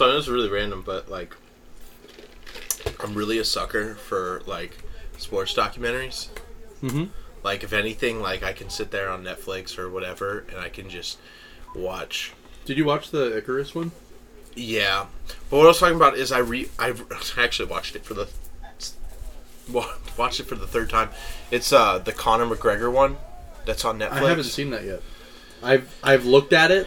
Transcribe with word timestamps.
So 0.00 0.06
I 0.06 0.12
know 0.12 0.16
it's 0.16 0.28
really 0.28 0.48
random, 0.48 0.80
but 0.80 1.10
like, 1.10 1.36
I'm 3.00 3.12
really 3.12 3.36
a 3.36 3.44
sucker 3.44 3.96
for 3.96 4.40
like 4.46 4.78
sports 5.18 5.52
documentaries. 5.52 6.28
Mm-hmm. 6.82 7.04
Like, 7.42 7.64
if 7.64 7.74
anything, 7.74 8.22
like 8.22 8.42
I 8.42 8.54
can 8.54 8.70
sit 8.70 8.92
there 8.92 9.10
on 9.10 9.22
Netflix 9.22 9.78
or 9.78 9.90
whatever, 9.90 10.46
and 10.48 10.58
I 10.58 10.70
can 10.70 10.88
just 10.88 11.18
watch. 11.76 12.32
Did 12.64 12.78
you 12.78 12.86
watch 12.86 13.10
the 13.10 13.36
Icarus 13.36 13.74
one? 13.74 13.92
Yeah, 14.56 15.04
but 15.50 15.58
what 15.58 15.64
I 15.64 15.68
was 15.68 15.78
talking 15.78 15.96
about 15.96 16.16
is 16.16 16.32
I 16.32 16.38
re 16.38 16.70
I 16.78 16.94
actually 17.36 17.68
watched 17.68 17.94
it 17.94 18.02
for 18.02 18.14
the 18.14 18.26
wa- 19.70 19.96
watched 20.16 20.40
it 20.40 20.44
for 20.44 20.54
the 20.54 20.66
third 20.66 20.88
time. 20.88 21.10
It's 21.50 21.74
uh 21.74 21.98
the 21.98 22.12
Conor 22.12 22.46
McGregor 22.46 22.90
one 22.90 23.18
that's 23.66 23.84
on 23.84 23.98
Netflix. 23.98 24.12
I 24.12 24.28
haven't 24.30 24.44
seen 24.44 24.70
that 24.70 24.84
yet. 24.84 25.02
I've 25.62 25.98
I've 26.02 26.24
looked 26.24 26.52
at 26.52 26.70
it. 26.70 26.86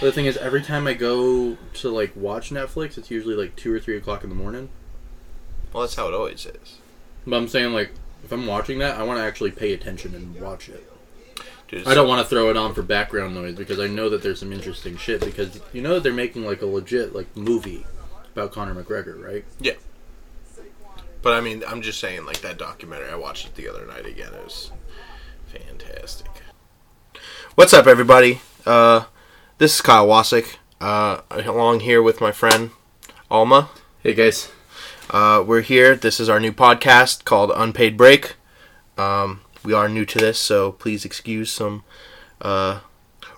But 0.00 0.06
the 0.06 0.12
thing 0.12 0.26
is, 0.26 0.36
every 0.36 0.62
time 0.62 0.86
I 0.86 0.94
go 0.94 1.56
to 1.74 1.90
like 1.90 2.14
watch 2.16 2.50
Netflix, 2.50 2.98
it's 2.98 3.10
usually 3.10 3.34
like 3.34 3.56
two 3.56 3.72
or 3.72 3.80
three 3.80 3.96
o'clock 3.96 4.24
in 4.24 4.30
the 4.30 4.36
morning. 4.36 4.68
Well, 5.72 5.82
that's 5.82 5.94
how 5.94 6.08
it 6.08 6.14
always 6.14 6.46
is. 6.46 6.78
But 7.26 7.36
I'm 7.36 7.48
saying 7.48 7.72
like, 7.72 7.92
if 8.24 8.32
I'm 8.32 8.46
watching 8.46 8.78
that, 8.80 8.98
I 8.98 9.02
want 9.02 9.18
to 9.18 9.24
actually 9.24 9.52
pay 9.52 9.72
attention 9.72 10.14
and 10.14 10.40
watch 10.40 10.68
it. 10.68 10.88
Dude, 11.68 11.86
I 11.86 11.94
don't 11.94 12.08
want 12.08 12.20
to 12.22 12.28
throw 12.28 12.50
it 12.50 12.56
on 12.56 12.74
for 12.74 12.82
background 12.82 13.34
noise 13.34 13.54
because 13.54 13.80
I 13.80 13.86
know 13.86 14.08
that 14.10 14.22
there's 14.22 14.40
some 14.40 14.52
interesting 14.52 14.96
shit. 14.96 15.20
Because 15.20 15.60
you 15.72 15.80
know 15.80 15.94
that 15.94 16.02
they're 16.02 16.12
making 16.12 16.44
like 16.44 16.62
a 16.62 16.66
legit 16.66 17.14
like 17.14 17.34
movie 17.36 17.86
about 18.32 18.52
Conor 18.52 18.74
McGregor, 18.74 19.22
right? 19.22 19.44
Yeah. 19.60 19.74
But 21.22 21.34
I 21.34 21.40
mean, 21.40 21.62
I'm 21.66 21.82
just 21.82 22.00
saying, 22.00 22.26
like 22.26 22.40
that 22.40 22.58
documentary. 22.58 23.08
I 23.08 23.14
watched 23.14 23.46
it 23.46 23.54
the 23.54 23.68
other 23.68 23.86
night 23.86 24.06
again. 24.06 24.34
It 24.34 24.44
was 24.44 24.72
fantastic. 25.46 26.31
What's 27.54 27.74
up, 27.74 27.86
everybody? 27.86 28.40
Uh, 28.64 29.04
this 29.58 29.74
is 29.74 29.82
Kyle 29.82 30.06
Wasik. 30.06 30.56
Uh, 30.80 31.20
along 31.30 31.80
here 31.80 32.02
with 32.02 32.18
my 32.18 32.32
friend 32.32 32.70
Alma. 33.30 33.68
Hey 34.02 34.14
guys. 34.14 34.50
Uh, 35.10 35.44
we're 35.46 35.60
here. 35.60 35.94
This 35.94 36.18
is 36.18 36.30
our 36.30 36.40
new 36.40 36.52
podcast 36.52 37.26
called 37.26 37.52
Unpaid 37.54 37.98
Break. 37.98 38.36
Um, 38.96 39.42
we 39.62 39.74
are 39.74 39.86
new 39.86 40.06
to 40.06 40.18
this, 40.18 40.38
so 40.38 40.72
please 40.72 41.04
excuse 41.04 41.52
some 41.52 41.84
uh, 42.40 42.80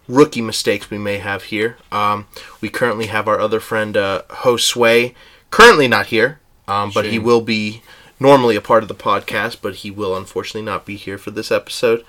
rookie 0.06 0.40
mistakes 0.40 0.90
we 0.90 0.98
may 0.98 1.18
have 1.18 1.44
here. 1.44 1.76
Um, 1.90 2.28
we 2.60 2.68
currently 2.68 3.08
have 3.08 3.26
our 3.26 3.40
other 3.40 3.58
friend, 3.58 3.96
uh, 3.96 4.22
Josue, 4.28 5.12
currently 5.50 5.88
not 5.88 6.06
here, 6.06 6.38
um, 6.68 6.92
but 6.94 7.06
he 7.06 7.18
will 7.18 7.40
be 7.40 7.82
normally 8.20 8.54
a 8.54 8.60
part 8.60 8.84
of 8.84 8.88
the 8.88 8.94
podcast, 8.94 9.56
but 9.60 9.74
he 9.76 9.90
will 9.90 10.16
unfortunately 10.16 10.62
not 10.62 10.86
be 10.86 10.94
here 10.94 11.18
for 11.18 11.32
this 11.32 11.50
episode. 11.50 12.04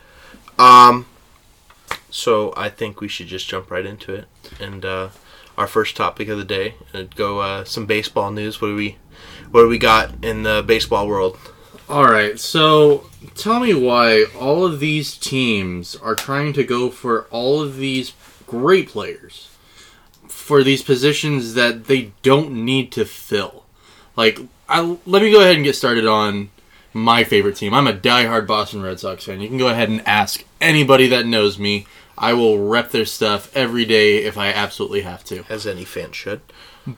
Um, 0.59 1.08
so 2.09 2.53
I 2.55 2.69
think 2.69 3.01
we 3.01 3.07
should 3.07 3.27
just 3.27 3.47
jump 3.47 3.71
right 3.71 3.85
into 3.85 4.13
it. 4.13 4.25
And 4.59 4.85
uh, 4.85 5.09
our 5.57 5.67
first 5.67 5.95
topic 5.95 6.27
of 6.27 6.37
the 6.37 6.45
day, 6.45 6.75
uh, 6.93 7.03
go 7.15 7.39
uh, 7.39 7.63
some 7.63 7.85
baseball 7.85 8.31
news. 8.31 8.61
What 8.61 8.69
do 8.69 8.75
we, 8.75 8.97
what 9.52 9.61
do 9.61 9.67
we 9.67 9.77
got 9.77 10.23
in 10.23 10.43
the 10.43 10.63
baseball 10.65 11.07
world? 11.07 11.37
All 11.87 12.05
right, 12.05 12.39
so 12.39 13.09
tell 13.35 13.59
me 13.59 13.73
why 13.73 14.25
all 14.39 14.65
of 14.65 14.79
these 14.79 15.15
teams 15.15 15.95
are 15.95 16.15
trying 16.15 16.52
to 16.53 16.63
go 16.63 16.89
for 16.89 17.25
all 17.29 17.61
of 17.61 17.77
these 17.77 18.13
great 18.47 18.89
players 18.89 19.49
for 20.27 20.63
these 20.63 20.81
positions 20.81 21.53
that 21.53 21.85
they 21.85 22.11
don't 22.23 22.52
need 22.52 22.91
to 22.93 23.05
fill. 23.05 23.65
Like, 24.15 24.39
I, 24.67 24.97
let 25.05 25.21
me 25.21 25.31
go 25.31 25.41
ahead 25.41 25.55
and 25.55 25.63
get 25.63 25.75
started 25.75 26.07
on 26.07 26.49
my 26.93 27.23
favorite 27.23 27.55
team. 27.55 27.73
I'm 27.73 27.87
a 27.87 27.93
diehard 27.93 28.47
Boston 28.47 28.81
Red 28.81 28.99
Sox 28.99 29.25
fan. 29.25 29.41
You 29.41 29.47
can 29.47 29.57
go 29.57 29.67
ahead 29.67 29.89
and 29.89 30.02
ask 30.07 30.43
anybody 30.66 31.08
that 31.08 31.25
knows 31.25 31.58
me. 31.58 31.88
I 32.17 32.33
will 32.33 32.66
rep 32.66 32.91
their 32.91 33.05
stuff 33.05 33.55
every 33.55 33.85
day 33.85 34.23
if 34.23 34.38
I 34.38 34.47
absolutely 34.47 35.02
have 35.02 35.23
to. 35.25 35.44
As 35.49 35.67
any 35.67 35.85
fan 35.85 36.11
should. 36.11 36.41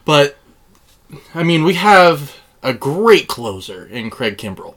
But 0.04 0.36
I 1.34 1.42
mean, 1.42 1.64
we 1.64 1.74
have 1.74 2.36
a 2.62 2.74
great 2.74 3.28
closer 3.28 3.86
in 3.86 4.10
Craig 4.10 4.36
Kimbrel. 4.36 4.74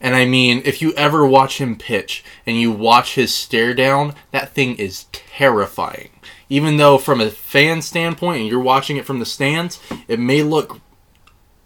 And 0.00 0.14
I 0.14 0.24
mean, 0.24 0.62
if 0.64 0.80
you 0.80 0.92
ever 0.94 1.26
watch 1.26 1.60
him 1.60 1.76
pitch 1.76 2.24
and 2.46 2.56
you 2.56 2.72
watch 2.72 3.16
his 3.16 3.34
stare 3.34 3.74
down, 3.74 4.14
that 4.30 4.52
thing 4.52 4.76
is 4.76 5.04
terrifying. 5.12 6.10
Even 6.48 6.78
though 6.78 6.96
from 6.96 7.20
a 7.20 7.30
fan 7.30 7.82
standpoint 7.82 8.40
and 8.40 8.48
you're 8.48 8.60
watching 8.60 8.96
it 8.96 9.04
from 9.04 9.18
the 9.18 9.26
stands, 9.26 9.78
it 10.08 10.18
may 10.18 10.42
look 10.42 10.80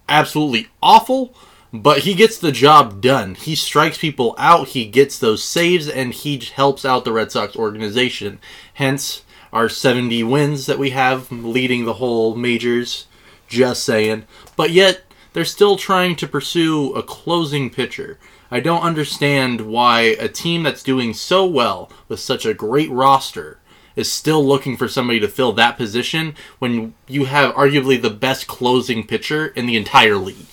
absolutely 0.09 0.67
awful, 0.83 1.33
but 1.81 1.99
he 1.99 2.13
gets 2.13 2.37
the 2.37 2.51
job 2.51 3.01
done. 3.01 3.35
He 3.35 3.55
strikes 3.55 3.97
people 3.97 4.35
out, 4.37 4.69
he 4.69 4.85
gets 4.85 5.17
those 5.17 5.43
saves, 5.43 5.87
and 5.87 6.13
he 6.13 6.37
helps 6.39 6.85
out 6.85 7.05
the 7.05 7.13
Red 7.13 7.31
Sox 7.31 7.55
organization. 7.55 8.39
Hence, 8.75 9.23
our 9.53 9.69
70 9.69 10.23
wins 10.23 10.65
that 10.65 10.79
we 10.79 10.89
have 10.91 11.31
leading 11.31 11.85
the 11.85 11.93
whole 11.93 12.35
majors. 12.35 13.07
Just 13.47 13.83
saying. 13.83 14.25
But 14.55 14.71
yet, 14.71 15.03
they're 15.33 15.45
still 15.45 15.77
trying 15.77 16.15
to 16.17 16.27
pursue 16.27 16.93
a 16.93 17.03
closing 17.03 17.69
pitcher. 17.69 18.19
I 18.49 18.59
don't 18.59 18.83
understand 18.83 19.61
why 19.61 20.01
a 20.19 20.27
team 20.27 20.63
that's 20.63 20.83
doing 20.83 21.13
so 21.13 21.45
well 21.45 21.91
with 22.07 22.19
such 22.19 22.45
a 22.45 22.53
great 22.53 22.89
roster 22.89 23.59
is 23.95 24.11
still 24.11 24.45
looking 24.45 24.77
for 24.77 24.87
somebody 24.87 25.19
to 25.19 25.27
fill 25.27 25.53
that 25.53 25.77
position 25.77 26.35
when 26.59 26.93
you 27.07 27.25
have 27.25 27.53
arguably 27.55 28.01
the 28.01 28.09
best 28.09 28.47
closing 28.47 29.05
pitcher 29.05 29.47
in 29.47 29.65
the 29.65 29.77
entire 29.77 30.17
league. 30.17 30.47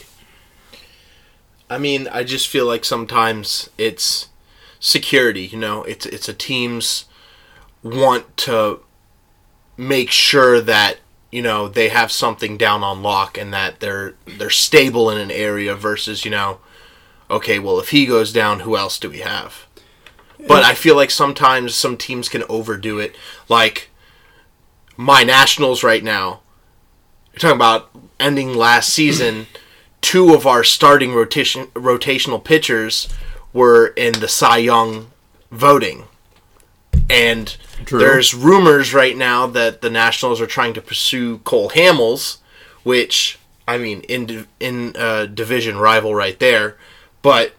I 1.72 1.78
mean, 1.78 2.06
I 2.08 2.22
just 2.22 2.48
feel 2.48 2.66
like 2.66 2.84
sometimes 2.84 3.70
it's 3.78 4.28
security. 4.78 5.46
You 5.46 5.58
know, 5.58 5.84
it's 5.84 6.04
it's 6.04 6.28
a 6.28 6.34
team's 6.34 7.06
want 7.82 8.36
to 8.36 8.80
make 9.78 10.10
sure 10.10 10.60
that 10.60 10.98
you 11.30 11.40
know 11.40 11.68
they 11.68 11.88
have 11.88 12.12
something 12.12 12.58
down 12.58 12.84
on 12.84 13.02
lock 13.02 13.38
and 13.38 13.54
that 13.54 13.80
they're 13.80 14.14
they're 14.26 14.50
stable 14.50 15.08
in 15.08 15.16
an 15.16 15.30
area 15.30 15.74
versus 15.74 16.26
you 16.26 16.30
know, 16.30 16.58
okay, 17.30 17.58
well 17.58 17.80
if 17.80 17.88
he 17.88 18.04
goes 18.04 18.34
down, 18.34 18.60
who 18.60 18.76
else 18.76 18.98
do 18.98 19.08
we 19.08 19.20
have? 19.20 19.66
But 20.46 20.64
I 20.64 20.74
feel 20.74 20.96
like 20.96 21.10
sometimes 21.10 21.74
some 21.74 21.96
teams 21.96 22.28
can 22.28 22.42
overdo 22.50 22.98
it. 22.98 23.16
Like 23.48 23.88
my 24.96 25.22
Nationals 25.22 25.82
right 25.82 26.04
now. 26.04 26.40
You're 27.32 27.38
talking 27.38 27.56
about 27.56 27.88
ending 28.20 28.52
last 28.52 28.90
season. 28.90 29.46
Two 30.02 30.34
of 30.34 30.46
our 30.46 30.62
starting 30.62 31.14
rotation 31.14 31.66
rotational 31.68 32.42
pitchers 32.42 33.08
were 33.54 33.86
in 33.88 34.12
the 34.14 34.28
Cy 34.28 34.58
Young 34.58 35.10
voting. 35.50 36.04
And 37.08 37.56
True. 37.86 37.98
there's 37.98 38.34
rumors 38.34 38.92
right 38.92 39.16
now 39.16 39.46
that 39.46 39.80
the 39.80 39.90
Nationals 39.90 40.40
are 40.40 40.46
trying 40.46 40.74
to 40.74 40.82
pursue 40.82 41.38
Cole 41.38 41.70
Hamels, 41.70 42.38
which 42.82 43.38
I 43.66 43.78
mean 43.78 44.02
in 44.02 44.46
in 44.60 44.94
uh, 44.96 45.26
division 45.26 45.78
rival 45.78 46.14
right 46.14 46.38
there, 46.38 46.76
but 47.22 47.54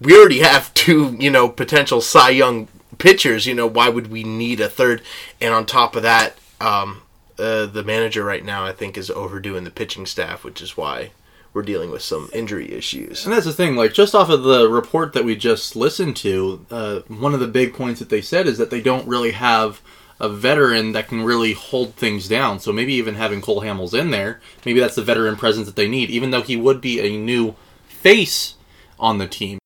we 0.00 0.16
already 0.18 0.40
have 0.40 0.74
two, 0.74 1.16
you 1.18 1.30
know, 1.30 1.48
potential 1.48 2.00
Cy 2.00 2.30
Young 2.30 2.68
pitchers. 2.98 3.46
You 3.46 3.54
know, 3.54 3.66
why 3.66 3.88
would 3.88 4.08
we 4.08 4.24
need 4.24 4.60
a 4.60 4.68
third? 4.68 5.02
And 5.40 5.54
on 5.54 5.64
top 5.64 5.96
of 5.96 6.02
that, 6.02 6.36
um, 6.60 7.02
uh, 7.38 7.66
the 7.66 7.84
manager 7.84 8.24
right 8.24 8.44
now, 8.44 8.64
I 8.64 8.72
think, 8.72 8.96
is 8.96 9.10
overdoing 9.10 9.64
the 9.64 9.70
pitching 9.70 10.06
staff, 10.06 10.44
which 10.44 10.60
is 10.60 10.76
why 10.76 11.10
we're 11.54 11.62
dealing 11.62 11.90
with 11.90 12.02
some 12.02 12.28
injury 12.32 12.72
issues. 12.72 13.24
And 13.24 13.32
that's 13.32 13.46
the 13.46 13.52
thing, 13.52 13.76
like 13.76 13.94
just 13.94 14.14
off 14.14 14.28
of 14.28 14.42
the 14.42 14.68
report 14.68 15.12
that 15.12 15.24
we 15.24 15.36
just 15.36 15.76
listened 15.76 16.16
to, 16.16 16.66
uh, 16.70 17.00
one 17.06 17.32
of 17.32 17.40
the 17.40 17.46
big 17.46 17.72
points 17.72 18.00
that 18.00 18.08
they 18.08 18.20
said 18.20 18.48
is 18.48 18.58
that 18.58 18.70
they 18.70 18.82
don't 18.82 19.06
really 19.06 19.30
have 19.30 19.80
a 20.18 20.28
veteran 20.28 20.92
that 20.92 21.08
can 21.08 21.22
really 21.22 21.52
hold 21.52 21.94
things 21.94 22.28
down. 22.28 22.58
So 22.58 22.72
maybe 22.72 22.94
even 22.94 23.14
having 23.14 23.40
Cole 23.40 23.62
Hamels 23.62 23.98
in 23.98 24.10
there, 24.10 24.40
maybe 24.64 24.80
that's 24.80 24.96
the 24.96 25.02
veteran 25.02 25.36
presence 25.36 25.66
that 25.66 25.76
they 25.76 25.88
need, 25.88 26.10
even 26.10 26.32
though 26.32 26.42
he 26.42 26.56
would 26.56 26.80
be 26.80 27.00
a 27.00 27.16
new 27.16 27.54
face 27.86 28.54
on 28.98 29.18
the 29.18 29.28
team. 29.28 29.58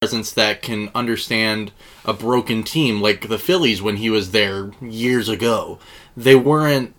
Presence 0.00 0.32
that 0.32 0.62
can 0.62 0.90
understand 0.92 1.70
a 2.04 2.12
broken 2.12 2.64
team, 2.64 3.00
like 3.00 3.28
the 3.28 3.38
Phillies 3.38 3.80
when 3.80 3.98
he 3.98 4.10
was 4.10 4.32
there 4.32 4.72
years 4.80 5.28
ago. 5.28 5.78
They 6.16 6.34
weren't 6.34 6.96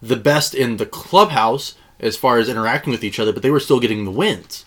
the 0.00 0.16
best 0.16 0.54
in 0.54 0.78
the 0.78 0.86
clubhouse 0.86 1.74
as 2.00 2.16
far 2.16 2.38
as 2.38 2.48
interacting 2.48 2.90
with 2.90 3.04
each 3.04 3.18
other, 3.18 3.32
but 3.32 3.42
they 3.42 3.50
were 3.50 3.60
still 3.60 3.80
getting 3.80 4.04
the 4.04 4.10
wins. 4.10 4.64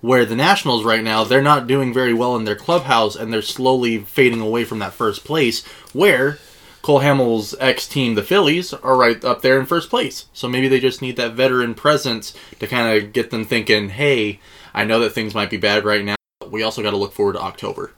Where 0.00 0.26
the 0.26 0.36
Nationals 0.36 0.84
right 0.84 1.02
now, 1.02 1.24
they're 1.24 1.40
not 1.40 1.66
doing 1.66 1.94
very 1.94 2.12
well 2.12 2.36
in 2.36 2.44
their 2.44 2.56
clubhouse 2.56 3.16
and 3.16 3.32
they're 3.32 3.40
slowly 3.40 3.98
fading 3.98 4.40
away 4.40 4.64
from 4.64 4.78
that 4.80 4.92
first 4.92 5.24
place. 5.24 5.64
Where 5.92 6.38
Cole 6.82 7.00
Hamels' 7.00 7.54
ex 7.58 7.88
team, 7.88 8.14
the 8.14 8.22
Phillies, 8.22 8.74
are 8.74 8.96
right 8.96 9.24
up 9.24 9.40
there 9.40 9.58
in 9.58 9.64
first 9.64 9.88
place. 9.88 10.26
So 10.34 10.46
maybe 10.46 10.68
they 10.68 10.80
just 10.80 11.00
need 11.00 11.16
that 11.16 11.32
veteran 11.32 11.74
presence 11.74 12.34
to 12.58 12.66
kind 12.66 12.98
of 12.98 13.14
get 13.14 13.30
them 13.30 13.46
thinking, 13.46 13.88
hey, 13.88 14.40
I 14.74 14.84
know 14.84 15.00
that 15.00 15.14
things 15.14 15.34
might 15.34 15.48
be 15.48 15.56
bad 15.56 15.86
right 15.86 16.04
now, 16.04 16.16
but 16.40 16.50
we 16.52 16.62
also 16.62 16.82
got 16.82 16.90
to 16.90 16.98
look 16.98 17.14
forward 17.14 17.34
to 17.34 17.40
October. 17.40 17.92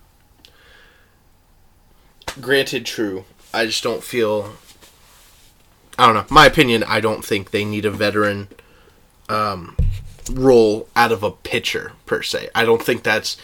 Granted, 2.41 2.87
true. 2.87 3.25
I 3.53 3.67
just 3.67 3.83
don't 3.83 4.05
feel. 4.05 4.53
I 5.99 6.07
don't 6.07 6.15
know. 6.15 6.27
My 6.31 6.47
opinion. 6.47 6.85
I 6.85 7.01
don't 7.01 7.25
think 7.25 7.51
they 7.51 7.65
need 7.65 7.87
a 7.87 7.91
veteran 7.91 8.47
um, 9.29 9.77
role 10.31 10.89
out 10.97 11.13
of 11.13 11.23
a 11.23 11.31
pitcher 11.31 11.93
per 12.05 12.23
se. 12.23 12.49
I 12.55 12.65
don't 12.65 12.83
think 12.83 13.03
that's 13.03 13.37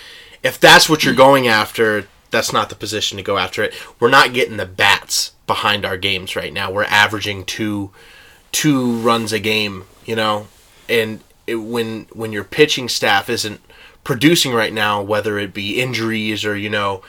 if 0.42 0.58
that's 0.58 0.88
what 0.88 1.04
you're 1.04 1.14
going 1.14 1.48
after. 1.48 2.08
That's 2.30 2.52
not 2.52 2.70
the 2.70 2.74
position 2.74 3.18
to 3.18 3.22
go 3.22 3.36
after 3.36 3.62
it. 3.62 3.74
We're 4.00 4.08
not 4.08 4.32
getting 4.32 4.56
the 4.56 4.64
bats 4.64 5.32
behind 5.46 5.84
our 5.84 5.98
games 5.98 6.34
right 6.34 6.52
now. 6.52 6.70
We're 6.70 6.84
averaging 6.84 7.44
two 7.44 7.90
two 8.52 8.96
runs 8.98 9.32
a 9.32 9.38
game, 9.38 9.84
you 10.04 10.16
know, 10.16 10.48
and 10.88 11.20
it, 11.46 11.56
when 11.56 12.06
when 12.12 12.32
your 12.32 12.44
pitching 12.44 12.88
staff 12.88 13.28
isn't 13.28 13.60
producing 14.04 14.52
right 14.52 14.72
now, 14.72 15.02
whether 15.02 15.38
it 15.38 15.54
be 15.54 15.80
injuries 15.80 16.44
or 16.44 16.56
you 16.56 16.70
know 16.70 17.02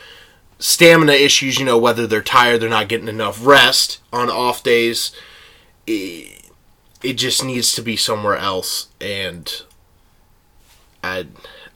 stamina 0.59 1.13
issues, 1.13 1.59
you 1.59 1.65
know 1.65 1.77
whether 1.77 2.07
they're 2.07 2.21
tired, 2.21 2.61
they're 2.61 2.69
not 2.69 2.87
getting 2.89 3.07
enough 3.07 3.45
rest 3.45 3.99
on 4.11 4.29
off 4.29 4.63
days. 4.63 5.11
It, 5.87 6.42
it 7.03 7.13
just 7.13 7.43
needs 7.43 7.73
to 7.75 7.81
be 7.81 7.95
somewhere 7.97 8.37
else, 8.37 8.87
and 8.99 9.61
I 11.03 11.27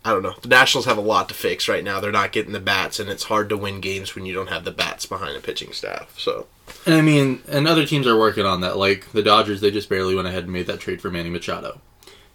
I 0.08 0.12
don't 0.12 0.24
know. 0.24 0.36
The 0.42 0.48
Nationals 0.48 0.86
have 0.86 0.98
a 0.98 1.02
lot 1.02 1.28
to 1.28 1.36
fix 1.36 1.68
right 1.68 1.84
now. 1.84 2.00
They're 2.00 2.14
not 2.14 2.32
getting 2.32 2.54
the 2.54 2.62
bats, 2.62 2.98
and 2.98 3.10
it's 3.10 3.26
hard 3.26 3.50
to 3.50 3.58
win 3.58 3.82
games 3.82 4.16
when 4.16 4.26
you 4.26 4.34
don't 4.34 4.48
have 4.48 4.64
the 4.64 4.72
bats 4.72 5.06
behind 5.06 5.36
the 5.36 5.42
pitching 5.42 5.74
staff. 5.74 6.18
So 6.18 6.48
And 6.86 6.96
I 6.96 7.02
mean, 7.02 7.42
and 7.48 7.68
other 7.68 7.86
teams 7.86 8.08
are 8.08 8.18
working 8.18 8.46
on 8.46 8.62
that. 8.62 8.78
Like 8.78 9.12
the 9.12 9.22
Dodgers, 9.22 9.60
they 9.60 9.70
just 9.70 9.90
barely 9.90 10.16
went 10.16 10.28
ahead 10.28 10.44
and 10.44 10.54
made 10.54 10.68
that 10.68 10.80
trade 10.80 11.02
for 11.02 11.12
Manny 11.12 11.30
Machado. 11.30 11.82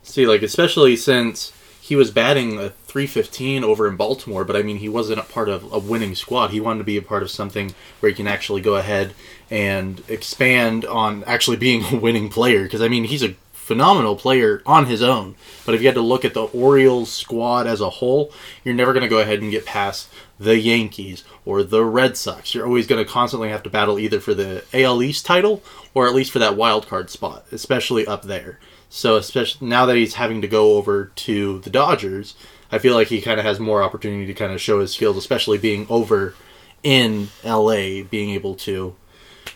See, 0.03 0.27
like 0.27 0.43
especially 0.43 0.97
since 0.97 1.53
he 1.81 1.97
was 1.97 2.11
batting 2.11 2.59
a 2.59 2.71
315 2.71 3.65
over 3.65 3.89
in 3.89 3.97
Baltimore, 3.97 4.44
but 4.44 4.55
I 4.55 4.62
mean, 4.62 4.77
he 4.77 4.89
wasn't 4.89 5.19
a 5.19 5.25
part 5.25 5.49
of 5.49 5.73
a 5.73 5.79
winning 5.79 6.15
squad. 6.15 6.50
He 6.50 6.61
wanted 6.61 6.79
to 6.79 6.85
be 6.85 6.97
a 6.99 7.03
part 7.03 7.23
of 7.23 7.31
something 7.31 7.75
where 8.00 8.11
he 8.11 8.17
can 8.17 8.29
actually 8.29 8.61
go 8.61 8.77
ahead 8.77 9.15
and 9.53 10.03
expand 10.09 10.87
on 10.87 11.23
actually 11.25 11.59
being 11.59 11.85
a 11.85 11.97
winning 11.99 12.31
player. 12.31 12.63
Because 12.63 12.81
I 12.81 12.89
mean, 12.89 13.05
he's 13.05 13.23
a 13.23 13.37
phenomenal 13.53 14.17
player 14.17 14.63
on 14.65 14.87
his 14.87 15.03
own. 15.03 15.37
But 15.67 15.75
if 15.75 15.83
you 15.83 15.89
had 15.89 15.95
to 15.95 16.01
look 16.01 16.25
at 16.25 16.33
the 16.33 16.45
Orioles 16.45 17.13
squad 17.13 17.67
as 17.67 17.83
a 17.83 17.91
whole, 17.91 18.33
you're 18.65 18.75
never 18.75 18.95
going 18.95 19.05
to 19.05 19.11
go 19.11 19.19
ahead 19.19 19.43
and 19.43 19.51
get 19.51 19.67
past 19.67 20.09
the 20.41 20.59
Yankees 20.59 21.23
or 21.45 21.63
the 21.63 21.85
Red 21.85 22.17
Sox. 22.17 22.55
You're 22.55 22.67
always 22.67 22.87
going 22.87 23.05
to 23.05 23.11
constantly 23.11 23.51
have 23.51 23.63
to 23.65 23.71
battle 23.71 23.99
either 23.99 24.21
for 24.21 24.33
the 24.33 24.65
AL 24.73 25.03
East 25.03 25.27
title 25.27 25.63
or 25.93 26.09
at 26.09 26.15
least 26.15 26.33
for 26.33 26.39
that 26.39 26.57
wild 26.57 26.89
card 26.89 27.11
spot, 27.11 27.45
especially 27.53 28.07
up 28.07 28.23
there. 28.23 28.59
So, 28.89 29.17
especially 29.17 29.69
now 29.69 29.85
that 29.85 29.97
he's 29.97 30.15
having 30.15 30.41
to 30.41 30.49
go 30.49 30.77
over 30.77 31.13
to 31.15 31.59
the 31.61 31.71
Dodgers, 31.71 32.35
I 32.71 32.79
feel 32.79 32.95
like 32.95 33.09
he 33.09 33.21
kind 33.21 33.39
of 33.39 33.45
has 33.45 33.61
more 33.61 33.83
opportunity 33.83 34.27
to 34.27 34.35
kind 34.35 34.53
of 34.53 34.63
show 34.63 34.81
his 34.81 34.95
skills, 34.95 35.19
especially 35.19 35.59
being 35.59 35.87
over 35.91 36.35
in 36.83 37.29
LA, 37.45 38.03
being 38.03 38.31
able 38.31 38.55
to 38.57 38.97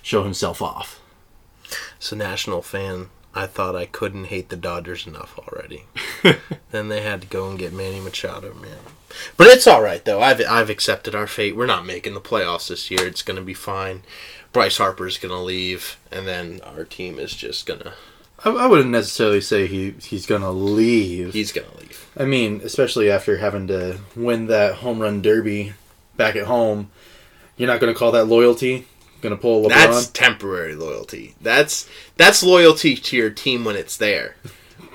show 0.07 0.23
himself 0.23 0.63
off. 0.63 1.01
as 2.01 2.13
a 2.13 2.17
national 2.17 2.63
fan, 2.63 3.11
I 3.35 3.47
thought 3.49 3.75
I 3.75 3.87
couldn't 3.87 4.27
hate 4.27 4.51
the 4.51 4.57
Dodgers 4.57 5.05
enough 5.05 5.37
already. 5.37 5.83
then 6.71 6.89
they 6.89 7.01
had 7.03 7.23
to 7.23 7.27
go 7.27 7.51
and 7.51 7.59
get 7.59 7.73
Manny 7.73 7.99
Machado, 7.99 8.55
man. 8.55 8.79
But 9.37 9.49
it's 9.49 9.67
all 9.67 9.83
right 9.83 10.05
though. 10.05 10.21
I've 10.23 10.41
I've 10.49 10.71
accepted 10.71 11.17
our 11.17 11.27
fate. 11.27 11.57
We're 11.57 11.67
not 11.67 11.85
making 11.85 12.15
the 12.15 12.21
playoffs 12.21 12.69
this 12.69 12.89
year. 12.89 13.05
It's 13.05 13.23
going 13.23 13.37
to 13.37 13.43
be 13.43 13.53
fine. 13.53 14.05
Bryce 14.53 14.79
Harper's 14.79 15.19
going 15.19 15.35
to 15.35 15.41
leave, 15.41 15.99
and 16.13 16.25
then 16.25 16.61
our 16.63 16.85
team 16.85 17.19
is 17.19 17.35
just 17.35 17.67
gonna. 17.67 17.95
I, 18.45 18.51
I 18.51 18.67
wouldn't 18.67 18.91
necessarily 18.91 19.41
say 19.41 19.67
he 19.67 19.91
he's 20.01 20.27
gonna 20.27 20.53
leave. 20.53 21.33
He's 21.33 21.51
going 21.51 21.69
to 21.69 21.79
leave. 21.79 22.09
I 22.17 22.27
mean, 22.27 22.61
especially 22.63 23.11
after 23.11 23.39
having 23.39 23.67
to 23.67 23.99
win 24.15 24.47
that 24.47 24.77
home 24.77 25.01
run 25.01 25.21
derby 25.21 25.73
back 26.17 26.37
at 26.37 26.47
home, 26.47 26.91
you're 27.57 27.69
not 27.69 27.81
gonna 27.81 27.93
call 27.93 28.13
that 28.13 28.27
loyalty. 28.27 28.87
Gonna 29.27 29.37
pull 29.37 29.65
LeBron. 29.65 29.71
That's 29.71 30.07
temporary 30.07 30.77
loyalty. 30.77 31.35
That's 31.41 31.89
that's 32.17 32.45
loyalty 32.45 32.95
to 32.95 33.17
your 33.17 33.29
team 33.31 33.65
when 33.65 33.75
it's 33.75 33.97
there. 33.97 34.37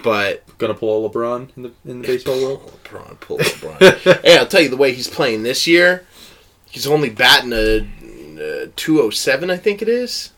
But 0.06 0.46
Gonna 0.58 0.74
pull 0.74 1.06
a 1.06 1.10
LeBron 1.10 1.50
in 1.58 1.64
the 1.64 1.72
in 1.84 2.02
the 2.02 2.08
baseball 2.08 2.42
world. 2.42 2.80
LeBron, 2.86 3.20
pull 3.20 3.40
LeBron. 3.40 4.22
hey, 4.24 4.38
I'll 4.38 4.48
tell 4.48 4.62
you 4.62 4.70
the 4.70 4.78
way 4.78 4.94
he's 4.94 5.10
playing 5.10 5.44
this 5.44 5.68
year. 5.68 6.06
He's 6.70 6.88
only 6.88 7.10
batting 7.10 7.52
a, 7.52 7.86
a 8.64 8.68
207, 8.68 9.50
I 9.52 9.58
think 9.58 9.82
it 9.82 9.90
is. 9.90 10.32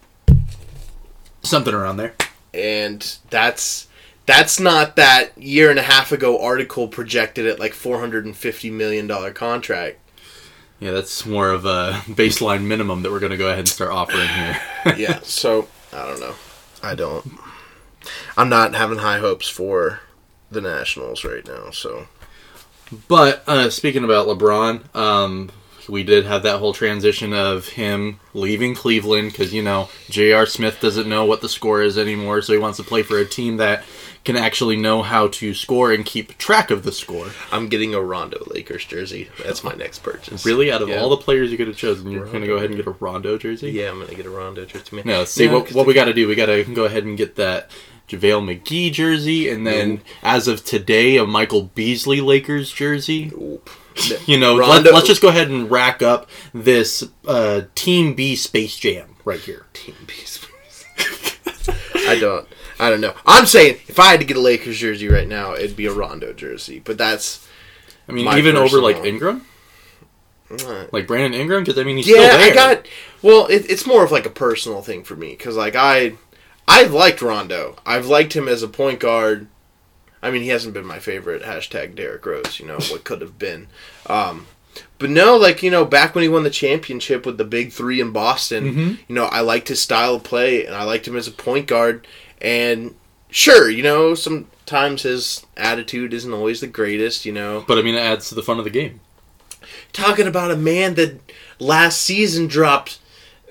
Something 1.44 1.76
around 1.76 1.98
there. 1.98 2.16
and 2.52 3.18
that's 3.30 3.88
that's 4.26 4.60
not 4.60 4.96
that 4.96 5.38
year 5.38 5.70
and 5.70 5.78
a 5.78 5.84
half 5.84 6.12
ago 6.12 6.42
article 6.42 6.88
projected 6.88 7.46
at 7.46 7.60
like 7.60 7.74
450 7.74 8.72
million 8.72 9.06
dollar 9.06 9.32
contract 9.32 10.00
Yeah, 10.84 10.92
that's 10.92 11.26
more 11.26 11.50
of 11.50 11.66
a 11.66 11.94
baseline 12.08 12.64
minimum 12.66 13.04
that 13.04 13.12
we're 13.12 13.20
gonna 13.20 13.38
go 13.38 13.48
ahead 13.48 13.60
and 13.60 13.70
start 13.70 13.92
offering 13.92 14.28
here. 14.28 14.60
yeah 14.98 15.20
so 15.24 15.68
i 15.94 16.06
don't 16.06 16.20
know 16.20 16.36
i 16.82 16.94
don't 16.94 17.26
i'm 18.36 18.50
not 18.50 18.76
having 18.76 18.98
high 18.98 19.20
hopes 19.20 19.48
for 19.48 20.02
the 20.52 20.60
nationals 20.60 21.24
right 21.24 21.48
now 21.48 21.70
so 21.72 22.08
But 23.08 23.44
uh, 23.48 23.70
speaking 23.70 24.04
about 24.04 24.28
LeBron, 24.28 24.94
um, 24.96 25.52
we 25.90 26.04
did 26.04 26.26
have 26.26 26.44
that 26.44 26.60
whole 26.60 26.74
transition 26.74 27.34
of 27.34 27.68
him 27.70 28.20
leaving 28.34 28.76
Cleveland 28.76 29.32
because 29.32 29.54
you 29.54 29.64
know 29.64 29.90
J.R. 30.10 30.46
Smith 30.46 30.80
doesn't 30.80 31.10
know 31.10 31.26
what 31.26 31.42
the 31.42 31.50
score 31.50 31.82
is 31.82 31.98
anymore, 31.98 32.42
so 32.42 32.54
he 32.54 32.60
wants 32.60 32.78
to 32.78 32.84
play 32.84 33.02
for 33.04 33.18
a 33.18 33.26
team 33.26 33.58
that 33.58 33.84
can 34.24 34.36
actually 34.38 34.76
know 34.78 35.02
how 35.02 35.28
to 35.28 35.54
score 35.54 35.92
and 35.92 36.06
keep 36.06 36.38
track 36.38 36.72
of 36.72 36.84
the 36.84 36.92
score. 36.92 37.28
i'm 37.52 37.68
getting 37.68 37.94
a 37.94 38.02
rondo 38.02 38.42
lakers 38.48 38.86
jersey 38.86 39.30
that's 39.44 39.64
my 39.64 39.74
next 39.74 40.00
purchase 40.00 40.46
Really, 40.46 40.72
out 40.72 40.82
of 40.82 40.90
Yeah. 40.90 41.00
all 41.02 41.10
the 41.10 41.18
players 41.18 41.52
you 41.52 41.58
could 41.58 41.68
have 41.68 41.76
chosen, 41.78 42.10
you're 42.12 42.26
going 42.26 42.42
to 42.42 42.48
go 42.48 42.56
ahead 42.56 42.70
and 42.70 42.78
get 42.78 42.88
a 42.88 42.92
Rondo 42.92 43.38
jersey. 43.38 43.72
yeah 43.72 43.90
i'm 43.90 44.00
gonna 44.00 44.16
get 44.16 44.26
a 44.26 44.30
rondo 44.30 44.66
jersey 44.66 44.96
man 44.96 45.04
No, 45.06 45.26
see 45.26 45.48
what 45.48 45.72
what 45.74 45.86
we 45.86 45.94
got 45.94 46.06
to 46.06 46.14
do. 46.14 46.28
We 46.28 46.36
got 46.36 46.46
to 46.48 46.64
go 46.64 46.86
ahead 46.86 47.04
and 47.04 47.18
get 47.18 47.36
that 47.36 47.70
JaVale 48.10 48.62
McGee 48.62 48.92
jersey, 48.92 49.50
and 49.50 49.66
then 49.66 50.02
as 50.22 50.48
of 50.50 50.66
today, 50.66 51.16
a 51.16 51.26
Michael 51.26 51.64
Beasley 51.74 52.20
Lakers 52.20 52.72
jersey. 52.72 53.32
Oop. 53.34 53.70
You 54.26 54.38
know, 54.40 54.58
Rondo- 54.58 54.92
let, 54.92 55.04
us 55.04 55.08
just 55.08 55.22
go 55.22 55.30
ahead 55.30 55.50
and 55.50 55.70
rack 55.72 56.02
up 56.02 56.30
this 56.54 57.04
uh, 57.28 57.62
Team 57.76 58.14
B 58.16 58.36
Space 58.36 58.76
Jam 58.78 59.16
right 59.24 59.40
here. 59.40 59.68
Team 59.74 59.96
Beast. 60.06 60.48
I 62.08 62.20
don't. 62.20 62.48
I 62.80 62.90
don't 62.90 63.02
know. 63.02 63.14
I'm 63.26 63.46
saying 63.46 63.80
if 63.88 64.00
I 64.00 64.12
had 64.12 64.20
to 64.20 64.26
get 64.26 64.38
a 64.38 64.42
Lakers 64.42 64.80
jersey 64.80 65.08
right 65.08 65.28
now, 65.28 65.54
it'd 65.54 65.76
be 65.76 65.86
a 65.86 65.94
Rondo 65.94 66.34
jersey. 66.34 66.80
But 66.80 66.98
that's 66.98 67.48
I 68.08 68.12
mean, 68.12 68.28
even 68.38 68.56
over 68.56 68.80
like 68.80 68.98
Ingram, 68.98 69.46
uh, 70.52 70.86
like 70.92 71.08
Brandon 71.08 71.40
Ingram, 71.40 71.64
because 71.64 71.80
I 71.80 71.84
mean 71.84 71.98
he's 71.98 72.06
still 72.06 72.22
yeah. 72.22 72.38
I 72.38 72.54
got. 72.54 72.88
Well, 73.22 73.48
it, 73.48 73.70
it's 73.70 73.86
more 73.86 74.04
of 74.04 74.12
like 74.12 74.26
a 74.26 74.32
personal 74.32 74.82
thing 74.82 75.04
for 75.04 75.16
me 75.16 75.32
because 75.32 75.56
like 75.56 75.76
I, 75.76 76.14
I've 76.68 76.94
liked 76.94 77.22
Rondo. 77.22 77.78
I've 77.86 78.08
liked 78.08 78.34
him 78.34 78.48
as 78.48 78.64
a 78.64 78.68
point 78.68 79.00
guard. 79.00 79.48
I 80.22 80.32
mean, 80.32 80.42
he 80.42 80.50
hasn't 80.50 80.74
been 80.74 80.86
my 80.86 81.00
favorite. 81.00 81.44
Hashtag 81.44 81.96
Derrick 81.96 82.26
Rose. 82.26 82.60
You 82.60 82.66
know 82.66 82.78
what 82.78 83.04
could 83.04 83.22
have 83.22 83.38
been. 83.38 83.68
Um, 84.08 84.48
but 85.00 85.10
no, 85.10 85.36
like 85.38 85.62
you 85.64 85.70
know, 85.72 85.86
back 85.86 86.16
when 86.16 86.22
he 86.24 86.30
won 86.30 86.44
the 86.44 86.50
championship 86.50 87.26
with 87.26 87.38
the 87.38 87.44
Big 87.44 87.72
Three 87.72 88.00
in 88.02 88.12
Boston, 88.12 88.74
Mhm. 88.76 88.98
you 89.08 89.16
know, 89.16 89.26
I 89.26 89.42
liked 89.42 89.68
his 89.68 89.82
style 89.82 90.16
of 90.16 90.24
play 90.24 90.66
and 90.66 90.76
I 90.76 90.84
liked 90.84 91.08
him 91.08 91.16
as 91.18 91.28
a 91.28 91.32
point 91.32 91.68
guard. 91.68 92.08
And 92.42 92.96
sure, 93.30 93.70
you 93.70 93.84
know, 93.84 94.16
sometimes 94.16 95.04
his 95.04 95.46
attitude 95.58 96.14
isn't 96.14 96.34
always 96.34 96.62
the 96.62 96.68
greatest. 96.68 97.26
You 97.26 97.32
know, 97.34 97.64
But 97.68 97.78
I 97.78 97.82
mean, 97.82 97.96
it 97.96 98.00
adds 98.00 98.30
to 98.30 98.36
the 98.36 98.44
fun 98.44 98.58
of 98.60 98.64
the 98.64 98.70
game. 98.70 99.00
talking 99.94 100.28
about 100.28 100.52
a 100.52 100.56
man 100.58 100.96
that 100.96 101.20
last 101.60 102.02
season 102.02 102.48
dropped, 102.48 103.00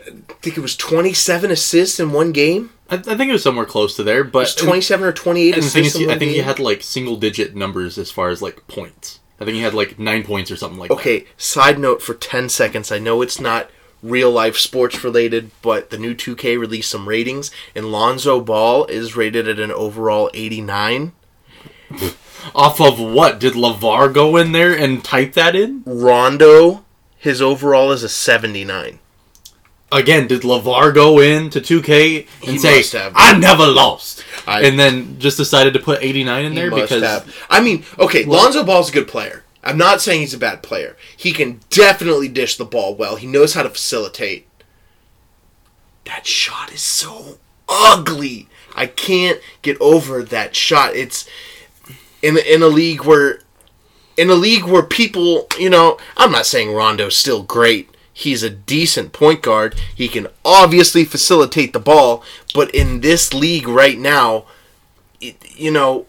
I 0.07 0.13
think 0.43 0.57
it 0.57 0.61
was 0.61 0.77
27 0.77 1.51
assists 1.51 2.01
in 2.01 2.13
one 2.13 2.33
game. 2.33 2.71
I, 2.91 2.97
I 2.97 2.99
think 3.17 3.23
it 3.31 3.33
was 3.33 3.43
somewhere 3.43 3.65
close 3.65 3.97
to 3.97 4.03
there, 4.03 4.21
It 4.23 4.33
but 4.33 4.41
was 4.41 4.55
27 4.55 5.07
or 5.07 5.13
28 5.13 5.55
And 5.55 5.63
the 5.63 5.69
thing 5.71 5.85
is, 5.85 5.97
I 5.97 6.19
think 6.19 6.33
he 6.33 6.39
had 6.39 6.59
like 6.59 6.83
single 6.83 7.17
digit 7.17 7.55
numbers 7.57 7.97
as 7.99 8.11
far 8.11 8.29
as 8.31 8.43
like 8.43 8.67
points. 8.67 9.21
I 9.43 9.45
think 9.45 9.57
he 9.57 9.63
had 9.63 9.75
like 9.75 9.99
nine 9.99 10.23
points 10.23 10.53
or 10.53 10.57
something 10.57 10.79
like 10.79 10.89
that. 10.89 10.95
Okay, 10.95 11.27
side 11.37 11.79
note 11.79 12.01
for 12.01 12.15
10 12.15 12.49
seconds. 12.49 12.93
I 12.93 13.01
know 13.01 13.23
it's 13.23 13.41
not 13.41 13.71
real 14.01 14.31
life 14.31 14.57
sports 14.57 15.03
related, 15.03 15.51
but 15.63 15.91
the 15.91 15.99
new 15.99 16.15
2K 16.15 16.57
released 16.59 16.91
some 16.91 17.09
ratings, 17.09 17.51
and 17.75 17.91
Lonzo 17.91 18.41
Ball 18.41 18.85
is 18.87 19.17
rated 19.17 19.49
at 19.49 19.59
an 19.59 19.73
overall 19.73 20.31
89. 20.33 21.11
Off 22.55 22.81
of 22.81 23.01
what? 23.01 23.41
Did 23.41 23.55
LeVar 23.55 24.15
go 24.15 24.37
in 24.37 24.53
there 24.53 24.77
and 24.77 25.05
type 25.05 25.33
that 25.33 25.57
in? 25.57 25.83
Rondo, 25.87 26.85
his 27.19 27.43
overall 27.43 27.91
is 27.91 28.05
a 28.05 28.09
79. 28.09 29.01
Again, 29.93 30.27
did 30.27 30.43
LeVar 30.43 30.95
go 30.95 31.21
in 31.21 31.51
to 31.51 31.61
2K 31.61 32.27
and 32.43 32.51
He 32.51 32.59
say. 32.59 32.83
I 33.15 33.37
never 33.37 33.67
lost? 33.67 34.25
I- 34.47 34.63
and 34.63 34.79
then 34.79 35.19
just 35.19 35.37
decided 35.37 35.75
to 35.75 35.79
put 35.79 36.03
89 36.03 36.45
in 36.45 36.55
there 36.55 36.71
because. 36.71 37.03
have. 37.03 37.35
I 37.51 37.61
mean, 37.61 37.85
okay, 37.99 38.25
Lonzo 38.25 38.65
Ball's 38.65 38.91
a 38.91 38.93
good 38.93 39.09
player. 39.09 39.45
I'm 39.63 39.79
not 39.79 40.01
saying 40.01 40.21
he's 40.21 40.35
a 40.35 40.39
bad 40.39 40.63
player. 40.63 40.97
He 41.17 41.33
can 41.33 41.61
definitely 41.71 42.29
dish 42.29 42.57
the 42.57 42.65
ball 42.65 42.97
well. 42.97 43.17
He 43.17 43.27
knows 43.27 43.55
how 43.55 43.63
to 43.63 43.71
facilitate. 43.71 44.49
That 46.05 46.27
shot 46.27 46.73
is 46.73 46.83
so 46.83 47.39
ugly. 47.69 48.49
I 48.75 48.87
can't 48.87 49.41
get 49.63 49.81
over 49.81 50.23
that 50.25 50.57
shot. 50.57 50.97
It's 50.97 51.29
in 52.23 52.39
in 52.39 52.63
a 52.63 52.67
league 52.67 53.05
where 53.05 53.41
in 54.17 54.31
a 54.31 54.35
league 54.35 54.65
where 54.65 54.83
people, 54.83 55.47
you 55.59 55.71
know, 55.71 55.99
I'm 56.17 56.33
not 56.33 56.47
saying 56.47 56.73
Rondo's 56.73 57.17
still 57.17 57.43
great. 57.43 57.89
He's 58.13 58.43
a 58.43 58.51
decent 58.51 59.13
point 59.13 59.43
guard. 59.43 59.75
He 59.95 60.09
can 60.09 60.29
obviously 60.45 61.05
facilitate 61.05 61.73
the 61.73 61.81
ball, 61.81 62.23
but 62.55 62.71
in 62.75 63.01
this 63.01 63.33
league 63.33 63.67
right 63.67 63.99
now, 63.99 64.45
it, 65.21 65.37
you 65.59 65.71
know, 65.71 66.07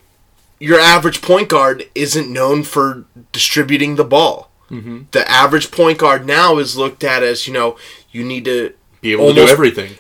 your 0.60 0.80
average 0.80 1.22
point 1.22 1.50
guard 1.50 1.90
isn't 1.96 2.32
known 2.32 2.64
for 2.64 3.06
distributing 3.32 3.96
the 3.96 4.04
ball. 4.04 4.50
Mm-hmm. 4.70 5.04
The 5.12 5.30
average 5.30 5.72
point 5.72 5.98
guard 6.00 6.26
now 6.26 6.58
is 6.58 6.76
looked 6.78 7.04
at 7.04 7.24
as, 7.24 7.48
you 7.48 7.54
know, 7.54 7.78
you 8.12 8.24
need 8.24 8.46
to 8.46 8.74
Be 9.02 9.12
able 9.14 9.30
to 9.30 9.34
do 9.36 9.48
everything. 9.48 9.92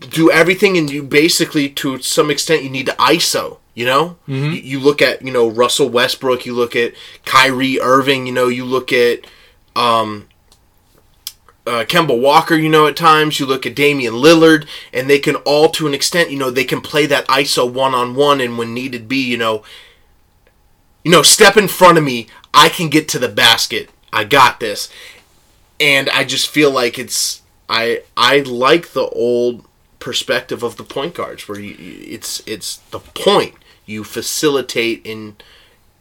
do 0.00 0.30
everything, 0.30 0.76
and 0.76 0.90
you 0.90 1.02
basically, 1.02 1.68
to 1.70 1.98
some 2.00 2.30
extent, 2.30 2.64
you 2.64 2.70
need 2.70 2.86
to 2.86 2.92
ISO. 2.92 3.58
You 3.74 3.84
know, 3.84 4.16
you, 4.26 4.60
you 4.62 4.80
look 4.80 5.02
at 5.02 5.20
you 5.20 5.30
know 5.30 5.48
Russell 5.48 5.90
Westbrook, 5.90 6.46
you 6.46 6.54
look 6.54 6.74
at 6.74 6.94
Kyrie 7.26 7.78
Irving, 7.78 8.26
you 8.26 8.32
know, 8.32 8.48
you 8.48 8.64
look 8.64 8.90
at 8.90 9.20
um, 9.74 10.28
uh, 11.66 11.84
Kemba 11.84 12.18
Walker, 12.18 12.54
you 12.54 12.68
know, 12.68 12.86
at 12.86 12.96
times. 12.96 13.40
You 13.40 13.46
look 13.46 13.66
at 13.66 13.74
Damian 13.74 14.14
Lillard, 14.14 14.66
and 14.92 15.10
they 15.10 15.18
can 15.18 15.36
all, 15.36 15.68
to 15.70 15.86
an 15.86 15.94
extent, 15.94 16.30
you 16.30 16.38
know, 16.38 16.50
they 16.50 16.64
can 16.64 16.80
play 16.80 17.06
that 17.06 17.26
ISO 17.26 17.70
one 17.70 17.94
on 17.94 18.14
one, 18.14 18.40
and 18.40 18.56
when 18.56 18.72
needed 18.72 19.08
be, 19.08 19.18
you 19.18 19.36
know, 19.36 19.62
you 21.04 21.10
know, 21.10 21.22
step 21.22 21.56
in 21.56 21.68
front 21.68 21.98
of 21.98 22.04
me, 22.04 22.26
I 22.52 22.68
can 22.68 22.88
get 22.88 23.08
to 23.10 23.18
the 23.18 23.28
basket. 23.28 23.90
I 24.12 24.24
got 24.24 24.60
this, 24.60 24.88
and 25.78 26.08
I 26.10 26.24
just 26.24 26.48
feel 26.48 26.70
like 26.70 26.98
it's 26.98 27.42
I 27.68 28.02
I 28.16 28.40
like 28.40 28.92
the 28.92 29.08
old 29.08 29.64
perspective 29.98 30.62
of 30.62 30.76
the 30.76 30.84
point 30.84 31.14
guards 31.14 31.48
where 31.48 31.60
you, 31.60 31.76
it's 31.78 32.42
it's 32.46 32.78
the 32.90 33.00
point 33.00 33.54
you 33.84 34.04
facilitate 34.04 35.02
in 35.04 35.36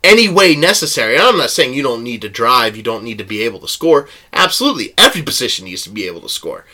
any 0.05 0.29
way 0.29 0.55
necessary. 0.55 1.17
I'm 1.17 1.37
not 1.37 1.49
saying 1.49 1.73
you 1.73 1.83
don't 1.83 2.03
need 2.03 2.21
to 2.21 2.29
drive, 2.29 2.77
you 2.77 2.83
don't 2.83 3.03
need 3.03 3.17
to 3.17 3.23
be 3.23 3.41
able 3.41 3.59
to 3.59 3.67
score. 3.67 4.07
Absolutely, 4.31 4.93
every 4.97 5.23
position 5.23 5.65
needs 5.65 5.83
to 5.83 5.89
be 5.89 6.05
able 6.05 6.21
to 6.21 6.29
score. 6.29 6.65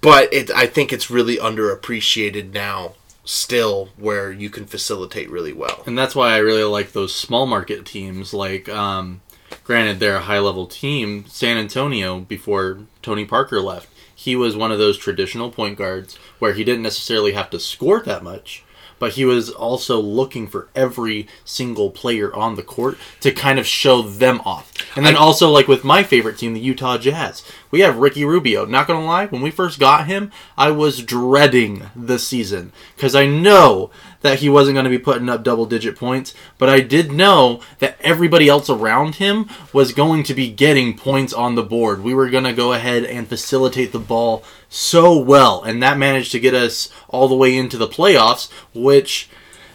But 0.00 0.32
it, 0.32 0.50
I 0.50 0.66
think 0.66 0.92
it's 0.92 1.10
really 1.10 1.36
underappreciated 1.36 2.52
now, 2.52 2.94
still, 3.24 3.90
where 3.96 4.32
you 4.32 4.50
can 4.50 4.66
facilitate 4.66 5.30
really 5.30 5.52
well. 5.52 5.82
And 5.86 5.96
that's 5.96 6.14
why 6.14 6.32
I 6.32 6.38
really 6.38 6.64
like 6.64 6.92
those 6.92 7.14
small 7.14 7.46
market 7.46 7.86
teams. 7.86 8.34
Like, 8.34 8.68
um, 8.68 9.20
granted, 9.62 10.00
they're 10.00 10.16
a 10.16 10.20
high 10.20 10.40
level 10.40 10.66
team. 10.66 11.24
San 11.28 11.56
Antonio, 11.56 12.20
before 12.20 12.80
Tony 13.02 13.24
Parker 13.24 13.60
left, 13.60 13.88
he 14.14 14.36
was 14.36 14.56
one 14.56 14.72
of 14.72 14.78
those 14.78 14.96
traditional 14.96 15.50
point 15.50 15.76
guards 15.76 16.16
where 16.38 16.54
he 16.54 16.64
didn't 16.64 16.82
necessarily 16.82 17.32
have 17.32 17.50
to 17.50 17.60
score 17.60 18.00
that 18.00 18.22
much, 18.22 18.63
but 18.98 19.12
he 19.12 19.24
was 19.24 19.50
also 19.50 20.00
looking 20.00 20.46
for 20.46 20.68
every 20.74 21.26
single 21.44 21.90
player 21.90 22.34
on 22.34 22.56
the 22.56 22.62
court 22.62 22.98
to 23.20 23.32
kind 23.32 23.58
of 23.58 23.66
show 23.66 24.02
them 24.02 24.40
off. 24.44 24.72
And 24.96 25.04
then 25.04 25.16
also, 25.16 25.50
like 25.50 25.68
with 25.68 25.84
my 25.84 26.02
favorite 26.02 26.38
team, 26.38 26.54
the 26.54 26.60
Utah 26.60 26.98
Jazz, 26.98 27.44
we 27.70 27.80
have 27.80 27.98
Ricky 27.98 28.24
Rubio. 28.24 28.64
Not 28.64 28.86
gonna 28.86 29.04
lie, 29.04 29.26
when 29.26 29.42
we 29.42 29.50
first 29.50 29.78
got 29.78 30.06
him, 30.06 30.30
I 30.56 30.70
was 30.70 31.02
dreading 31.02 31.90
the 31.96 32.18
season 32.18 32.72
because 32.96 33.14
I 33.14 33.26
know 33.26 33.90
that 34.24 34.38
he 34.38 34.48
wasn't 34.48 34.74
going 34.74 34.84
to 34.84 34.90
be 34.90 34.98
putting 34.98 35.28
up 35.28 35.44
double 35.44 35.66
digit 35.66 35.96
points, 35.96 36.32
but 36.56 36.70
I 36.70 36.80
did 36.80 37.12
know 37.12 37.60
that 37.78 37.98
everybody 38.00 38.48
else 38.48 38.70
around 38.70 39.16
him 39.16 39.50
was 39.70 39.92
going 39.92 40.22
to 40.22 40.32
be 40.32 40.50
getting 40.50 40.96
points 40.96 41.34
on 41.34 41.56
the 41.56 41.62
board. 41.62 42.02
We 42.02 42.14
were 42.14 42.30
going 42.30 42.44
to 42.44 42.54
go 42.54 42.72
ahead 42.72 43.04
and 43.04 43.28
facilitate 43.28 43.92
the 43.92 43.98
ball 43.98 44.42
so 44.70 45.18
well, 45.18 45.62
and 45.62 45.82
that 45.82 45.98
managed 45.98 46.32
to 46.32 46.40
get 46.40 46.54
us 46.54 46.88
all 47.08 47.28
the 47.28 47.36
way 47.36 47.54
into 47.54 47.76
the 47.76 47.86
playoffs, 47.86 48.50
which 48.72 49.28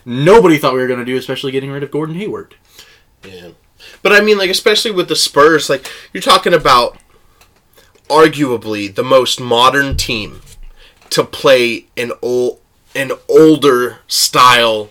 nobody 0.04 0.58
thought 0.58 0.74
we 0.74 0.80
were 0.80 0.88
going 0.88 0.98
to 0.98 1.06
do, 1.06 1.16
especially 1.16 1.52
getting 1.52 1.70
rid 1.70 1.84
of 1.84 1.92
Gordon 1.92 2.16
Hayward. 2.16 2.56
Yeah. 3.24 3.50
But 4.02 4.14
I 4.14 4.22
mean, 4.22 4.40
like, 4.40 4.50
especially 4.50 4.90
with 4.90 5.10
the 5.10 5.16
Spurs, 5.16 5.70
like, 5.70 5.88
you're 6.12 6.24
talking 6.24 6.56
about 6.56 6.98
arguably 8.10 8.94
the 8.94 9.04
most 9.04 9.40
modern 9.40 9.96
team 9.96 10.42
to 11.12 11.24
play 11.24 11.86
an 11.96 12.14
old, 12.24 12.62
an 12.96 13.12
older 13.28 14.00
style 14.08 14.90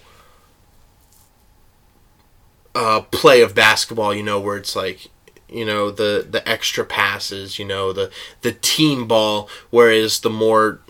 uh, 2.75 3.01
play 3.03 3.41
of 3.43 3.55
basketball. 3.55 4.15
You 4.15 4.23
know, 4.23 4.41
where 4.41 4.57
it's 4.57 4.77
like, 4.77 5.09
you 5.49 5.65
know, 5.65 5.91
the 5.91 6.27
the 6.29 6.47
extra 6.49 6.85
passes. 6.85 7.59
You 7.59 7.65
know, 7.65 7.93
the 7.93 8.11
the 8.43 8.53
team 8.53 9.07
ball. 9.07 9.49
Whereas 9.71 10.21
the 10.21 10.31
more 10.31 10.81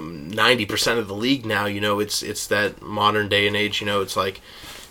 ninety 0.00 0.66
percent 0.66 0.98
of 0.98 1.08
the 1.08 1.14
league 1.14 1.44
now, 1.44 1.66
you 1.66 1.80
know, 1.80 2.00
it's 2.00 2.22
it's 2.22 2.46
that 2.46 2.82
modern 2.82 3.28
day 3.28 3.46
and 3.46 3.56
age. 3.56 3.80
You 3.80 3.86
know, 3.86 4.00
it's 4.02 4.16
like 4.16 4.40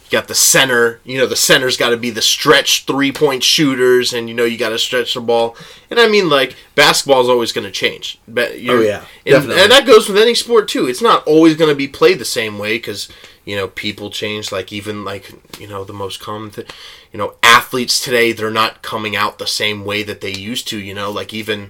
you 0.10 0.18
got 0.18 0.28
the 0.28 0.36
center. 0.36 1.00
You 1.04 1.20
know, 1.20 1.28
the 1.28 1.36
center's 1.36 1.78
got 1.78 1.90
to 1.90 1.98
be 1.98 2.10
the 2.10 2.22
stretch 2.22 2.86
three 2.86 3.12
point 3.12 3.44
shooters, 3.44 4.12
and 4.12 4.28
you 4.28 4.34
know 4.34 4.44
you 4.44 4.58
got 4.58 4.70
to 4.70 4.80
stretch 4.80 5.14
the 5.14 5.22
ball. 5.22 5.56
And 5.90 6.00
I 6.00 6.08
mean, 6.08 6.30
like 6.30 6.56
basketball 6.74 7.22
is 7.22 7.30
always 7.30 7.52
going 7.52 7.66
to 7.66 7.72
change. 7.72 8.20
But 8.28 8.52
Oh, 8.52 8.80
yeah, 8.80 9.06
and, 9.26 9.52
and 9.52 9.72
that 9.72 9.86
goes 9.86 10.10
with 10.10 10.18
any 10.18 10.34
sport 10.34 10.68
too. 10.68 10.88
It's 10.88 11.02
not 11.02 11.26
always 11.28 11.56
going 11.56 11.70
to 11.70 11.76
be 11.76 11.88
played 11.88 12.18
the 12.18 12.26
same 12.26 12.58
way 12.58 12.78
because 12.78 13.08
you 13.46 13.56
know 13.56 13.68
people 13.68 14.10
change. 14.10 14.52
Like 14.52 14.74
even 14.74 15.06
like 15.06 15.32
you 15.60 15.68
know 15.68 15.84
the 15.84 15.94
most 15.94 16.20
common 16.20 16.50
thing. 16.50 16.66
You 17.12 17.20
know, 17.20 17.36
athletes 17.44 18.02
today 18.02 18.32
they're 18.32 18.50
not 18.50 18.82
coming 18.82 19.16
out 19.16 19.38
the 19.38 19.48
same 19.48 19.86
way 19.86 20.02
that 20.04 20.22
they 20.22 20.34
used 20.34 20.68
to. 20.70 20.80
You 20.80 20.96
know, 20.96 21.12
like 21.12 21.34
even 21.36 21.70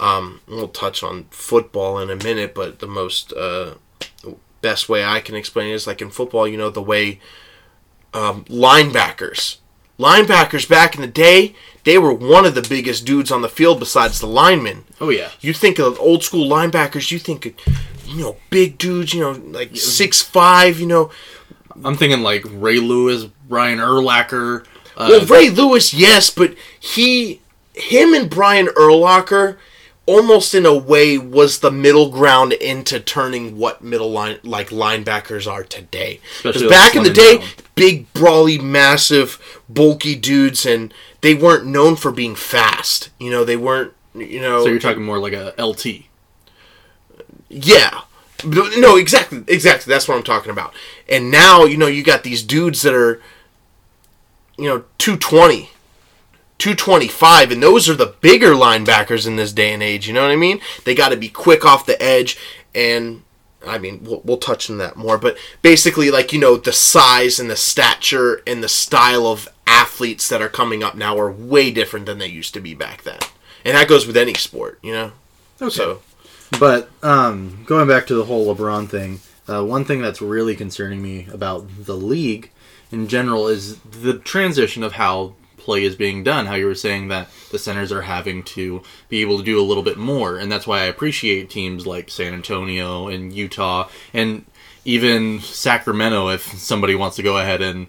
um, 0.00 0.40
we'll 0.48 0.68
touch 0.68 1.04
on 1.04 1.26
football 1.30 2.00
in 2.00 2.10
a 2.10 2.16
minute, 2.16 2.52
but 2.52 2.80
the 2.80 2.88
most 2.88 3.32
uh, 3.32 3.74
best 4.60 4.88
way 4.88 5.04
I 5.04 5.20
can 5.20 5.36
explain 5.36 5.70
it 5.70 5.74
is 5.74 5.86
like 5.86 6.02
in 6.02 6.10
football, 6.10 6.48
you 6.48 6.56
know, 6.56 6.70
the 6.70 6.82
way 6.82 7.20
um, 8.14 8.44
linebackers, 8.44 9.56
linebackers 9.98 10.68
back 10.68 10.94
in 10.94 11.00
the 11.00 11.06
day, 11.06 11.54
they 11.84 11.96
were 11.98 12.12
one 12.12 12.44
of 12.44 12.54
the 12.54 12.62
biggest 12.68 13.06
dudes 13.06 13.30
on 13.30 13.42
the 13.42 13.48
field 13.48 13.78
besides 13.78 14.20
the 14.20 14.26
linemen. 14.26 14.84
Oh 15.00 15.10
yeah, 15.10 15.30
You 15.40 15.52
think 15.52 15.78
of 15.78 15.98
old 15.98 16.22
school 16.22 16.48
linebackers, 16.48 17.10
you 17.10 17.18
think, 17.18 17.46
of, 17.46 17.54
you 18.06 18.20
know, 18.22 18.36
big 18.50 18.76
dudes, 18.78 19.14
you 19.14 19.20
know, 19.20 19.32
like 19.32 19.76
six 19.76 20.20
five, 20.22 20.78
you 20.78 20.86
know. 20.86 21.10
I'm 21.84 21.96
thinking 21.96 22.20
like 22.22 22.42
Ray 22.46 22.78
Lewis, 22.78 23.24
Brian 23.48 23.78
Urlacher. 23.78 24.64
Uh, 24.96 25.06
Well, 25.08 25.26
Ray 25.26 25.48
Lewis, 25.48 25.94
yes, 25.94 26.28
but 26.28 26.54
he, 26.78 27.40
him, 27.72 28.12
and 28.12 28.28
Brian 28.28 28.66
Urlacher, 28.66 29.56
almost 30.06 30.54
in 30.54 30.66
a 30.66 30.76
way, 30.76 31.18
was 31.18 31.60
the 31.60 31.70
middle 31.70 32.10
ground 32.10 32.52
into 32.52 33.00
turning 33.00 33.56
what 33.58 33.82
middle 33.82 34.10
line 34.10 34.38
like 34.42 34.70
linebackers 34.70 35.50
are 35.50 35.62
today. 35.62 36.20
Because 36.42 36.62
back 36.64 36.96
in 36.96 37.02
the 37.02 37.12
day, 37.12 37.38
down. 37.38 37.48
big, 37.74 38.12
brawly, 38.12 38.58
massive, 38.58 39.60
bulky 39.68 40.16
dudes, 40.16 40.66
and 40.66 40.92
they 41.20 41.34
weren't 41.34 41.66
known 41.66 41.96
for 41.96 42.10
being 42.10 42.34
fast. 42.34 43.10
You 43.18 43.30
know, 43.30 43.44
they 43.44 43.56
weren't. 43.56 43.92
You 44.14 44.40
know, 44.40 44.64
so 44.64 44.70
you're 44.70 44.80
talking 44.80 45.04
more 45.04 45.20
like 45.20 45.32
a 45.32 45.54
LT. 45.56 46.04
Yeah. 47.48 48.00
No, 48.44 48.96
exactly, 48.96 49.44
exactly. 49.46 49.90
That's 49.92 50.08
what 50.08 50.16
I'm 50.16 50.22
talking 50.22 50.50
about. 50.50 50.72
And 51.08 51.30
now, 51.30 51.64
you 51.64 51.76
know, 51.76 51.86
you 51.86 52.02
got 52.02 52.22
these 52.22 52.42
dudes 52.42 52.82
that 52.82 52.94
are, 52.94 53.20
you 54.56 54.64
know, 54.64 54.84
220, 54.98 55.70
225, 56.60 57.50
and 57.50 57.62
those 57.62 57.88
are 57.88 57.94
the 57.94 58.14
bigger 58.20 58.52
linebackers 58.52 59.26
in 59.26 59.36
this 59.36 59.52
day 59.52 59.72
and 59.72 59.82
age. 59.82 60.06
You 60.06 60.14
know 60.14 60.22
what 60.22 60.30
I 60.30 60.36
mean? 60.36 60.60
They 60.84 60.94
got 60.94 61.08
to 61.08 61.16
be 61.16 61.28
quick 61.28 61.64
off 61.64 61.86
the 61.86 62.00
edge, 62.00 62.38
and 62.74 63.22
I 63.66 63.78
mean, 63.78 64.04
we'll, 64.04 64.22
we'll 64.24 64.38
touch 64.38 64.70
on 64.70 64.78
that 64.78 64.96
more. 64.96 65.18
But 65.18 65.36
basically, 65.62 66.10
like, 66.10 66.32
you 66.32 66.38
know, 66.38 66.56
the 66.56 66.72
size 66.72 67.38
and 67.40 67.50
the 67.50 67.56
stature 67.56 68.42
and 68.46 68.62
the 68.62 68.68
style 68.68 69.26
of 69.26 69.48
athletes 69.66 70.28
that 70.28 70.42
are 70.42 70.48
coming 70.48 70.82
up 70.82 70.94
now 70.94 71.18
are 71.18 71.30
way 71.30 71.70
different 71.70 72.06
than 72.06 72.18
they 72.18 72.26
used 72.26 72.54
to 72.54 72.60
be 72.60 72.74
back 72.74 73.02
then. 73.02 73.18
And 73.64 73.76
that 73.76 73.88
goes 73.88 74.06
with 74.06 74.16
any 74.16 74.34
sport, 74.34 74.78
you 74.82 74.92
know? 74.92 75.12
So. 75.68 76.00
But 76.58 76.90
um, 77.02 77.64
going 77.66 77.86
back 77.86 78.06
to 78.08 78.14
the 78.14 78.24
whole 78.24 78.54
LeBron 78.54 78.88
thing, 78.88 79.20
uh, 79.48 79.64
one 79.64 79.84
thing 79.84 80.00
that's 80.00 80.22
really 80.22 80.56
concerning 80.56 81.02
me 81.02 81.26
about 81.32 81.66
the 81.84 81.96
league 81.96 82.50
in 82.90 83.08
general 83.08 83.46
is 83.46 83.78
the 83.80 84.18
transition 84.18 84.82
of 84.82 84.92
how 84.92 85.34
play 85.70 85.84
is 85.84 85.94
being 85.96 86.24
done. 86.24 86.46
How 86.46 86.54
you 86.54 86.66
were 86.66 86.74
saying 86.74 87.08
that 87.08 87.28
the 87.50 87.58
centers 87.58 87.92
are 87.92 88.02
having 88.02 88.42
to 88.42 88.82
be 89.08 89.20
able 89.22 89.38
to 89.38 89.44
do 89.44 89.60
a 89.60 89.62
little 89.62 89.82
bit 89.84 89.96
more, 89.96 90.36
and 90.36 90.50
that's 90.50 90.66
why 90.66 90.80
I 90.80 90.84
appreciate 90.84 91.48
teams 91.48 91.86
like 91.86 92.10
San 92.10 92.34
Antonio 92.34 93.06
and 93.08 93.32
Utah 93.32 93.88
and 94.12 94.44
even 94.84 95.40
Sacramento. 95.40 96.28
If 96.30 96.42
somebody 96.58 96.94
wants 96.94 97.16
to 97.16 97.22
go 97.22 97.38
ahead 97.38 97.62
and 97.62 97.86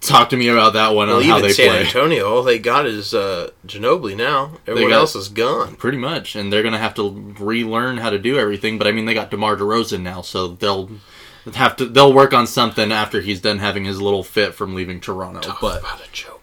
talk 0.00 0.30
to 0.30 0.36
me 0.36 0.48
about 0.48 0.72
that 0.72 0.94
one 0.94 1.08
Well, 1.08 1.18
on 1.18 1.22
how 1.24 1.40
they 1.40 1.52
San 1.52 1.68
play. 1.68 1.80
Antonio, 1.84 2.28
all 2.34 2.42
they 2.42 2.58
got 2.58 2.86
is 2.86 3.14
uh, 3.14 3.50
Ginobili 3.66 4.16
now. 4.16 4.58
Everyone 4.66 4.90
got- 4.90 5.00
else 5.00 5.14
is 5.14 5.28
gone. 5.28 5.76
Pretty 5.76 5.98
much, 5.98 6.34
and 6.34 6.52
they're 6.52 6.62
gonna 6.64 6.78
have 6.78 6.94
to 6.94 7.34
relearn 7.38 7.98
how 7.98 8.10
to 8.10 8.18
do 8.18 8.38
everything. 8.38 8.76
But 8.78 8.86
I 8.88 8.92
mean, 8.92 9.04
they 9.06 9.14
got 9.14 9.30
DeMar 9.30 9.56
DeRozan 9.56 10.00
now, 10.02 10.22
so 10.22 10.48
they'll 10.48 10.90
have 11.54 11.76
to 11.76 11.86
they'll 11.86 12.12
work 12.12 12.34
on 12.34 12.46
something 12.46 12.90
after 12.92 13.20
he's 13.20 13.40
done 13.40 13.58
having 13.60 13.84
his 13.84 14.00
little 14.00 14.24
fit 14.24 14.54
from 14.54 14.74
leaving 14.74 15.00
Toronto. 15.00 15.54
But 15.60 15.80
about 15.80 16.00
a 16.06 16.10
joke 16.12 16.39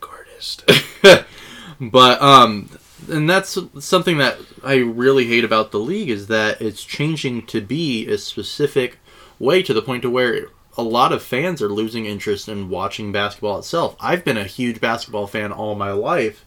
but 1.80 2.22
um, 2.22 2.70
and 3.10 3.30
that's 3.30 3.58
something 3.80 4.18
that 4.18 4.38
I 4.64 4.76
really 4.78 5.26
hate 5.28 5.44
about 5.44 5.72
the 5.72 5.80
league 5.80 6.10
is 6.10 6.28
that 6.28 6.62
it's 6.62 6.84
changing 6.84 7.46
to 7.48 7.62
be 7.62 8.08
a 8.08 8.18
specific 8.18 9.00
way 9.40 9.62
to 9.64 9.74
the 9.74 9.82
point 9.82 10.02
to 10.02 10.10
where 10.10 10.48
a 10.78 10.84
lot 10.84 11.12
of 11.12 11.24
fans 11.24 11.62
are 11.62 11.70
losing 11.70 12.06
interest 12.06 12.48
in 12.48 12.70
watching 12.70 13.12
basketball 13.12 13.60
itself. 13.60 13.96
I've 14.00 14.24
been 14.24 14.38
a 14.38 14.44
huge 14.44 14.80
basketball 14.80 15.28
fan 15.28 15.52
all 15.52 15.76
my 15.76 15.92
life, 15.92 16.46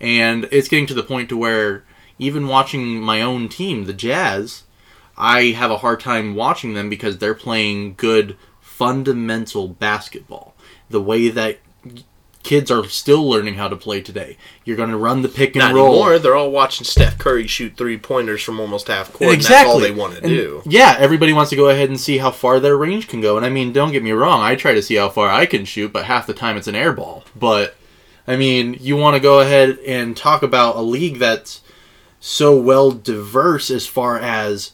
and 0.00 0.48
it's 0.52 0.68
getting 0.68 0.86
to 0.86 0.94
the 0.94 1.02
point 1.02 1.28
to 1.30 1.36
where 1.36 1.84
even 2.18 2.46
watching 2.46 3.00
my 3.00 3.22
own 3.22 3.48
team, 3.48 3.84
the 3.84 3.92
Jazz, 3.92 4.62
I 5.16 5.46
have 5.46 5.70
a 5.70 5.78
hard 5.78 6.00
time 6.00 6.34
watching 6.34 6.74
them 6.74 6.88
because 6.88 7.18
they're 7.18 7.34
playing 7.34 7.94
good 7.94 8.36
fundamental 8.60 9.68
basketball. 9.68 10.54
The 10.88 11.02
way 11.02 11.28
that 11.28 11.58
kids 12.42 12.70
are 12.70 12.84
still 12.88 13.28
learning 13.28 13.54
how 13.54 13.68
to 13.68 13.76
play 13.76 14.00
today. 14.00 14.36
You're 14.64 14.76
going 14.76 14.90
to 14.90 14.96
run 14.96 15.22
the 15.22 15.28
pick 15.28 15.54
and 15.54 15.60
Not 15.60 15.74
roll. 15.74 15.90
anymore. 15.90 16.18
They're 16.18 16.34
all 16.34 16.50
watching 16.50 16.84
Steph 16.84 17.18
Curry 17.18 17.46
shoot 17.46 17.76
three 17.76 17.98
pointers 17.98 18.42
from 18.42 18.58
almost 18.60 18.88
half 18.88 19.12
court. 19.12 19.34
And 19.34 19.42
that's 19.42 19.68
all 19.68 19.78
they 19.78 19.90
want 19.92 20.14
to 20.16 20.18
And, 20.22 20.28
do. 20.28 20.62
Yeah, 20.66 20.96
everybody 20.98 21.32
wants 21.32 21.50
to 21.50 21.56
go 21.56 21.68
ahead 21.68 21.88
and 21.88 22.00
see 22.00 22.18
how 22.18 22.30
far 22.30 22.58
their 22.60 22.76
range 22.76 23.08
can 23.08 23.20
go. 23.20 23.36
And 23.36 23.46
I 23.46 23.48
mean, 23.48 23.72
don't 23.72 23.92
get 23.92 24.02
me 24.02 24.12
wrong, 24.12 24.40
I 24.42 24.56
try 24.56 24.74
to 24.74 24.82
see 24.82 24.96
how 24.96 25.08
far 25.08 25.28
I 25.28 25.46
can 25.46 25.64
shoot, 25.64 25.92
but 25.92 26.04
half 26.06 26.26
the 26.26 26.34
time 26.34 26.56
it's 26.56 26.68
an 26.68 26.74
air 26.74 26.92
ball. 26.92 27.24
But 27.36 27.76
I 28.26 28.36
mean, 28.36 28.76
you 28.80 28.96
want 28.96 29.14
to 29.14 29.20
go 29.20 29.40
ahead 29.40 29.78
and 29.86 30.16
talk 30.16 30.42
about 30.42 30.76
a 30.76 30.80
league 30.82 31.18
that's 31.18 31.60
so 32.20 32.56
well 32.60 32.90
diverse 32.92 33.70
as 33.70 33.86
far 33.86 34.18
as 34.18 34.70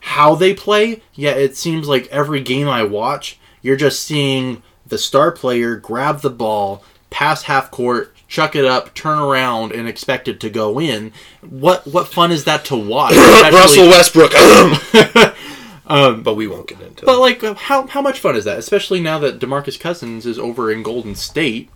how 0.00 0.34
they 0.34 0.54
play. 0.54 1.02
Yeah, 1.14 1.32
it 1.32 1.56
seems 1.56 1.88
like 1.88 2.06
every 2.08 2.40
game 2.40 2.68
I 2.68 2.82
watch, 2.84 3.38
you're 3.62 3.76
just 3.76 4.04
seeing 4.04 4.62
the 4.86 4.98
star 4.98 5.32
player 5.32 5.76
grab 5.76 6.20
the 6.20 6.30
ball, 6.30 6.84
pass 7.14 7.44
half 7.44 7.70
court, 7.70 8.12
chuck 8.26 8.56
it 8.56 8.64
up, 8.64 8.92
turn 8.92 9.18
around, 9.18 9.70
and 9.70 9.88
expect 9.88 10.26
it 10.26 10.40
to 10.40 10.50
go 10.50 10.80
in. 10.80 11.12
What 11.48 11.86
what 11.86 12.08
fun 12.08 12.32
is 12.32 12.42
that 12.44 12.64
to 12.66 12.76
watch? 12.76 13.14
Russell 13.52 13.86
Westbrook. 13.88 14.32
Um, 15.86 16.22
but 16.22 16.32
we 16.32 16.46
won't 16.46 16.66
get 16.66 16.80
into 16.80 17.02
it. 17.02 17.04
But 17.04 17.16
it. 17.16 17.42
like, 17.42 17.58
how 17.58 17.86
how 17.86 18.00
much 18.00 18.18
fun 18.18 18.36
is 18.36 18.46
that? 18.46 18.58
Especially 18.58 19.00
now 19.00 19.18
that 19.18 19.38
DeMarcus 19.38 19.78
Cousins 19.78 20.24
is 20.24 20.38
over 20.38 20.72
in 20.72 20.82
Golden 20.82 21.14
State. 21.14 21.68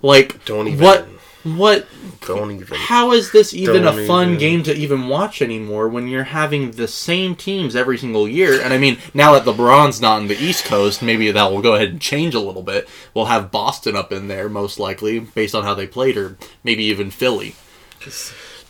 Like, 0.00 0.42
Don't 0.46 0.68
even- 0.68 0.82
what 0.82 1.06
what? 1.44 1.86
Don't 2.20 2.52
even. 2.52 2.76
How 2.76 3.12
is 3.12 3.32
this 3.32 3.52
even 3.52 3.84
a 3.84 4.06
fun 4.06 4.28
even. 4.28 4.38
game 4.38 4.62
to 4.64 4.74
even 4.74 5.08
watch 5.08 5.42
anymore 5.42 5.88
when 5.88 6.06
you're 6.06 6.24
having 6.24 6.72
the 6.72 6.86
same 6.86 7.34
teams 7.34 7.74
every 7.74 7.98
single 7.98 8.28
year? 8.28 8.60
And 8.60 8.72
I 8.72 8.78
mean, 8.78 8.98
now 9.12 9.32
that 9.32 9.44
LeBron's 9.44 10.00
not 10.00 10.20
in 10.20 10.28
the 10.28 10.40
East 10.40 10.64
Coast, 10.64 11.02
maybe 11.02 11.30
that 11.30 11.50
will 11.50 11.62
go 11.62 11.74
ahead 11.74 11.88
and 11.88 12.00
change 12.00 12.34
a 12.34 12.40
little 12.40 12.62
bit. 12.62 12.88
We'll 13.12 13.26
have 13.26 13.50
Boston 13.50 13.96
up 13.96 14.12
in 14.12 14.28
there 14.28 14.48
most 14.48 14.78
likely, 14.78 15.18
based 15.18 15.54
on 15.54 15.64
how 15.64 15.74
they 15.74 15.86
played, 15.86 16.16
or 16.16 16.36
maybe 16.62 16.84
even 16.84 17.10
Philly. 17.10 17.56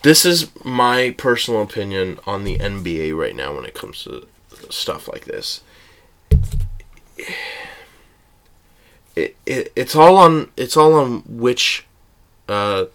This 0.03 0.25
is 0.25 0.51
my 0.65 1.15
personal 1.17 1.63
opinion 1.63 2.19
on 2.27 2.45
the 2.45 2.59
NBA 2.59 3.17
right 3.17 3.37
now 3.37 3.55
when 3.55 3.65
it 3.65 3.75
comes 3.75 4.03
to 4.05 4.27
stuff 4.71 5.09
like 5.09 5.27
this. 5.27 5.63
It, 9.15 9.37
it 9.45 9.73
it's 9.77 9.95
all 9.95 10.17
on 10.17 10.51
it's 10.57 10.77
all 10.77 10.95
on 10.95 11.23
which 11.27 11.87
uh 12.49 12.87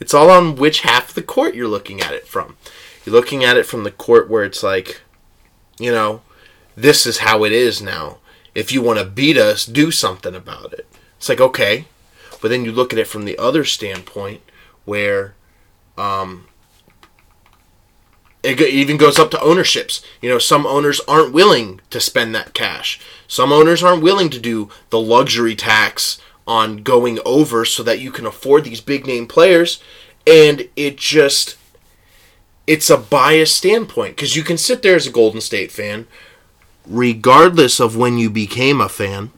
it's 0.00 0.14
all 0.14 0.30
on 0.30 0.56
which 0.56 0.80
half 0.80 1.10
of 1.10 1.14
the 1.14 1.22
court 1.22 1.54
you're 1.54 1.68
looking 1.68 2.00
at 2.00 2.12
it 2.12 2.26
from. 2.26 2.56
You're 3.04 3.14
looking 3.14 3.44
at 3.44 3.56
it 3.56 3.66
from 3.66 3.84
the 3.84 3.90
court 3.90 4.28
where 4.28 4.42
it's 4.42 4.62
like, 4.62 5.00
you 5.78 5.92
know, 5.92 6.22
this 6.74 7.06
is 7.06 7.18
how 7.18 7.44
it 7.44 7.52
is 7.52 7.80
now. 7.80 8.18
If 8.54 8.72
you 8.72 8.82
want 8.82 8.98
to 8.98 9.04
beat 9.04 9.36
us, 9.36 9.64
do 9.64 9.90
something 9.90 10.34
about 10.34 10.72
it. 10.72 10.86
It's 11.18 11.28
like 11.28 11.40
okay, 11.40 11.86
but 12.40 12.48
then 12.48 12.64
you 12.64 12.72
look 12.72 12.92
at 12.92 12.98
it 12.98 13.06
from 13.06 13.24
the 13.24 13.38
other 13.38 13.64
standpoint 13.64 14.42
where 14.84 15.34
um, 15.96 16.48
it 18.42 18.60
even 18.60 18.96
goes 18.96 19.18
up 19.18 19.30
to 19.30 19.40
ownerships. 19.40 20.02
You 20.20 20.28
know, 20.28 20.38
some 20.38 20.66
owners 20.66 21.00
aren't 21.06 21.32
willing 21.32 21.80
to 21.90 22.00
spend 22.00 22.34
that 22.34 22.54
cash. 22.54 23.00
Some 23.28 23.52
owners 23.52 23.82
aren't 23.82 24.02
willing 24.02 24.30
to 24.30 24.40
do 24.40 24.68
the 24.90 25.00
luxury 25.00 25.54
tax 25.54 26.20
on 26.46 26.78
going 26.78 27.18
over 27.24 27.64
so 27.64 27.82
that 27.82 28.00
you 28.00 28.10
can 28.10 28.26
afford 28.26 28.64
these 28.64 28.80
big 28.80 29.06
name 29.06 29.26
players. 29.26 29.82
And 30.26 30.68
it 30.76 30.96
just, 30.96 31.56
it's 32.66 32.90
a 32.90 32.96
biased 32.96 33.56
standpoint 33.56 34.16
because 34.16 34.36
you 34.36 34.42
can 34.42 34.58
sit 34.58 34.82
there 34.82 34.96
as 34.96 35.06
a 35.06 35.10
Golden 35.10 35.40
State 35.40 35.72
fan, 35.72 36.06
regardless 36.86 37.80
of 37.80 37.96
when 37.96 38.18
you 38.18 38.30
became 38.30 38.80
a 38.80 38.88
fan. 38.88 39.30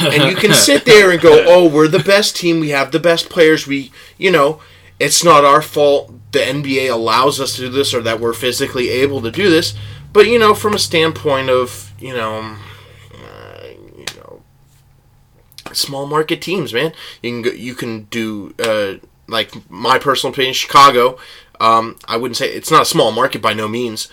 and 0.00 0.30
you 0.30 0.36
can 0.36 0.52
sit 0.54 0.84
there 0.84 1.10
and 1.10 1.20
go, 1.20 1.44
"Oh, 1.48 1.68
we're 1.68 1.88
the 1.88 1.98
best 1.98 2.36
team. 2.36 2.60
We 2.60 2.68
have 2.70 2.92
the 2.92 3.00
best 3.00 3.28
players. 3.28 3.66
We, 3.66 3.90
you 4.18 4.30
know, 4.30 4.60
it's 5.00 5.24
not 5.24 5.44
our 5.44 5.62
fault 5.62 6.12
the 6.30 6.38
NBA 6.38 6.88
allows 6.92 7.40
us 7.40 7.56
to 7.56 7.62
do 7.62 7.68
this 7.70 7.92
or 7.92 8.00
that 8.02 8.20
we're 8.20 8.32
physically 8.32 8.88
able 8.88 9.20
to 9.22 9.32
do 9.32 9.50
this." 9.50 9.74
But 10.12 10.28
you 10.28 10.38
know, 10.38 10.54
from 10.54 10.74
a 10.74 10.78
standpoint 10.78 11.50
of 11.50 11.92
you 11.98 12.14
know, 12.14 12.56
uh, 13.14 13.66
you 13.96 14.06
know, 14.16 14.42
small 15.74 16.06
market 16.06 16.42
teams, 16.42 16.72
man, 16.72 16.92
you 17.22 17.30
can 17.30 17.42
go, 17.42 17.50
you 17.50 17.74
can 17.74 18.04
do 18.04 18.54
uh, 18.58 18.94
like 19.28 19.70
my 19.70 19.98
personal 19.98 20.32
opinion, 20.32 20.54
Chicago. 20.54 21.18
Um, 21.60 21.96
I 22.06 22.16
wouldn't 22.16 22.36
say 22.36 22.48
it's 22.48 22.70
not 22.70 22.82
a 22.82 22.86
small 22.86 23.12
market 23.12 23.42
by 23.42 23.52
no 23.52 23.68
means, 23.68 24.08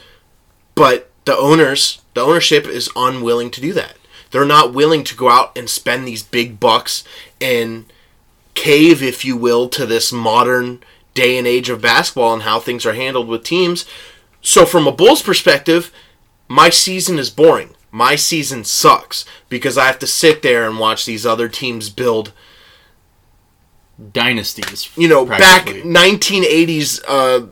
but 0.75 1.09
the 1.25 1.35
owners, 1.35 2.01
the 2.13 2.21
ownership 2.21 2.65
is 2.65 2.89
unwilling 2.95 3.51
to 3.51 3.61
do 3.61 3.73
that. 3.73 3.97
They're 4.31 4.45
not 4.45 4.73
willing 4.73 5.03
to 5.05 5.15
go 5.15 5.29
out 5.29 5.57
and 5.57 5.69
spend 5.69 6.05
these 6.05 6.23
big 6.23 6.59
bucks 6.59 7.03
and 7.39 7.85
cave, 8.53 9.01
if 9.01 9.23
you 9.23 9.37
will, 9.37 9.69
to 9.69 9.85
this 9.85 10.11
modern 10.11 10.83
day 11.13 11.37
and 11.37 11.47
age 11.47 11.69
of 11.69 11.81
basketball 11.81 12.33
and 12.33 12.43
how 12.43 12.59
things 12.59 12.85
are 12.85 12.93
handled 12.93 13.27
with 13.27 13.43
teams. 13.43 13.85
So, 14.41 14.65
from 14.65 14.87
a 14.87 14.91
Bulls 14.91 15.21
perspective, 15.21 15.91
my 16.47 16.69
season 16.69 17.17
is 17.19 17.29
boring. 17.29 17.75
My 17.97 18.15
season 18.15 18.63
sucks 18.63 19.25
because 19.49 19.75
I 19.75 19.87
have 19.87 19.97
to 19.97 20.05
sit 20.05 20.43
there 20.43 20.67
and 20.69 20.77
watch 20.77 21.07
these 21.07 21.25
other 21.25 21.49
teams 21.49 21.89
build 21.89 22.31
Dynasties, 24.13 24.95
you 24.95 25.07
know, 25.07 25.25
back 25.25 25.65
1980s 25.65 27.01
uh, 27.07 27.47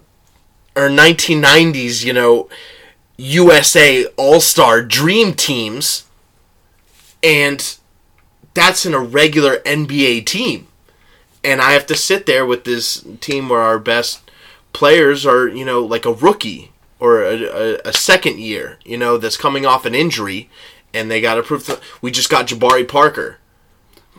or 0.76 0.90
1990s, 0.90 2.06
you 2.06 2.14
know, 2.14 2.48
USA 3.18 4.06
All 4.18 4.40
Star 4.40 4.84
Dream 4.84 5.34
teams, 5.34 6.06
and 7.24 7.80
that's 8.54 8.86
in 8.86 8.94
a 8.94 9.00
regular 9.00 9.58
NBA 9.66 10.28
team. 10.28 10.68
And 11.44 11.60
I 11.60 11.72
have 11.72 11.88
to 11.88 11.96
sit 11.96 12.28
there 12.28 12.46
with 12.46 12.66
this 12.66 13.04
team 13.20 13.50
where 13.50 13.62
our 13.62 13.80
best 13.80 14.30
players 14.74 15.26
are, 15.26 15.48
you 15.48 15.66
know, 15.66 15.84
like 15.84 16.06
a 16.06 16.14
rookie 16.14 16.72
or 17.06 17.24
a, 17.24 17.44
a, 17.44 17.78
a 17.86 17.94
second 17.94 18.40
year, 18.40 18.80
you 18.84 18.98
know, 18.98 19.18
that's 19.18 19.38
coming 19.38 19.66
off 19.66 19.86
an 19.86 19.94
injury, 19.96 20.50
and 20.94 21.10
they 21.12 21.22
got 21.22 21.36
to 21.36 21.44
prove. 21.44 21.66
Th- 21.66 21.80
we 22.02 22.10
just 22.12 22.30
got 22.30 22.48
Jabari 22.48 22.88
Parker. 22.88 23.38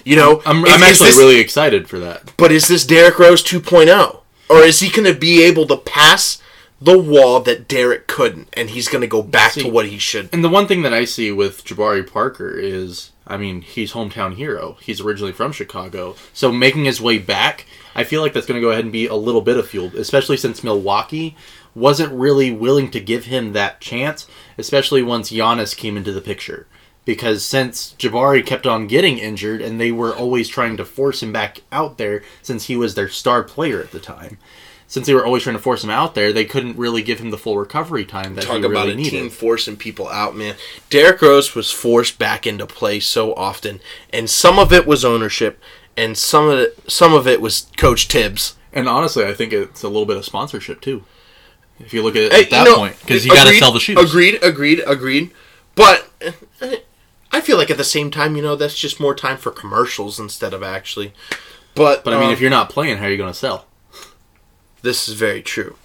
You 0.05 0.17
know, 0.17 0.43
I'm, 0.47 0.65
is- 0.65 0.73
I'm 0.73 0.83
is 0.83 0.89
actually 0.91 1.07
this- 1.11 1.19
really 1.19 1.41
excited 1.41 1.89
for 1.89 1.99
that. 1.99 2.33
but 2.37 2.53
is 2.53 2.69
this 2.69 2.85
Derrick 2.87 3.19
Rose 3.19 3.43
2.0? 3.43 4.21
Or 4.49 4.59
is 4.63 4.79
he 4.81 4.89
going 4.91 5.13
to 5.13 5.19
be 5.19 5.43
able 5.43 5.67
to 5.67 5.77
pass 5.77 6.41
the 6.81 6.97
wall 6.99 7.41
that 7.41 7.67
Derrick 7.67 8.07
couldn't 8.07 8.49
and 8.53 8.71
he's 8.71 8.87
going 8.87 9.01
to 9.01 9.09
go 9.09 9.23
back 9.23 9.53
See- 9.53 9.63
to 9.63 9.69
what 9.69 9.87
he 9.89 9.99
should? 9.99 10.29
And 10.33 10.45
the 10.45 10.49
one 10.49 10.69
thing 10.69 10.83
that 10.83 10.93
I 10.95 11.05
see 11.07 11.33
with 11.33 11.65
Jabari 11.65 12.09
Parker 12.09 12.51
is, 12.57 13.11
I 13.27 13.37
mean, 13.37 13.63
he's 13.63 13.93
hometown 13.95 14.37
hero. 14.37 14.77
He's 14.81 15.01
originally 15.01 15.33
from 15.33 15.51
Chicago, 15.51 16.15
so 16.33 16.53
making 16.53 16.85
his 16.85 17.01
way 17.01 17.19
back, 17.19 17.67
I 17.97 18.05
feel 18.05 18.21
like 18.23 18.33
that's 18.35 18.47
going 18.47 18.61
to 18.61 18.65
go 18.65 18.71
ahead 18.71 18.85
and 18.85 18.93
be 18.93 19.07
a 19.09 19.17
little 19.17 19.41
bit 19.41 19.57
of 19.57 19.67
fuel, 19.67 19.91
especially 19.97 20.37
since 20.37 20.63
Milwaukee 20.63 21.35
wasn't 21.77 22.13
really 22.13 22.51
willing 22.51 22.91
to 22.91 22.99
give 22.99 23.27
him 23.27 23.53
that 23.53 23.81
chance, 23.81 24.27
especially 24.57 25.03
once 25.03 25.31
Giannis 25.31 25.77
came 25.77 25.97
into 25.97 26.13
the 26.13 26.23
picture. 26.23 26.67
Because 27.05 27.45
since 27.45 27.95
Jabari 27.99 28.45
kept 28.45 28.67
on 28.67 28.89
getting 28.89 29.19
injured, 29.19 29.61
and 29.63 29.79
they 29.79 29.93
were 29.93 30.17
always 30.17 30.49
trying 30.49 30.77
to 30.79 30.85
force 30.85 31.23
him 31.23 31.33
back 31.33 31.61
out 31.71 31.99
there, 31.99 32.25
since 32.43 32.65
he 32.65 32.77
was 32.77 32.95
their 32.95 33.09
star 33.09 33.45
player 33.45 33.81
at 33.81 33.93
the 33.93 34.01
time, 34.01 34.39
since 34.89 35.07
they 35.07 35.15
were 35.15 35.25
always 35.25 35.43
trying 35.43 35.57
to 35.57 35.63
force 35.63 35.85
him 35.85 35.91
out 35.91 36.15
there, 36.15 36.33
they 36.33 36.45
couldn't 36.45 36.79
really 36.79 37.03
give 37.03 37.21
him 37.21 37.31
the 37.31 37.39
full 37.39 37.59
recovery 37.59 38.05
time 38.05 38.35
that 38.35 38.45
Talk 38.45 38.59
he 38.59 38.65
about 38.65 38.71
really 38.87 38.93
a 38.93 38.97
needed. 38.97 39.11
team 39.11 39.31
forcing 39.31 39.77
people 39.77 40.09
out, 40.09 40.35
man. 40.35 40.55
Derrick 40.91 41.21
Rose 41.21 41.55
was 41.55 41.71
forced 41.71 42.19
back 42.19 42.47
into 42.47 42.67
play 42.67 43.01
so 43.01 43.35
often, 43.35 43.81
and 44.13 44.31
some 44.31 44.59
of 44.59 44.73
it 44.73 44.87
was 44.87 45.05
ownership, 45.05 45.61
and 45.97 46.17
some 46.17 46.49
of 46.49 46.59
it, 46.59 46.91
some 46.91 47.13
of 47.13 47.29
it 47.29 47.41
was 47.41 47.69
Coach 47.77 48.07
Thibs. 48.07 48.57
And 48.73 48.89
honestly, 48.89 49.25
I 49.25 49.35
think 49.35 49.53
it's 49.53 49.83
a 49.83 49.89
little 49.89 50.07
bit 50.07 50.17
of 50.17 50.25
sponsorship 50.25 50.81
too. 50.81 51.05
If 51.79 51.93
you 51.93 52.03
look 52.03 52.17
at 52.17 52.23
it 52.23 52.33
at 52.33 52.51
that 52.51 52.65
you 52.65 52.71
know, 52.71 52.77
point, 52.77 52.99
because 53.01 53.25
you 53.25 53.33
got 53.33 53.49
to 53.49 53.55
sell 53.59 53.73
the 53.73 53.81
shoes. 53.81 53.99
Agreed, 53.99 54.43
agreed, 54.43 54.83
agreed. 54.87 55.31
But 55.75 56.11
uh, 56.63 56.77
I 57.31 57.41
feel 57.41 57.59
like 57.59 57.71
at 57.71 57.77
the 57.77 57.85
same 57.85 58.11
time, 58.11 58.35
you 58.35 58.43
know, 58.43 58.57
that's 58.57 58.79
just 58.79 58.99
more 58.99 59.15
time 59.15 59.37
for 59.37 59.51
commercials 59.51 60.19
instead 60.19 60.55
of 60.55 60.63
actually. 60.63 61.13
But 61.75 62.03
But 62.03 62.15
I 62.15 62.19
mean, 62.19 62.29
um, 62.29 62.33
if 62.33 62.41
you're 62.41 62.51
not 62.51 62.71
playing, 62.71 62.99
how 62.99 63.05
are 63.05 63.11
you 63.11 63.19
going 63.19 63.33
to 63.33 63.39
sell? 63.39 63.67
This 64.83 65.09
is 65.09 65.15
very 65.15 65.43
true. 65.43 65.77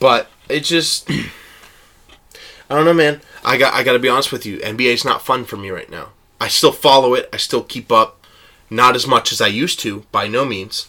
But 0.00 0.28
it 0.48 0.60
just 0.60 1.08
I 1.10 2.74
don't 2.74 2.84
know, 2.84 2.94
man. 2.94 3.20
I 3.44 3.56
got 3.56 3.74
I 3.74 3.82
got 3.82 3.92
to 3.92 3.98
be 3.98 4.08
honest 4.08 4.32
with 4.32 4.44
you. 4.44 4.58
NBA's 4.58 5.04
not 5.04 5.22
fun 5.22 5.44
for 5.44 5.56
me 5.56 5.70
right 5.70 5.90
now. 5.90 6.10
I 6.40 6.48
still 6.48 6.72
follow 6.72 7.14
it. 7.14 7.28
I 7.32 7.36
still 7.36 7.62
keep 7.62 7.90
up 7.90 8.26
not 8.70 8.94
as 8.94 9.06
much 9.06 9.32
as 9.32 9.40
I 9.40 9.46
used 9.46 9.80
to 9.80 10.04
by 10.12 10.28
no 10.28 10.44
means. 10.44 10.88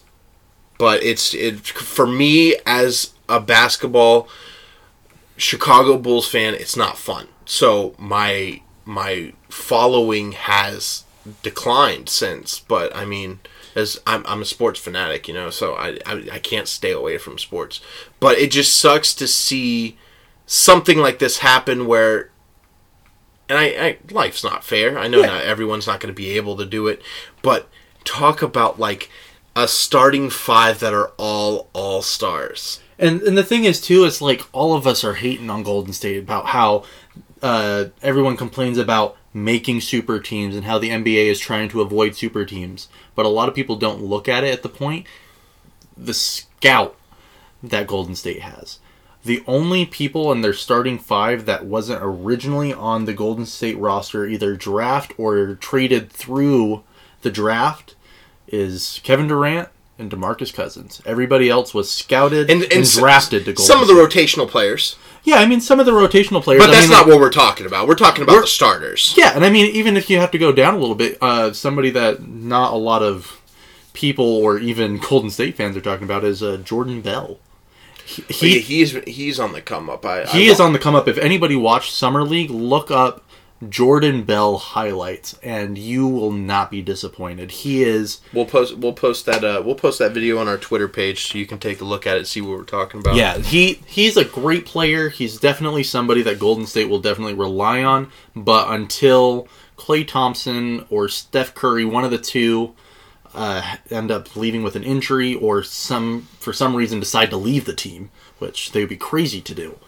But 0.77 1.03
it's 1.03 1.33
it 1.33 1.59
for 1.67 2.07
me 2.07 2.55
as 2.65 3.13
a 3.29 3.39
basketball 3.39 4.27
Chicago 5.37 5.97
Bulls 5.97 6.27
fan, 6.27 6.53
it's 6.53 6.75
not 6.75 6.97
fun. 6.97 7.27
So 7.45 7.95
my 7.97 8.61
my 8.85 9.33
following 9.49 10.33
has 10.33 11.03
declined 11.43 12.09
since, 12.09 12.59
but 12.59 12.93
I 12.95 13.05
mean, 13.05 13.39
as 13.75 13.99
I'm, 14.05 14.23
I'm 14.27 14.41
a 14.41 14.45
sports 14.45 14.79
fanatic, 14.79 15.27
you 15.27 15.33
know, 15.33 15.49
so 15.49 15.75
I, 15.75 15.97
I 16.05 16.27
I 16.33 16.39
can't 16.39 16.67
stay 16.67 16.91
away 16.91 17.17
from 17.17 17.37
sports. 17.37 17.79
But 18.19 18.37
it 18.37 18.51
just 18.51 18.77
sucks 18.77 19.13
to 19.15 19.27
see 19.27 19.97
something 20.45 20.97
like 20.97 21.19
this 21.19 21.39
happen 21.39 21.87
where. 21.87 22.31
And 23.47 23.57
I, 23.57 23.65
I 23.65 23.97
life's 24.11 24.43
not 24.43 24.63
fair. 24.63 24.99
I 24.99 25.07
know 25.07 25.21
Yeah. 25.21 25.27
not 25.27 25.43
everyone's 25.43 25.87
not 25.87 25.99
going 25.99 26.13
to 26.13 26.17
be 26.21 26.31
able 26.37 26.55
to 26.57 26.65
do 26.65 26.87
it, 26.87 27.01
but 27.41 27.67
talk 28.03 28.41
about 28.43 28.79
like 28.79 29.09
a 29.55 29.67
starting 29.67 30.29
five 30.29 30.79
that 30.81 30.93
are 30.93 31.11
all 31.17 31.67
all 31.73 32.01
stars. 32.03 32.79
And 32.99 33.21
and 33.21 33.37
the 33.37 33.43
thing 33.43 33.63
is 33.63 33.79
too, 33.79 34.03
it's 34.03 34.21
like 34.21 34.43
all 34.51 34.75
of 34.75 34.85
us 34.85 35.03
are 35.03 35.13
hating 35.13 35.49
on 35.49 35.63
Golden 35.63 35.93
State 35.93 36.21
about 36.21 36.47
how 36.47 36.83
uh, 37.41 37.85
everyone 38.01 38.35
complains 38.35 38.77
about 38.77 39.15
making 39.33 39.79
super 39.79 40.19
teams 40.19 40.55
and 40.55 40.65
how 40.65 40.77
the 40.77 40.89
NBA 40.89 41.25
is 41.27 41.39
trying 41.39 41.69
to 41.69 41.81
avoid 41.81 42.15
super 42.15 42.45
teams. 42.45 42.89
But 43.15 43.25
a 43.25 43.29
lot 43.29 43.47
of 43.47 43.55
people 43.55 43.77
don't 43.77 44.03
look 44.03 44.27
at 44.27 44.43
it 44.43 44.53
at 44.53 44.63
the 44.63 44.69
point 44.69 45.07
the 45.95 46.13
scout 46.13 46.95
that 47.63 47.87
Golden 47.87 48.15
State 48.15 48.41
has. 48.41 48.79
The 49.23 49.43
only 49.45 49.85
people 49.85 50.31
in 50.31 50.41
their 50.41 50.53
starting 50.53 50.97
five 50.97 51.45
that 51.45 51.65
wasn't 51.65 52.01
originally 52.01 52.73
on 52.73 53.05
the 53.05 53.13
Golden 53.13 53.45
State 53.45 53.77
roster, 53.77 54.25
either 54.25 54.55
draft 54.55 55.13
or 55.17 55.55
traded 55.55 56.09
through 56.09 56.83
the 57.21 57.31
draft, 57.31 57.95
is 58.47 59.01
Kevin 59.03 59.27
Durant 59.27 59.69
and 59.99 60.09
DeMarcus 60.09 60.53
Cousins. 60.53 61.01
Everybody 61.05 61.49
else 61.49 61.73
was 61.73 61.91
scouted 61.91 62.49
and, 62.49 62.63
and, 62.63 62.73
and 62.73 62.85
drafted 62.89 63.45
to 63.45 63.53
Golden 63.53 63.65
Some 63.65 63.81
of 63.81 63.87
the 63.87 63.93
rotational 63.93 64.47
players. 64.47 64.95
Yeah, 65.23 65.35
I 65.35 65.45
mean 65.45 65.61
some 65.61 65.79
of 65.79 65.85
the 65.85 65.91
rotational 65.91 66.41
players. 66.41 66.61
But 66.61 66.67
that's 66.67 66.77
I 66.77 66.81
mean, 66.81 66.91
not 66.91 67.05
like, 67.05 67.07
what 67.07 67.19
we're 67.19 67.29
talking 67.29 67.65
about. 67.65 67.87
We're 67.87 67.95
talking 67.95 68.23
about 68.23 68.41
the 68.41 68.47
starters. 68.47 69.13
Yeah, 69.17 69.33
and 69.35 69.45
I 69.45 69.49
mean 69.49 69.65
even 69.75 69.97
if 69.97 70.09
you 70.09 70.17
have 70.19 70.31
to 70.31 70.37
go 70.37 70.51
down 70.51 70.75
a 70.75 70.77
little 70.77 70.95
bit, 70.95 71.17
uh, 71.21 71.53
somebody 71.53 71.89
that 71.91 72.25
not 72.27 72.73
a 72.73 72.77
lot 72.77 73.03
of 73.03 73.41
people 73.93 74.25
or 74.25 74.57
even 74.57 74.97
Golden 75.09 75.29
State 75.29 75.55
fans 75.55 75.75
are 75.75 75.81
talking 75.81 76.05
about 76.05 76.23
is 76.23 76.41
uh, 76.41 76.57
Jordan 76.57 77.01
Bell. 77.01 77.37
He, 78.05 78.23
he, 78.29 78.59
he's 78.59 78.91
he's 79.03 79.39
on 79.39 79.51
the 79.51 79.61
come 79.61 79.89
up. 79.89 80.03
I, 80.03 80.25
he 80.25 80.47
I 80.47 80.51
is 80.51 80.59
on 80.59 80.73
the 80.73 80.79
come 80.79 80.95
up. 80.95 81.07
If 81.07 81.17
anybody 81.19 81.55
watched 81.55 81.93
Summer 81.93 82.23
League, 82.23 82.49
look 82.49 82.89
up 82.89 83.23
Jordan 83.67 84.23
Bell 84.23 84.57
highlights, 84.57 85.37
and 85.43 85.77
you 85.77 86.07
will 86.07 86.31
not 86.31 86.71
be 86.71 86.81
disappointed. 86.81 87.51
He 87.51 87.83
is. 87.83 88.21
We'll 88.33 88.45
post. 88.45 88.77
We'll 88.77 88.93
post 88.93 89.25
that. 89.25 89.43
Uh, 89.43 89.61
we'll 89.65 89.75
post 89.75 89.99
that 89.99 90.13
video 90.13 90.37
on 90.37 90.47
our 90.47 90.57
Twitter 90.57 90.87
page, 90.87 91.25
so 91.25 91.37
you 91.37 91.45
can 91.45 91.59
take 91.59 91.81
a 91.81 91.85
look 91.85 92.07
at 92.07 92.17
it, 92.17 92.27
see 92.27 92.39
what 92.39 92.57
we're 92.57 92.63
talking 92.63 93.01
about. 93.01 93.15
Yeah, 93.15 93.37
he 93.37 93.81
he's 93.85 94.15
a 94.15 94.23
great 94.23 94.65
player. 94.65 95.09
He's 95.09 95.39
definitely 95.39 95.83
somebody 95.83 96.21
that 96.21 96.39
Golden 96.39 96.65
State 96.65 96.89
will 96.89 97.01
definitely 97.01 97.33
rely 97.33 97.83
on. 97.83 98.09
But 98.35 98.71
until 98.71 99.47
Klay 99.77 100.07
Thompson 100.07 100.85
or 100.89 101.09
Steph 101.09 101.53
Curry, 101.53 101.83
one 101.83 102.05
of 102.05 102.11
the 102.11 102.17
two, 102.17 102.75
uh, 103.33 103.75
end 103.89 104.09
up 104.09 104.35
leaving 104.35 104.63
with 104.63 104.75
an 104.77 104.83
injury 104.83 105.35
or 105.35 105.63
some 105.63 106.27
for 106.39 106.53
some 106.53 106.75
reason 106.75 106.99
decide 106.99 107.29
to 107.31 107.37
leave 107.37 107.65
the 107.65 107.75
team, 107.75 108.09
which 108.37 108.71
they 108.71 108.79
would 108.79 108.89
be 108.89 108.97
crazy 108.97 109.41
to 109.41 109.53
do. 109.53 109.79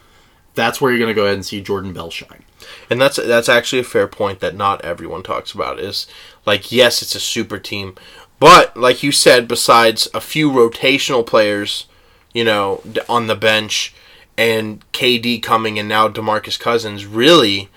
That's 0.53 0.81
where 0.81 0.91
you're 0.91 0.99
going 0.99 1.13
to 1.13 1.19
go 1.19 1.23
ahead 1.23 1.35
and 1.35 1.45
see 1.45 1.61
Jordan 1.61 1.93
Bell 1.93 2.09
shine. 2.09 2.43
And 2.89 2.99
that's 2.99 3.15
that's 3.15 3.49
actually 3.49 3.79
a 3.79 3.85
fair 3.85 4.07
point 4.07 4.39
that 4.39 4.55
not 4.55 4.83
everyone 4.83 5.23
talks 5.23 5.51
about 5.53 5.79
is 5.79 6.07
like 6.45 6.71
yes, 6.71 7.01
it's 7.01 7.15
a 7.15 7.19
super 7.19 7.57
team, 7.57 7.95
but 8.39 8.75
like 8.75 9.03
you 9.03 9.11
said 9.11 9.47
besides 9.47 10.07
a 10.13 10.21
few 10.21 10.51
rotational 10.51 11.25
players, 11.25 11.87
you 12.33 12.43
know, 12.43 12.81
on 13.07 13.27
the 13.27 13.35
bench 13.35 13.93
and 14.37 14.83
KD 14.91 15.41
coming 15.41 15.79
and 15.79 15.87
now 15.87 16.07
DeMarcus 16.07 16.59
Cousins, 16.59 17.05
really 17.05 17.69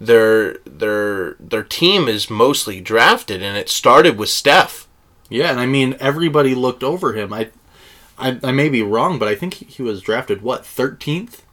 their 0.00 0.54
their 0.64 1.34
their 1.34 1.62
team 1.62 2.08
is 2.08 2.30
mostly 2.30 2.80
drafted 2.80 3.42
and 3.42 3.56
it 3.56 3.68
started 3.68 4.16
with 4.16 4.30
Steph. 4.30 4.88
Yeah, 5.28 5.50
and 5.50 5.60
I 5.60 5.66
mean 5.66 5.96
everybody 6.00 6.54
looked 6.54 6.82
over 6.82 7.12
him. 7.12 7.32
I, 7.32 7.50
I, 8.18 8.40
I 8.42 8.50
may 8.50 8.68
be 8.68 8.82
wrong, 8.82 9.18
but 9.18 9.28
I 9.28 9.34
think 9.34 9.54
he 9.54 9.82
was 9.82 10.02
drafted 10.02 10.42
what 10.42 10.66
thirteenth 10.66 11.44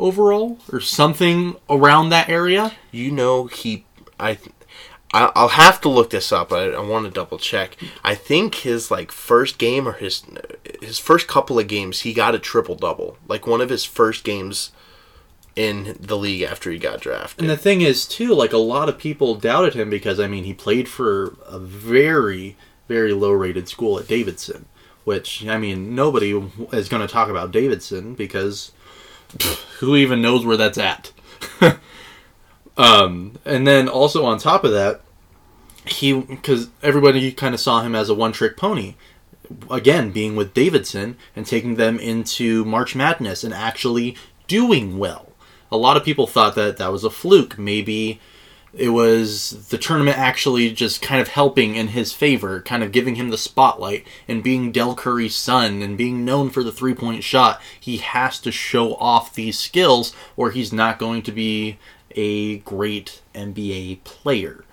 overall 0.00 0.58
or 0.72 0.80
something 0.80 1.56
around 1.68 2.08
that 2.08 2.28
area. 2.28 2.72
You 2.90 3.10
know, 3.10 3.46
he 3.46 3.84
I. 4.18 4.38
I'll 5.12 5.48
have 5.48 5.80
to 5.80 5.88
look 5.88 6.10
this 6.10 6.30
up. 6.30 6.52
I, 6.52 6.66
I 6.66 6.78
want 6.86 7.04
to 7.04 7.10
double 7.10 7.36
check. 7.36 7.76
I 8.04 8.14
think 8.14 8.54
his 8.54 8.92
like 8.92 9.10
first 9.10 9.58
game 9.58 9.88
or 9.88 9.94
his 9.94 10.22
his 10.80 11.00
first 11.00 11.26
couple 11.26 11.58
of 11.58 11.66
games, 11.66 12.02
he 12.02 12.12
got 12.12 12.36
a 12.36 12.38
triple 12.38 12.76
double. 12.76 13.16
Like 13.26 13.44
one 13.44 13.60
of 13.60 13.70
his 13.70 13.84
first 13.84 14.22
games 14.22 14.70
in 15.56 15.96
the 15.98 16.16
league 16.16 16.42
after 16.42 16.70
he 16.70 16.78
got 16.78 17.00
drafted. 17.00 17.40
And 17.40 17.50
the 17.50 17.56
thing 17.56 17.80
is, 17.80 18.06
too, 18.06 18.32
like 18.34 18.52
a 18.52 18.58
lot 18.58 18.88
of 18.88 18.98
people 18.98 19.34
doubted 19.34 19.74
him 19.74 19.90
because 19.90 20.20
I 20.20 20.28
mean 20.28 20.44
he 20.44 20.54
played 20.54 20.88
for 20.88 21.36
a 21.44 21.58
very 21.58 22.56
very 22.90 23.12
low 23.12 23.30
rated 23.30 23.68
school 23.68 24.00
at 24.00 24.08
Davidson, 24.08 24.66
which, 25.04 25.46
I 25.46 25.58
mean, 25.58 25.94
nobody 25.94 26.32
is 26.72 26.88
going 26.88 27.06
to 27.06 27.12
talk 27.12 27.28
about 27.28 27.52
Davidson 27.52 28.14
because 28.14 28.72
pff, 29.36 29.62
who 29.78 29.96
even 29.96 30.22
knows 30.22 30.44
where 30.44 30.56
that's 30.56 30.78
at? 30.78 31.12
um, 32.76 33.38
and 33.44 33.66
then 33.66 33.88
also 33.88 34.24
on 34.24 34.38
top 34.38 34.64
of 34.64 34.72
that, 34.72 35.02
he, 35.86 36.12
because 36.12 36.68
everybody 36.82 37.32
kind 37.32 37.54
of 37.54 37.60
saw 37.60 37.82
him 37.82 37.94
as 37.94 38.08
a 38.08 38.14
one 38.14 38.32
trick 38.32 38.56
pony. 38.56 38.94
Again, 39.68 40.12
being 40.12 40.36
with 40.36 40.54
Davidson 40.54 41.16
and 41.34 41.44
taking 41.44 41.74
them 41.74 41.98
into 41.98 42.64
March 42.64 42.94
Madness 42.94 43.42
and 43.42 43.52
actually 43.52 44.16
doing 44.46 44.98
well. 44.98 45.32
A 45.72 45.76
lot 45.76 45.96
of 45.96 46.04
people 46.04 46.26
thought 46.26 46.54
that 46.54 46.76
that 46.76 46.92
was 46.92 47.04
a 47.04 47.10
fluke. 47.10 47.58
Maybe 47.58 48.20
it 48.72 48.90
was 48.90 49.68
the 49.68 49.78
tournament 49.78 50.16
actually 50.16 50.70
just 50.70 51.02
kind 51.02 51.20
of 51.20 51.28
helping 51.28 51.74
in 51.74 51.88
his 51.88 52.12
favor, 52.12 52.60
kind 52.60 52.82
of 52.82 52.92
giving 52.92 53.16
him 53.16 53.30
the 53.30 53.38
spotlight, 53.38 54.06
and 54.28 54.44
being 54.44 54.70
Del 54.70 54.94
Curry's 54.94 55.34
son 55.34 55.82
and 55.82 55.98
being 55.98 56.24
known 56.24 56.50
for 56.50 56.62
the 56.62 56.72
three 56.72 56.94
point 56.94 57.24
shot, 57.24 57.60
he 57.78 57.96
has 57.98 58.38
to 58.40 58.52
show 58.52 58.94
off 58.96 59.34
these 59.34 59.58
skills 59.58 60.14
or 60.36 60.52
he's 60.52 60.72
not 60.72 60.98
going 60.98 61.22
to 61.22 61.32
be 61.32 61.78
a 62.12 62.58
great 62.58 63.22
NBA 63.34 64.04
player. 64.04 64.64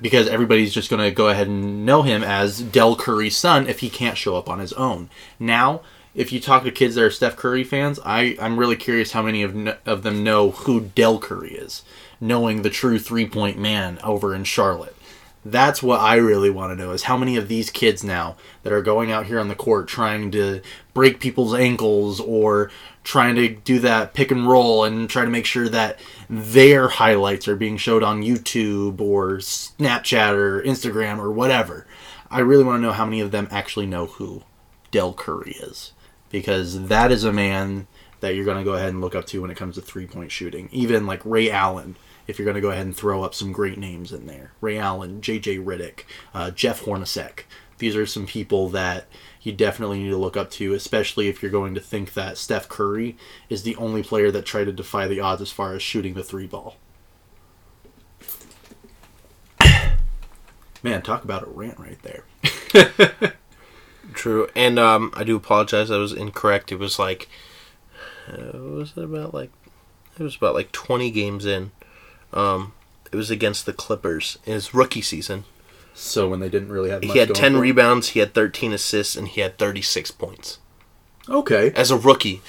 Because 0.00 0.28
everybody's 0.28 0.74
just 0.74 0.90
going 0.90 1.02
to 1.02 1.14
go 1.14 1.28
ahead 1.28 1.46
and 1.46 1.86
know 1.86 2.02
him 2.02 2.22
as 2.24 2.60
Del 2.60 2.96
Curry's 2.96 3.36
son 3.36 3.68
if 3.68 3.80
he 3.80 3.88
can't 3.88 4.18
show 4.18 4.36
up 4.36 4.48
on 4.48 4.58
his 4.58 4.72
own. 4.74 5.08
Now, 5.38 5.82
if 6.14 6.32
you 6.32 6.40
talk 6.40 6.64
to 6.64 6.70
kids 6.70 6.96
that 6.96 7.04
are 7.04 7.10
Steph 7.10 7.36
Curry 7.36 7.64
fans, 7.64 8.00
I, 8.04 8.36
I'm 8.40 8.58
really 8.58 8.76
curious 8.76 9.12
how 9.12 9.22
many 9.22 9.42
of, 9.42 9.68
of 9.86 10.02
them 10.02 10.24
know 10.24 10.50
who 10.50 10.80
Del 10.80 11.18
Curry 11.18 11.52
is 11.52 11.82
knowing 12.24 12.62
the 12.62 12.70
true 12.70 12.98
three 12.98 13.26
point 13.26 13.58
man 13.58 13.98
over 14.02 14.34
in 14.34 14.44
Charlotte. 14.44 14.96
That's 15.44 15.82
what 15.82 16.00
I 16.00 16.16
really 16.16 16.48
want 16.48 16.72
to 16.72 16.82
know 16.82 16.92
is 16.92 17.02
how 17.02 17.18
many 17.18 17.36
of 17.36 17.48
these 17.48 17.68
kids 17.68 18.02
now 18.02 18.36
that 18.62 18.72
are 18.72 18.80
going 18.80 19.12
out 19.12 19.26
here 19.26 19.38
on 19.38 19.48
the 19.48 19.54
court 19.54 19.86
trying 19.86 20.30
to 20.30 20.62
break 20.94 21.20
people's 21.20 21.54
ankles 21.54 22.18
or 22.18 22.70
trying 23.02 23.34
to 23.34 23.50
do 23.50 23.78
that 23.80 24.14
pick 24.14 24.30
and 24.30 24.48
roll 24.48 24.84
and 24.84 25.10
try 25.10 25.22
to 25.22 25.30
make 25.30 25.44
sure 25.44 25.68
that 25.68 25.98
their 26.30 26.88
highlights 26.88 27.46
are 27.46 27.56
being 27.56 27.76
showed 27.76 28.02
on 28.02 28.22
YouTube 28.22 29.02
or 29.02 29.36
Snapchat 29.36 30.32
or 30.32 30.62
Instagram 30.62 31.18
or 31.18 31.30
whatever. 31.30 31.86
I 32.30 32.40
really 32.40 32.64
want 32.64 32.78
to 32.78 32.86
know 32.86 32.92
how 32.92 33.04
many 33.04 33.20
of 33.20 33.30
them 33.30 33.48
actually 33.50 33.86
know 33.86 34.06
who 34.06 34.44
Del 34.90 35.12
Curry 35.12 35.56
is 35.60 35.92
because 36.30 36.86
that 36.86 37.12
is 37.12 37.22
a 37.22 37.34
man 37.34 37.86
that 38.20 38.34
you're 38.34 38.46
going 38.46 38.56
to 38.56 38.64
go 38.64 38.72
ahead 38.72 38.88
and 38.88 39.02
look 39.02 39.14
up 39.14 39.26
to 39.26 39.42
when 39.42 39.50
it 39.50 39.56
comes 39.58 39.74
to 39.74 39.82
three 39.82 40.06
point 40.06 40.32
shooting. 40.32 40.70
Even 40.72 41.06
like 41.06 41.20
Ray 41.26 41.50
Allen 41.50 41.96
if 42.26 42.38
you're 42.38 42.44
going 42.44 42.54
to 42.54 42.60
go 42.60 42.70
ahead 42.70 42.86
and 42.86 42.96
throw 42.96 43.22
up 43.22 43.34
some 43.34 43.52
great 43.52 43.78
names 43.78 44.12
in 44.12 44.26
there. 44.26 44.52
Ray 44.60 44.78
Allen, 44.78 45.20
J.J. 45.20 45.58
Redick, 45.58 46.00
uh, 46.32 46.50
Jeff 46.50 46.82
Hornacek. 46.82 47.40
These 47.78 47.96
are 47.96 48.06
some 48.06 48.26
people 48.26 48.68
that 48.70 49.06
you 49.42 49.52
definitely 49.52 50.02
need 50.02 50.10
to 50.10 50.16
look 50.16 50.36
up 50.36 50.50
to, 50.52 50.72
especially 50.72 51.28
if 51.28 51.42
you're 51.42 51.50
going 51.50 51.74
to 51.74 51.80
think 51.80 52.14
that 52.14 52.38
Steph 52.38 52.68
Curry 52.68 53.16
is 53.48 53.62
the 53.62 53.76
only 53.76 54.02
player 54.02 54.30
that 54.30 54.46
tried 54.46 54.64
to 54.64 54.72
defy 54.72 55.06
the 55.06 55.20
odds 55.20 55.42
as 55.42 55.50
far 55.50 55.74
as 55.74 55.82
shooting 55.82 56.14
the 56.14 56.24
three 56.24 56.46
ball. 56.46 56.76
Man, 60.82 61.02
talk 61.02 61.24
about 61.24 61.42
a 61.42 61.50
rant 61.50 61.78
right 61.78 61.98
there. 62.02 62.24
True, 64.12 64.48
and 64.54 64.78
um, 64.78 65.10
I 65.14 65.24
do 65.24 65.34
apologize. 65.34 65.90
I 65.90 65.96
was 65.96 66.12
incorrect. 66.12 66.70
It 66.70 66.78
was 66.78 66.98
like, 66.98 67.28
uh, 68.28 68.58
was 68.58 68.92
it 68.96 69.02
about 69.02 69.32
like, 69.32 69.50
it 70.18 70.22
was 70.22 70.36
about 70.36 70.54
like 70.54 70.72
twenty 70.72 71.10
games 71.10 71.46
in 71.46 71.72
um, 72.34 72.74
it 73.10 73.16
was 73.16 73.30
against 73.30 73.64
the 73.64 73.72
Clippers 73.72 74.38
in 74.44 74.52
his 74.52 74.74
rookie 74.74 75.00
season. 75.02 75.44
So 75.94 76.28
when 76.28 76.40
they 76.40 76.48
didn't 76.48 76.72
really 76.72 76.90
have, 76.90 77.02
he 77.02 77.18
had 77.18 77.34
ten 77.34 77.56
rebounds, 77.56 78.10
he 78.10 78.20
had 78.20 78.34
thirteen 78.34 78.72
assists, 78.72 79.16
and 79.16 79.28
he 79.28 79.40
had 79.40 79.56
thirty 79.56 79.80
six 79.80 80.10
points. 80.10 80.58
Okay, 81.28 81.70
as 81.74 81.90
a 81.90 81.96
rookie 81.96 82.42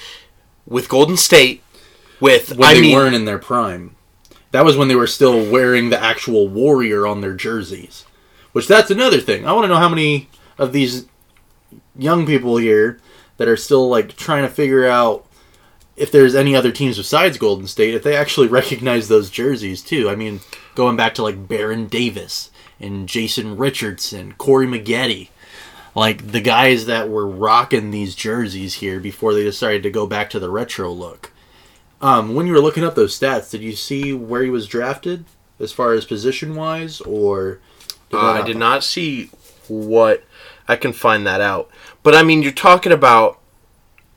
with 0.66 0.90
Golden 0.90 1.16
State, 1.16 1.64
with 2.20 2.58
when 2.58 2.68
I 2.68 2.74
they 2.74 2.82
mean, 2.82 2.96
weren't 2.96 3.16
in 3.16 3.26
their 3.26 3.40
prime. 3.40 3.96
That 4.52 4.66
was 4.66 4.78
when 4.78 4.88
they 4.88 4.96
were 4.96 5.08
still 5.08 5.50
wearing 5.52 5.90
the 5.90 6.02
actual 6.02 6.48
warrior 6.48 7.06
on 7.06 7.22
their 7.22 7.36
jerseys. 7.36 8.06
Which 8.52 8.68
that's 8.68 8.90
another 8.90 9.20
thing. 9.20 9.46
I 9.46 9.52
want 9.52 9.66
to 9.66 9.68
know 9.68 9.78
how 9.78 9.90
many 9.90 10.30
of 10.58 10.72
these 10.72 11.06
young 11.98 12.26
people 12.26 12.58
here 12.58 13.00
that 13.38 13.50
are 13.50 13.58
still 13.58 13.90
like 13.90 14.16
trying 14.16 14.44
to 14.44 14.50
figure 14.50 14.88
out 14.88 15.25
if 15.96 16.12
there's 16.12 16.36
any 16.36 16.56
other 16.56 16.72
teams 16.72 16.98
besides 16.98 17.38
Golden 17.38 17.68
State, 17.68 17.94
if 17.94 18.04
they 18.04 18.16
actually 18.16 18.48
recognize 18.62 19.08
those 19.08 19.30
jerseys 19.30 19.82
too. 19.82 20.10
I 20.10 20.16
mean, 20.16 20.42
going 20.76 20.96
back 20.96 21.14
to 21.16 21.24
like 21.24 21.48
Baron 21.48 21.88
Davis 21.88 22.52
and 22.80 23.08
Jason 23.08 23.58
Richardson, 23.58 24.34
Corey 24.34 24.68
Maggette, 24.68 25.30
like 25.96 26.32
the 26.32 26.42
guys 26.42 26.88
that 26.88 27.10
were 27.10 27.28
rocking 27.28 27.92
these 27.92 28.16
jerseys 28.16 28.76
here 28.76 29.00
before 29.00 29.34
they 29.34 29.44
decided 29.44 29.84
to 29.84 29.90
go 29.90 30.06
back 30.06 30.30
to 30.32 30.40
the 30.40 30.50
retro 30.50 30.92
look. 30.92 31.32
Um, 32.02 32.36
when 32.36 32.46
you 32.46 32.54
were 32.54 32.60
looking 32.60 32.84
up 32.84 32.96
those 32.96 33.18
stats, 33.18 33.50
did 33.50 33.62
you 33.62 33.74
see 33.74 34.12
where 34.14 34.44
he 34.44 34.50
was 34.50 34.68
drafted 34.68 35.24
as 35.60 35.72
far 35.72 35.94
as 35.94 36.06
position 36.06 36.56
wise, 36.56 37.00
or 37.02 37.60
Uh, 38.14 38.42
I 38.44 38.46
did 38.46 38.58
not 38.58 38.84
see 38.84 39.30
what 39.68 40.24
I 40.68 40.76
can 40.76 40.94
find 40.94 41.26
that 41.26 41.42
out. 41.42 41.70
But 42.04 42.14
I 42.14 42.24
mean, 42.24 42.44
you're 42.44 42.52
talking 42.52 42.92
about 42.92 43.40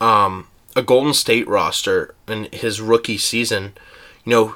um, 0.01 0.49
a 0.79 0.83
Golden 0.83 1.13
State 1.15 1.47
roster 1.49 2.15
in 2.27 2.49
his 2.53 2.81
rookie 2.81 3.19
season. 3.19 3.73
You 4.25 4.31
know, 4.31 4.55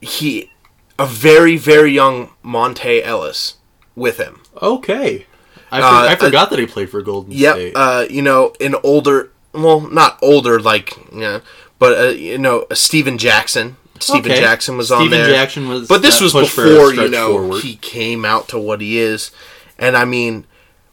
he 0.00 0.50
a 0.98 1.06
very 1.06 1.56
very 1.56 1.92
young 1.92 2.30
Monta 2.44 3.02
Ellis 3.02 3.54
with 3.96 4.18
him. 4.18 4.40
Okay. 4.60 5.26
I, 5.70 5.80
for- 5.80 5.86
Uh, 5.86 6.08
I 6.10 6.16
forgot 6.16 6.50
that 6.50 6.58
he 6.58 6.66
played 6.66 6.90
for 6.90 7.00
Golden 7.02 7.32
Yep. 7.32 7.54
State. 7.54 7.72
Uh, 7.74 8.06
you 8.10 8.20
know, 8.22 8.52
an 8.60 8.74
older, 8.82 9.30
well, 9.52 9.80
not 9.80 10.18
older, 10.20 10.60
like 10.60 10.92
yeah, 11.14 11.40
but 11.78 11.98
uh, 11.98 12.08
you 12.10 12.38
know, 12.38 12.66
a 12.70 12.76
Stephen 12.76 13.16
Jackson. 13.18 13.76
Stephen 13.98 14.32
Okay. 14.32 14.40
Jackson 14.40 14.76
was 14.76 14.90
on 14.90 15.10
there. 15.10 15.28
Jackson 15.28 15.68
was 15.68 15.86
But 15.88 16.02
this 16.02 16.20
was 16.20 16.32
push 16.32 16.50
for 16.50 16.64
a 16.64 16.68
before 16.68 16.92
you 16.94 17.08
know 17.08 17.32
forward. 17.32 17.62
he 17.62 17.76
came 17.76 18.24
out 18.24 18.48
to 18.48 18.58
what 18.58 18.80
he 18.80 18.98
is, 18.98 19.30
and 19.78 19.96
I 19.96 20.04
mean, 20.04 20.44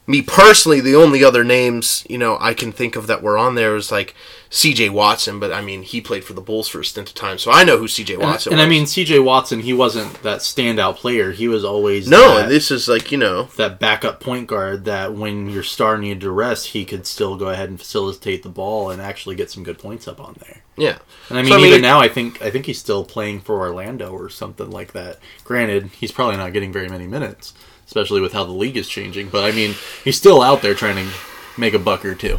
me 0.10 0.24
personally, 0.24 0.82
the 0.82 0.96
only 0.96 1.24
other 1.24 1.44
names 1.44 2.04
you 2.10 2.18
know 2.18 2.38
I 2.42 2.54
can 2.54 2.72
think 2.72 2.96
of 2.96 3.08
that 3.08 3.22
were 3.22 3.38
on 3.38 3.54
there 3.56 3.74
was 3.74 3.92
like 3.92 4.16
C.J. 4.50 4.90
Watson, 4.90 5.40
but 5.40 5.54
I 5.54 5.62
mean 5.62 5.84
he 5.84 6.02
played 6.02 6.24
for 6.24 6.34
the 6.34 6.42
Bulls 6.42 6.68
for 6.68 6.80
a 6.80 6.86
stint 6.86 7.10
of 7.10 7.16
time, 7.16 7.38
so 7.38 7.52
I 7.52 7.64
know 7.64 7.78
who 7.78 7.88
C.J. 7.88 8.16
And, 8.16 8.24
Watson. 8.24 8.52
and 8.54 8.62
I 8.62 8.66
was. 8.66 8.70
mean, 8.72 8.88
C.J. 8.88 9.20
Watson, 9.20 9.60
he 9.60 9.72
wasn't 9.72 10.22
that 10.24 10.40
standout 10.40 10.96
player. 10.96 11.32
He 11.32 11.48
was 11.48 11.64
always 11.64 12.10
no, 12.10 12.36
that, 12.36 12.44
and 12.44 12.52
this 12.52 12.72
is 12.72 12.88
like 12.88 13.12
you 13.12 13.20
know, 13.20 13.44
that 13.58 13.80
backup 13.80 14.20
point 14.20 14.48
guard 14.48 14.86
that 14.86 15.14
when 15.14 15.48
your 15.50 15.64
star 15.64 15.98
needed 15.98 16.22
to 16.22 16.32
rest, 16.32 16.68
he 16.68 16.86
could 16.86 17.06
still 17.06 17.38
go 17.38 17.50
ahead 17.50 17.70
and 17.70 17.80
facilitate 17.80 18.42
the 18.42 18.50
ball 18.50 18.90
and 18.90 19.00
actually 19.02 19.36
get 19.36 19.52
some 19.52 19.64
good 19.64 19.78
points 19.78 20.08
up 20.08 20.20
on 20.20 20.36
there. 20.40 20.64
yeah. 20.76 20.98
And 21.30 21.38
I 21.38 21.44
mean, 21.44 21.52
So, 21.52 21.58
I 21.58 21.62
mean, 21.62 21.68
even 21.68 21.82
now, 21.84 22.00
I 22.00 22.08
think 22.08 22.42
I 22.42 22.50
think 22.50 22.66
he's 22.66 22.80
still 22.80 23.06
playing 23.06 23.42
for 23.42 23.60
Orlando 23.60 24.10
or 24.12 24.30
something 24.30 24.72
like 24.72 24.94
that. 24.94 25.20
Granted, 25.44 25.92
he's 26.00 26.12
probably 26.12 26.38
not 26.38 26.52
getting 26.54 26.74
very 26.74 26.90
many 26.90 27.06
minutes, 27.06 27.54
especially 27.90 28.22
with 28.22 28.34
how 28.34 28.44
the 28.44 28.52
league 28.52 28.78
is 28.78 28.88
changing. 28.88 29.30
But 29.30 29.46
I 29.46 29.52
mean, 29.52 29.74
he's 30.04 30.16
still 30.16 30.44
out 30.44 30.62
there 30.62 30.76
trying 30.76 30.96
to 30.96 31.12
make 31.58 31.74
a 31.74 31.80
buck 31.80 32.06
or 32.06 32.14
two. 32.14 32.38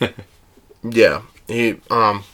Yeah, 0.82 1.22
he 1.46 1.76
um. 1.90 2.24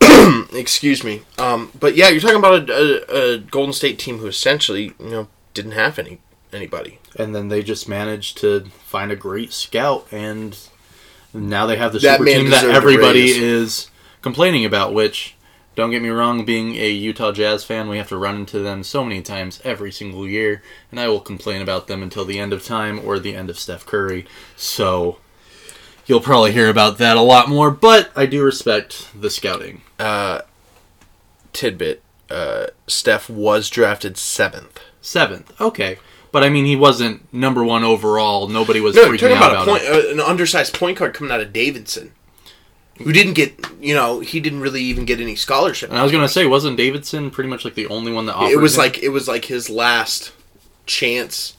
excuse 0.54 1.02
me. 1.02 1.22
Um, 1.36 1.72
but 1.78 1.96
yeah, 1.96 2.08
you're 2.08 2.20
talking 2.20 2.36
about 2.36 2.70
a, 2.70 2.72
a, 2.72 3.34
a 3.34 3.38
Golden 3.38 3.72
State 3.72 3.98
team 3.98 4.18
who 4.18 4.26
essentially, 4.26 4.94
you 5.00 5.10
know, 5.10 5.28
didn't 5.54 5.72
have 5.72 5.98
any 5.98 6.20
anybody. 6.52 7.00
And 7.16 7.34
then 7.34 7.48
they 7.48 7.62
just 7.62 7.88
managed 7.88 8.38
to 8.38 8.66
find 8.84 9.10
a 9.10 9.16
great 9.16 9.52
scout, 9.52 10.06
and 10.12 10.56
now 11.34 11.66
they 11.66 11.76
have 11.76 11.92
the 11.92 11.98
super 12.00 12.22
man 12.22 12.42
team 12.42 12.50
that 12.50 12.64
everybody 12.64 13.30
is 13.30 13.90
complaining 14.22 14.64
about. 14.64 14.94
Which, 14.94 15.34
don't 15.78 15.92
get 15.92 16.02
me 16.02 16.08
wrong, 16.08 16.44
being 16.44 16.74
a 16.74 16.90
Utah 16.90 17.30
Jazz 17.30 17.62
fan, 17.62 17.88
we 17.88 17.98
have 17.98 18.08
to 18.08 18.18
run 18.18 18.34
into 18.34 18.58
them 18.58 18.82
so 18.82 19.04
many 19.04 19.22
times 19.22 19.60
every 19.62 19.92
single 19.92 20.26
year, 20.26 20.60
and 20.90 20.98
I 20.98 21.06
will 21.06 21.20
complain 21.20 21.62
about 21.62 21.86
them 21.86 22.02
until 22.02 22.24
the 22.24 22.40
end 22.40 22.52
of 22.52 22.64
time 22.64 23.00
or 23.04 23.20
the 23.20 23.36
end 23.36 23.48
of 23.48 23.58
Steph 23.60 23.86
Curry. 23.86 24.26
So. 24.56 25.18
You'll 26.06 26.20
probably 26.20 26.52
hear 26.52 26.70
about 26.70 26.96
that 26.98 27.18
a 27.18 27.20
lot 27.20 27.50
more, 27.50 27.70
but 27.70 28.10
I 28.16 28.24
do 28.24 28.42
respect 28.42 29.08
the 29.14 29.28
scouting. 29.28 29.82
Uh, 29.98 30.40
tidbit: 31.52 32.02
uh, 32.30 32.68
Steph 32.86 33.28
was 33.28 33.68
drafted 33.68 34.16
seventh. 34.16 34.80
Seventh, 35.02 35.52
okay. 35.60 35.98
But 36.32 36.44
I 36.44 36.48
mean, 36.48 36.64
he 36.64 36.76
wasn't 36.76 37.32
number 37.32 37.62
one 37.62 37.84
overall. 37.84 38.48
Nobody 38.48 38.80
was 38.80 38.96
No, 38.96 39.04
freaking 39.04 39.18
talking 39.20 39.36
out 39.36 39.52
about 39.52 39.68
a 39.68 39.70
about 39.70 39.80
point, 39.80 40.06
uh, 40.06 40.10
an 40.12 40.20
undersized 40.20 40.74
point 40.74 40.98
guard 40.98 41.12
coming 41.12 41.30
out 41.30 41.40
of 41.42 41.52
Davidson, 41.52 42.12
who 42.98 43.12
didn't 43.12 43.34
get, 43.34 43.54
you 43.80 43.94
know, 43.94 44.20
he 44.20 44.40
didn't 44.40 44.60
really 44.60 44.82
even 44.82 45.04
get 45.04 45.20
any 45.20 45.34
scholarship. 45.36 45.90
And 45.90 45.98
I 45.98 46.02
was 46.02 46.12
gonna 46.12 46.28
say, 46.28 46.46
wasn't 46.46 46.76
Davidson 46.76 47.30
pretty 47.30 47.48
much 47.50 47.64
like 47.64 47.74
the 47.74 47.86
only 47.88 48.12
one 48.12 48.26
that 48.26 48.34
offered? 48.34 48.52
it 48.52 48.56
was 48.58 48.74
him? 48.74 48.82
like 48.82 48.98
it 49.02 49.08
was 49.10 49.26
like 49.28 49.46
his 49.46 49.68
last 49.70 50.32
chance 50.86 51.54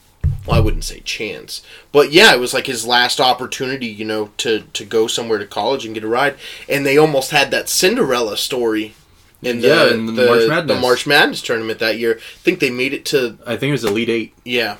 well 0.46 0.56
i 0.56 0.60
wouldn't 0.60 0.84
say 0.84 1.00
chance 1.00 1.62
but 1.92 2.10
yeah 2.12 2.34
it 2.34 2.40
was 2.40 2.52
like 2.52 2.66
his 2.66 2.84
last 2.86 3.20
opportunity 3.20 3.86
you 3.86 4.04
know 4.04 4.30
to 4.36 4.62
to 4.72 4.84
go 4.84 5.06
somewhere 5.06 5.38
to 5.38 5.46
college 5.46 5.84
and 5.84 5.94
get 5.94 6.02
a 6.02 6.08
ride 6.08 6.34
and 6.68 6.84
they 6.84 6.96
almost 6.98 7.30
had 7.30 7.50
that 7.50 7.68
cinderella 7.68 8.36
story 8.36 8.94
in 9.42 9.60
the, 9.60 9.68
Yeah, 9.68 9.90
in 9.94 10.06
the 10.06 10.12
the, 10.12 10.26
March 10.26 10.40
the 10.42 10.48
Madness. 10.48 10.80
March 10.82 11.06
Madness 11.06 11.42
tournament 11.42 11.78
that 11.78 11.98
year 11.98 12.16
i 12.18 12.38
think 12.42 12.58
they 12.58 12.70
made 12.70 12.92
it 12.92 13.04
to 13.06 13.38
I 13.46 13.56
think 13.56 13.68
it 13.70 13.72
was 13.72 13.84
Elite 13.84 14.08
Eight. 14.08 14.34
yeah 14.44 14.76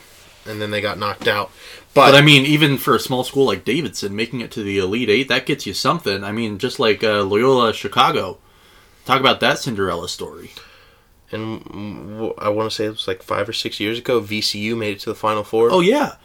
and 0.46 0.60
then 0.60 0.70
they 0.72 0.80
got 0.80 0.98
knocked 0.98 1.28
out 1.28 1.50
but, 1.94 2.12
But 2.12 2.14
I 2.14 2.20
mean, 2.22 2.46
even 2.46 2.78
for 2.78 2.94
a 2.94 3.00
small 3.00 3.24
school 3.24 3.46
like 3.46 3.64
Davidson, 3.64 4.14
making 4.16 4.40
it 4.40 4.50
to 4.52 4.62
the 4.62 4.78
Elite 4.78 5.10
Eight, 5.10 5.28
that 5.28 5.46
gets 5.46 5.66
you 5.66 5.74
something. 5.74 6.22
I 6.24 6.32
mean, 6.32 6.58
just 6.58 6.78
like 6.78 7.02
uh, 7.04 7.22
Loyola 7.24 7.72
Chicago. 7.72 8.38
Talk 9.04 9.20
about 9.20 9.40
that 9.40 9.58
Cinderella 9.58 10.08
story. 10.08 10.52
and 11.32 12.32
i 12.38 12.48
want 12.48 12.68
to 12.70 12.74
say 12.74 12.86
it 12.86 12.90
was 12.90 13.06
like 13.08 13.22
five 13.22 13.48
or 13.48 13.52
six 13.52 13.78
years 13.80 13.98
ago 13.98 14.20
vcu 14.20 14.76
made 14.76 14.96
it 14.96 15.00
to 15.00 15.10
the 15.10 15.14
final 15.14 15.44
four 15.44 15.70
Oh 15.72 15.80
yeah, 15.80 16.16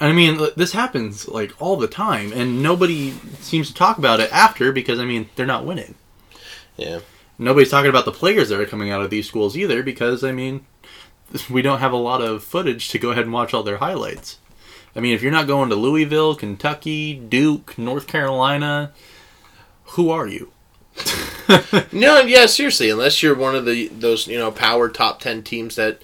I 0.00 0.12
mean, 0.12 0.38
this 0.56 0.72
happens 0.72 1.28
like 1.28 1.52
all 1.60 1.76
the 1.76 1.88
time, 1.88 2.32
and 2.32 2.62
nobody 2.62 3.12
seems 3.40 3.68
to 3.68 3.74
talk 3.74 3.98
about 3.98 4.20
it 4.20 4.32
after 4.32 4.72
because 4.72 4.98
I 4.98 5.04
mean, 5.04 5.28
they're 5.36 5.46
not 5.46 5.66
winning. 5.66 5.94
yeah 6.76 7.00
Nobody's 7.38 7.70
talking 7.70 7.88
about 7.90 8.04
the 8.04 8.12
players 8.12 8.50
that 8.50 8.60
are 8.60 8.66
coming 8.66 8.90
out 8.90 9.02
of 9.02 9.10
these 9.10 9.26
schools 9.28 9.56
either 9.56 9.82
because 9.82 10.22
I 10.24 10.32
mean, 10.32 10.66
we 11.50 11.62
don't 11.62 11.80
have 11.80 11.92
a 11.92 11.96
lot 11.96 12.20
of 12.22 12.44
footage 12.44 12.90
to 12.90 12.98
go 12.98 13.12
ahead 13.12 13.24
and 13.24 13.32
watch 13.32 13.54
all 13.54 13.62
their 13.62 13.78
highlights. 13.78 14.38
I 14.96 15.00
mean, 15.00 15.14
if 15.14 15.22
you're 15.22 15.30
not 15.32 15.46
going 15.46 15.68
to 15.70 15.76
Louisville, 15.76 16.34
Kentucky, 16.34 17.14
Duke, 17.14 17.78
North 17.78 18.06
Carolina, 18.06 18.92
who 19.84 20.10
are 20.10 20.26
you? 20.26 20.50
No, 21.92 22.20
yeah, 22.20 22.46
seriously. 22.46 22.90
Unless 22.90 23.22
you're 23.24 23.34
one 23.34 23.56
of 23.56 23.64
the 23.64 23.88
those 23.88 24.28
you 24.28 24.38
know 24.38 24.52
power 24.52 24.88
top 24.88 25.18
ten 25.20 25.42
teams 25.42 25.74
that 25.74 26.00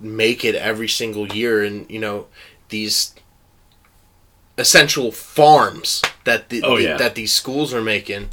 make 0.00 0.44
it 0.44 0.54
every 0.54 0.88
single 0.88 1.32
year, 1.32 1.64
and 1.64 1.90
you 1.90 1.98
know 1.98 2.26
these 2.68 3.14
essential 4.58 5.10
farms 5.10 6.02
that 6.24 6.48
the, 6.50 6.62
Oh, 6.62 6.76
the- 6.76 6.82
yeah. 6.82 6.96
that 6.98 7.14
these 7.14 7.32
schools 7.32 7.72
are 7.72 7.80
making, 7.82 8.28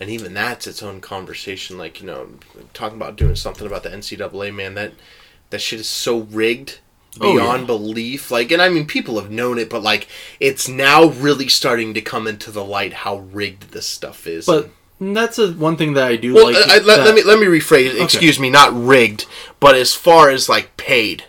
and 0.00 0.08
even 0.10 0.32
that's 0.34 0.66
its 0.66 0.82
own 0.82 1.00
conversation. 1.02 1.76
Like 1.76 2.00
you 2.00 2.06
know, 2.06 2.28
talking 2.72 2.96
about 2.96 3.16
doing 3.16 3.36
something 3.36 3.66
about 3.66 3.82
the 3.82 3.90
NCAA, 3.90 4.54
man. 4.54 4.74
That 4.74 4.92
that 5.50 5.60
shit 5.60 5.80
is 5.80 5.88
so 5.88 6.20
rigged 6.20 6.78
Oh, 7.20 7.32
beyond 7.34 7.62
yeah. 7.62 7.66
belief. 7.66 8.30
Like, 8.30 8.52
and 8.52 8.62
I 8.62 8.68
mean, 8.68 8.86
people 8.86 9.20
have 9.20 9.30
known 9.30 9.58
it, 9.58 9.68
but 9.70 9.82
like, 9.82 10.06
it's 10.38 10.68
now 10.68 11.06
really 11.06 11.48
starting 11.48 11.94
to 11.94 12.00
come 12.00 12.26
into 12.26 12.50
the 12.50 12.64
light 12.64 12.92
how 12.92 13.18
rigged 13.18 13.72
this 13.72 13.86
stuff 13.86 14.26
is. 14.26 14.46
But 14.46 14.70
that's 15.00 15.38
a, 15.38 15.52
one 15.52 15.76
thing 15.76 15.94
that 15.94 16.06
I 16.06 16.16
do 16.16 16.34
Well, 16.34 16.52
like. 16.52 16.56
I, 16.56 16.76
I- 16.76 16.78
let, 16.78 16.84
that- 16.98 17.06
let 17.06 17.14
me 17.14 17.22
let 17.24 17.38
me 17.40 17.46
rephrase. 17.46 18.00
Excuse 18.00 18.38
me, 18.38 18.50
not 18.50 18.72
rigged, 18.72 19.26
but 19.58 19.74
as 19.74 19.94
far 19.94 20.30
as 20.30 20.48
like 20.48 20.76
paid, 20.76 21.24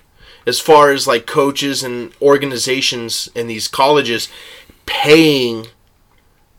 as 0.45 0.59
far 0.59 0.91
as 0.91 1.07
like 1.07 1.25
coaches 1.25 1.81
and 1.83 2.11
organizations 2.21 3.29
and 3.35 3.49
these 3.49 3.67
colleges 3.67 4.29
paying 4.85 5.67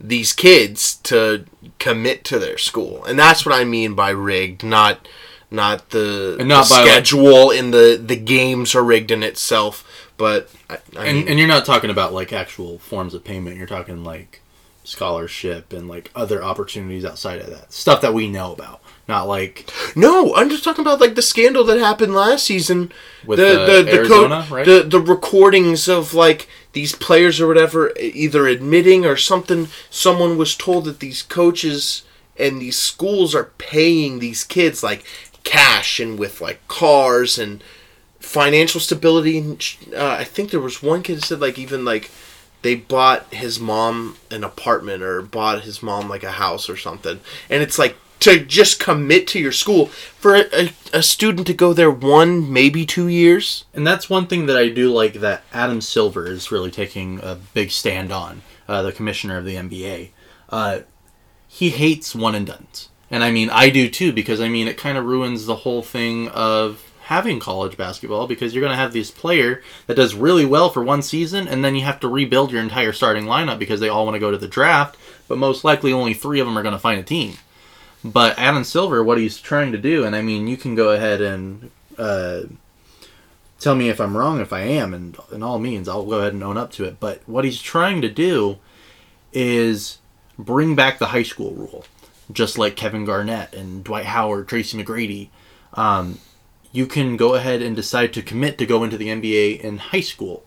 these 0.01 0.33
kids 0.33 0.97
to 0.97 1.45
commit 1.79 2.25
to 2.25 2.39
their 2.41 2.59
school, 2.59 3.05
and 3.05 3.17
that's 3.19 3.47
what 3.47 3.55
I 3.55 3.63
mean 3.65 3.95
by 3.95 4.11
rigged, 4.11 4.65
not 4.65 5.07
not 5.53 5.91
the, 5.91 6.37
And 6.41 6.49
not 6.49 6.67
the 6.69 6.75
like- 6.75 6.87
schedule 6.88 7.51
in 7.51 7.71
the 7.71 8.01
the 8.05 8.17
games 8.17 8.75
are 8.75 8.83
rigged 8.85 9.11
in 9.11 9.23
itself, 9.23 9.85
but 10.17 10.49
I, 10.71 10.75
I 10.97 11.07
and, 11.07 11.19
mean, 11.19 11.29
and 11.29 11.38
you're 11.38 11.49
not 11.49 11.65
talking 11.65 11.91
about 11.91 12.12
like 12.12 12.33
actual 12.33 12.79
forms 12.79 13.15
of 13.15 13.25
payment. 13.25 13.57
You're 13.57 13.67
talking 13.67 14.03
like 14.05 14.41
scholarship 14.85 15.73
and 15.73 15.88
like 15.88 16.11
other 16.15 16.43
opportunities 16.43 17.05
outside 17.05 17.41
of 17.41 17.49
that 17.51 17.73
stuff 17.73 18.01
that 18.01 18.12
we 18.15 18.29
know 18.29 18.53
about. 18.53 18.81
Not 19.09 19.27
like 19.29 19.71
No, 19.97 20.35
I'm 20.35 20.49
just 20.49 20.65
talking 20.65 20.83
about 20.85 21.01
like 21.01 21.15
the 21.15 21.23
scandal 21.23 21.65
that 21.65 21.79
happened 21.79 22.15
last 22.15 22.45
season 22.45 22.93
With, 23.27 23.38
the 23.38 23.65
the 23.67 23.83
the, 23.85 23.93
Arizona, 23.95 24.45
co- 24.49 24.55
right? 24.57 24.67
the 24.67 24.83
the 24.83 25.01
recordings 25.01 25.88
of 25.88 26.15
like 26.15 26.49
these 26.73 26.95
players 26.95 27.41
or 27.41 27.47
whatever 27.47 27.93
either 27.99 28.47
admitting 28.47 29.05
or 29.05 29.17
something. 29.17 29.69
Someone 29.91 30.37
was 30.37 30.57
told 30.57 30.85
that 30.87 31.01
these 31.01 31.23
coaches 31.23 32.03
and 32.37 32.61
these 32.61 32.79
schools 32.79 33.35
are 33.35 33.51
paying 33.59 34.19
these 34.19 34.43
kids 34.45 34.83
like 34.83 35.05
cash 35.45 36.01
and 36.01 36.19
with 36.19 36.41
like 36.41 36.67
cars 36.69 37.39
and 37.39 37.63
financial 38.21 38.81
stability. 38.81 39.39
And 39.39 39.75
uh, 39.95 40.17
I 40.19 40.25
think 40.25 40.51
there 40.51 40.61
was 40.61 40.83
one 40.83 41.03
kid 41.03 41.23
said 41.23 41.41
like 41.41 41.59
even 41.59 41.85
like 41.85 42.11
they 42.63 42.77
bought 42.77 43.33
his 43.35 43.61
mom 43.61 44.17
an 44.31 44.45
apartment 44.45 45.03
or 45.03 45.21
bought 45.21 45.63
his 45.63 45.83
mom 45.83 46.09
like 46.09 46.23
a 46.23 46.33
house 46.33 46.69
or 46.69 46.77
something. 46.77 47.21
And 47.51 47.63
it's 47.63 47.79
like 47.79 47.97
to 48.21 48.39
just 48.39 48.79
commit 48.79 49.27
to 49.27 49.41
your 49.41 49.51
school 49.51 49.87
for 49.87 50.37
a, 50.37 50.71
a, 50.93 51.03
student 51.03 51.45
to 51.49 51.53
go 51.53 51.73
there 51.73 51.91
one, 51.91 52.53
maybe 52.53 52.87
two 52.87 53.09
years. 53.09 53.65
And 53.75 53.85
that's 53.85 54.09
one 54.09 54.29
thing 54.29 54.47
that 54.47 54.57
I 54.57 54.69
do 54.69 54.93
like 54.93 55.15
that 55.15 55.43
Adam 55.53 55.81
Silver 55.81 56.29
is 56.29 56.53
really 56.53 56.71
taking 56.71 57.19
a 57.21 57.35
big 57.35 57.73
stand 57.73 58.13
on, 58.13 58.43
uh, 58.69 58.83
the 58.83 58.93
commissioner 58.93 59.39
of 59.39 59.45
the 59.45 59.57
NBA. 59.57 60.11
Uh, 60.49 60.81
he 61.49 61.71
hates 61.71 62.15
one 62.15 62.37
and 62.37 62.47
dones. 62.47 62.91
And 63.12 63.22
I 63.22 63.31
mean, 63.31 63.51
I 63.51 63.70
do 63.70 63.88
too, 63.88 64.12
because 64.12 64.40
I 64.40 64.48
mean, 64.48 64.66
it 64.66 64.79
kind 64.79 64.98
of 64.98 65.05
ruins 65.05 65.46
the 65.46 65.55
whole 65.55 65.83
thing 65.83 66.29
of 66.29 66.90
having 67.03 67.38
college 67.38 67.77
basketball 67.77 68.27
because 68.27 68.55
you're 68.55 68.62
going 68.62 68.72
to 68.72 68.77
have 68.77 68.92
this 68.92 69.11
player 69.11 69.62
that 69.87 69.96
does 69.96 70.14
really 70.14 70.46
well 70.46 70.70
for 70.70 70.83
one 70.83 71.03
season 71.03 71.46
and 71.46 71.64
then 71.64 71.75
you 71.75 71.83
have 71.83 72.01
to 72.01 72.09
rebuild 72.09 72.51
your 72.51 72.62
entire 72.62 72.92
starting 72.92 73.25
lineup 73.25 73.59
because 73.59 73.81
they 73.81 73.88
all 73.88 74.07
want 74.07 74.14
to 74.14 74.20
go 74.20 74.31
to 74.31 74.38
the 74.38 74.48
draft, 74.48 74.96
but 75.29 75.37
most 75.37 75.62
likely 75.62 75.92
only 75.92 76.14
three 76.14 76.40
of 76.40 76.46
them 76.46 76.57
are 76.57 76.62
going 76.62 76.72
to 76.72 76.79
find 76.79 76.98
a 76.98 77.05
team. 77.05 77.35
But 78.03 78.38
Adam 78.38 78.64
Silver, 78.64 79.05
what 79.05 79.18
he's 79.18 79.38
trying 79.38 79.72
to 79.72 79.79
do, 79.79 80.05
and 80.05 80.16
I 80.16 80.22
mean, 80.22 80.48
you 80.48 80.57
can 80.57 80.75
go 80.75 80.90
ahead 80.90 81.20
and 81.20 81.70
uh, 81.98 82.42
tell 83.61 83.75
me 83.75 83.88
if 83.88 84.01
I'm 84.01 84.16
wrong 84.16 84.40
if 84.40 84.53
I 84.53 84.61
am, 84.61 84.92
and 84.92 85.16
in 85.31 85.42
all 85.42 85.59
means, 85.59 85.88
I'll 85.88 86.07
go 86.07 86.18
ahead 86.18 86.33
and 86.33 86.42
own 86.42 86.57
up 86.57 86.72
to 86.72 86.85
it. 86.85 86.98
But 86.98 87.20
what 87.27 87.44
he's 87.44 87.61
trying 87.61 88.01
to 88.03 88.09
do 88.09 88.59
is 89.33 89.98
bring 90.38 90.75
back 90.75 90.98
the 90.98 91.07
high 91.07 91.22
school 91.22 91.53
rule, 91.53 91.85
just 92.33 92.59
like 92.59 92.77
Kevin 92.77 93.05
Garnett 93.05 93.55
and 93.55 93.85
Dwight 93.85 94.07
Howard, 94.07 94.49
Tracy 94.49 94.77
McGrady. 94.83 95.29
Um, 95.75 96.18
you 96.73 96.87
can 96.87 97.16
go 97.16 97.35
ahead 97.35 97.61
and 97.62 97.77
decide 97.77 98.12
to 98.14 98.23
commit 98.23 98.57
to 98.59 98.66
go 98.66 98.83
into 98.85 98.97
the 98.97 99.09
NBA 99.09 99.61
in 99.61 99.79
high 99.79 100.01
school. 100.01 100.45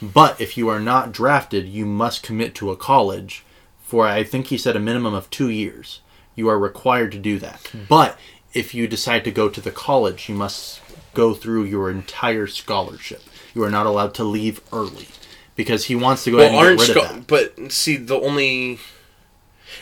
But 0.00 0.40
if 0.40 0.56
you 0.56 0.68
are 0.68 0.78
not 0.80 1.10
drafted, 1.12 1.66
you 1.66 1.84
must 1.84 2.22
commit 2.22 2.54
to 2.56 2.70
a 2.70 2.76
college 2.76 3.44
for, 3.82 4.06
I 4.06 4.22
think 4.22 4.46
he 4.46 4.58
said, 4.58 4.76
a 4.76 4.80
minimum 4.80 5.14
of 5.14 5.28
two 5.30 5.48
years. 5.48 6.00
You 6.36 6.48
are 6.48 6.58
required 6.58 7.10
to 7.12 7.18
do 7.18 7.38
that. 7.40 7.68
But 7.88 8.16
if 8.54 8.74
you 8.74 8.86
decide 8.86 9.24
to 9.24 9.32
go 9.32 9.48
to 9.48 9.60
the 9.60 9.72
college, 9.72 10.28
you 10.28 10.36
must 10.36 10.80
go 11.14 11.34
through 11.34 11.64
your 11.64 11.90
entire 11.90 12.46
scholarship. 12.46 13.22
You 13.54 13.64
are 13.64 13.70
not 13.70 13.86
allowed 13.86 14.14
to 14.14 14.24
leave 14.24 14.60
early 14.72 15.08
because 15.56 15.86
he 15.86 15.96
wants 15.96 16.22
to 16.24 16.30
go 16.30 16.36
Well, 16.36 16.46
ahead 16.46 16.58
and 16.58 16.66
aren't 16.68 16.78
get 16.78 16.88
rid 16.94 16.96
of 17.04 17.26
that. 17.26 17.26
but 17.26 17.72
see 17.72 17.96
the 17.96 18.20
only, 18.20 18.78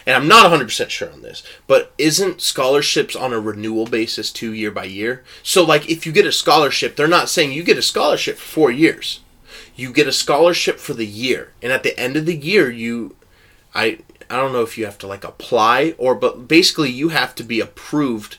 and 0.07 0.15
I'm 0.15 0.29
not 0.29 0.45
100 0.45 0.65
percent 0.65 0.91
sure 0.91 1.13
on 1.13 1.23
this, 1.23 1.43
but 1.67 1.93
isn't 1.99 2.41
scholarships 2.41 3.17
on 3.17 3.33
a 3.33 3.41
renewal 3.41 3.87
basis 3.87 4.31
two 4.31 4.53
year 4.53 4.71
by 4.71 4.85
year? 4.85 5.25
So 5.43 5.65
like 5.65 5.89
if 5.89 6.07
you 6.07 6.13
get 6.13 6.27
a 6.27 6.33
scholarship, 6.33 6.97
they're 6.97 7.09
not 7.09 7.29
saying 7.29 7.53
you 7.53 7.63
get 7.63 7.79
a 7.79 7.83
scholarship 7.83 8.37
for 8.37 8.49
four 8.49 8.71
years. 8.71 9.21
You 9.75 9.93
get 9.93 10.09
a 10.09 10.13
scholarship 10.13 10.79
for 10.79 10.95
the 10.95 11.07
year, 11.07 11.53
and 11.63 11.71
at 11.71 11.83
the 11.83 11.99
end 11.99 12.17
of 12.17 12.25
the 12.25 12.37
year, 12.37 12.71
you, 12.71 13.15
I 13.75 13.99
I 14.31 14.37
don't 14.37 14.53
know 14.53 14.63
if 14.63 14.77
you 14.77 14.85
have 14.87 14.99
to 14.99 15.07
like 15.07 15.25
apply 15.25 15.95
or, 15.99 16.15
but 16.15 16.49
basically 16.49 16.91
you 16.91 17.11
have 17.11 17.35
to 17.37 17.45
be 17.45 17.61
approved 17.61 18.39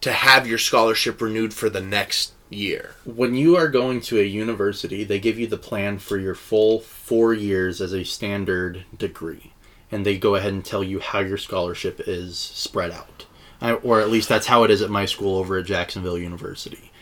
to 0.00 0.12
have 0.12 0.46
your 0.46 0.58
scholarship 0.58 1.20
renewed 1.20 1.54
for 1.54 1.68
the 1.70 1.80
next 1.80 2.32
year. 2.50 2.94
When 3.04 3.34
you 3.34 3.56
are 3.56 3.68
going 3.68 4.00
to 4.02 4.20
a 4.20 4.24
university, 4.24 5.04
they 5.04 5.18
give 5.18 5.38
you 5.38 5.46
the 5.46 5.56
plan 5.56 5.98
for 5.98 6.18
your 6.18 6.34
full 6.34 6.80
four 6.80 7.34
years 7.34 7.80
as 7.80 7.92
a 7.92 8.04
standard 8.04 8.84
degree. 8.96 9.47
And 9.90 10.04
they 10.04 10.18
go 10.18 10.34
ahead 10.34 10.52
and 10.52 10.64
tell 10.64 10.84
you 10.84 11.00
how 11.00 11.20
your 11.20 11.38
scholarship 11.38 12.00
is 12.06 12.38
spread 12.38 12.90
out. 12.90 13.26
I, 13.60 13.72
or 13.72 14.00
at 14.00 14.10
least 14.10 14.28
that's 14.28 14.46
how 14.46 14.64
it 14.64 14.70
is 14.70 14.82
at 14.82 14.90
my 14.90 15.06
school 15.06 15.38
over 15.38 15.58
at 15.58 15.66
Jacksonville 15.66 16.18
University. 16.18 16.92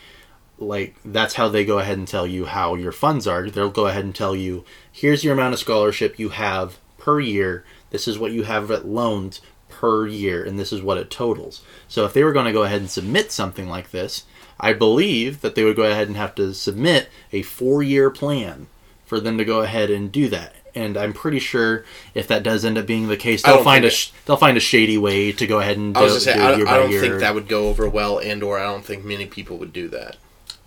Like, 0.57 0.95
that's 1.05 1.35
how 1.35 1.49
they 1.49 1.65
go 1.65 1.79
ahead 1.79 1.97
and 1.97 2.07
tell 2.07 2.25
you 2.25 2.45
how 2.45 2.75
your 2.75 2.91
funds 2.91 3.27
are. 3.27 3.49
They'll 3.49 3.69
go 3.69 3.87
ahead 3.87 4.05
and 4.05 4.15
tell 4.15 4.35
you 4.35 4.65
here's 4.91 5.23
your 5.23 5.33
amount 5.33 5.53
of 5.53 5.59
scholarship 5.59 6.17
you 6.17 6.29
have 6.29 6.79
per 6.97 7.19
year. 7.19 7.63
This 7.91 8.07
is 8.07 8.17
what 8.17 8.31
you 8.31 8.43
have 8.43 8.71
at 8.71 8.87
loans 8.87 9.41
per 9.69 10.07
year, 10.07 10.43
and 10.43 10.57
this 10.57 10.73
is 10.73 10.81
what 10.81 10.97
it 10.97 11.11
totals. 11.11 11.61
So 11.87 12.05
if 12.05 12.13
they 12.13 12.23
were 12.23 12.33
going 12.33 12.47
to 12.47 12.51
go 12.51 12.63
ahead 12.63 12.81
and 12.81 12.89
submit 12.89 13.31
something 13.31 13.69
like 13.69 13.91
this, 13.91 14.25
I 14.59 14.73
believe 14.73 15.41
that 15.41 15.53
they 15.53 15.63
would 15.63 15.75
go 15.75 15.83
ahead 15.83 16.07
and 16.07 16.17
have 16.17 16.33
to 16.35 16.53
submit 16.53 17.09
a 17.31 17.43
four 17.43 17.83
year 17.83 18.09
plan 18.09 18.67
for 19.05 19.19
them 19.19 19.37
to 19.37 19.45
go 19.45 19.61
ahead 19.61 19.91
and 19.91 20.11
do 20.11 20.27
that. 20.29 20.55
And 20.77 20.95
I'm 20.95 21.11
pretty 21.11 21.39
sure 21.39 21.85
if 22.13 22.27
that 22.27 22.43
does 22.43 22.63
end 22.63 22.77
up 22.77 22.85
being 22.85 23.07
the 23.07 23.17
case, 23.17 23.41
they'll 23.41 23.63
find 23.63 23.83
a 23.83 23.91
they'll 24.25 24.37
find 24.37 24.57
a 24.57 24.61
shady 24.61 24.97
way 24.97 25.31
to 25.31 25.47
go 25.47 25.59
ahead 25.59 25.77
and 25.77 25.93
do, 25.93 25.99
I 25.99 26.03
was 26.03 26.11
gonna 26.11 26.21
say 26.21 26.33
do 26.35 26.41
I, 26.41 26.55
year 26.57 26.67
I 26.67 26.77
don't 26.77 26.91
think 26.91 27.19
that 27.19 27.33
would 27.33 27.47
go 27.47 27.67
over 27.69 27.89
well, 27.89 28.19
and 28.19 28.43
or 28.43 28.59
I 28.59 28.63
don't 28.63 28.85
think 28.85 29.03
many 29.03 29.25
people 29.25 29.57
would 29.57 29.73
do 29.73 29.87
that. 29.89 30.17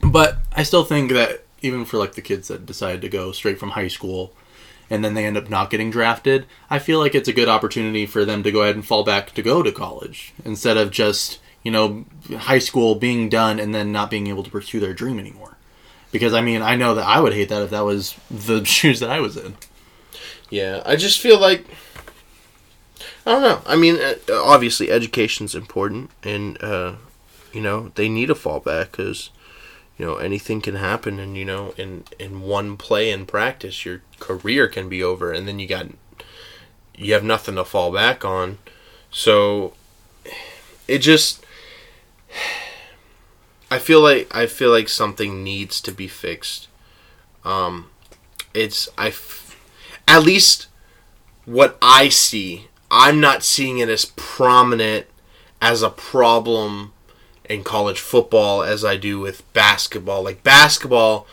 But 0.00 0.38
I 0.52 0.62
still 0.64 0.84
think 0.84 1.12
that 1.12 1.44
even 1.62 1.84
for 1.84 1.98
like 1.98 2.14
the 2.14 2.22
kids 2.22 2.48
that 2.48 2.66
decide 2.66 3.02
to 3.02 3.08
go 3.08 3.32
straight 3.32 3.58
from 3.58 3.70
high 3.70 3.88
school 3.88 4.32
and 4.88 5.04
then 5.04 5.14
they 5.14 5.24
end 5.24 5.36
up 5.36 5.48
not 5.48 5.70
getting 5.70 5.90
drafted, 5.90 6.46
I 6.68 6.78
feel 6.78 6.98
like 6.98 7.14
it's 7.14 7.28
a 7.28 7.32
good 7.32 7.48
opportunity 7.48 8.06
for 8.06 8.24
them 8.24 8.42
to 8.42 8.50
go 8.50 8.62
ahead 8.62 8.74
and 8.74 8.84
fall 8.84 9.04
back 9.04 9.32
to 9.34 9.42
go 9.42 9.62
to 9.62 9.70
college 9.70 10.32
instead 10.44 10.76
of 10.76 10.90
just, 10.90 11.38
you 11.62 11.70
know, 11.70 12.06
high 12.36 12.58
school 12.58 12.96
being 12.96 13.28
done 13.28 13.60
and 13.60 13.72
then 13.72 13.92
not 13.92 14.10
being 14.10 14.26
able 14.26 14.42
to 14.42 14.50
pursue 14.50 14.80
their 14.80 14.94
dream 14.94 15.20
anymore. 15.20 15.56
Because 16.10 16.34
I 16.34 16.40
mean, 16.40 16.60
I 16.60 16.74
know 16.74 16.94
that 16.96 17.06
I 17.06 17.20
would 17.20 17.34
hate 17.34 17.50
that 17.50 17.62
if 17.62 17.70
that 17.70 17.84
was 17.84 18.16
the 18.30 18.64
shoes 18.64 18.98
that 19.00 19.10
I 19.10 19.20
was 19.20 19.36
in. 19.36 19.54
Yeah, 20.50 20.82
I 20.84 20.96
just 20.96 21.20
feel 21.20 21.38
like 21.38 21.64
I 23.26 23.32
don't 23.32 23.42
know. 23.42 23.62
I 23.66 23.76
mean, 23.76 23.96
uh, 24.00 24.14
obviously, 24.30 24.90
education's 24.90 25.54
important, 25.54 26.10
and 26.22 26.62
uh, 26.62 26.94
you 27.52 27.60
know 27.60 27.90
they 27.94 28.08
need 28.08 28.30
a 28.30 28.34
fallback 28.34 28.92
because 28.92 29.30
you 29.98 30.04
know 30.06 30.16
anything 30.16 30.60
can 30.60 30.76
happen, 30.76 31.18
and 31.18 31.36
you 31.36 31.44
know 31.44 31.74
in 31.76 32.04
in 32.18 32.42
one 32.42 32.76
play 32.76 33.10
in 33.10 33.26
practice, 33.26 33.84
your 33.84 34.02
career 34.18 34.68
can 34.68 34.88
be 34.88 35.02
over, 35.02 35.32
and 35.32 35.46
then 35.46 35.58
you 35.58 35.66
got 35.66 35.86
you 36.96 37.12
have 37.14 37.24
nothing 37.24 37.54
to 37.56 37.64
fall 37.64 37.92
back 37.92 38.24
on. 38.24 38.58
So 39.10 39.74
it 40.88 40.98
just 40.98 41.44
I 43.70 43.78
feel 43.78 44.00
like 44.00 44.34
I 44.34 44.46
feel 44.46 44.70
like 44.70 44.88
something 44.88 45.44
needs 45.44 45.80
to 45.82 45.92
be 45.92 46.08
fixed. 46.08 46.68
Um, 47.44 47.90
it's 48.54 48.88
I, 48.98 49.08
f- 49.08 49.39
at 50.10 50.24
least 50.24 50.66
what 51.44 51.78
I 51.80 52.08
see, 52.08 52.66
I'm 52.90 53.20
not 53.20 53.44
seeing 53.44 53.78
it 53.78 53.88
as 53.88 54.06
prominent 54.16 55.06
as 55.62 55.82
a 55.82 55.90
problem 55.90 56.92
in 57.44 57.62
college 57.62 58.00
football 58.00 58.64
as 58.64 58.84
I 58.84 58.96
do 58.96 59.20
with 59.20 59.50
basketball. 59.52 60.24
Like 60.24 60.42
basketball, 60.42 61.28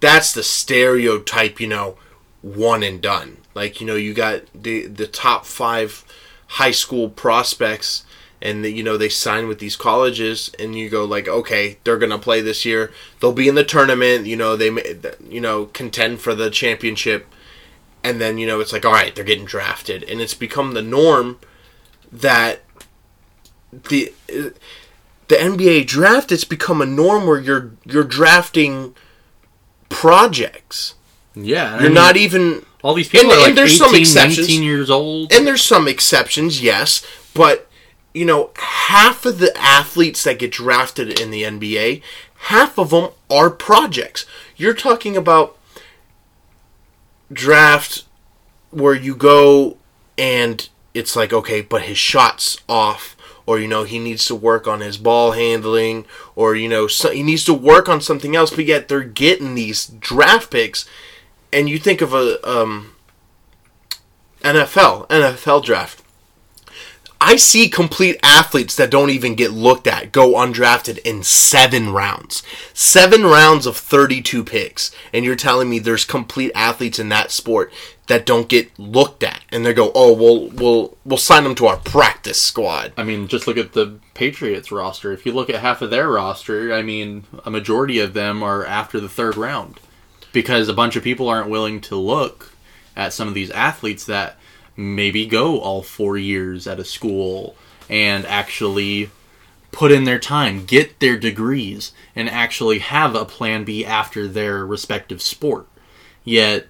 that's 0.00 0.32
the 0.32 0.42
stereotype, 0.42 1.60
you 1.60 1.68
know, 1.68 1.98
one 2.40 2.82
and 2.82 3.00
done. 3.02 3.36
Like 3.54 3.78
you 3.78 3.86
know, 3.86 3.96
you 3.96 4.14
got 4.14 4.40
the 4.54 4.86
the 4.86 5.06
top 5.06 5.44
five 5.44 6.02
high 6.46 6.70
school 6.70 7.10
prospects 7.10 8.04
and 8.40 8.64
you 8.64 8.82
know 8.82 8.96
they 8.96 9.10
sign 9.10 9.48
with 9.48 9.58
these 9.58 9.76
colleges 9.76 10.50
and 10.58 10.74
you 10.74 10.90
go 10.90 11.04
like 11.04 11.28
okay 11.28 11.78
they're 11.84 11.96
gonna 11.96 12.18
play 12.18 12.42
this 12.42 12.64
year 12.66 12.92
they'll 13.20 13.32
be 13.32 13.48
in 13.48 13.54
the 13.54 13.64
tournament 13.64 14.26
you 14.26 14.36
know 14.36 14.54
they 14.54 14.68
may 14.68 14.96
you 15.26 15.40
know 15.40 15.66
contend 15.66 16.20
for 16.20 16.34
the 16.34 16.50
championship 16.50 17.26
and 18.04 18.20
then 18.20 18.38
you 18.38 18.46
know 18.46 18.60
it's 18.60 18.72
like 18.72 18.84
all 18.84 18.92
right 18.92 19.14
they're 19.14 19.24
getting 19.24 19.44
drafted 19.44 20.02
and 20.04 20.20
it's 20.20 20.34
become 20.34 20.72
the 20.72 20.82
norm 20.82 21.38
that 22.10 22.60
the 23.70 24.12
the 25.28 25.34
NBA 25.36 25.86
draft 25.86 26.30
it's 26.32 26.44
become 26.44 26.82
a 26.82 26.86
norm 26.86 27.26
where 27.26 27.40
you're 27.40 27.72
you're 27.84 28.04
drafting 28.04 28.94
projects 29.88 30.94
Yeah, 31.34 31.80
you're 31.80 31.90
not 31.90 32.16
even 32.16 32.64
all 32.82 32.94
these 32.94 33.08
people 33.08 33.30
and- 33.30 33.32
are 33.32 33.36
and 33.36 33.42
like 33.48 33.54
there's 33.54 33.80
18, 33.80 33.86
some 33.88 33.94
exceptions. 33.94 34.38
19 34.48 34.62
years 34.62 34.90
old. 34.90 35.32
and 35.32 35.46
there's 35.46 35.62
some 35.62 35.86
exceptions, 35.88 36.62
yes, 36.62 37.04
but 37.34 37.68
you 38.14 38.26
know, 38.26 38.50
half 38.56 39.24
of 39.24 39.38
the 39.38 39.56
athletes 39.56 40.24
that 40.24 40.38
get 40.38 40.52
drafted 40.52 41.18
in 41.18 41.30
the 41.30 41.44
NBA, 41.44 42.02
half 42.34 42.76
of 42.78 42.90
them 42.90 43.10
are 43.30 43.48
projects. 43.48 44.26
You're 44.56 44.74
talking 44.74 45.16
about 45.16 45.56
draft 47.32 48.04
where 48.70 48.94
you 48.94 49.14
go 49.14 49.76
and 50.18 50.68
it's 50.94 51.16
like 51.16 51.32
okay, 51.32 51.60
but 51.60 51.82
his 51.82 51.98
shots 51.98 52.58
off 52.68 53.16
or 53.46 53.58
you 53.58 53.68
know 53.68 53.84
he 53.84 53.98
needs 53.98 54.26
to 54.26 54.34
work 54.34 54.66
on 54.66 54.80
his 54.80 54.96
ball 54.96 55.32
handling 55.32 56.04
or 56.36 56.54
you 56.54 56.68
know 56.68 56.86
so, 56.86 57.10
he 57.10 57.22
needs 57.22 57.44
to 57.44 57.54
work 57.54 57.88
on 57.88 58.00
something 58.00 58.36
else 58.36 58.54
but 58.54 58.64
yet 58.64 58.86
they're 58.86 59.02
getting 59.02 59.56
these 59.56 59.86
draft 59.86 60.50
picks 60.50 60.88
and 61.52 61.68
you 61.68 61.78
think 61.78 62.00
of 62.00 62.14
a 62.14 62.38
um 62.48 62.92
NFL, 64.42 65.06
NFL 65.08 65.64
draft. 65.64 66.01
I 67.24 67.36
see 67.36 67.68
complete 67.68 68.18
athletes 68.24 68.74
that 68.74 68.90
don't 68.90 69.10
even 69.10 69.36
get 69.36 69.52
looked 69.52 69.86
at 69.86 70.10
go 70.10 70.32
undrafted 70.34 70.98
in 70.98 71.22
seven 71.22 71.92
rounds. 71.92 72.42
Seven 72.74 73.22
rounds 73.22 73.64
of 73.64 73.76
32 73.76 74.42
picks. 74.42 74.90
And 75.12 75.24
you're 75.24 75.36
telling 75.36 75.70
me 75.70 75.78
there's 75.78 76.04
complete 76.04 76.50
athletes 76.52 76.98
in 76.98 77.10
that 77.10 77.30
sport 77.30 77.72
that 78.08 78.26
don't 78.26 78.48
get 78.48 78.76
looked 78.76 79.22
at. 79.22 79.40
And 79.52 79.64
they 79.64 79.72
go, 79.72 79.92
oh, 79.94 80.12
we'll, 80.12 80.48
we'll, 80.48 80.98
we'll 81.04 81.16
sign 81.16 81.44
them 81.44 81.54
to 81.54 81.66
our 81.66 81.76
practice 81.76 82.42
squad. 82.42 82.92
I 82.96 83.04
mean, 83.04 83.28
just 83.28 83.46
look 83.46 83.56
at 83.56 83.72
the 83.72 84.00
Patriots 84.14 84.72
roster. 84.72 85.12
If 85.12 85.24
you 85.24 85.30
look 85.30 85.48
at 85.48 85.60
half 85.60 85.80
of 85.80 85.90
their 85.90 86.08
roster, 86.08 86.74
I 86.74 86.82
mean, 86.82 87.22
a 87.44 87.52
majority 87.52 88.00
of 88.00 88.14
them 88.14 88.42
are 88.42 88.66
after 88.66 88.98
the 88.98 89.08
third 89.08 89.36
round 89.36 89.78
because 90.32 90.68
a 90.68 90.74
bunch 90.74 90.96
of 90.96 91.04
people 91.04 91.28
aren't 91.28 91.48
willing 91.48 91.80
to 91.82 91.94
look 91.94 92.52
at 92.96 93.12
some 93.12 93.28
of 93.28 93.34
these 93.34 93.50
athletes 93.52 94.04
that 94.06 94.38
maybe 94.76 95.26
go 95.26 95.60
all 95.60 95.82
four 95.82 96.16
years 96.16 96.66
at 96.66 96.80
a 96.80 96.84
school 96.84 97.54
and 97.88 98.24
actually 98.26 99.10
put 99.70 99.90
in 99.90 100.04
their 100.04 100.18
time, 100.18 100.64
get 100.64 101.00
their 101.00 101.18
degrees, 101.18 101.92
and 102.14 102.28
actually 102.28 102.78
have 102.78 103.14
a 103.14 103.24
plan 103.24 103.64
B 103.64 103.84
after 103.84 104.28
their 104.28 104.64
respective 104.64 105.22
sport. 105.22 105.66
Yet, 106.24 106.66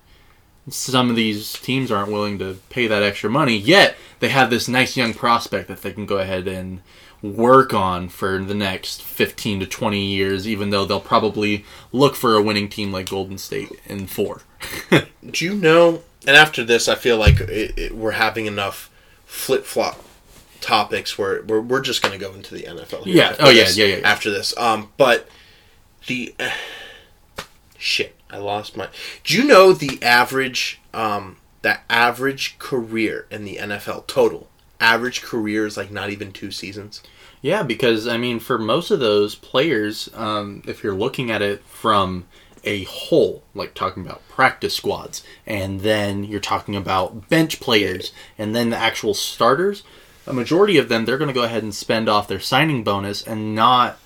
some 0.69 1.11
of 1.11 1.17
these 1.17 1.53
teams 1.55 1.91
aren't 1.91 2.13
willing 2.13 2.39
to 2.39 2.59
pay 2.71 2.87
that 2.87 3.03
extra 3.03 3.29
money, 3.29 3.57
yet 3.57 3.97
they 4.21 4.29
have 4.29 4.51
this 4.51 4.69
nice 4.69 4.97
young 4.97 5.13
prospect 5.13 5.69
that 5.69 5.83
they 5.83 5.93
can 5.93 6.07
go 6.07 6.19
ahead 6.19 6.47
and 6.47 6.81
work 7.23 7.73
on 7.75 8.09
for 8.09 8.39
the 8.39 8.55
next 8.55 9.03
15 9.03 9.61
to 9.61 9.67
20 9.67 10.05
years, 10.05 10.47
even 10.47 10.71
though 10.71 10.85
they'll 10.85 11.01
probably 11.01 11.65
look 11.93 12.15
for 12.15 12.37
a 12.37 12.43
winning 12.43 12.69
team 12.69 12.93
like 12.93 13.11
Golden 13.11 13.39
State 13.39 13.71
in 13.87 14.07
four. 14.07 14.43
Do 15.31 15.45
you 15.45 15.55
know? 15.55 16.03
And 16.27 16.37
after 16.37 16.63
this, 16.65 16.89
I 16.89 16.95
feel 16.95 17.19
like 17.19 17.41
it, 17.41 17.79
it, 17.79 17.95
we're 17.97 18.13
having 18.13 18.47
enough 18.47 18.91
flip 19.27 19.65
flop 19.65 20.03
topics 20.61 21.19
where 21.19 21.43
we're, 21.43 21.61
we're 21.61 21.81
just 21.81 22.03
going 22.03 22.13
to 22.13 22.25
go 22.25 22.33
into 22.35 22.55
the 22.55 22.63
NFL. 22.63 23.05
here 23.07 23.17
Yeah. 23.17 23.37
Oh, 23.41 23.51
yeah, 23.51 23.65
this- 23.65 23.77
yeah, 23.77 23.87
yeah, 23.87 23.97
yeah. 23.97 24.09
After 24.09 24.31
this, 24.31 24.57
um, 24.57 24.91
but 24.97 25.29
the 26.07 26.35
Shit, 27.79 28.15
I 28.31 28.37
lost 28.37 28.77
my. 28.77 28.89
Do 29.25 29.37
you 29.37 29.45
know 29.45 29.73
the 29.73 30.01
average, 30.03 30.81
um, 30.95 31.39
the 31.63 31.81
average 31.91 32.57
career 32.61 33.27
in 33.29 33.45
the 33.45 33.57
NFL 33.57 34.07
total? 34.07 34.49
Average 34.79 35.21
career 35.23 35.67
is 35.67 35.77
like 35.77 35.91
not 35.91 36.11
even 36.11 36.31
two 36.31 36.53
seasons. 36.53 37.03
Yeah, 37.41 37.65
because 37.65 38.07
I 38.07 38.19
mean, 38.19 38.39
for 38.39 38.57
most 38.57 38.93
of 38.93 39.01
those 39.01 39.35
players, 39.35 40.09
um, 40.15 40.63
if 40.65 40.85
you're 40.85 40.95
looking 40.95 41.33
at 41.33 41.43
it 41.43 41.65
from 41.65 42.27
a 42.65 42.85
whole, 42.85 43.43
like 43.55 43.75
talking 43.75 44.05
about 44.05 44.27
practice 44.29 44.75
squads, 44.75 45.25
and 45.47 45.81
then 45.81 46.25
you're 46.25 46.41
talking 46.41 46.77
about 46.77 47.29
bench 47.29 47.61
players, 47.61 48.13
and 48.39 48.55
then 48.55 48.71
the 48.71 48.77
actual 48.77 49.15
starters, 49.15 49.83
a 50.27 50.33
majority 50.33 50.79
of 50.79 50.89
them, 50.89 51.05
they're 51.05 51.19
going 51.19 51.29
to 51.29 51.35
go 51.35 51.43
ahead 51.43 51.63
and 51.63 51.75
spend 51.75 52.09
off 52.09 52.29
their 52.29 52.41
signing 52.41 52.85
bonus 52.85 53.23
and 53.23 53.55
not 53.55 53.99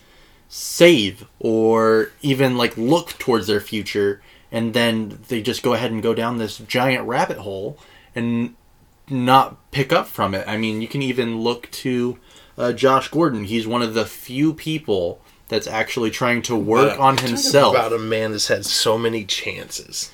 save 0.48 1.26
or 1.38 2.10
even 2.22 2.56
like 2.56 2.76
look 2.76 3.10
towards 3.18 3.46
their 3.46 3.60
future, 3.60 4.22
and 4.50 4.74
then 4.74 5.18
they 5.28 5.42
just 5.42 5.62
go 5.62 5.74
ahead 5.74 5.90
and 5.90 6.02
go 6.02 6.14
down 6.14 6.38
this 6.38 6.58
giant 6.58 7.06
rabbit 7.06 7.38
hole 7.38 7.78
and 8.14 8.54
not 9.08 9.70
pick 9.70 9.92
up 9.92 10.06
from 10.06 10.34
it. 10.34 10.46
I 10.48 10.56
mean, 10.56 10.80
you 10.80 10.88
can 10.88 11.02
even 11.02 11.40
look 11.40 11.70
to 11.72 12.18
uh, 12.56 12.72
Josh 12.72 13.08
Gordon. 13.08 13.44
He's 13.44 13.66
one 13.66 13.82
of 13.82 13.94
the 13.94 14.06
few 14.06 14.54
people 14.54 15.20
that's 15.48 15.66
actually 15.66 16.10
trying 16.10 16.42
to 16.42 16.56
work 16.56 16.98
on 16.98 17.16
talking 17.16 17.30
himself. 17.30 17.74
About 17.74 17.92
a 17.92 17.98
man 17.98 18.32
that's 18.32 18.48
had 18.48 18.64
so 18.64 18.98
many 18.98 19.24
chances. 19.24 20.10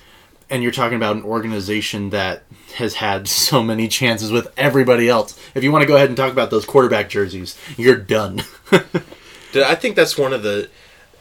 and 0.49 0.61
you're 0.61 0.71
talking 0.71 0.95
about 0.97 1.15
an 1.15 1.23
organization 1.23 2.11
that 2.11 2.43
has 2.75 2.95
had 2.95 3.27
so 3.27 3.63
many 3.63 3.87
chances 3.87 4.31
with 4.31 4.51
everybody 4.57 5.09
else. 5.09 5.39
If 5.55 5.63
you 5.63 5.71
want 5.71 5.81
to 5.83 5.87
go 5.87 5.95
ahead 5.95 6.09
and 6.09 6.17
talk 6.17 6.31
about 6.31 6.49
those 6.51 6.65
quarterback 6.65 7.09
jerseys, 7.09 7.57
you're 7.77 7.95
done. 7.97 8.43
Dude, 9.51 9.63
I 9.63 9.75
think 9.75 9.95
that's 9.95 10.17
one 10.17 10.33
of 10.33 10.43
the 10.43 10.69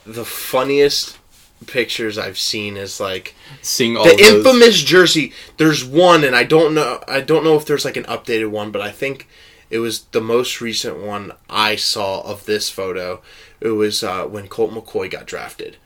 the 0.07 0.25
funniest 0.25 1.19
pictures 1.67 2.19
I've 2.19 2.39
seen. 2.39 2.77
Is 2.77 2.99
like 3.01 3.35
Seeing 3.61 3.97
all 3.97 4.05
the 4.05 4.19
infamous 4.19 4.83
jersey. 4.83 5.33
There's 5.59 5.85
one, 5.85 6.25
and 6.25 6.35
I 6.35 6.45
don't 6.45 6.75
know. 6.75 7.03
I 7.07 7.21
don't 7.21 7.45
know 7.45 7.57
if 7.57 7.65
there's 7.67 7.85
like 7.85 7.97
an 7.97 8.05
updated 8.05 8.51
one, 8.51 8.71
but 8.71 8.81
I 8.83 8.91
think 8.91 9.29
it 9.71 9.79
was 9.79 10.03
the 10.13 10.21
most 10.21 10.61
recent 10.61 10.99
one 10.99 11.33
I 11.49 11.77
saw 11.77 12.21
of 12.23 12.45
this 12.47 12.69
photo. 12.71 13.23
It 13.63 13.69
was 13.71 14.03
uh, 14.03 14.25
when 14.27 14.49
Colt 14.49 14.73
McCoy 14.73 15.11
got 15.11 15.27
drafted, 15.27 15.77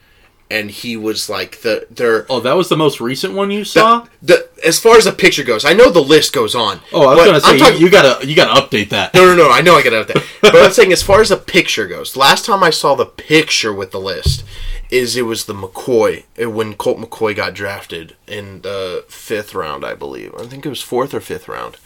and 0.50 0.70
he 0.70 0.96
was 0.96 1.28
like 1.28 1.60
the 1.60 1.86
their 1.90 2.24
Oh, 2.30 2.40
that 2.40 2.56
was 2.56 2.68
the 2.68 2.76
most 2.76 3.00
recent 3.00 3.34
one 3.34 3.50
you 3.50 3.64
saw. 3.64 4.06
the, 4.22 4.48
the 4.56 4.66
as 4.66 4.78
far 4.78 4.96
as 4.96 5.04
the 5.04 5.12
picture 5.12 5.44
goes. 5.44 5.64
I 5.64 5.74
know 5.74 5.90
the 5.90 6.00
list 6.00 6.32
goes 6.32 6.54
on. 6.54 6.80
oh, 6.92 7.06
I 7.06 7.14
was 7.14 7.24
gonna 7.26 7.40
say 7.40 7.58
talking- 7.58 7.78
you, 7.78 7.86
you 7.86 7.90
gotta 7.90 8.26
you 8.26 8.34
gotta 8.34 8.60
update 8.60 8.88
that. 8.90 9.12
no, 9.14 9.26
no, 9.26 9.36
no. 9.36 9.50
I 9.50 9.60
know 9.60 9.74
I 9.74 9.82
got 9.82 9.92
out 9.92 10.08
there, 10.08 10.22
but 10.40 10.56
I'm 10.56 10.72
saying 10.72 10.92
as 10.92 11.02
far 11.02 11.20
as 11.20 11.28
the 11.28 11.36
picture 11.36 11.86
goes. 11.86 12.16
Last 12.16 12.44
time 12.46 12.62
I 12.62 12.70
saw 12.70 12.94
the 12.94 13.06
picture 13.06 13.72
with 13.74 13.90
the 13.90 14.00
list, 14.00 14.44
is 14.90 15.16
it 15.16 15.22
was 15.22 15.44
the 15.44 15.52
McCoy 15.54 16.24
uh, 16.42 16.48
when 16.50 16.74
Colt 16.74 16.98
McCoy 16.98 17.36
got 17.36 17.52
drafted 17.54 18.16
in 18.26 18.62
the 18.62 19.04
fifth 19.08 19.54
round, 19.54 19.84
I 19.84 19.94
believe. 19.94 20.34
I 20.38 20.46
think 20.46 20.64
it 20.64 20.70
was 20.70 20.80
fourth 20.80 21.12
or 21.12 21.20
fifth 21.20 21.46
round. 21.48 21.76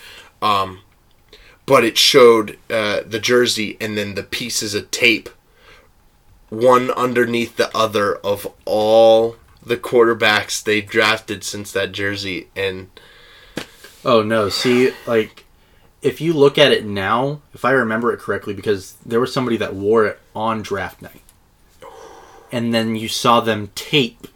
Um, 0.41 0.83
but 1.67 1.85
it 1.85 1.99
showed 1.99 2.59
uh, 2.71 3.01
the 3.07 3.19
jersey 3.21 3.77
and 3.81 3.97
then 3.99 4.15
the 4.15 4.23
pieces 4.23 4.75
of 4.75 4.91
tape, 4.91 5.29
one 6.51 6.91
underneath 6.91 7.57
the 7.57 7.75
other 7.77 8.17
of 8.17 8.53
all 8.65 9.37
the 9.65 9.77
quarterbacks 9.77 10.63
they 10.63 10.81
drafted 10.81 11.43
since 11.43 11.73
that 11.73 11.93
jersey, 11.93 12.49
and 12.55 12.91
Oh 14.05 14.23
no, 14.23 14.49
see, 14.49 14.93
like 15.07 15.45
if 16.03 16.21
you 16.21 16.33
look 16.33 16.59
at 16.59 16.73
it 16.73 16.85
now, 16.85 17.41
if 17.55 17.65
I 17.65 17.73
remember 17.73 18.13
it 18.13 18.21
correctly, 18.21 18.55
because 18.55 18.95
there 19.05 19.21
was 19.21 19.33
somebody 19.33 19.57
that 19.59 19.75
wore 19.75 20.07
it 20.07 20.19
on 20.35 20.63
draft 20.63 21.03
night, 21.03 21.23
and 22.51 22.73
then 22.75 22.97
you 22.97 23.09
saw 23.09 23.41
them 23.41 23.71
tape 23.75 24.27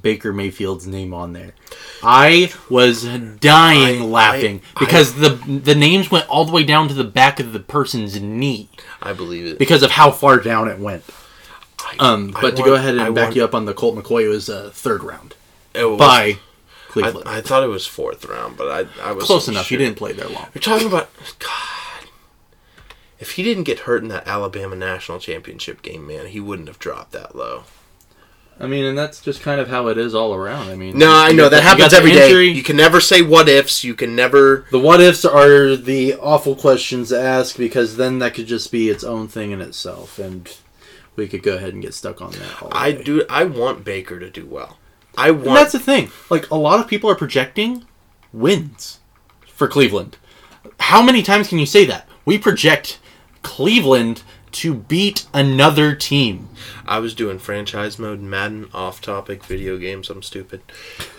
Baker 0.00 0.32
Mayfield's 0.32 0.86
name 0.86 1.12
on 1.12 1.32
there. 1.34 1.52
I 2.02 2.52
was 2.70 3.04
dying 3.04 4.02
I- 4.02 4.04
laughing 4.06 4.62
I- 4.74 4.80
because 4.80 5.14
the 5.14 5.30
the 5.30 5.74
names 5.74 6.10
went 6.10 6.28
all 6.28 6.44
the 6.44 6.52
way 6.52 6.64
down 6.64 6.88
to 6.88 6.94
the 6.94 7.04
back 7.04 7.38
of 7.40 7.52
the 7.52 7.60
person's 7.60 8.20
knee 8.20 8.68
I 9.02 9.12
believe 9.12 9.46
it. 9.46 9.58
because 9.58 9.82
of 9.82 9.90
how 9.92 10.10
far 10.10 10.38
down 10.38 10.68
it 10.68 10.78
went. 10.78 11.04
I- 11.80 11.96
Um, 11.98 12.32
I 12.36 12.40
but 12.40 12.56
to 12.56 12.62
go 12.62 12.74
ahead 12.74 12.94
and 12.94 13.02
I 13.02 13.10
back 13.10 13.24
want- 13.24 13.36
you 13.36 13.44
up 13.44 13.54
on 13.54 13.64
the 13.66 13.74
Colt 13.74 13.96
McCoy, 13.96 14.24
it 14.24 14.28
was 14.28 14.48
uh, 14.48 14.70
third 14.72 15.02
round 15.02 15.34
it 15.74 15.84
was- 15.84 15.98
by 15.98 16.38
Cleveland. 16.88 17.28
I, 17.28 17.38
I 17.38 17.40
thought 17.40 17.62
it 17.62 17.68
was 17.68 17.86
fourth 17.86 18.24
round, 18.24 18.56
but 18.56 18.68
I 18.70 19.08
I 19.08 19.12
was 19.12 19.24
Close 19.24 19.48
enough. 19.48 19.68
He 19.68 19.76
didn't 19.76 19.96
play 19.96 20.12
there 20.12 20.28
long. 20.28 20.46
You're 20.54 20.62
talking 20.62 20.86
about 20.86 21.10
God. 21.38 22.08
If 23.18 23.32
he 23.32 23.42
didn't 23.44 23.64
get 23.64 23.80
hurt 23.80 24.02
in 24.02 24.08
that 24.08 24.26
Alabama 24.26 24.74
national 24.74 25.18
championship 25.20 25.80
game, 25.82 26.06
man, 26.06 26.26
he 26.26 26.40
wouldn't 26.40 26.66
have 26.68 26.78
dropped 26.80 27.12
that 27.12 27.36
low. 27.36 27.64
I 28.60 28.66
mean, 28.66 28.84
and 28.84 28.96
that's 28.96 29.20
just 29.20 29.42
kind 29.42 29.60
of 29.60 29.68
how 29.68 29.88
it 29.88 29.98
is 29.98 30.14
all 30.14 30.34
around. 30.34 30.68
I 30.70 30.76
mean, 30.76 30.96
No, 30.96 31.12
I 31.12 31.32
know 31.32 31.48
that 31.48 31.62
happens 31.62 31.92
every 31.92 32.12
day. 32.12 32.26
injury. 32.26 32.48
You 32.50 32.62
can 32.62 32.76
never 32.76 33.00
say 33.00 33.20
what 33.22 33.48
ifs. 33.48 33.82
You 33.82 33.94
can 33.94 34.14
never. 34.14 34.66
The 34.70 34.78
what 34.78 35.00
ifs 35.00 35.24
are 35.24 35.74
the 35.74 36.14
awful 36.16 36.54
questions 36.54 37.08
to 37.08 37.20
ask 37.20 37.56
because 37.56 37.96
then 37.96 38.18
that 38.20 38.34
could 38.34 38.46
just 38.46 38.70
be 38.70 38.88
its 38.88 39.02
own 39.02 39.26
thing 39.26 39.50
in 39.50 39.60
itself, 39.60 40.18
and 40.18 40.48
we 41.16 41.26
could 41.28 41.42
go 41.42 41.56
ahead 41.56 41.72
and 41.72 41.82
get 41.82 41.94
stuck 41.94 42.20
on 42.22 42.30
that. 42.32 42.62
All 42.62 42.68
I 42.72 42.92
day. 42.92 43.02
do. 43.02 43.24
I 43.28 43.44
want 43.44 43.84
Baker 43.84 44.20
to 44.20 44.30
do 44.30 44.46
well. 44.46 44.78
I 45.18 45.28
And 45.30 45.42
want. 45.44 45.58
that's 45.58 45.72
the 45.72 45.78
thing. 45.80 46.10
Like 46.30 46.48
a 46.50 46.56
lot 46.56 46.78
of 46.78 46.86
people 46.88 47.10
are 47.10 47.16
projecting 47.16 47.84
wins 48.32 49.00
for 49.46 49.66
Cleveland. 49.66 50.18
How 50.78 51.02
many 51.02 51.22
times 51.22 51.48
can 51.48 51.58
you 51.58 51.66
say 51.66 51.84
that? 51.86 52.08
We 52.24 52.38
project 52.38 52.98
Cleveland 53.42 54.22
to 54.52 54.74
beat 54.74 55.26
another 55.34 55.94
team. 55.94 56.48
I 56.86 56.98
was 56.98 57.14
doing 57.14 57.38
franchise 57.38 57.98
mode 57.98 58.20
Madden 58.20 58.68
off 58.74 59.00
topic 59.00 59.44
video 59.44 59.78
games. 59.78 60.10
I'm 60.10 60.22
stupid. 60.22 60.62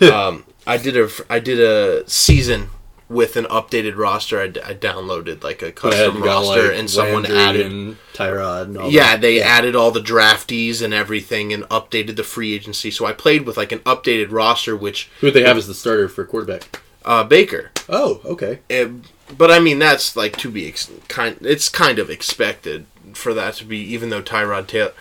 um, 0.12 0.44
I 0.66 0.76
did 0.78 0.96
a 0.96 1.08
I 1.28 1.38
did 1.40 1.60
a 1.60 2.08
season 2.08 2.68
with 3.08 3.36
an 3.36 3.44
updated 3.46 3.96
roster. 3.98 4.40
I, 4.40 4.46
d- 4.48 4.60
I 4.64 4.74
downloaded 4.74 5.44
like 5.44 5.60
a 5.62 5.70
custom 5.70 6.22
roster, 6.22 6.70
and 6.72 6.88
someone 6.88 7.26
added 7.26 7.66
and 7.70 7.96
Tyrod. 8.14 8.62
And 8.62 8.78
all 8.78 8.90
Yeah, 8.90 9.12
that. 9.12 9.20
they 9.20 9.42
added 9.42 9.76
all 9.76 9.90
the 9.90 10.00
draftees 10.00 10.80
and 10.82 10.94
everything 10.94 11.52
and 11.52 11.64
updated 11.64 12.16
the 12.16 12.24
free 12.24 12.54
agency. 12.54 12.90
So 12.90 13.04
I 13.04 13.12
played 13.12 13.44
with 13.46 13.56
like 13.58 13.72
an 13.72 13.80
updated 13.80 14.32
roster, 14.32 14.74
which 14.74 15.10
Who 15.20 15.30
they 15.30 15.42
have 15.42 15.58
as 15.58 15.66
the 15.66 15.74
starter 15.74 16.08
for 16.08 16.24
quarterback? 16.24 16.80
uh, 17.04 17.22
Baker. 17.24 17.70
Oh, 17.90 18.22
okay. 18.24 18.60
Eh, 18.70 18.88
but 19.36 19.50
I 19.50 19.58
mean, 19.60 19.78
that's 19.78 20.16
like 20.16 20.38
to 20.38 20.50
be 20.50 20.66
ex- 20.66 20.90
kind. 21.08 21.36
It's 21.42 21.68
kind 21.68 21.98
of 21.98 22.08
expected 22.08 22.86
for 23.14 23.34
that 23.34 23.54
to 23.54 23.64
be, 23.64 23.78
even 23.78 24.10
though 24.10 24.22
Tyrod 24.22 24.66
Taylor. 24.66 24.92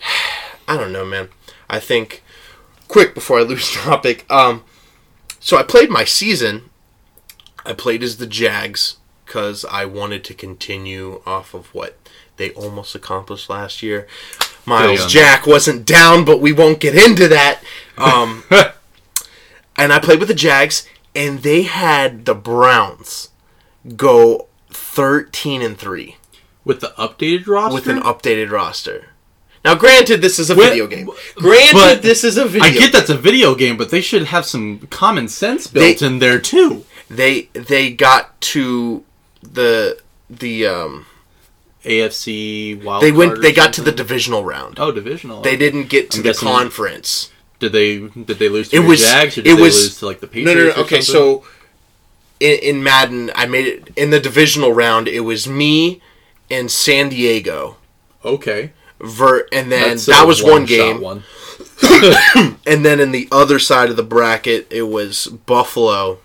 I 0.68 0.76
don't 0.76 0.92
know, 0.92 1.04
man. 1.04 1.28
I 1.70 1.80
think 1.80 2.22
quick 2.88 3.14
before 3.14 3.38
I 3.38 3.42
lose 3.42 3.72
topic. 3.74 4.30
Um, 4.30 4.64
so 5.40 5.56
I 5.56 5.62
played 5.62 5.90
my 5.90 6.04
season. 6.04 6.70
I 7.64 7.72
played 7.72 8.02
as 8.02 8.18
the 8.18 8.26
Jags 8.26 8.96
because 9.24 9.64
I 9.64 9.84
wanted 9.84 10.24
to 10.24 10.34
continue 10.34 11.20
off 11.26 11.54
of 11.54 11.66
what 11.74 11.96
they 12.36 12.50
almost 12.52 12.94
accomplished 12.94 13.50
last 13.50 13.82
year. 13.82 14.06
Myles. 14.64 15.06
Jack 15.06 15.46
wasn't 15.46 15.86
down, 15.86 16.24
but 16.24 16.40
we 16.40 16.52
won't 16.52 16.80
get 16.80 16.96
into 16.96 17.28
that. 17.28 17.60
Um, 17.96 18.44
and 19.76 19.92
I 19.92 20.00
played 20.00 20.18
with 20.18 20.28
the 20.28 20.34
Jags, 20.34 20.88
and 21.14 21.40
they 21.40 21.62
had 21.62 22.24
the 22.24 22.34
Browns 22.34 23.30
go 23.96 24.48
thirteen 24.68 25.62
and 25.62 25.78
three 25.78 26.16
With 26.66 26.80
the 26.80 26.92
updated 26.98 27.46
roster? 27.46 27.74
with 27.74 27.86
an 27.86 28.00
updated 28.02 28.50
roster. 28.50 29.10
Now, 29.64 29.74
granted, 29.76 30.20
this 30.20 30.38
is 30.38 30.50
a 30.50 30.54
Wait, 30.56 30.70
video 30.70 30.86
game. 30.88 31.08
Granted, 31.36 32.02
this 32.02 32.24
is 32.24 32.36
a 32.36 32.44
video. 32.44 32.68
I 32.68 32.72
get 32.72 32.92
that's 32.92 33.08
a 33.08 33.16
video 33.16 33.54
game, 33.54 33.76
but 33.76 33.90
they 33.90 34.00
should 34.00 34.24
have 34.24 34.44
some 34.44 34.80
common 34.90 35.28
sense 35.28 35.68
built 35.68 35.98
They- 36.00 36.06
in 36.06 36.18
there 36.18 36.40
too. 36.40 36.84
They 37.08 37.42
they 37.52 37.90
got 37.92 38.40
to 38.52 39.04
the 39.42 39.98
the 40.28 40.66
um 40.66 41.06
AFC 41.84 42.82
wild. 42.82 43.02
they 43.02 43.12
went 43.12 43.40
they 43.42 43.52
got 43.52 43.72
to 43.74 43.80
the 43.82 43.92
divisional 43.92 44.44
round. 44.44 44.78
oh 44.80 44.90
divisional. 44.90 45.42
They 45.42 45.56
didn't 45.56 45.88
get 45.88 46.10
to 46.12 46.18
I'm 46.18 46.24
the 46.24 46.34
conference. 46.34 47.30
Did 47.60 47.72
they? 47.72 47.98
Did 48.00 48.38
they 48.40 48.48
lose 48.48 48.70
to 48.70 48.76
It 48.76 48.80
the 48.80 48.86
was- 48.88 49.00
Jags 49.02 49.38
or 49.38 49.40
it 49.40 49.44
did 49.44 49.56
they 49.58 49.62
was- 49.62 49.74
lose 49.76 49.98
to 50.00 50.06
like 50.06 50.20
the 50.20 50.26
No, 50.26 50.32
Patriots? 50.32 50.56
no, 50.58 50.64
no. 50.64 50.70
or 50.70 50.84
Okay, 50.84 51.00
something? 51.00 51.42
so 51.42 51.44
in, 52.40 52.58
in 52.58 52.82
Madden, 52.82 53.30
I 53.34 53.46
made 53.46 53.66
it 53.66 53.88
in 53.96 54.10
the 54.10 54.20
divisional 54.20 54.72
round. 54.72 55.06
It 55.08 55.20
was 55.20 55.46
me 55.48 56.02
and 56.50 56.70
San 56.70 57.08
Diego. 57.10 57.76
okay, 58.24 58.72
Ver, 59.00 59.46
and 59.52 59.70
then 59.70 59.90
That's 59.90 60.06
that 60.06 60.26
was 60.26 60.42
one 60.42 60.52
one-shot 60.52 60.68
game. 60.68 61.00
One. 61.00 61.22
And 62.66 62.84
then 62.84 63.00
in 63.00 63.12
the 63.12 63.28
other 63.30 63.58
side 63.58 63.90
of 63.90 63.96
the 63.96 64.02
bracket, 64.02 64.66
it 64.70 64.82
was 64.84 65.26
Buffalo. 65.26 66.18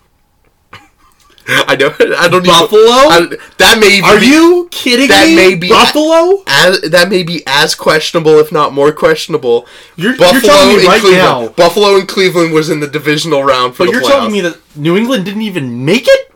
I 1.48 1.76
don't. 1.76 2.00
I 2.16 2.28
don't 2.30 2.46
Buffalo? 2.46 2.80
Even, 2.82 3.34
I, 3.34 3.38
that 3.58 3.78
may 3.80 4.00
be 4.00 4.04
Are 4.06 4.20
be, 4.20 4.28
you 4.28 4.68
kidding 4.72 5.10
that 5.10 5.28
me? 5.28 5.36
may 5.36 5.56
be- 5.56 5.70
Buffalo. 5.70 6.44
as 6.48 6.82
that 6.92 7.10
may 7.10 7.24
be 7.24 7.44
as 7.48 7.76
questionable, 7.76 8.38
if 8.40 8.52
not 8.52 8.74
more 8.74 8.92
questionable. 8.94 9.66
You're, 9.98 10.16
Buffalo 10.16 10.32
you're 10.34 10.42
telling 10.42 10.68
me 10.70 10.80
and 10.82 10.88
right 10.88 11.02
Cleveland. 11.02 11.46
now. 11.48 11.48
Buffalo 11.50 11.96
and 11.98 12.08
Cleveland 12.08 12.54
was 12.54 12.70
in 12.70 12.80
the 12.80 12.88
divisional 12.88 13.44
round 13.44 13.76
for 13.76 13.86
But 13.86 13.92
you're 13.92 14.02
playoffs. 14.02 14.08
telling 14.08 14.32
me 14.32 14.42
that 14.42 14.58
New 14.78 14.96
England 14.96 15.26
didn't 15.26 15.42
even 15.42 15.84
make 15.84 16.06
it. 16.08 16.32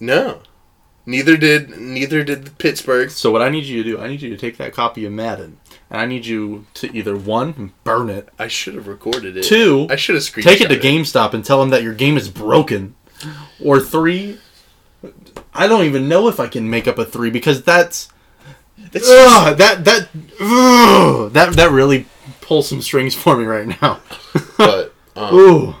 no, 0.00 0.40
neither 1.06 1.36
did 1.36 1.78
neither 1.78 2.24
did 2.24 2.56
Pittsburgh. 2.58 3.10
So 3.10 3.30
what 3.30 3.42
I 3.42 3.48
need 3.48 3.64
you 3.64 3.82
to 3.82 3.90
do, 3.90 4.00
I 4.00 4.08
need 4.08 4.22
you 4.22 4.30
to 4.30 4.36
take 4.36 4.56
that 4.58 4.72
copy 4.72 5.04
of 5.04 5.12
Madden 5.12 5.58
and 5.90 6.00
I 6.00 6.06
need 6.06 6.26
you 6.26 6.66
to 6.74 6.94
either 6.96 7.16
one 7.16 7.72
burn 7.84 8.10
it, 8.10 8.28
I 8.38 8.48
should 8.48 8.74
have 8.74 8.88
recorded 8.88 9.36
it. 9.36 9.44
two 9.44 9.86
I 9.88 9.96
should 9.96 10.16
have 10.16 10.24
screenshot 10.24 10.38
it. 10.38 10.58
take 10.58 10.60
it 10.62 10.68
to 10.68 10.78
GameStop 10.78 11.34
and 11.34 11.44
tell 11.44 11.60
them 11.60 11.70
that 11.70 11.82
your 11.82 11.94
game 11.94 12.16
is 12.16 12.28
broken, 12.28 12.96
or 13.62 13.80
three. 13.80 14.38
I 15.54 15.68
don't 15.68 15.84
even 15.84 16.08
know 16.08 16.28
if 16.28 16.40
I 16.40 16.48
can 16.48 16.68
make 16.68 16.88
up 16.88 16.98
a 16.98 17.04
three 17.04 17.30
because 17.30 17.62
that's 17.62 18.08
ugh, 18.94 19.56
that 19.56 19.84
that 19.84 20.08
ugh, 20.40 21.32
that 21.32 21.52
that 21.54 21.70
really 21.70 22.06
pulls 22.40 22.68
some 22.68 22.82
strings 22.82 23.14
for 23.14 23.36
me 23.36 23.44
right 23.44 23.80
now. 23.80 24.00
but 24.56 24.94
um, 25.16 25.34
Ooh, 25.34 25.74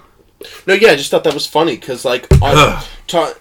no, 0.66 0.74
yeah, 0.74 0.90
I 0.90 0.96
just 0.96 1.10
thought 1.10 1.24
that 1.24 1.34
was 1.34 1.46
funny 1.46 1.76
because 1.76 2.04
like 2.04 2.28
on 2.40 2.84
ta- 3.08 3.34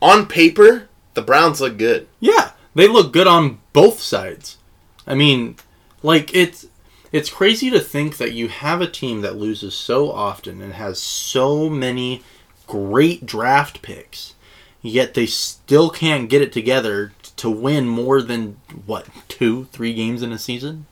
on 0.00 0.26
paper 0.26 0.88
the 1.14 1.22
Browns 1.22 1.60
look 1.60 1.76
good. 1.76 2.08
yeah, 2.20 2.52
they 2.74 2.86
look 2.86 3.12
good 3.12 3.26
on 3.26 3.60
both 3.72 4.00
sides. 4.00 4.58
I 5.06 5.14
mean, 5.14 5.56
like 6.02 6.34
it's 6.34 6.66
it's 7.12 7.30
crazy 7.30 7.70
to 7.70 7.80
think 7.80 8.16
that 8.18 8.32
you 8.32 8.48
have 8.48 8.80
a 8.80 8.90
team 8.90 9.20
that 9.22 9.36
loses 9.36 9.74
so 9.74 10.10
often 10.10 10.62
and 10.62 10.74
has 10.74 11.00
so 11.00 11.68
many 11.68 12.22
great 12.66 13.26
draft 13.26 13.82
picks, 13.82 14.34
yet 14.80 15.14
they 15.14 15.26
still 15.26 15.90
can't 15.90 16.30
get 16.30 16.42
it 16.42 16.52
together 16.52 17.12
to 17.36 17.50
win 17.50 17.88
more 17.88 18.22
than 18.22 18.58
what 18.86 19.06
two, 19.28 19.64
three 19.72 19.94
games 19.94 20.22
in 20.22 20.30
a 20.32 20.38
season. 20.38 20.86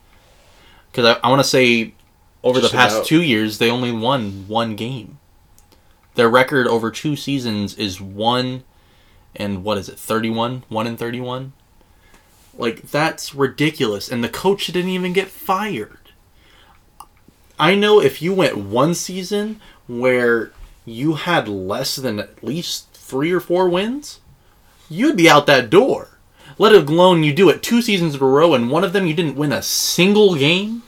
Because 0.90 1.04
I, 1.22 1.26
I 1.26 1.30
want 1.30 1.40
to 1.42 1.48
say, 1.48 1.94
over 2.42 2.61
Just 2.61 2.72
the 2.72 2.76
past 2.76 2.96
about. 2.96 3.06
two 3.06 3.22
years, 3.22 3.59
they 3.59 3.70
only 3.70 3.92
won 3.92 4.48
one 4.48 4.74
game. 4.74 5.18
Their 6.16 6.28
record 6.28 6.66
over 6.66 6.90
two 6.90 7.14
seasons 7.14 7.76
is 7.76 8.00
one 8.00 8.64
and 9.35 9.64
what 9.64 9.79
is 9.79 9.89
it, 9.89 9.99
31? 9.99 10.64
1 10.68 10.87
and 10.87 10.99
31? 10.99 11.53
Like, 12.57 12.83
that's 12.91 13.35
ridiculous. 13.35 14.09
And 14.09 14.22
the 14.22 14.29
coach 14.29 14.66
didn't 14.66 14.91
even 14.91 15.12
get 15.12 15.29
fired. 15.29 15.99
I 17.59 17.74
know 17.74 18.01
if 18.01 18.22
you 18.22 18.33
went 18.33 18.57
one 18.57 18.95
season 18.95 19.61
where 19.87 20.53
you 20.85 21.14
had 21.14 21.49
less 21.49 21.97
than 21.97 22.18
at 22.18 22.43
least 22.43 22.93
three 22.93 23.33
or 23.33 23.41
four 23.41 23.68
wins, 23.68 24.20
you'd 24.89 25.16
be 25.16 25.29
out 25.29 25.47
that 25.47 25.70
door. 25.70 26.18
Let 26.57 26.72
alone 26.72 27.22
you 27.22 27.33
do 27.33 27.49
it 27.49 27.62
two 27.62 27.83
seasons 27.83 28.14
in 28.14 28.22
a 28.22 28.26
row 28.26 28.55
and 28.55 28.70
one 28.70 28.85
of 28.85 28.93
them 28.93 29.07
you 29.07 29.14
didn't 29.14 29.37
win 29.37 29.53
a 29.53 29.62
single 29.62 30.35
game. 30.35 30.83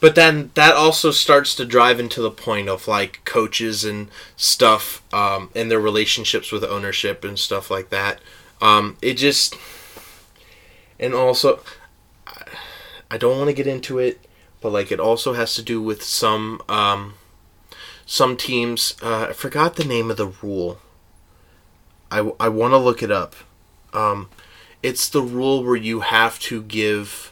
But 0.00 0.14
then 0.14 0.50
that 0.54 0.74
also 0.74 1.10
starts 1.10 1.54
to 1.56 1.66
drive 1.66 2.00
into 2.00 2.22
the 2.22 2.30
point 2.30 2.68
of 2.68 2.88
like 2.88 3.22
coaches 3.24 3.84
and 3.84 4.08
stuff, 4.36 5.02
um, 5.12 5.50
and 5.54 5.70
their 5.70 5.80
relationships 5.80 6.50
with 6.50 6.64
ownership 6.64 7.22
and 7.24 7.38
stuff 7.38 7.70
like 7.70 7.90
that. 7.90 8.20
Um, 8.62 8.96
it 9.02 9.14
just, 9.14 9.56
and 10.98 11.14
also, 11.14 11.60
I- 13.10 13.16
don't 13.18 13.36
want 13.38 13.48
to 13.48 13.54
get 13.54 13.66
into 13.66 13.98
it, 13.98 14.20
but 14.60 14.70
like 14.72 14.90
it 14.92 15.00
also 15.00 15.32
has 15.34 15.54
to 15.56 15.62
do 15.62 15.82
with 15.82 16.02
some 16.02 16.62
um, 16.68 17.14
some 18.06 18.36
teams. 18.36 18.96
Uh, 19.02 19.26
I 19.30 19.32
forgot 19.32 19.76
the 19.76 19.84
name 19.84 20.10
of 20.10 20.16
the 20.16 20.28
rule. 20.42 20.78
I 22.10 22.30
I 22.38 22.48
want 22.48 22.72
to 22.72 22.78
look 22.78 23.02
it 23.02 23.10
up. 23.10 23.34
Um, 23.92 24.28
it's 24.82 25.08
the 25.08 25.22
rule 25.22 25.64
where 25.64 25.76
you 25.76 26.00
have 26.00 26.38
to 26.40 26.62
give 26.62 27.29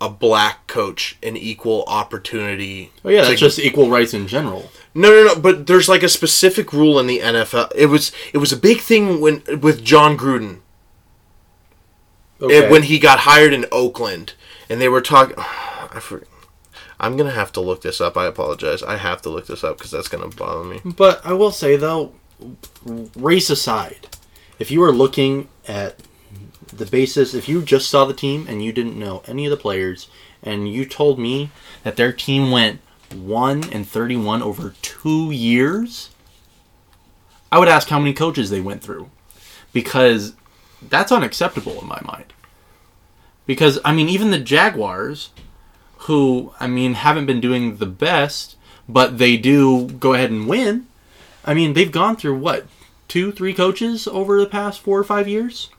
a 0.00 0.08
black 0.08 0.66
coach 0.68 1.16
an 1.22 1.36
equal 1.36 1.84
opportunity. 1.86 2.92
Oh 3.04 3.08
yeah, 3.10 3.22
to- 3.22 3.28
that's 3.28 3.40
just 3.40 3.58
equal 3.58 3.88
rights 3.90 4.14
in 4.14 4.26
general. 4.28 4.70
no, 4.94 5.10
no, 5.10 5.24
no. 5.34 5.34
But 5.40 5.66
there's 5.66 5.88
like 5.88 6.02
a 6.02 6.08
specific 6.08 6.72
rule 6.72 6.98
in 6.98 7.06
the 7.06 7.18
NFL. 7.20 7.72
It 7.74 7.86
was 7.86 8.12
it 8.32 8.38
was 8.38 8.52
a 8.52 8.56
big 8.56 8.80
thing 8.80 9.20
when 9.20 9.42
with 9.60 9.84
Jon 9.84 10.16
Gruden 10.16 10.60
it- 12.40 12.70
when 12.70 12.84
he 12.84 12.98
got 12.98 13.20
hired 13.20 13.52
in 13.52 13.66
Oakland, 13.72 14.34
and 14.68 14.80
they 14.80 14.88
were 14.88 15.00
talking. 15.00 15.34
I 15.90 16.00
for, 16.00 16.24
I'm 17.00 17.16
gonna 17.16 17.30
have 17.30 17.52
to 17.52 17.60
look 17.60 17.82
this 17.82 18.00
up. 18.00 18.16
I 18.16 18.26
apologize. 18.26 18.82
I 18.82 18.96
have 18.96 19.22
to 19.22 19.30
look 19.30 19.46
this 19.46 19.64
up 19.64 19.78
because 19.78 19.90
that's 19.90 20.08
gonna 20.08 20.28
bother 20.28 20.64
me. 20.64 20.80
But 20.84 21.24
I 21.24 21.32
will 21.32 21.50
say 21.52 21.76
though, 21.76 22.12
race 23.16 23.50
aside, 23.50 24.08
if 24.58 24.70
you 24.70 24.82
are 24.82 24.92
looking 24.92 25.48
at 25.66 25.96
the 26.68 26.86
basis, 26.86 27.34
if 27.34 27.48
you 27.48 27.62
just 27.62 27.88
saw 27.88 28.04
the 28.04 28.14
team 28.14 28.46
and 28.48 28.62
you 28.62 28.72
didn't 28.72 28.98
know 28.98 29.22
any 29.26 29.46
of 29.46 29.50
the 29.50 29.56
players, 29.56 30.08
and 30.42 30.72
you 30.72 30.84
told 30.84 31.18
me 31.18 31.50
that 31.82 31.96
their 31.96 32.12
team 32.12 32.50
went 32.50 32.80
one 33.14 33.64
and 33.72 33.88
thirty-one 33.88 34.42
over 34.42 34.74
two 34.82 35.30
years, 35.30 36.10
I 37.50 37.58
would 37.58 37.68
ask 37.68 37.88
how 37.88 37.98
many 37.98 38.12
coaches 38.12 38.50
they 38.50 38.60
went 38.60 38.82
through, 38.82 39.10
because 39.72 40.34
that's 40.82 41.10
unacceptable 41.10 41.80
in 41.80 41.88
my 41.88 42.00
mind. 42.04 42.32
Because 43.46 43.80
I 43.84 43.92
mean, 43.92 44.08
even 44.08 44.30
the 44.30 44.38
Jaguars, 44.38 45.30
who 46.02 46.52
I 46.60 46.66
mean 46.66 46.94
haven't 46.94 47.26
been 47.26 47.40
doing 47.40 47.78
the 47.78 47.86
best, 47.86 48.56
but 48.88 49.18
they 49.18 49.36
do 49.36 49.86
go 49.86 50.12
ahead 50.12 50.30
and 50.30 50.46
win. 50.46 50.86
I 51.44 51.54
mean, 51.54 51.72
they've 51.72 51.90
gone 51.90 52.16
through 52.16 52.38
what 52.38 52.66
two, 53.08 53.32
three 53.32 53.54
coaches 53.54 54.06
over 54.06 54.38
the 54.38 54.46
past 54.46 54.80
four 54.80 54.98
or 54.98 55.04
five 55.04 55.26
years. 55.26 55.70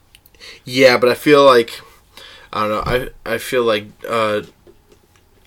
Yeah, 0.64 0.96
but 0.98 1.08
I 1.10 1.14
feel 1.14 1.44
like 1.44 1.80
I 2.52 2.66
don't 2.66 2.70
know. 2.70 2.82
I 3.26 3.34
I 3.34 3.38
feel 3.38 3.64
like 3.64 3.86
uh, 4.08 4.42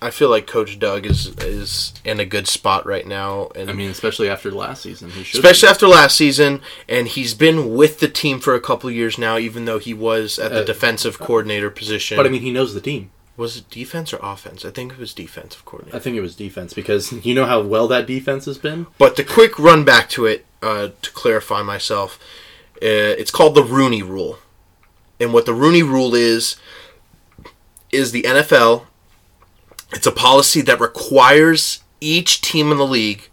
I 0.02 0.10
feel 0.10 0.28
like 0.28 0.46
Coach 0.46 0.78
Doug 0.78 1.06
is 1.06 1.28
is 1.38 1.94
in 2.04 2.20
a 2.20 2.26
good 2.26 2.46
spot 2.46 2.84
right 2.86 3.06
now, 3.06 3.48
and 3.54 3.70
I 3.70 3.72
mean, 3.72 3.90
especially 3.90 4.28
after 4.28 4.50
last 4.50 4.82
season, 4.82 5.10
he 5.10 5.22
should. 5.22 5.38
especially 5.38 5.68
after 5.68 5.86
last 5.88 6.16
season, 6.16 6.60
and 6.88 7.08
he's 7.08 7.32
been 7.34 7.74
with 7.74 8.00
the 8.00 8.08
team 8.08 8.38
for 8.38 8.54
a 8.54 8.60
couple 8.60 8.88
of 8.90 8.94
years 8.94 9.16
now, 9.18 9.38
even 9.38 9.64
though 9.64 9.78
he 9.78 9.94
was 9.94 10.38
at 10.38 10.50
the 10.50 10.60
Uh, 10.60 10.64
defensive 10.64 11.18
coordinator 11.18 11.70
position. 11.70 12.16
but 12.16 12.26
I 12.26 12.28
mean, 12.28 12.42
he 12.42 12.52
knows 12.52 12.74
the 12.74 12.80
team. 12.82 13.10
was 13.36 13.56
it 13.56 13.68
defense 13.70 14.12
or 14.12 14.20
offense? 14.22 14.64
I 14.64 14.70
think 14.70 14.92
it 14.92 14.98
was 14.98 15.12
defensive 15.14 15.64
coordinator. 15.64 15.96
I 15.96 16.00
think 16.00 16.16
it 16.16 16.20
was 16.20 16.36
defense 16.36 16.72
because 16.74 17.10
you 17.26 17.34
know 17.34 17.46
how 17.46 17.60
well 17.62 17.88
that 17.88 18.06
defense 18.06 18.44
has 18.44 18.58
been. 18.58 18.86
But 18.98 19.16
the 19.16 19.24
quick 19.24 19.58
run 19.58 19.84
back 19.84 20.08
to 20.10 20.26
it 20.26 20.44
uh, 20.62 20.88
to 21.02 21.10
clarify 21.12 21.62
myself, 21.62 22.18
uh, 22.76 23.14
it's 23.20 23.30
called 23.30 23.54
the 23.54 23.64
Rooney 23.64 24.02
Rule, 24.02 24.38
and 25.20 25.32
what 25.32 25.46
the 25.46 25.54
Rooney 25.54 25.82
Rule 25.82 26.14
is 26.14 26.56
is 27.90 28.12
the 28.12 28.22
NFL. 28.22 28.86
It's 29.92 30.06
a 30.06 30.12
policy 30.12 30.60
that 30.62 30.80
requires 30.80 31.82
each 32.00 32.40
team 32.40 32.72
in 32.72 32.78
the 32.78 32.86
league, 32.86 33.28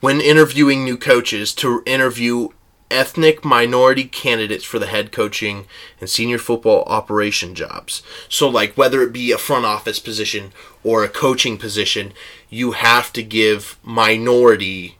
when 0.00 0.20
interviewing 0.20 0.84
new 0.84 0.96
coaches, 0.96 1.52
to 1.54 1.82
interview 1.86 2.48
ethnic 2.90 3.44
minority 3.44 4.04
candidates 4.04 4.64
for 4.64 4.78
the 4.78 4.86
head 4.86 5.10
coaching 5.10 5.66
and 6.00 6.08
senior 6.08 6.38
football 6.38 6.84
operation 6.86 7.54
jobs. 7.54 8.02
So, 8.28 8.48
like 8.48 8.74
whether 8.74 9.02
it 9.02 9.12
be 9.12 9.32
a 9.32 9.38
front 9.38 9.64
office 9.64 9.98
position 9.98 10.52
or 10.84 11.02
a 11.04 11.08
coaching 11.08 11.58
position, 11.58 12.12
you 12.48 12.72
have 12.72 13.12
to 13.14 13.22
give 13.22 13.78
minority 13.82 14.98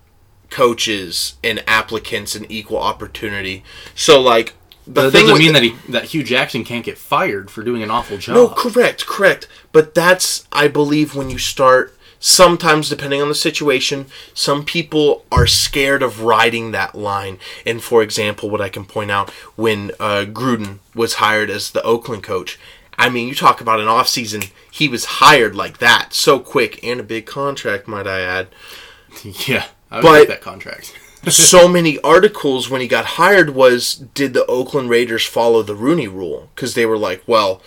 coaches 0.51 1.35
and 1.43 1.63
applicants 1.67 2.35
an 2.35 2.47
equal 2.51 2.79
opportunity. 2.79 3.63
So, 3.95 4.21
like 4.21 4.55
But 4.87 5.11
thing 5.11 5.27
doesn't 5.27 5.39
mean 5.39 5.53
that 5.55 5.63
he 5.63 5.75
that 5.89 6.05
Hue 6.05 6.23
Jackson 6.23 6.65
can't 6.65 6.85
get 6.85 6.97
fired 6.99 7.51
for 7.51 7.63
doing 7.63 7.83
an 7.83 7.91
awful 7.91 8.19
job. 8.19 8.35
no, 8.35 8.49
correct, 8.49 9.07
correct. 9.07 9.49
But 9.73 9.95
that's, 9.95 10.47
I 10.53 10.69
believe, 10.69 11.15
when 11.15 11.31
you 11.31 11.39
start. 11.39 11.93
Sometimes, 12.19 12.89
depending 12.89 13.21
on 13.21 13.29
the 13.29 13.35
situation, 13.35 14.07
some 14.33 14.65
people 14.65 15.27
are 15.31 15.47
scared 15.47 16.03
of 16.03 16.23
riding 16.23 16.71
that 16.73 16.95
line. 16.95 17.39
And 17.67 17.83
for 17.83 18.03
example, 18.03 18.49
what 18.49 18.63
I 18.63 18.71
can 18.71 18.87
point 18.87 19.11
out 19.11 19.29
when 19.55 19.91
uh, 20.01 20.25
Gruden 20.27 20.79
was 20.95 21.15
hired 21.15 21.51
as 21.51 21.71
the 21.71 21.83
Oakland 21.83 22.23
coach, 22.23 22.59
I 22.99 23.11
mean, 23.11 23.29
you 23.29 23.35
talk 23.35 23.61
about 23.61 23.81
an 23.81 23.87
offseason, 23.87 24.51
he 24.71 24.89
was 24.89 25.05
hired 25.05 25.55
like 25.55 25.77
that, 25.79 26.15
so 26.15 26.41
quick, 26.41 26.83
and 26.83 26.99
a 27.01 27.05
big 27.05 27.27
contract, 27.27 27.87
might 27.87 28.07
I 28.07 28.21
add. 28.23 28.49
yeah, 29.47 29.67
I 29.91 29.97
would 29.97 30.03
But- 30.03 30.29
that 30.29 30.41
contract. 30.41 30.99
So 31.35 31.69
many 31.79 31.99
articles 32.01 32.71
when 32.71 32.81
he 32.81 32.89
got 32.89 33.05
hired 33.05 33.51
was 33.51 33.95
did 33.95 34.35
the 34.35 34.47
Oakland 34.47 34.91
Raiders 34.91 35.27
follow 35.27 35.63
the 35.63 35.75
Rooney 35.75 36.09
rule? 36.09 36.51
Because 36.55 36.75
they 36.75 36.87
were 36.87 36.99
like 36.99 37.23
well 37.27 37.63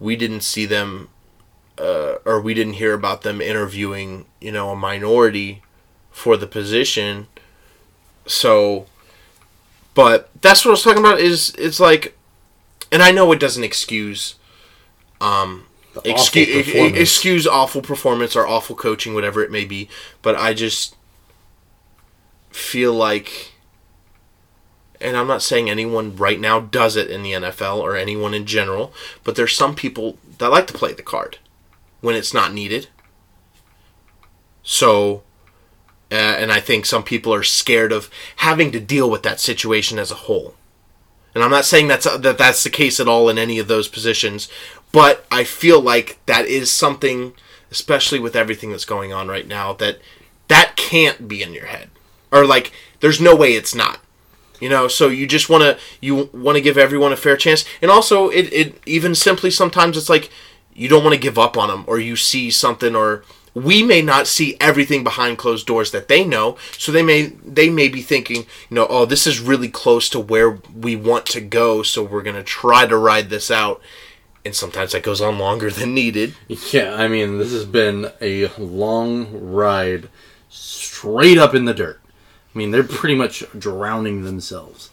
we 0.00 0.16
didn't 0.16 0.42
see 0.42 0.66
them 0.66 1.08
uh, 1.78 2.16
or 2.24 2.40
we 2.40 2.54
didn't 2.54 2.74
hear 2.74 2.94
about 2.94 3.22
them 3.22 3.40
interviewing 3.40 4.26
you 4.40 4.52
know 4.52 4.70
a 4.70 4.76
minority 4.76 5.62
for 6.10 6.36
the 6.36 6.46
position. 6.46 7.26
So 8.26 8.86
but 9.94 10.30
that's 10.40 10.64
what 10.64 10.70
I 10.70 10.72
was 10.72 10.82
talking 10.82 11.04
about 11.04 11.20
is 11.20 11.54
it's 11.56 11.80
like 11.80 12.16
and 12.90 13.02
I 13.02 13.10
know 13.10 13.30
it 13.32 13.40
doesn't 13.40 13.64
excuse 13.64 14.34
um 15.20 15.66
excuse 16.04 16.68
excuse 16.74 17.46
awful 17.46 17.80
performance 17.80 18.34
or 18.34 18.46
awful 18.46 18.74
coaching 18.74 19.14
whatever 19.14 19.42
it 19.44 19.50
may 19.50 19.64
be 19.64 19.88
but 20.22 20.34
I 20.34 20.52
just 20.52 20.96
feel 22.54 22.94
like 22.94 23.52
and 25.00 25.16
I'm 25.16 25.26
not 25.26 25.42
saying 25.42 25.68
anyone 25.68 26.16
right 26.16 26.40
now 26.40 26.60
does 26.60 26.96
it 26.96 27.10
in 27.10 27.22
the 27.22 27.32
NFL 27.32 27.78
or 27.78 27.96
anyone 27.96 28.32
in 28.32 28.46
general, 28.46 28.94
but 29.22 29.36
there's 29.36 29.54
some 29.54 29.74
people 29.74 30.16
that 30.38 30.50
like 30.50 30.66
to 30.68 30.72
play 30.72 30.94
the 30.94 31.02
card 31.02 31.38
when 32.00 32.14
it's 32.14 32.32
not 32.32 32.54
needed. 32.54 32.88
So, 34.62 35.22
uh, 36.10 36.14
and 36.14 36.50
I 36.50 36.60
think 36.60 36.86
some 36.86 37.02
people 37.02 37.34
are 37.34 37.42
scared 37.42 37.92
of 37.92 38.08
having 38.36 38.72
to 38.72 38.80
deal 38.80 39.10
with 39.10 39.24
that 39.24 39.40
situation 39.40 39.98
as 39.98 40.10
a 40.10 40.14
whole. 40.14 40.54
And 41.34 41.42
I'm 41.44 41.50
not 41.50 41.66
saying 41.66 41.88
that's 41.88 42.04
that 42.04 42.38
that's 42.38 42.62
the 42.62 42.70
case 42.70 42.98
at 42.98 43.08
all 43.08 43.28
in 43.28 43.36
any 43.36 43.58
of 43.58 43.68
those 43.68 43.88
positions, 43.88 44.48
but 44.92 45.26
I 45.30 45.44
feel 45.44 45.80
like 45.80 46.18
that 46.26 46.46
is 46.46 46.70
something 46.70 47.34
especially 47.70 48.20
with 48.20 48.36
everything 48.36 48.70
that's 48.70 48.84
going 48.84 49.12
on 49.12 49.26
right 49.26 49.48
now 49.48 49.72
that 49.72 49.98
that 50.46 50.76
can't 50.76 51.26
be 51.26 51.42
in 51.42 51.52
your 51.52 51.66
head. 51.66 51.90
Or 52.34 52.44
like 52.44 52.72
there's 53.00 53.20
no 53.20 53.34
way 53.34 53.54
it's 53.54 53.74
not. 53.74 54.00
You 54.60 54.68
know, 54.68 54.88
so 54.88 55.08
you 55.08 55.26
just 55.26 55.48
want 55.48 55.62
to 55.62 55.78
you 56.00 56.30
want 56.32 56.56
to 56.56 56.62
give 56.62 56.76
everyone 56.76 57.12
a 57.12 57.16
fair 57.16 57.36
chance. 57.36 57.64
And 57.80 57.90
also 57.90 58.28
it 58.28 58.52
it 58.52 58.82
even 58.86 59.14
simply 59.14 59.50
sometimes 59.50 59.96
it's 59.96 60.10
like 60.10 60.30
you 60.74 60.88
don't 60.88 61.04
want 61.04 61.14
to 61.14 61.20
give 61.20 61.38
up 61.38 61.56
on 61.56 61.68
them 61.68 61.84
or 61.86 61.98
you 61.98 62.16
see 62.16 62.50
something 62.50 62.96
or 62.96 63.24
we 63.54 63.84
may 63.84 64.02
not 64.02 64.26
see 64.26 64.56
everything 64.60 65.04
behind 65.04 65.38
closed 65.38 65.66
doors 65.66 65.92
that 65.92 66.08
they 66.08 66.24
know 66.24 66.56
so 66.76 66.90
they 66.90 67.02
may 67.02 67.26
they 67.44 67.70
may 67.70 67.86
be 67.86 68.02
thinking 68.02 68.38
you 68.68 68.74
know 68.74 68.86
oh 68.90 69.04
this 69.04 69.26
is 69.26 69.38
really 69.38 69.68
close 69.68 70.08
to 70.08 70.18
where 70.18 70.58
we 70.74 70.96
want 70.96 71.26
to 71.26 71.40
go 71.40 71.80
so 71.82 72.02
we're 72.02 72.22
going 72.22 72.34
to 72.34 72.42
try 72.42 72.84
to 72.84 72.96
ride 72.96 73.30
this 73.30 73.52
out 73.52 73.80
and 74.44 74.54
sometimes 74.54 74.92
that 74.92 75.02
goes 75.02 75.20
on 75.20 75.38
longer 75.38 75.70
than 75.70 75.94
needed 75.94 76.34
Yeah, 76.48 76.94
I 76.94 77.08
mean, 77.08 77.38
this 77.38 77.52
has 77.52 77.64
been 77.64 78.10
a 78.20 78.48
long 78.58 79.28
ride 79.32 80.08
straight 80.50 81.38
up 81.38 81.54
in 81.54 81.64
the 81.64 81.74
dirt. 81.74 82.00
I 82.54 82.58
mean, 82.58 82.70
they're 82.70 82.84
pretty 82.84 83.14
much 83.14 83.44
drowning 83.58 84.24
themselves. 84.24 84.90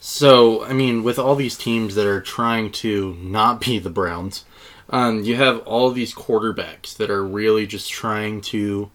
So, 0.00 0.64
I 0.64 0.72
mean, 0.72 1.02
with 1.02 1.18
all 1.18 1.34
these 1.34 1.56
teams 1.56 1.94
that 1.96 2.06
are 2.06 2.20
trying 2.20 2.70
to 2.72 3.14
not 3.20 3.60
be 3.60 3.78
the 3.78 3.90
Browns, 3.90 4.44
um, 4.90 5.24
you 5.24 5.36
have 5.36 5.58
all 5.66 5.90
these 5.90 6.14
quarterbacks 6.14 6.96
that 6.96 7.10
are 7.10 7.24
really 7.24 7.66
just 7.66 7.90
trying 7.90 8.40
to 8.42 8.90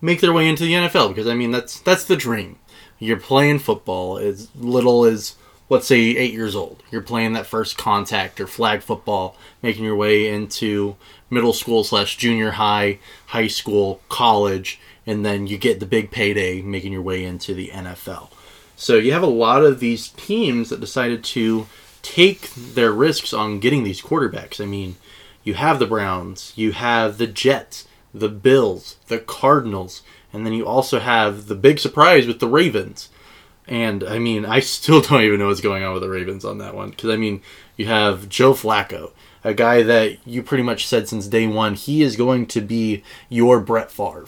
make 0.00 0.20
their 0.20 0.32
way 0.32 0.48
into 0.48 0.64
the 0.64 0.72
NFL 0.72 1.08
because 1.08 1.26
I 1.26 1.34
mean 1.34 1.50
that's 1.50 1.80
that's 1.80 2.04
the 2.04 2.16
dream. 2.16 2.58
You're 2.98 3.18
playing 3.18 3.58
football 3.58 4.18
as 4.18 4.48
little 4.54 5.04
as 5.04 5.34
let's 5.68 5.86
say 5.86 5.98
eight 5.98 6.32
years 6.32 6.54
old. 6.54 6.82
You're 6.90 7.02
playing 7.02 7.32
that 7.32 7.46
first 7.46 7.76
contact 7.76 8.40
or 8.40 8.46
flag 8.46 8.82
football, 8.82 9.36
making 9.62 9.84
your 9.84 9.96
way 9.96 10.32
into 10.32 10.96
middle 11.28 11.52
school 11.52 11.82
slash 11.82 12.16
junior 12.16 12.52
high, 12.52 12.98
high 13.26 13.48
school, 13.48 14.00
college, 14.08 14.80
and 15.06 15.24
then 15.24 15.46
you 15.46 15.56
get 15.56 15.80
the 15.80 15.86
big 15.86 16.10
payday, 16.10 16.60
making 16.62 16.92
your 16.92 17.02
way 17.02 17.24
into 17.24 17.54
the 17.54 17.68
NFL. 17.68 18.30
So 18.76 18.96
you 18.96 19.12
have 19.12 19.22
a 19.22 19.26
lot 19.26 19.64
of 19.64 19.80
these 19.80 20.08
teams 20.08 20.68
that 20.68 20.80
decided 20.80 21.24
to 21.24 21.66
take 22.02 22.50
their 22.54 22.92
risks 22.92 23.32
on 23.32 23.58
getting 23.58 23.84
these 23.84 24.02
quarterbacks. 24.02 24.60
I 24.60 24.66
mean, 24.66 24.96
you 25.42 25.54
have 25.54 25.78
the 25.78 25.86
Browns, 25.86 26.52
you 26.56 26.72
have 26.72 27.18
the 27.18 27.26
Jets, 27.26 27.86
the 28.12 28.28
Bills, 28.28 28.96
the 29.06 29.18
Cardinals, 29.18 30.02
and 30.32 30.44
then 30.44 30.52
you 30.52 30.66
also 30.66 30.98
have 30.98 31.46
the 31.46 31.54
big 31.54 31.78
surprise 31.78 32.26
with 32.26 32.40
the 32.40 32.48
Ravens. 32.48 33.08
And 33.66 34.04
I 34.04 34.18
mean, 34.18 34.44
I 34.44 34.60
still 34.60 35.00
don't 35.02 35.22
even 35.22 35.38
know 35.38 35.48
what's 35.48 35.60
going 35.60 35.82
on 35.82 35.94
with 35.94 36.02
the 36.02 36.10
Ravens 36.10 36.44
on 36.44 36.58
that 36.58 36.74
one. 36.74 36.90
Because 36.90 37.10
I 37.10 37.16
mean, 37.16 37.42
you 37.76 37.86
have 37.86 38.28
Joe 38.28 38.52
Flacco, 38.52 39.12
a 39.42 39.54
guy 39.54 39.82
that 39.82 40.26
you 40.26 40.42
pretty 40.42 40.62
much 40.62 40.86
said 40.86 41.08
since 41.08 41.26
day 41.26 41.46
one 41.46 41.74
he 41.74 42.02
is 42.02 42.16
going 42.16 42.46
to 42.46 42.60
be 42.60 43.02
your 43.28 43.60
Brett 43.60 43.90
Favre. 43.90 44.26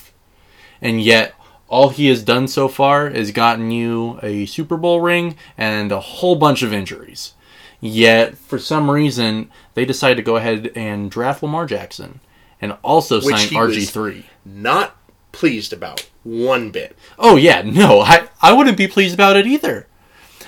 And 0.80 1.00
yet, 1.00 1.34
all 1.68 1.90
he 1.90 2.06
has 2.08 2.22
done 2.22 2.48
so 2.48 2.68
far 2.68 3.08
is 3.08 3.30
gotten 3.30 3.70
you 3.70 4.18
a 4.22 4.46
Super 4.46 4.76
Bowl 4.76 5.00
ring 5.00 5.36
and 5.56 5.92
a 5.92 6.00
whole 6.00 6.36
bunch 6.36 6.62
of 6.62 6.72
injuries. 6.72 7.34
Yet, 7.80 8.36
for 8.36 8.58
some 8.58 8.90
reason, 8.90 9.50
they 9.74 9.84
decided 9.84 10.16
to 10.16 10.22
go 10.22 10.36
ahead 10.36 10.72
and 10.74 11.10
draft 11.10 11.42
Lamar 11.42 11.66
Jackson 11.66 12.20
and 12.60 12.76
also 12.82 13.20
Which 13.20 13.36
sign 13.36 13.48
RG3. 13.48 14.24
not 14.44 14.96
pleased 15.30 15.72
about 15.72 16.08
one 16.24 16.70
bit 16.70 16.96
Oh 17.18 17.36
yeah, 17.36 17.62
no, 17.62 18.00
I 18.00 18.28
I 18.42 18.52
wouldn't 18.52 18.76
be 18.76 18.88
pleased 18.88 19.14
about 19.14 19.36
it 19.36 19.46
either. 19.46 19.86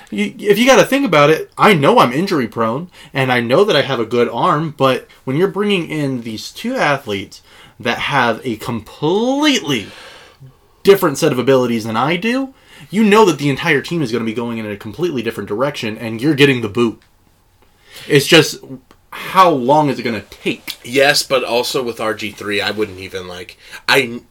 You, 0.09 0.35
if 0.37 0.59
you 0.59 0.65
got 0.65 0.75
to 0.75 0.85
think 0.85 1.05
about 1.05 1.29
it, 1.29 1.49
I 1.57 1.73
know 1.73 1.99
I'm 1.99 2.11
injury 2.11 2.47
prone, 2.47 2.91
and 3.13 3.31
I 3.31 3.39
know 3.39 3.63
that 3.63 3.77
I 3.77 3.81
have 3.81 3.99
a 3.99 4.05
good 4.05 4.27
arm. 4.27 4.75
But 4.77 5.07
when 5.23 5.37
you're 5.37 5.47
bringing 5.47 5.89
in 5.89 6.21
these 6.21 6.51
two 6.51 6.75
athletes 6.75 7.41
that 7.79 7.97
have 7.99 8.45
a 8.45 8.57
completely 8.57 9.87
different 10.83 11.17
set 11.17 11.31
of 11.31 11.39
abilities 11.39 11.83
than 11.83 11.97
I 11.97 12.15
do, 12.17 12.53
you 12.89 13.03
know 13.03 13.25
that 13.25 13.37
the 13.37 13.49
entire 13.49 13.81
team 13.81 14.01
is 14.01 14.11
going 14.11 14.23
to 14.23 14.29
be 14.29 14.33
going 14.33 14.57
in 14.57 14.65
a 14.65 14.77
completely 14.77 15.21
different 15.21 15.49
direction, 15.49 15.97
and 15.97 16.21
you're 16.21 16.35
getting 16.35 16.61
the 16.61 16.69
boot. 16.69 17.01
It's 18.07 18.25
just 18.27 18.63
how 19.11 19.49
long 19.49 19.89
is 19.89 19.99
it 19.99 20.03
going 20.03 20.19
to 20.19 20.27
take? 20.29 20.77
Yes, 20.83 21.23
but 21.23 21.43
also 21.43 21.83
with 21.83 21.97
RG 21.97 22.35
three, 22.35 22.61
I 22.61 22.71
wouldn't 22.71 22.99
even 22.99 23.27
like. 23.27 23.57
I 23.87 24.21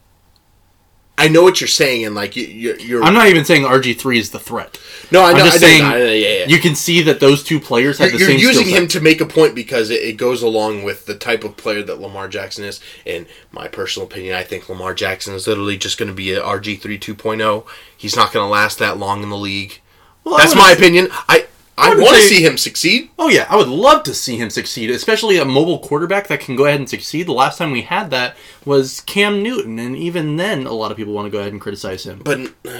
I 1.21 1.27
know 1.27 1.43
what 1.43 1.61
you're 1.61 1.67
saying, 1.67 2.05
and 2.05 2.15
like 2.15 2.35
you, 2.35 2.45
you're. 2.45 2.79
you're 2.79 3.03
I'm 3.03 3.13
not 3.13 3.27
even 3.27 3.45
saying 3.45 3.63
RG3 3.63 4.17
is 4.17 4.31
the 4.31 4.39
threat. 4.39 4.79
no, 5.11 5.21
I 5.21 5.31
I'm 5.31 5.37
know. 5.37 5.43
just 5.45 5.57
I 5.57 5.59
saying 5.59 5.83
know, 5.83 5.97
yeah, 5.97 6.27
yeah. 6.39 6.45
you 6.47 6.59
can 6.59 6.75
see 6.75 7.01
that 7.03 7.19
those 7.19 7.43
two 7.43 7.59
players 7.59 7.97
have 7.99 8.09
You're, 8.09 8.17
the 8.19 8.23
you're 8.25 8.31
same 8.31 8.39
using 8.39 8.63
skill 8.65 8.73
set. 8.75 8.81
him 8.83 8.87
to 8.89 9.01
make 9.01 9.21
a 9.21 9.25
point 9.25 9.53
because 9.55 9.89
it, 9.89 10.01
it 10.01 10.17
goes 10.17 10.41
along 10.41 10.83
with 10.83 11.05
the 11.05 11.15
type 11.15 11.43
of 11.43 11.57
player 11.57 11.83
that 11.83 11.99
Lamar 12.01 12.27
Jackson 12.27 12.63
is. 12.65 12.79
In 13.05 13.27
my 13.51 13.67
personal 13.67 14.07
opinion, 14.07 14.35
I 14.35 14.43
think 14.43 14.67
Lamar 14.67 14.93
Jackson 14.93 15.33
is 15.35 15.47
literally 15.47 15.77
just 15.77 15.97
going 15.97 16.09
to 16.09 16.15
be 16.15 16.33
a 16.33 16.41
RG 16.41 16.79
three 16.81 16.97
2.0. 16.99 17.65
He's 17.95 18.15
not 18.15 18.33
going 18.33 18.45
to 18.45 18.49
last 18.49 18.79
that 18.79 18.97
long 18.97 19.23
in 19.23 19.29
the 19.29 19.37
league. 19.37 19.79
Well, 20.23 20.37
That's 20.37 20.55
my 20.55 20.71
opinion. 20.71 21.07
I 21.27 21.47
I, 21.81 21.89
wouldn't 21.89 22.05
want 22.05 22.17
to 22.17 22.23
see 22.23 22.45
him 22.45 22.57
succeed. 22.57 23.09
Oh 23.17 23.29
yeah, 23.29 23.45
I 23.49 23.55
would 23.57 23.67
love 23.67 24.03
to 24.03 24.13
see 24.13 24.37
him 24.37 24.49
succeed, 24.49 24.89
especially 24.89 25.37
a 25.37 25.45
mobile 25.45 25.79
quarterback 25.79 26.27
that 26.27 26.39
can 26.39 26.55
go 26.55 26.65
ahead 26.65 26.79
and 26.79 26.89
succeed. 26.89 27.27
The 27.27 27.33
last 27.33 27.57
time 27.57 27.71
we 27.71 27.81
had 27.81 28.09
that 28.11 28.37
was 28.65 29.01
Cam 29.01 29.41
Newton, 29.41 29.79
and 29.79 29.95
even 29.95 30.37
then, 30.37 30.65
a 30.65 30.73
lot 30.73 30.91
of 30.91 30.97
people 30.97 31.13
want 31.13 31.25
to 31.25 31.31
go 31.31 31.39
ahead 31.39 31.51
and 31.51 31.61
criticize 31.61 32.03
him. 32.05 32.21
But 32.23 32.53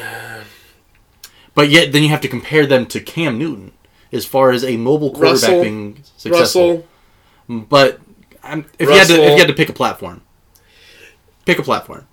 But 1.53 1.69
yet, 1.69 1.91
then 1.91 2.03
you 2.03 2.09
have 2.09 2.21
to 2.21 2.27
compare 2.27 2.65
them 2.65 2.85
to 2.87 2.99
Cam 2.99 3.37
Newton 3.37 3.73
as 4.11 4.25
far 4.25 4.51
as 4.51 4.63
a 4.63 4.77
mobile 4.77 5.11
quarterback 5.11 5.41
Russell- 5.41 5.61
being 5.63 6.03
successful. 6.17 6.69
Russell, 6.69 6.87
But 7.47 7.99
um, 8.43 8.65
if 8.79 8.89
you 8.89 8.95
had 8.95 9.07
to, 9.07 9.21
if 9.21 9.31
you 9.31 9.37
had 9.37 9.47
to 9.47 9.53
pick 9.53 9.69
a 9.69 9.73
platform, 9.73 10.21
pick 11.45 11.59
a 11.59 11.63
platform. 11.63 12.07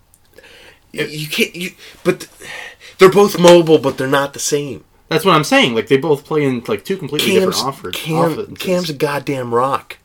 you 0.92 1.28
can't. 1.28 1.54
You 1.54 1.70
but 2.04 2.20
th- 2.20 2.50
they're 2.98 3.10
both 3.10 3.38
mobile, 3.38 3.78
but 3.78 3.96
they're 3.96 4.08
not 4.08 4.32
the 4.32 4.40
same. 4.40 4.84
That's 5.08 5.24
what 5.24 5.34
I'm 5.34 5.44
saying. 5.44 5.74
Like 5.74 5.88
they 5.88 5.96
both 5.96 6.24
play 6.24 6.44
in 6.44 6.62
like 6.68 6.84
two 6.84 6.96
completely 6.96 7.32
Cam's 7.32 7.56
different 7.56 7.66
offers. 7.68 7.94
Cam, 7.96 8.32
offenses. 8.32 8.58
Cam's 8.58 8.90
a 8.90 8.94
goddamn 8.94 9.54
rock. 9.54 9.98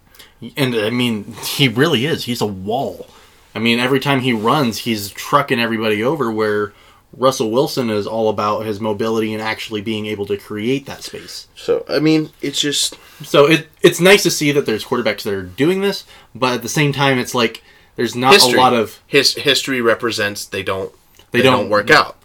And 0.58 0.76
I 0.76 0.90
mean, 0.90 1.34
he 1.46 1.68
really 1.68 2.06
is. 2.06 2.26
He's 2.26 2.42
a 2.42 2.46
wall. 2.46 3.08
I 3.56 3.60
mean, 3.60 3.80
every 3.80 4.00
time 4.00 4.22
he 4.22 4.34
runs, 4.34 4.80
he's 4.80 5.10
trucking 5.12 5.60
everybody 5.60 6.04
over. 6.04 6.32
Where 6.32 6.74
Russell 7.16 7.52
Wilson 7.52 7.90
is 7.90 8.08
all 8.08 8.30
about 8.30 8.66
his 8.66 8.80
mobility 8.80 9.34
and 9.34 9.42
actually 9.42 9.82
being 9.82 10.06
able 10.08 10.26
to 10.26 10.38
create 10.38 10.86
that 10.88 11.04
space. 11.04 11.48
So 11.56 11.86
I 11.90 12.00
mean, 12.00 12.32
it's 12.42 12.60
just 12.60 12.96
So 13.24 13.46
it 13.46 13.68
it's 13.82 14.00
nice 14.00 14.24
to 14.24 14.32
see 14.32 14.52
that 14.54 14.66
there's 14.66 14.84
quarterbacks 14.86 15.24
that 15.24 15.34
are 15.34 15.44
doing 15.44 15.82
this, 15.82 16.06
but 16.34 16.54
at 16.54 16.62
the 16.62 16.70
same 16.70 16.92
time, 16.94 17.20
it's 17.20 17.36
like 17.36 17.62
there's 17.96 18.16
not 18.16 18.34
history. 18.34 18.58
a 18.58 18.62
lot 18.62 18.74
of. 18.74 19.00
his 19.06 19.36
history 19.36 19.80
represents 19.82 20.46
they 20.46 20.64
don't 20.64 20.92
They 21.32 21.40
they, 21.40 21.44
don't- 21.44 21.62
don't, 21.64 21.70
work 21.70 21.92
out. 21.92 22.18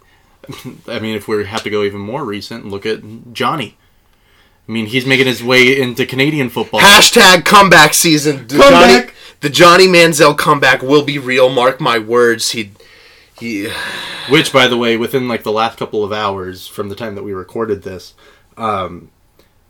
I 0.88 0.99
mean, 0.99 1.14
if 1.14 1.28
we 1.28 1.44
have 1.44 1.62
to 1.62 1.70
go 1.70 1.82
even 1.82 2.01
more 2.01 2.24
recent, 2.24 2.66
look 2.66 2.86
at 2.86 3.32
Johnny. 3.32 3.76
I 4.68 4.72
mean, 4.72 4.86
he's 4.86 5.07
making 5.07 5.26
his 5.26 5.42
way 5.42 5.80
into 5.80 6.05
Canadian 6.05 6.51
football. 6.51 6.80
Hashtag 6.80 7.44
comeback 7.44 7.94
season. 7.94 8.46
The 8.49 8.59
Comeback. 8.59 9.07
Johnny, 9.07 9.12
the 9.40 9.49
Johnny 9.51 9.86
Manziel 9.86 10.36
comeback 10.36 10.82
will 10.82 11.05
be 11.05 11.18
real. 11.18 11.49
Mark 11.49 11.80
my 11.80 11.99
words. 11.99 12.51
He, 12.51 12.72
he. 13.38 13.70
Which, 14.28 14.53
by 14.53 14.68
the 14.68 14.76
way, 14.76 14.99
within 14.99 15.26
like 15.26 15.42
the 15.42 15.53
last 15.53 15.78
couple 15.78 16.05
of 16.05 16.12
hours 16.12 16.66
from 16.66 16.90
the 16.90 16.94
time 16.94 17.14
that 17.14 17.22
we 17.22 17.32
recorded 17.32 17.82
this, 17.82 18.14
um, 18.59 19.11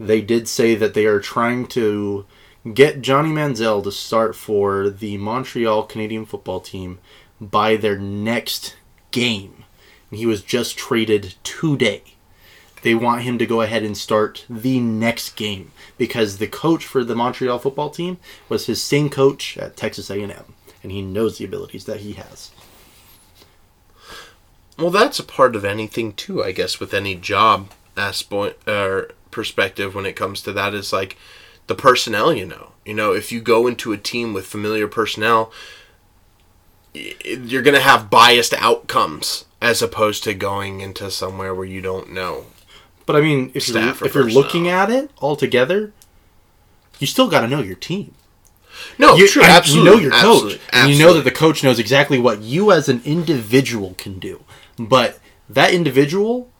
they 0.00 0.20
did 0.20 0.48
say 0.48 0.74
that 0.74 0.94
they 0.94 1.06
are 1.06 1.20
trying 1.20 1.68
to 1.68 2.26
get 2.74 3.00
Johnny 3.00 3.30
Manziel 3.30 3.84
to 3.84 3.92
start 3.92 4.34
for 4.34 4.90
the 4.90 5.16
Montreal 5.16 5.84
Canadian 5.84 6.26
football 6.26 6.58
team 6.58 6.98
by 7.40 7.76
their 7.76 7.98
next 7.98 8.74
game. 9.12 9.57
He 10.10 10.26
was 10.26 10.42
just 10.42 10.78
traded 10.78 11.34
today. 11.44 12.02
They 12.82 12.94
want 12.94 13.22
him 13.22 13.38
to 13.38 13.46
go 13.46 13.60
ahead 13.60 13.82
and 13.82 13.96
start 13.96 14.46
the 14.48 14.78
next 14.80 15.36
game 15.36 15.72
because 15.96 16.38
the 16.38 16.46
coach 16.46 16.84
for 16.84 17.04
the 17.04 17.16
Montreal 17.16 17.58
football 17.58 17.90
team 17.90 18.18
was 18.48 18.66
his 18.66 18.82
same 18.82 19.10
coach 19.10 19.58
at 19.58 19.76
Texas 19.76 20.10
A&M, 20.10 20.54
and 20.82 20.92
he 20.92 21.02
knows 21.02 21.38
the 21.38 21.44
abilities 21.44 21.84
that 21.86 22.00
he 22.00 22.12
has. 22.12 22.50
Well, 24.78 24.90
that's 24.90 25.18
a 25.18 25.24
part 25.24 25.56
of 25.56 25.64
anything 25.64 26.12
too. 26.12 26.42
I 26.44 26.52
guess 26.52 26.78
with 26.78 26.94
any 26.94 27.16
job 27.16 27.72
aspect 27.96 28.66
or 28.68 29.10
perspective 29.32 29.94
when 29.94 30.06
it 30.06 30.14
comes 30.14 30.40
to 30.42 30.52
that 30.52 30.72
is 30.72 30.92
like 30.92 31.16
the 31.66 31.74
personnel. 31.74 32.32
You 32.32 32.46
know, 32.46 32.72
you 32.84 32.94
know, 32.94 33.12
if 33.12 33.32
you 33.32 33.40
go 33.40 33.66
into 33.66 33.92
a 33.92 33.98
team 33.98 34.32
with 34.32 34.46
familiar 34.46 34.86
personnel, 34.86 35.52
you're 36.94 37.62
gonna 37.62 37.80
have 37.80 38.08
biased 38.08 38.54
outcomes 38.54 39.46
as 39.60 39.82
opposed 39.82 40.24
to 40.24 40.34
going 40.34 40.80
into 40.80 41.10
somewhere 41.10 41.54
where 41.54 41.66
you 41.66 41.80
don't 41.80 42.12
know. 42.12 42.46
But 43.06 43.16
I 43.16 43.20
mean, 43.20 43.50
if 43.54 43.68
you're, 43.68 43.78
if 43.78 44.00
you're 44.00 44.24
personnel. 44.24 44.34
looking 44.34 44.68
at 44.68 44.90
it 44.90 45.10
all 45.18 45.34
together, 45.34 45.92
you 46.98 47.06
still 47.06 47.28
got 47.28 47.40
to 47.40 47.48
know 47.48 47.62
your 47.62 47.76
team. 47.76 48.14
No, 48.98 49.16
you, 49.16 49.28
true, 49.28 49.42
and 49.42 49.50
absolutely. 49.50 49.90
You 49.90 49.96
know 49.96 50.02
your 50.02 50.10
coach, 50.12 50.22
absolutely, 50.22 50.60
and 50.72 50.90
you 50.90 50.98
know 50.98 51.14
that 51.14 51.24
the 51.24 51.30
coach 51.30 51.64
knows 51.64 51.78
exactly 51.78 52.18
what 52.18 52.42
you 52.42 52.70
as 52.70 52.88
an 52.88 53.02
individual 53.04 53.94
can 53.98 54.18
do. 54.18 54.44
But 54.78 55.18
that 55.48 55.72
individual 55.72 56.50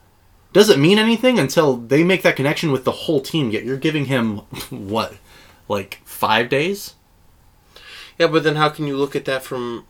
doesn't 0.53 0.81
mean 0.81 0.99
anything 0.99 1.39
until 1.39 1.77
they 1.77 2.03
make 2.03 2.23
that 2.23 2.35
connection 2.35 2.73
with 2.73 2.85
the 2.85 2.93
whole 2.93 3.21
team. 3.21 3.51
Yet 3.51 3.65
you're 3.65 3.77
giving 3.77 4.07
him 4.07 4.39
what, 4.71 5.15
like 5.69 6.01
five 6.05 6.49
days? 6.49 6.95
Yeah, 8.19 8.27
but 8.27 8.43
then 8.43 8.57
how 8.57 8.69
can 8.69 8.87
you 8.87 8.97
look 8.97 9.15
at 9.15 9.25
that 9.27 9.45
from 9.45 9.87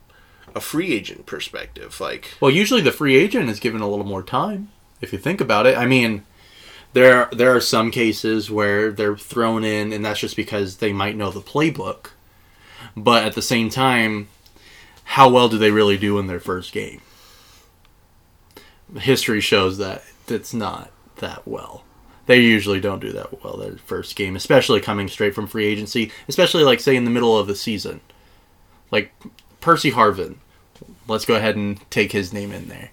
a 0.58 0.60
free 0.60 0.92
agent 0.92 1.24
perspective? 1.24 2.00
Like, 2.00 2.34
Well, 2.40 2.50
usually 2.50 2.82
the 2.82 2.92
free 2.92 3.16
agent 3.16 3.48
is 3.48 3.60
given 3.60 3.80
a 3.80 3.88
little 3.88 4.04
more 4.04 4.22
time. 4.22 4.70
If 5.00 5.12
you 5.12 5.18
think 5.18 5.40
about 5.40 5.66
it, 5.66 5.78
I 5.78 5.86
mean, 5.86 6.24
there 6.92 7.28
there 7.32 7.54
are 7.54 7.60
some 7.60 7.90
cases 7.90 8.50
where 8.50 8.90
they're 8.90 9.16
thrown 9.16 9.64
in, 9.64 9.92
and 9.92 10.04
that's 10.04 10.20
just 10.20 10.36
because 10.36 10.78
they 10.78 10.92
might 10.92 11.16
know 11.16 11.30
the 11.30 11.40
playbook. 11.40 12.10
But 12.96 13.24
at 13.24 13.34
the 13.34 13.42
same 13.42 13.70
time, 13.70 14.28
how 15.04 15.28
well 15.30 15.48
do 15.48 15.56
they 15.58 15.70
really 15.70 15.96
do 15.96 16.18
in 16.18 16.26
their 16.26 16.40
first 16.40 16.72
game? 16.72 17.00
History 18.98 19.40
shows 19.40 19.78
that 19.78 20.02
it's 20.26 20.52
not 20.54 20.90
that 21.16 21.46
well. 21.46 21.84
They 22.26 22.40
usually 22.40 22.80
don't 22.80 23.00
do 23.00 23.12
that 23.12 23.42
well 23.42 23.56
their 23.56 23.78
first 23.78 24.16
game, 24.16 24.36
especially 24.36 24.80
coming 24.80 25.08
straight 25.08 25.34
from 25.34 25.46
free 25.46 25.66
agency, 25.66 26.10
especially 26.28 26.64
like 26.64 26.80
say 26.80 26.96
in 26.96 27.04
the 27.04 27.10
middle 27.10 27.38
of 27.38 27.46
the 27.46 27.54
season. 27.54 28.00
Like 28.90 29.12
Percy 29.60 29.92
Harvin, 29.92 30.36
let's 31.08 31.24
go 31.24 31.34
ahead 31.34 31.56
and 31.56 31.78
take 31.90 32.12
his 32.12 32.32
name 32.32 32.52
in 32.52 32.68
there. 32.68 32.90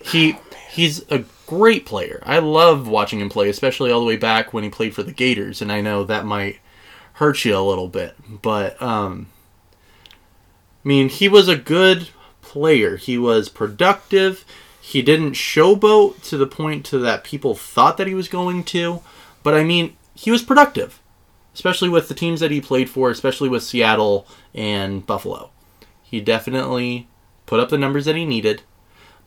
He 0.00 0.38
he's 0.70 1.08
a 1.10 1.24
great 1.46 1.86
player. 1.86 2.22
I 2.24 2.38
love 2.38 2.88
watching 2.88 3.20
him 3.20 3.28
play, 3.28 3.48
especially 3.48 3.90
all 3.90 4.00
the 4.00 4.06
way 4.06 4.16
back 4.16 4.52
when 4.52 4.64
he 4.64 4.70
played 4.70 4.94
for 4.94 5.02
the 5.02 5.12
Gators, 5.12 5.60
and 5.60 5.70
I 5.70 5.80
know 5.80 6.04
that 6.04 6.24
might 6.24 6.58
hurt 7.14 7.44
you 7.44 7.56
a 7.56 7.60
little 7.60 7.88
bit, 7.88 8.14
but 8.42 8.80
um 8.82 9.28
I 10.84 10.88
mean, 10.88 11.08
he 11.08 11.28
was 11.28 11.48
a 11.48 11.56
good 11.56 12.08
player. 12.42 12.96
He 12.96 13.16
was 13.16 13.48
productive. 13.48 14.44
He 14.80 15.00
didn't 15.00 15.32
showboat 15.32 16.22
to 16.28 16.36
the 16.36 16.46
point 16.46 16.84
to 16.86 16.98
that 16.98 17.24
people 17.24 17.54
thought 17.54 17.96
that 17.96 18.06
he 18.06 18.14
was 18.14 18.28
going 18.28 18.64
to, 18.64 19.00
but 19.42 19.54
I 19.54 19.64
mean, 19.64 19.96
he 20.14 20.30
was 20.30 20.42
productive, 20.42 21.00
especially 21.54 21.88
with 21.88 22.08
the 22.08 22.14
teams 22.14 22.40
that 22.40 22.50
he 22.50 22.60
played 22.60 22.90
for, 22.90 23.10
especially 23.10 23.48
with 23.48 23.62
Seattle 23.62 24.26
and 24.54 25.06
Buffalo. 25.06 25.50
He 26.02 26.20
definitely 26.20 27.08
put 27.46 27.60
up 27.60 27.68
the 27.68 27.78
numbers 27.78 28.04
that 28.04 28.16
he 28.16 28.24
needed, 28.24 28.62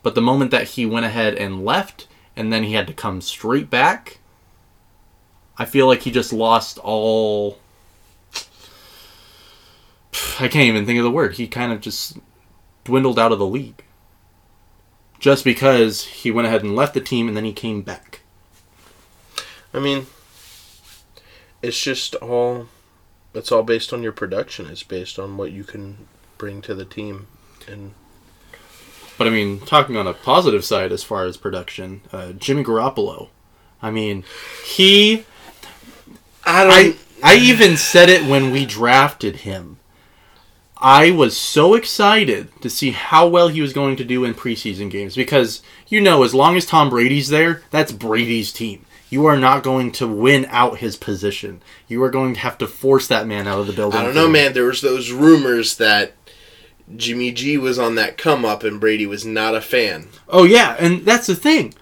but 0.02 0.14
the 0.14 0.20
moment 0.20 0.50
that 0.50 0.68
he 0.70 0.86
went 0.86 1.06
ahead 1.06 1.34
and 1.34 1.64
left 1.64 2.06
and 2.36 2.52
then 2.52 2.62
he 2.64 2.74
had 2.74 2.86
to 2.86 2.92
come 2.92 3.20
straight 3.20 3.68
back, 3.68 4.18
I 5.56 5.64
feel 5.64 5.86
like 5.86 6.02
he 6.02 6.10
just 6.10 6.32
lost 6.32 6.78
all 6.78 7.58
I 10.40 10.48
can't 10.48 10.66
even 10.66 10.86
think 10.86 10.98
of 10.98 11.04
the 11.04 11.10
word. 11.10 11.34
He 11.34 11.48
kind 11.48 11.72
of 11.72 11.80
just 11.80 12.18
dwindled 12.84 13.18
out 13.18 13.32
of 13.32 13.38
the 13.38 13.46
league. 13.46 13.84
Just 15.18 15.44
because 15.44 16.04
he 16.04 16.30
went 16.30 16.46
ahead 16.46 16.62
and 16.62 16.76
left 16.76 16.94
the 16.94 17.00
team 17.00 17.26
and 17.26 17.36
then 17.36 17.44
he 17.44 17.52
came 17.52 17.82
back. 17.82 18.20
I 19.74 19.80
mean, 19.80 20.06
it's 21.60 21.80
just 21.80 22.14
all. 22.16 22.68
It's 23.34 23.52
all 23.52 23.62
based 23.62 23.92
on 23.92 24.02
your 24.02 24.12
production. 24.12 24.66
It's 24.66 24.82
based 24.82 25.18
on 25.18 25.36
what 25.36 25.52
you 25.52 25.64
can 25.64 26.08
bring 26.38 26.62
to 26.62 26.74
the 26.74 26.84
team, 26.84 27.26
and 27.66 27.92
But 29.18 29.26
I 29.26 29.30
mean, 29.30 29.60
talking 29.60 29.96
on 29.96 30.06
a 30.06 30.14
positive 30.14 30.64
side 30.64 30.92
as 30.92 31.02
far 31.02 31.24
as 31.24 31.36
production, 31.36 32.02
uh, 32.12 32.32
Jimmy 32.32 32.64
Garoppolo. 32.64 33.28
I 33.82 33.90
mean, 33.90 34.24
he. 34.64 35.24
I 36.46 36.94
I 37.22 37.32
I 37.32 37.36
even 37.36 37.76
said 37.76 38.08
it 38.08 38.24
when 38.24 38.52
we 38.52 38.64
drafted 38.64 39.36
him. 39.38 39.78
I 40.80 41.10
was 41.10 41.36
so 41.36 41.74
excited 41.74 42.48
to 42.62 42.70
see 42.70 42.92
how 42.92 43.26
well 43.26 43.48
he 43.48 43.60
was 43.60 43.72
going 43.72 43.96
to 43.96 44.04
do 44.04 44.24
in 44.24 44.34
preseason 44.34 44.88
games 44.88 45.16
because 45.16 45.62
you 45.88 46.00
know, 46.00 46.22
as 46.22 46.34
long 46.34 46.56
as 46.56 46.64
Tom 46.64 46.88
Brady's 46.88 47.28
there, 47.28 47.62
that's 47.70 47.90
Brady's 47.90 48.52
team. 48.52 48.86
You 49.10 49.24
are 49.26 49.38
not 49.38 49.62
going 49.62 49.90
to 49.92 50.06
win 50.06 50.46
out 50.50 50.78
his 50.78 50.96
position. 50.96 51.62
You 51.88 52.02
are 52.02 52.10
going 52.10 52.34
to 52.34 52.40
have 52.40 52.58
to 52.58 52.66
force 52.66 53.08
that 53.08 53.26
man 53.26 53.48
out 53.48 53.58
of 53.58 53.66
the 53.66 53.72
building. 53.72 53.98
I 53.98 54.04
don't 54.04 54.14
know, 54.14 54.28
man. 54.28 54.52
There 54.52 54.66
was 54.66 54.82
those 54.82 55.10
rumors 55.10 55.78
that 55.78 56.12
Jimmy 56.96 57.32
G 57.32 57.58
was 57.58 57.78
on 57.78 57.94
that 57.96 58.16
come 58.16 58.44
up, 58.44 58.64
and 58.64 58.80
Brady 58.80 59.06
was 59.06 59.24
not 59.24 59.54
a 59.54 59.60
fan. 59.60 60.08
Oh 60.28 60.44
yeah, 60.44 60.76
and 60.78 61.04
that's 61.04 61.26
the 61.26 61.36
thing. 61.36 61.74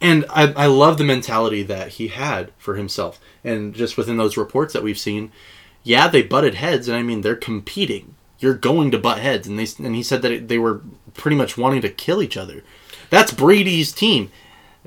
And 0.00 0.24
I, 0.30 0.52
I 0.52 0.66
love 0.66 0.98
the 0.98 1.04
mentality 1.04 1.62
that 1.62 1.90
he 1.90 2.08
had 2.08 2.50
for 2.58 2.74
himself. 2.74 3.20
And 3.44 3.72
just 3.72 3.96
within 3.96 4.16
those 4.16 4.36
reports 4.36 4.72
that 4.72 4.82
we've 4.82 4.98
seen, 4.98 5.30
yeah, 5.84 6.08
they 6.08 6.22
butted 6.22 6.54
heads, 6.54 6.88
and 6.88 6.96
I 6.96 7.02
mean 7.02 7.20
they're 7.20 7.36
competing. 7.36 8.16
You're 8.38 8.54
going 8.54 8.90
to 8.90 8.98
butt 8.98 9.18
heads, 9.18 9.46
and 9.46 9.58
they 9.58 9.66
and 9.84 9.94
he 9.94 10.02
said 10.02 10.22
that 10.22 10.48
they 10.48 10.58
were 10.58 10.82
pretty 11.14 11.36
much 11.36 11.56
wanting 11.56 11.82
to 11.82 11.88
kill 11.88 12.22
each 12.22 12.36
other. 12.36 12.64
That's 13.10 13.32
Brady's 13.32 13.92
team. 13.92 14.30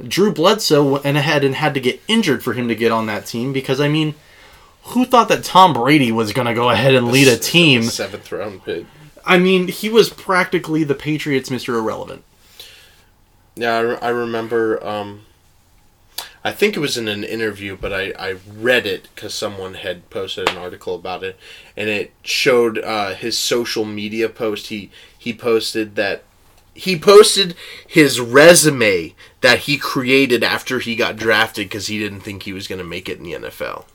Drew 0.06 0.34
Bledsoe 0.34 1.00
went 1.02 1.18
ahead 1.18 1.46
and 1.46 1.56
had 1.56 1.74
to 1.76 1.80
get 1.80 2.02
injured 2.08 2.44
for 2.44 2.54
him 2.54 2.68
to 2.68 2.76
get 2.76 2.92
on 2.92 3.06
that 3.06 3.26
team 3.26 3.54
because 3.54 3.80
I 3.80 3.88
mean, 3.88 4.16
who 4.84 5.06
thought 5.06 5.30
that 5.30 5.44
Tom 5.44 5.74
Brady 5.74 6.12
was 6.12 6.34
going 6.34 6.48
to 6.48 6.54
go 6.54 6.70
ahead 6.70 6.96
and 6.96 7.08
lead 7.08 7.30
a 7.30 7.38
team? 7.38 7.84
seventh 7.84 8.30
round 8.32 8.64
pick. 8.66 8.86
I 9.26 9.38
mean, 9.40 9.68
he 9.68 9.90
was 9.90 10.10
practically 10.10 10.84
the 10.84 10.96
Patriots' 10.96 11.50
Mr. 11.50 11.78
Irrelevant. 11.78 12.24
Yeah, 13.56 13.76
I, 13.76 13.80
re- 13.80 13.98
I 14.02 14.10
remember. 14.10 14.86
Um, 14.86 15.22
I 16.44 16.52
think 16.52 16.76
it 16.76 16.80
was 16.80 16.96
in 16.96 17.08
an 17.08 17.24
interview, 17.24 17.76
but 17.76 17.92
I, 17.92 18.14
I 18.20 18.36
read 18.56 18.86
it 18.86 19.10
because 19.16 19.34
someone 19.34 19.74
had 19.74 20.10
posted 20.12 20.48
an 20.50 20.58
article 20.58 20.94
about 20.94 21.24
it, 21.24 21.38
and 21.76 21.90
it 21.90 22.12
showed 22.22 22.78
uh, 22.78 23.16
his 23.16 23.38
social 23.38 23.84
media 23.84 24.30
post. 24.30 24.68
He 24.68 24.92
he 25.18 25.34
posted 25.34 25.96
that 25.96 26.24
he 26.76 27.00
posted 27.00 27.56
his 27.88 28.20
resume 28.20 29.16
that 29.42 29.60
he 29.60 29.78
created 29.78 30.44
after 30.44 30.80
he 30.80 30.96
got 30.96 31.16
drafted 31.16 31.68
because 31.68 31.88
he 31.88 31.98
didn't 31.98 32.20
think 32.20 32.44
he 32.44 32.54
was 32.54 32.68
going 32.68 32.80
to 32.80 32.86
make 32.86 33.10
it 33.10 33.18
in 33.18 33.24
the 33.24 33.34
NFL. 33.34 33.86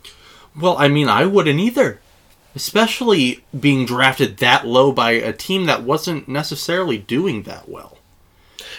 Well, 0.58 0.76
I 0.76 0.88
mean, 0.88 1.08
I 1.08 1.26
wouldn't 1.26 1.60
either. 1.60 2.00
Especially 2.54 3.44
being 3.58 3.86
drafted 3.86 4.38
that 4.38 4.66
low 4.66 4.90
by 4.92 5.12
a 5.12 5.32
team 5.32 5.66
that 5.66 5.84
wasn't 5.84 6.28
necessarily 6.28 6.98
doing 6.98 7.44
that 7.44 7.68
well. 7.68 7.98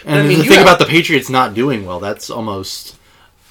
And 0.04 0.20
I 0.20 0.22
mean, 0.26 0.38
the 0.38 0.44
thing 0.44 0.58
have- 0.58 0.66
about 0.66 0.78
the 0.78 0.84
Patriots 0.84 1.30
not 1.30 1.54
doing 1.54 1.86
well, 1.86 2.00
that's 2.00 2.28
almost 2.28 2.96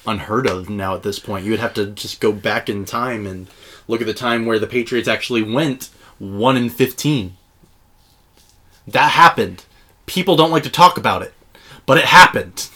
unheard 0.06 0.46
of 0.46 0.68
now 0.68 0.94
at 0.94 1.02
this 1.02 1.18
point. 1.18 1.44
You 1.44 1.52
would 1.52 1.60
have 1.60 1.74
to 1.74 1.86
just 1.86 2.20
go 2.20 2.32
back 2.32 2.68
in 2.68 2.84
time 2.84 3.26
and 3.26 3.48
look 3.88 4.00
at 4.00 4.06
the 4.06 4.14
time 4.14 4.46
where 4.46 4.58
the 4.58 4.66
Patriots 4.66 5.08
actually 5.08 5.42
went 5.42 5.90
1 6.18 6.56
in 6.56 6.70
15. 6.70 7.36
That 8.86 9.12
happened. 9.12 9.64
People 10.06 10.36
don't 10.36 10.50
like 10.50 10.64
to 10.64 10.70
talk 10.70 10.98
about 10.98 11.22
it, 11.22 11.32
but 11.86 11.98
it 11.98 12.04
happened. 12.04 12.68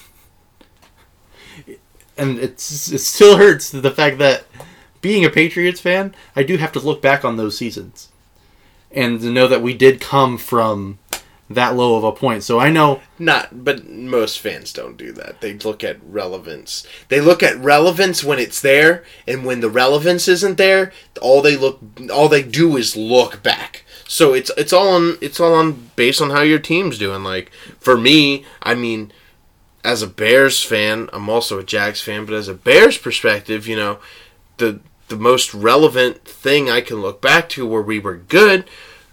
And 2.17 2.39
it's 2.39 2.91
it 2.91 3.01
still 3.01 3.37
hurts 3.37 3.71
the 3.71 3.91
fact 3.91 4.19
that 4.19 4.45
being 5.07 5.25
a 5.25 5.31
Patriots 5.31 5.79
fan, 5.79 6.13
I 6.35 6.43
do 6.43 6.57
have 6.57 6.73
to 6.73 6.81
look 6.81 7.01
back 7.01 7.25
on 7.25 7.37
those 7.37 7.57
seasons 7.57 8.09
and 8.91 9.21
to 9.21 9.31
know 9.31 9.47
that 9.47 9.63
we 9.63 9.73
did 9.73 10.01
come 10.01 10.37
from 10.37 10.99
that 11.49 11.77
low 11.77 11.95
of 11.95 12.03
a 12.03 12.11
point. 12.11 12.43
So 12.43 12.59
I 12.59 12.71
know 12.71 13.03
Not, 13.21 13.65
but 13.65 13.89
most 13.89 14.41
fans 14.41 14.73
don't 14.73 14.97
do 14.97 15.13
that. 15.13 15.41
They 15.41 15.55
look 15.55 15.85
at 15.85 15.99
relevance. 16.03 16.85
They 17.07 17.21
look 17.21 17.41
at 17.41 17.57
relevance 17.59 18.25
when 18.25 18.41
it's 18.41 18.61
there, 18.61 19.05
and 19.29 19.45
when 19.45 19.61
the 19.61 19.71
relevance 19.71 20.27
isn't 20.27 20.59
there, 20.59 20.93
all 21.23 21.41
they 21.41 21.57
look, 21.57 21.79
all 22.13 22.29
they 22.29 22.43
do 22.43 22.77
is 22.77 22.97
look 22.97 23.45
back. 23.45 23.85
So 24.09 24.35
it's 24.35 24.51
it's 24.57 24.73
all 24.73 24.89
on 24.89 25.19
it's 25.21 25.39
all 25.39 25.55
on 25.55 25.91
based 25.95 26.21
on 26.21 26.31
how 26.31 26.43
your 26.43 26.59
team's 26.59 26.99
doing. 26.99 27.23
Like 27.23 27.53
for 27.79 27.97
me, 27.97 28.45
I 28.61 28.75
mean, 28.75 29.13
as 29.85 30.03
a 30.03 30.09
Bears 30.09 30.65
fan, 30.65 31.09
I'm 31.13 31.29
also 31.29 31.61
a 31.61 31.65
Jags 31.65 32.01
fan, 32.01 32.27
but 32.27 32.35
as 32.35 32.49
a 32.49 32.55
Bears 32.55 32.99
perspective, 32.99 33.69
you 33.69 33.77
know, 33.77 33.99
the 34.57 34.81
the 35.09 35.17
most 35.17 35.55
relevant 35.55 36.25
thing 36.25 36.69
I 36.71 36.81
can 36.81 37.01
look 37.01 37.21
back 37.21 37.49
to 37.51 37.67
where 37.67 37.83
we 37.83 37.99
were 37.99 38.17
good 38.17 38.65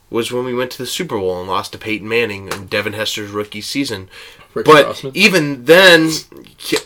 was 0.09 0.31
when 0.31 0.45
we 0.45 0.53
went 0.53 0.71
to 0.71 0.77
the 0.77 0.85
Super 0.85 1.17
Bowl 1.17 1.39
and 1.39 1.49
lost 1.49 1.71
to 1.73 1.77
Peyton 1.77 2.07
Manning 2.07 2.53
and 2.53 2.69
Devin 2.69 2.93
Hester's 2.93 3.31
rookie 3.31 3.61
season. 3.61 4.09
Rex 4.53 4.69
but 4.69 4.83
Grossman. 4.85 5.11
even 5.15 5.65
then, 5.65 6.11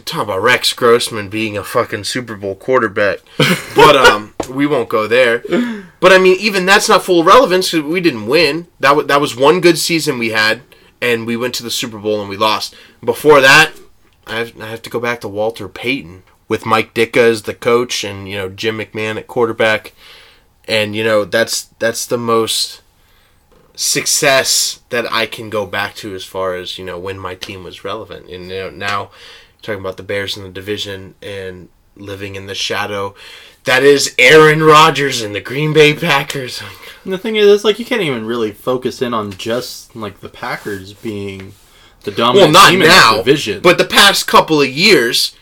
talk 0.06 0.24
about 0.24 0.42
Rex 0.42 0.72
Grossman 0.72 1.28
being 1.30 1.58
a 1.58 1.64
fucking 1.64 2.06
Super 2.06 2.36
Bowl 2.38 2.56
quarterback. 2.56 3.20
but 3.76 3.98
um, 3.98 4.34
we 4.50 4.66
won't 4.66 4.88
go 4.88 5.08
there. 5.08 5.40
But 6.00 6.14
I 6.14 6.18
mean, 6.18 6.38
even 6.40 6.66
that's 6.66 6.88
not 6.88 7.04
full 7.04 7.26
relevance 7.26 7.72
'cause 7.72 7.82
we 7.82 8.00
didn't 8.00 8.28
win. 8.28 8.68
That 8.80 8.96
was 8.96 9.08
that 9.08 9.20
was 9.20 9.36
one 9.36 9.60
good 9.60 9.78
season 9.78 10.18
we 10.18 10.30
had, 10.30 10.62
and 11.02 11.28
we 11.28 11.36
went 11.36 11.54
to 11.56 11.64
the 11.64 11.72
Super 11.72 11.98
Bowl 12.00 12.22
and 12.22 12.30
we 12.30 12.38
lost. 12.38 12.74
Before 13.04 13.42
that, 13.42 13.74
I 14.26 14.36
have, 14.38 14.62
I 14.62 14.68
have 14.68 14.82
to 14.84 14.90
go 14.90 15.02
back 15.02 15.20
to 15.22 15.28
Walter 15.28 15.68
Payton 15.68 16.24
with 16.48 16.66
Mike 16.66 16.94
Ditka 16.94 17.18
as 17.18 17.44
the 17.44 17.54
coach 17.54 18.04
and 18.04 18.28
you 18.30 18.38
know 18.38 18.50
Jim 18.50 18.78
McMahon 18.78 19.18
at 19.18 19.28
quarterback, 19.28 19.94
and 20.68 20.96
you 20.96 21.04
know 21.04 21.26
that's 21.26 21.64
that's 21.80 22.06
the 22.06 22.18
most 22.18 22.82
success 23.76 24.82
that 24.90 25.12
I 25.12 25.26
can 25.28 25.50
go 25.50 25.66
back 25.66 25.94
to 25.96 26.16
as 26.16 26.26
far 26.26 26.56
as 26.56 26.78
you 26.78 26.86
know 26.86 26.98
when 26.98 27.20
my 27.20 27.36
team 27.36 27.64
was 27.64 27.84
relevant. 27.84 28.30
And 28.30 28.50
you 28.50 28.58
know 28.60 28.70
now 28.70 29.12
talking 29.62 29.82
about 29.82 29.98
the 29.98 30.04
Bears 30.04 30.38
in 30.38 30.44
the 30.44 30.50
division 30.50 31.16
and 31.22 31.70
living 31.96 32.36
in 32.36 32.46
the 32.48 32.54
shadow 32.56 33.16
that 33.64 33.84
is 33.84 34.16
Aaron 34.18 34.64
Rodgers 34.64 35.22
and 35.22 35.36
the 35.36 35.42
Green 35.42 35.74
Bay 35.74 35.94
Packers. 35.94 36.62
And 37.04 37.14
the 37.14 37.18
thing 37.18 37.38
is, 37.38 37.48
it's 37.48 37.64
like 37.64 37.80
you 37.80 37.86
can't 37.86 38.02
even 38.02 38.26
really 38.26 38.52
focus 38.52 39.02
in 39.02 39.14
on 39.14 39.32
just 39.32 39.96
like 39.96 40.20
the 40.20 40.28
Packers 40.28 40.92
being 40.92 41.54
the 42.04 42.12
dominant 42.12 42.52
Well, 42.52 42.52
not 42.52 42.72
team 42.72 42.82
in 42.82 42.90
the 42.90 43.14
division. 43.20 43.62
but 43.62 43.78
the 43.78 43.86
past 43.86 44.28
couple 44.28 44.62
of 44.62 44.68
years, 44.68 45.34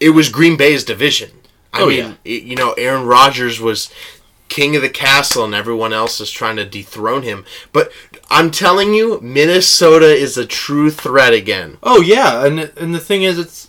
it 0.00 0.10
was 0.10 0.28
Green 0.28 0.56
Bay's 0.56 0.84
division. 0.84 1.30
I 1.72 1.82
Oh, 1.82 1.86
mean, 1.88 1.98
yeah. 1.98 2.12
it- 2.24 2.42
you 2.44 2.56
know, 2.56 2.72
Aaron 2.72 3.04
Rodgers 3.04 3.60
was 3.60 3.90
king 4.48 4.74
of 4.74 4.80
the 4.82 4.88
castle, 4.88 5.44
and 5.44 5.54
everyone 5.54 5.92
else 5.92 6.20
is 6.20 6.30
trying 6.30 6.56
to 6.56 6.64
dethrone 6.64 7.22
him. 7.22 7.44
But 7.72 7.92
I'm 8.30 8.50
telling 8.50 8.94
you, 8.94 9.20
Minnesota 9.20 10.06
is 10.14 10.38
a 10.38 10.46
true 10.46 10.90
threat 10.90 11.34
again. 11.34 11.76
oh 11.82 12.00
yeah, 12.00 12.44
and 12.46 12.58
and 12.76 12.94
the 12.94 13.00
thing 13.00 13.22
is, 13.22 13.38
it's 13.38 13.68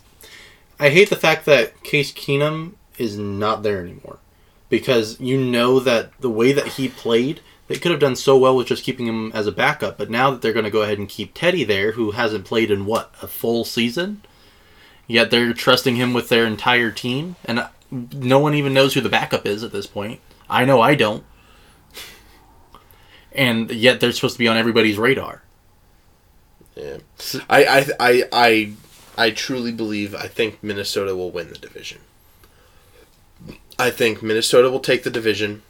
I 0.80 0.90
hate 0.90 1.10
the 1.10 1.16
fact 1.18 1.46
that 1.46 1.84
Case 1.84 2.12
Keenum 2.14 2.74
is 2.98 3.18
not 3.18 3.64
there 3.64 3.80
anymore 3.82 4.18
because 4.70 5.20
you 5.20 5.38
know 5.38 5.80
that 5.82 6.12
the 6.22 6.30
way 6.30 6.52
that 6.54 6.68
he 6.68 6.88
played. 6.88 7.42
They 7.68 7.78
could 7.78 7.92
have 7.92 8.00
done 8.00 8.16
so 8.16 8.36
well 8.36 8.56
with 8.56 8.66
just 8.66 8.84
keeping 8.84 9.06
him 9.06 9.32
as 9.36 9.46
a 9.46 9.52
backup, 9.52 9.96
but 10.00 10.10
now 10.10 10.32
that 10.32 10.42
they're 10.42 10.54
going 10.54 10.66
to 10.66 10.72
go 10.72 10.82
ahead 10.82 10.98
and 10.98 11.08
keep 11.08 11.36
Teddy 11.36 11.64
there, 11.64 11.92
who 11.92 12.10
hasn't 12.12 12.46
played 12.46 12.72
in 12.72 12.88
what 12.88 13.14
a 13.22 13.28
full 13.28 13.64
season, 13.64 14.24
yet 15.10 15.30
they're 15.32 15.52
trusting 15.52 15.98
him 15.98 16.14
with 16.14 16.30
their 16.30 16.46
entire 16.46 16.92
team, 16.92 17.36
and 17.44 17.68
no 17.92 18.40
one 18.40 18.54
even 18.56 18.74
knows 18.74 18.94
who 18.94 19.02
the 19.02 19.10
backup 19.10 19.46
is 19.46 19.62
at 19.64 19.74
this 19.74 19.88
point. 19.88 20.22
I 20.50 20.64
know 20.64 20.80
I 20.80 20.96
don't, 20.96 21.26
and 23.34 23.70
yet 23.72 24.00
they're 24.00 24.12
supposed 24.14 24.36
to 24.36 24.40
be 24.40 24.48
on 24.48 24.56
everybody's 24.56 24.98
radar. 24.98 25.42
Yeah. 26.76 26.98
I, 27.50 27.66
I, 27.66 27.86
I, 28.00 28.24
I, 28.32 28.72
I 29.18 29.32
truly 29.32 29.72
believe. 29.74 30.16
I 30.16 30.28
think 30.28 30.64
Minnesota 30.64 31.16
will 31.16 31.32
win 31.32 31.50
the 31.50 31.58
division. 31.58 32.00
I 33.78 33.90
think 33.90 34.22
Minnesota 34.24 34.70
will 34.70 34.80
take 34.80 35.04
the 35.04 35.10
division. 35.10 35.62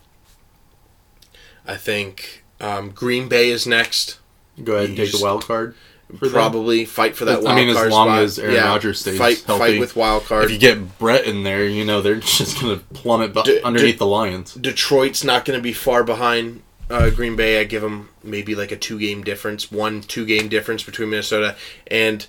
I 1.66 1.76
think 1.78 2.44
um, 2.60 2.92
Green 2.92 3.28
Bay 3.28 3.50
is 3.50 3.66
next. 3.68 4.20
Go 4.64 4.74
ahead 4.76 4.90
and 4.90 4.98
You 4.98 5.04
take 5.06 5.12
the 5.12 5.18
just- 5.18 5.24
wild 5.24 5.46
card. 5.46 5.76
For 6.18 6.26
them. 6.26 6.32
Probably 6.32 6.86
fight 6.86 7.16
for 7.16 7.26
that 7.26 7.45
I 7.45 7.53
mean, 7.55 7.70
as 7.70 7.76
long 7.76 8.07
spot. 8.07 8.24
as 8.24 8.39
Aaron 8.39 8.55
Rodgers 8.55 8.99
stays 8.99 9.20
fight, 9.20 9.43
healthy. 9.45 9.74
fight 9.74 9.80
with 9.80 9.95
wild 9.95 10.24
card. 10.24 10.45
If 10.45 10.51
you 10.51 10.57
get 10.57 10.97
Brett 10.97 11.26
in 11.26 11.43
there, 11.43 11.68
you 11.68 11.86
know 11.86 12.01
they're 12.01 12.16
just 12.20 12.60
going 12.60 12.80
to 12.80 12.84
plummet 12.95 13.32
bu- 13.32 13.43
D- 13.43 13.62
underneath 13.62 13.95
d- 13.95 13.99
the 13.99 14.07
Lions. 14.07 14.55
Detroit's 14.55 15.24
not 15.24 15.45
going 15.45 15.57
to 15.60 15.62
be 15.62 15.72
far 15.72 16.03
behind 16.03 16.64
uh, 16.89 17.12
Green 17.12 17.36
Bay. 17.36 17.62
I 17.62 17.64
give 17.64 17.84
them 17.84 18.10
maybe 18.24 18.55
like 18.55 18.72
a 18.72 18.76
two 18.76 18.97
game 18.97 19.24
difference, 19.24 19.72
one 19.72 20.01
two 20.01 20.26
game 20.26 20.49
difference 20.49 20.82
between 20.82 21.12
Minnesota. 21.12 21.55
And 21.86 22.26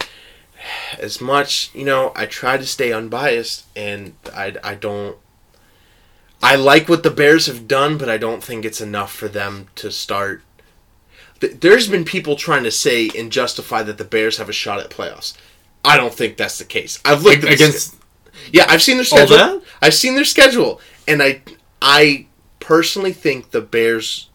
as 0.99 1.23
much, 1.23 1.71
you 1.75 1.87
know, 1.87 2.13
I 2.15 2.27
try 2.27 2.59
to 2.59 2.67
stay 2.67 2.93
unbiased, 2.93 3.65
and 3.75 4.13
I, 4.35 4.57
I 4.63 4.75
don't. 4.75 5.17
I 6.43 6.57
like 6.57 6.89
what 6.89 7.03
the 7.03 7.11
Bears 7.11 7.47
have 7.47 7.67
done, 7.69 7.97
but 7.99 8.09
I 8.09 8.19
don't 8.19 8.43
think 8.43 8.65
it's 8.65 8.81
enough 8.81 9.13
for 9.13 9.29
them 9.29 9.69
to 9.77 9.91
start. 9.91 10.43
Th- 11.41 11.55
There's 11.61 11.89
been 11.89 12.05
people 12.05 12.37
trying 12.37 12.65
to 12.65 12.71
say 12.71 13.11
and 13.17 13.31
justify 13.33 13.83
that 13.83 13.99
the 13.99 14.05
Bears 14.05 14.39
have 14.39 14.49
a 14.49 14.53
shot 14.53 14.81
at 14.81 14.91
playoffs. 14.91 15.37
I 15.85 15.97
don't 15.97 16.13
think 16.13 16.37
that's 16.37 16.59
the 16.59 16.65
case. 16.65 17.01
I've 17.05 17.23
looked 17.23 17.39
at 17.39 17.43
the 17.43 17.55
Against 17.55 17.97
yeah, 18.53 18.65
I've 18.69 18.83
seen 18.83 18.97
their 18.97 19.05
schedule. 19.05 19.63
I've 19.83 19.95
seen 19.95 20.15
their 20.15 20.25
schedule, 20.25 20.81
and 21.07 21.23
I 21.23 21.43
I 21.83 22.27
personally 22.59 23.13
think 23.13 23.51
the 23.51 23.61
Bears 23.61 24.29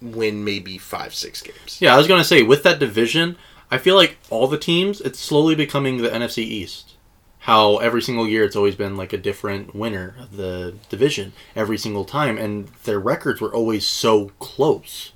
win 0.00 0.44
maybe 0.44 0.78
five 0.78 1.14
six 1.14 1.40
games. 1.42 1.78
yeah, 1.80 1.94
I 1.94 1.98
was 1.98 2.08
going 2.08 2.20
to 2.20 2.26
say 2.26 2.42
with 2.42 2.62
that 2.64 2.78
division, 2.78 3.36
I 3.70 3.78
feel 3.78 3.94
like 3.96 4.18
all 4.30 4.46
the 4.48 4.58
teams 4.58 5.00
it's 5.00 5.18
slowly 5.18 5.54
becoming 5.54 5.98
the 5.98 6.08
NFC 6.08 6.38
East. 6.38 6.94
How 7.40 7.78
every 7.78 8.02
single 8.02 8.28
year 8.28 8.44
it's 8.44 8.54
always 8.54 8.76
been 8.76 8.96
like 8.96 9.12
a 9.12 9.18
different 9.18 9.74
winner 9.74 10.14
of 10.20 10.36
the 10.36 10.74
division 10.88 11.32
every 11.56 11.76
single 11.76 12.04
time, 12.04 12.38
and 12.38 12.68
their 12.84 13.00
records 13.00 13.40
were 13.40 13.52
always 13.52 13.84
so 13.86 14.30
close. 14.38 15.11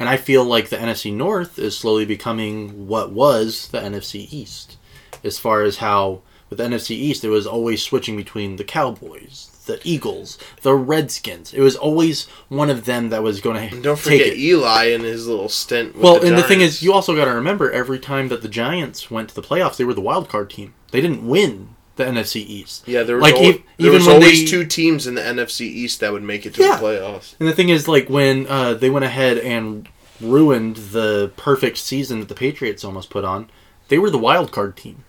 And 0.00 0.08
I 0.08 0.16
feel 0.16 0.44
like 0.44 0.70
the 0.70 0.78
NFC 0.78 1.12
North 1.12 1.58
is 1.58 1.76
slowly 1.76 2.06
becoming 2.06 2.88
what 2.88 3.12
was 3.12 3.68
the 3.68 3.80
NFC 3.80 4.32
East, 4.32 4.78
as 5.22 5.38
far 5.38 5.62
as 5.62 5.76
how 5.76 6.22
with 6.48 6.56
the 6.58 6.64
NFC 6.64 6.92
East 6.92 7.22
it 7.22 7.28
was 7.28 7.46
always 7.46 7.82
switching 7.82 8.16
between 8.16 8.56
the 8.56 8.64
Cowboys, 8.64 9.50
the 9.66 9.78
Eagles, 9.84 10.38
the 10.62 10.74
Redskins. 10.74 11.52
It 11.52 11.60
was 11.60 11.76
always 11.76 12.26
one 12.48 12.70
of 12.70 12.86
them 12.86 13.10
that 13.10 13.22
was 13.22 13.42
going 13.42 13.68
to 13.68 13.74
And 13.74 13.84
don't 13.84 13.98
forget. 13.98 14.38
Eli 14.38 14.84
and 14.84 15.04
his 15.04 15.28
little 15.28 15.50
stint. 15.50 15.94
With 15.94 16.02
Well, 16.02 16.18
the 16.18 16.28
and 16.28 16.38
the 16.38 16.44
thing 16.44 16.62
is, 16.62 16.82
you 16.82 16.94
also 16.94 17.14
got 17.14 17.26
to 17.26 17.34
remember 17.34 17.70
every 17.70 17.98
time 17.98 18.28
that 18.28 18.40
the 18.40 18.48
Giants 18.48 19.10
went 19.10 19.28
to 19.28 19.34
the 19.34 19.42
playoffs, 19.42 19.76
they 19.76 19.84
were 19.84 19.92
the 19.92 20.00
wild 20.00 20.30
card 20.30 20.48
team. 20.48 20.72
They 20.92 21.02
didn't 21.02 21.28
win 21.28 21.69
the 22.00 22.06
NFC 22.06 22.36
East. 22.44 22.86
yeah, 22.88 23.02
there 23.04 23.16
was, 23.16 23.22
like, 23.22 23.34
al- 23.34 23.42
e- 23.42 23.64
there 23.78 23.86
even 23.86 23.92
was 23.92 24.08
always 24.08 24.40
they- 24.40 24.46
two 24.46 24.64
teams 24.66 25.06
in 25.06 25.14
the 25.14 25.20
NFC 25.22 25.62
East 25.66 26.00
that 26.00 26.12
would 26.12 26.22
make 26.22 26.44
it 26.46 26.54
to 26.54 26.62
Yeah. 26.62 26.76
the 26.76 26.82
playoffs. 26.86 27.34
And 27.38 27.48
the 27.48 27.52
thing 27.54 27.68
is, 27.68 27.86
like 27.88 28.08
when 28.10 28.46
uh, 28.48 28.74
they 28.74 28.90
went 28.90 29.04
ahead 29.04 29.38
and 29.38 29.88
ruined 30.20 30.76
the 30.76 31.30
perfect 31.36 31.78
season 31.78 32.20
that 32.20 32.28
the 32.28 32.34
Patriots 32.34 32.84
almost 32.84 33.08
put 33.10 33.24
on, 33.24 33.48
they 33.88 33.98
were 33.98 34.10
the 34.10 34.18
wild 34.18 34.52
card 34.52 34.76
team 34.76 35.04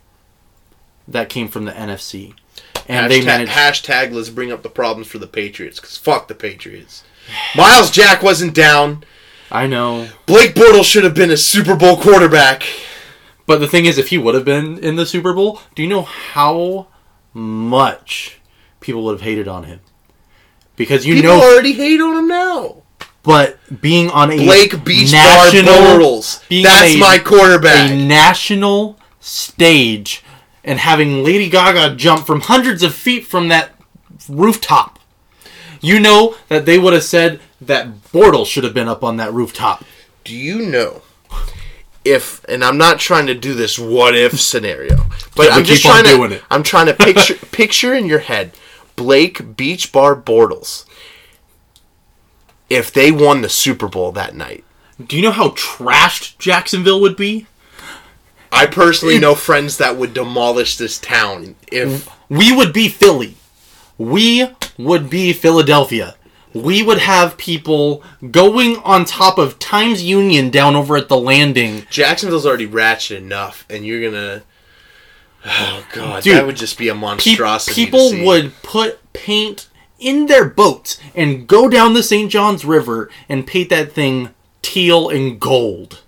that 1.08 1.30
came 1.30 1.48
from 1.48 1.66
the 1.66 1.72
NFC, 1.72 2.34
and 2.88 3.06
hashtag, 3.06 3.10
they 3.10 3.26
managed. 3.26 3.52
hashtag 3.52 4.12
let's 4.14 4.30
bring 4.30 4.52
up 4.52 4.64
the 4.64 4.70
problems 4.70 5.08
for 5.08 5.18
the 5.18 5.28
Patriots 5.28 5.80
because 5.80 5.98
fuck 5.98 6.28
the 6.28 6.36
Patriots. 6.36 7.04
Myles 7.56 7.92
Jack 7.92 8.22
wasn't 8.24 8.54
down. 8.54 9.04
I 9.52 9.68
know, 9.68 10.08
Blake 10.26 10.54
Bortles 10.56 10.86
should 10.86 11.04
have 11.04 11.14
been 11.14 11.30
a 11.32 11.38
Super 11.38 11.76
Bowl 11.76 11.98
quarterback. 11.98 12.64
But 13.52 13.60
the 13.60 13.68
thing 13.68 13.86
is, 13.86 13.98
if 13.98 14.08
he 14.08 14.18
would 14.18 14.34
have 14.34 14.46
been 14.46 14.78
in 14.80 14.96
the 14.96 15.06
Super 15.06 15.34
Bowl, 15.34 15.60
do 15.76 15.84
you 15.84 15.90
know 15.90 16.04
how 16.04 16.88
much 17.34 18.40
people 18.80 19.04
would 19.04 19.12
have 19.14 19.22
hated 19.22 19.48
on 19.48 19.66
him? 19.66 19.82
Because 20.78 21.06
you 21.06 21.16
People 21.16 21.32
know, 21.38 21.42
already 21.44 21.74
hate 21.74 22.00
on 22.00 22.16
him 22.18 22.28
now. 22.30 22.78
but 23.24 23.60
being 23.82 24.10
on 24.10 24.32
a 24.32 24.38
Blake 24.38 24.84
Beach 24.86 25.12
national, 25.12 25.74
Bortles. 25.74 26.42
That's 26.64 26.96
a- 26.96 26.98
my 26.98 27.20
quarterback. 27.20 27.92
a 27.92 27.96
national 27.96 28.98
stage 29.20 30.24
and 30.64 30.80
having 30.80 31.24
Lady 31.26 31.50
Gaga 31.50 31.96
jump 31.96 32.26
from 32.26 32.40
hundreds 32.42 32.84
of 32.84 32.96
feet 32.96 33.26
from 33.26 33.50
that 33.50 33.72
rooftop. 34.30 34.98
You 35.82 36.00
know 36.00 36.36
that 36.48 36.66
they 36.66 36.80
would 36.80 36.94
have 36.94 37.04
said 37.04 37.40
that 37.60 38.02
Bortles 38.14 38.46
should 38.48 38.64
have 38.64 38.74
been 38.74 38.88
up 38.88 39.04
on 39.04 39.18
that 39.18 39.34
rooftop. 39.34 39.84
Do 40.24 40.34
you 40.36 40.66
know 40.68 41.02
if 42.04 42.44
and 42.46 42.64
I'm 42.64 42.78
not 42.78 43.00
trying 43.00 43.28
to 43.28 43.34
do 43.36 43.54
this 43.54 43.78
what 43.78 44.16
if 44.16 44.40
scenario, 44.40 45.06
but 45.36 45.48
Yeah, 45.48 45.56
I'm 45.56 45.64
just 45.64 45.84
trying 45.84 46.06
to. 46.06 46.42
I'm 46.50 46.64
trying 46.64 46.88
to 46.88 46.94
picture 46.94 47.36
picture 47.52 47.94
in 47.94 48.06
your 48.06 48.20
head 48.20 48.52
Blake 48.96 49.56
Beach 49.56 49.92
Bar 49.92 50.16
Bortles 50.16 50.86
if 52.70 52.92
they 52.92 53.12
won 53.12 53.42
the 53.42 53.50
Super 53.50 53.88
Bowl 53.88 54.12
that 54.14 54.36
night. 54.36 54.64
Do 55.06 55.16
you 55.16 55.22
know 55.22 55.32
how 55.32 55.50
trashed 55.50 56.38
Jacksonville 56.38 57.02
would 57.02 57.16
be? 57.18 57.48
I 58.52 58.66
personally 58.66 59.20
know 59.20 59.36
friends 59.36 59.78
that 59.78 59.98
would 59.98 60.14
demolish 60.14 60.78
this 60.78 61.00
town 61.00 61.56
if 61.72 62.10
We 62.30 62.56
would 62.56 62.74
be 62.74 62.88
Philly. 62.88 63.36
We 63.98 64.50
would 64.78 65.10
be 65.10 65.34
Philadelphia. 65.34 66.16
We 66.54 66.84
would 66.84 66.98
have 67.00 67.38
people 67.38 68.04
going 68.30 68.78
on 68.78 69.06
top 69.06 69.38
of 69.38 69.58
Times 69.60 70.04
Union 70.04 70.50
down 70.50 70.76
over 70.76 70.98
at 70.98 71.08
the 71.08 71.18
landing. 71.18 71.86
Jacksonville's 71.90 72.46
already 72.46 72.66
ratchet 72.66 73.22
enough, 73.22 73.66
and 73.70 73.86
you're 73.86 74.02
gonna. 74.12 74.44
Oh 75.46 75.86
god, 75.94 76.24
Dude, 76.24 76.36
that 76.36 76.46
would 76.46 76.58
just 76.58 76.78
be 76.78 76.88
a 76.90 76.94
Pe- 76.94 77.00
monstrosity. 77.00 77.74
to 77.74 77.86
people 77.86 78.26
would 78.26 78.54
put 78.62 79.00
paint 79.14 79.70
in 79.98 80.26
their 80.28 80.46
boats 80.46 81.00
and 81.16 81.48
go 81.48 81.68
down 81.70 81.94
the 81.94 82.04
St. 82.04 82.30
Johns 82.32 82.64
River 82.66 83.10
and 83.30 83.48
paint 83.48 83.70
that 83.70 83.92
thing 83.92 84.30
teal 84.62 85.10
and 85.10 85.40
gold. 85.40 86.02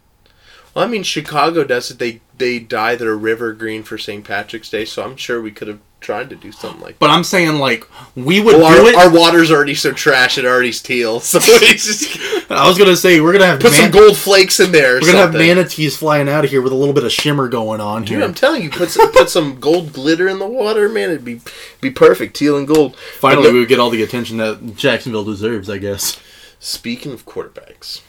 Well, 0.75 0.85
I 0.85 0.87
mean, 0.87 1.03
Chicago 1.03 1.63
does 1.63 1.89
it. 1.89 1.99
They 1.99 2.21
they 2.37 2.59
dye 2.59 2.95
their 2.95 3.15
river 3.15 3.53
green 3.53 3.83
for 3.83 3.97
St. 3.97 4.23
Patrick's 4.25 4.69
Day, 4.69 4.85
so 4.85 5.03
I'm 5.03 5.15
sure 5.17 5.41
we 5.41 5.51
could 5.51 5.67
have 5.67 5.79
tried 6.03 6.29
to 6.29 6.35
do 6.35 6.51
something 6.51 6.79
like. 6.81 6.95
that. 6.95 6.99
But 6.99 7.09
I'm 7.09 7.23
saying 7.23 7.57
like 7.57 7.87
we 8.15 8.39
would 8.39 8.57
Well, 8.57 8.71
do 8.75 8.83
our, 8.83 8.89
it. 8.89 8.95
our 8.95 9.11
water's 9.11 9.51
already 9.51 9.73
so 9.73 9.91
trash; 9.91 10.37
it 10.37 10.45
alrea's 10.45 10.81
teal. 10.81 11.19
So 11.23 11.39
it's 11.41 11.85
just 12.05 12.51
I 12.51 12.67
was 12.67 12.77
gonna 12.77 12.95
say 12.95 13.19
we're 13.21 13.31
gonna 13.33 13.47
have 13.47 13.59
put 13.59 13.71
man- 13.71 13.81
some 13.81 13.91
gold 13.91 14.17
flakes 14.17 14.59
in 14.59 14.71
there. 14.71 14.95
We're 14.95 15.07
gonna 15.11 15.17
have 15.17 15.33
manatees 15.33 15.97
flying 15.97 16.29
out 16.29 16.43
of 16.45 16.51
here 16.51 16.61
with 16.61 16.71
a 16.73 16.75
little 16.75 16.93
bit 16.93 17.03
of 17.05 17.11
shimmer 17.11 17.47
going 17.47 17.81
on 17.81 18.01
Dude, 18.03 18.09
here. 18.17 18.23
I'm 18.23 18.33
telling 18.35 18.61
you, 18.61 18.69
put 18.69 18.89
some, 18.89 19.11
put 19.11 19.29
some 19.29 19.59
gold 19.59 19.93
glitter 19.93 20.27
in 20.27 20.37
the 20.39 20.45
water, 20.47 20.87
man. 20.89 21.09
It'd 21.09 21.25
be 21.25 21.41
be 21.81 21.89
perfect, 21.89 22.35
teal 22.35 22.57
and 22.57 22.67
gold. 22.67 22.95
Finally, 22.97 23.51
we 23.51 23.59
would 23.59 23.69
get 23.69 23.79
all 23.79 23.89
the 23.89 24.03
attention 24.03 24.37
that 24.37 24.75
Jacksonville 24.75 25.23
deserves. 25.23 25.69
I 25.69 25.77
guess. 25.79 26.19
speaking 26.59 27.11
of 27.13 27.25
quarterbacks, 27.25 28.01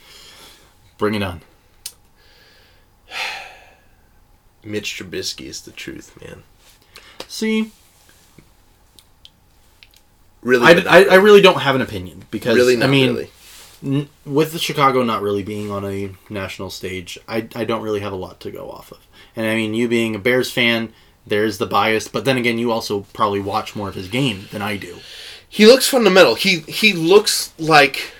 Bring 0.99 1.15
it 1.15 1.23
on. 1.23 1.41
Mitch 4.65 4.97
Trubisky 4.99 5.47
is 5.47 5.61
the 5.63 5.71
truth, 5.73 6.19
man. 6.23 6.43
See, 7.29 7.71
Really, 10.45 10.67
I, 10.67 10.75
but 10.75 10.85
not 10.85 10.95
I, 10.95 11.05
I 11.07 11.15
really 11.17 11.41
don't 11.41 11.61
have 11.61 11.75
an 11.75 11.81
opinion 11.81 12.25
because 12.31 12.55
really 12.55 12.77
not 12.77 12.89
I 12.89 12.93
mean, 12.93 13.15
really. 13.15 13.31
n- 13.83 14.09
with 14.25 14.53
the 14.53 14.59
Chicago 14.59 15.03
not 15.03 15.23
really 15.23 15.43
being 15.43 15.71
on 15.71 15.85
a 15.85 16.11
national 16.31 16.71
stage, 16.71 17.19
I, 17.27 17.49
I 17.57 17.65
don't 17.65 17.83
really 17.83 18.01
have 18.01 18.13
a 18.13 18.17
lot 18.17 18.41
to 18.41 18.51
go 18.51 18.71
off 18.71 18.93
of. 18.93 18.99
And 19.35 19.47
I 19.47 19.57
mean, 19.57 19.75
you 19.75 19.89
being 19.89 20.15
a 20.15 20.19
Bears 20.19 20.53
fan, 20.53 20.93
there's 21.27 21.59
the 21.59 21.67
bias, 21.67 22.07
but 22.07 22.25
then 22.25 22.37
again, 22.37 22.59
you 22.59 22.71
also 22.71 23.01
probably 23.13 23.41
watch 23.41 23.75
more 23.75 23.89
of 23.89 23.95
his 23.95 24.09
game 24.09 24.47
than 24.53 24.63
I 24.63 24.77
do. 24.77 24.99
He 25.49 25.67
looks 25.67 25.89
fundamental. 25.89 26.35
He 26.35 26.59
he 26.61 26.93
looks 26.93 27.53
like 27.59 28.13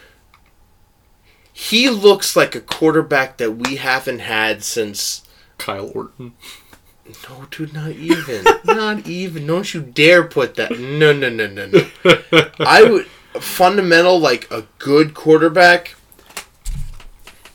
he 1.53 1.89
looks 1.89 2.35
like 2.37 2.55
a 2.55 2.61
quarterback 2.61 3.37
that 3.37 3.53
we 3.53 3.77
haven't 3.77 4.21
had 4.21 4.65
since 4.65 5.23
Kyle 5.59 5.91
Orton. 5.95 6.35
No, 7.07 7.47
dude, 7.51 7.73
not 7.73 7.91
even. 7.91 8.45
not 8.65 9.07
even. 9.07 9.47
Don't 9.47 9.73
you 9.75 9.83
dare 9.83 10.25
put 10.25 10.55
that. 10.55 10.79
No, 10.79 11.13
no, 11.13 11.29
no, 11.29 11.47
no, 11.47 11.67
no. 11.67 12.51
I 12.61 12.83
would 12.83 13.07
fundamental 13.41 14.19
like 14.19 14.51
a 14.51 14.67
good 14.79 15.15
quarterback 15.15 15.97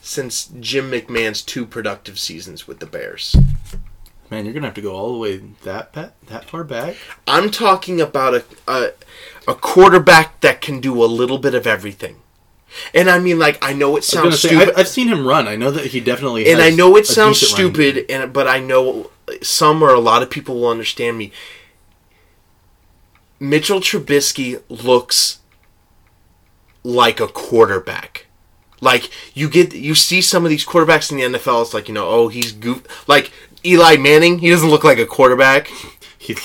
since 0.00 0.46
Jim 0.60 0.90
McMahon's 0.90 1.42
two 1.42 1.66
productive 1.66 2.18
seasons 2.18 2.66
with 2.66 2.80
the 2.80 2.86
Bears. 2.86 3.36
Man, 4.30 4.44
you're 4.44 4.54
gonna 4.54 4.66
have 4.66 4.74
to 4.74 4.80
go 4.80 4.94
all 4.94 5.12
the 5.12 5.18
way 5.18 5.38
that 5.64 5.92
that 5.94 6.44
far 6.44 6.62
back. 6.62 6.96
I'm 7.26 7.50
talking 7.50 8.00
about 8.00 8.34
a, 8.34 8.44
a 8.68 8.90
a 9.48 9.54
quarterback 9.54 10.40
that 10.40 10.60
can 10.60 10.80
do 10.80 11.02
a 11.02 11.06
little 11.06 11.38
bit 11.38 11.54
of 11.54 11.66
everything. 11.66 12.16
And 12.94 13.10
I 13.10 13.18
mean, 13.18 13.40
like, 13.40 13.58
I 13.62 13.72
know 13.72 13.96
it 13.96 14.04
sounds 14.04 14.40
say, 14.40 14.48
stupid. 14.48 14.70
I've, 14.70 14.78
I've 14.80 14.88
seen 14.88 15.08
him 15.08 15.26
run. 15.26 15.48
I 15.48 15.56
know 15.56 15.72
that 15.72 15.86
he 15.86 15.98
definitely. 15.98 16.50
and 16.50 16.60
I 16.60 16.70
know 16.70 16.96
it 16.96 17.06
sounds 17.06 17.40
decent 17.40 17.58
running 17.58 17.72
game. 17.72 17.94
stupid, 17.94 18.10
and 18.10 18.32
but 18.32 18.46
I 18.46 18.60
know 18.60 19.10
some 19.42 19.82
or 19.82 19.90
a 19.94 20.00
lot 20.00 20.22
of 20.22 20.30
people 20.30 20.60
will 20.60 20.68
understand 20.68 21.18
me. 21.18 21.32
Mitchell 23.38 23.80
Trubisky 23.80 24.62
looks 24.68 25.40
like 26.82 27.20
a 27.20 27.28
quarterback. 27.28 28.26
Like 28.80 29.10
you 29.34 29.48
get 29.48 29.74
you 29.74 29.94
see 29.94 30.20
some 30.20 30.44
of 30.44 30.50
these 30.50 30.64
quarterbacks 30.64 31.10
in 31.10 31.18
the 31.18 31.38
NFL. 31.38 31.62
It's 31.62 31.74
like 31.74 31.88
you 31.88 31.94
know, 31.94 32.08
oh, 32.08 32.28
he's 32.28 32.52
goof. 32.52 33.08
Like 33.08 33.32
Eli 33.64 33.96
Manning, 33.96 34.38
he 34.38 34.50
doesn't 34.50 34.70
look 34.70 34.84
like 34.84 34.98
a 34.98 35.06
quarterback. 35.06 35.70
He, 36.22 36.36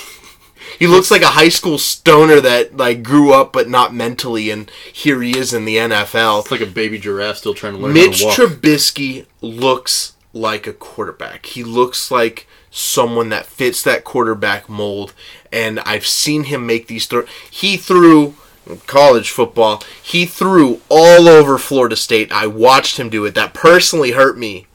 He 0.79 0.87
looks 0.87 1.11
like 1.11 1.21
a 1.21 1.27
high 1.27 1.49
school 1.49 1.77
stoner 1.77 2.39
that 2.39 2.77
like 2.77 3.03
grew 3.03 3.33
up 3.33 3.51
but 3.51 3.67
not 3.69 3.93
mentally, 3.93 4.49
and 4.49 4.71
here 4.91 5.21
he 5.21 5.37
is 5.37 5.53
in 5.53 5.65
the 5.65 5.75
NFL. 5.75 6.39
it's 6.39 6.51
like 6.51 6.61
a 6.61 6.65
baby 6.65 6.97
giraffe 6.97 7.37
still 7.37 7.53
trying 7.53 7.73
to 7.73 7.79
learn 7.79 7.93
Mitch 7.93 8.23
how 8.23 8.33
to 8.33 8.43
walk. 8.43 8.51
Trubisky 8.51 9.25
looks 9.41 10.13
like 10.31 10.65
a 10.65 10.73
quarterback. 10.73 11.45
He 11.45 11.63
looks 11.63 12.09
like 12.09 12.47
someone 12.75 13.29
that 13.29 13.45
fits 13.45 13.81
that 13.83 14.03
quarterback 14.03 14.67
mold, 14.67 15.13
and 15.51 15.79
I've 15.79 16.05
seen 16.05 16.43
him 16.45 16.67
make 16.67 16.87
these 16.87 17.05
throws. 17.05 17.27
He 17.49 17.77
threw 17.77 18.35
college 18.85 19.31
football. 19.31 19.81
He 20.03 20.25
threw 20.25 20.81
all 20.89 21.29
over 21.29 21.57
Florida 21.57 21.95
State. 21.95 22.31
I 22.31 22.47
watched 22.47 22.97
him 22.97 23.09
do 23.09 23.23
it. 23.25 23.33
That 23.33 23.53
personally 23.53 24.11
hurt 24.11 24.37
me, 24.37 24.67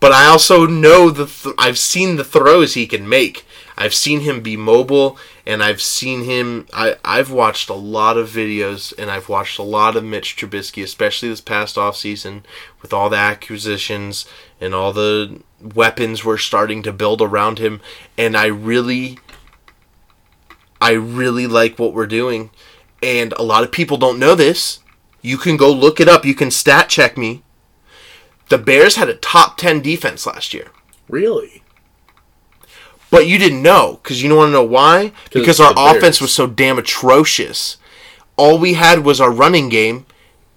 but 0.00 0.10
I 0.10 0.26
also 0.26 0.66
know 0.66 1.10
the 1.10 1.26
th- 1.26 1.54
I've 1.58 1.78
seen 1.78 2.16
the 2.16 2.24
throws 2.24 2.74
he 2.74 2.86
can 2.86 3.06
make. 3.06 3.44
I've 3.76 3.94
seen 3.94 4.20
him 4.20 4.40
be 4.40 4.56
mobile, 4.56 5.18
and 5.46 5.62
I've 5.62 5.82
seen 5.82 6.24
him. 6.24 6.66
I 6.72 6.96
I've 7.04 7.30
watched 7.30 7.68
a 7.68 7.74
lot 7.74 8.16
of 8.16 8.30
videos, 8.30 8.94
and 8.96 9.10
I've 9.10 9.28
watched 9.28 9.58
a 9.58 9.62
lot 9.62 9.96
of 9.96 10.04
Mitch 10.04 10.34
Trubisky, 10.34 10.82
especially 10.82 11.28
this 11.28 11.42
past 11.42 11.76
off 11.76 11.96
season 11.96 12.46
with 12.80 12.94
all 12.94 13.10
the 13.10 13.18
acquisitions 13.18 14.24
and 14.60 14.74
all 14.74 14.94
the 14.94 15.42
weapons 15.60 16.24
we're 16.24 16.38
starting 16.38 16.82
to 16.82 16.92
build 16.92 17.20
around 17.20 17.58
him. 17.58 17.80
And 18.16 18.36
I 18.36 18.46
really, 18.46 19.18
I 20.80 20.92
really 20.92 21.46
like 21.46 21.78
what 21.78 21.94
we're 21.94 22.06
doing. 22.06 22.50
And 23.02 23.32
a 23.34 23.42
lot 23.42 23.64
of 23.64 23.72
people 23.72 23.96
don't 23.96 24.18
know 24.18 24.34
this. 24.34 24.80
You 25.22 25.36
can 25.36 25.56
go 25.56 25.70
look 25.70 26.00
it 26.00 26.08
up. 26.08 26.24
You 26.24 26.34
can 26.34 26.50
stat 26.50 26.88
check 26.88 27.16
me. 27.16 27.42
The 28.48 28.58
Bears 28.58 28.96
had 28.96 29.08
a 29.08 29.14
top 29.14 29.56
10 29.58 29.82
defense 29.82 30.26
last 30.26 30.54
year. 30.54 30.68
Really? 31.08 31.62
But 33.10 33.26
you 33.26 33.38
didn't 33.38 33.62
know 33.62 34.00
because 34.02 34.22
you 34.22 34.28
don't 34.28 34.38
want 34.38 34.48
to 34.48 34.52
know 34.52 34.64
why? 34.64 35.12
Because 35.32 35.60
our 35.60 35.72
offense 35.76 36.20
was 36.20 36.32
so 36.32 36.46
damn 36.46 36.78
atrocious. 36.78 37.78
All 38.36 38.58
we 38.58 38.74
had 38.74 39.04
was 39.04 39.20
our 39.20 39.30
running 39.30 39.68
game, 39.68 40.06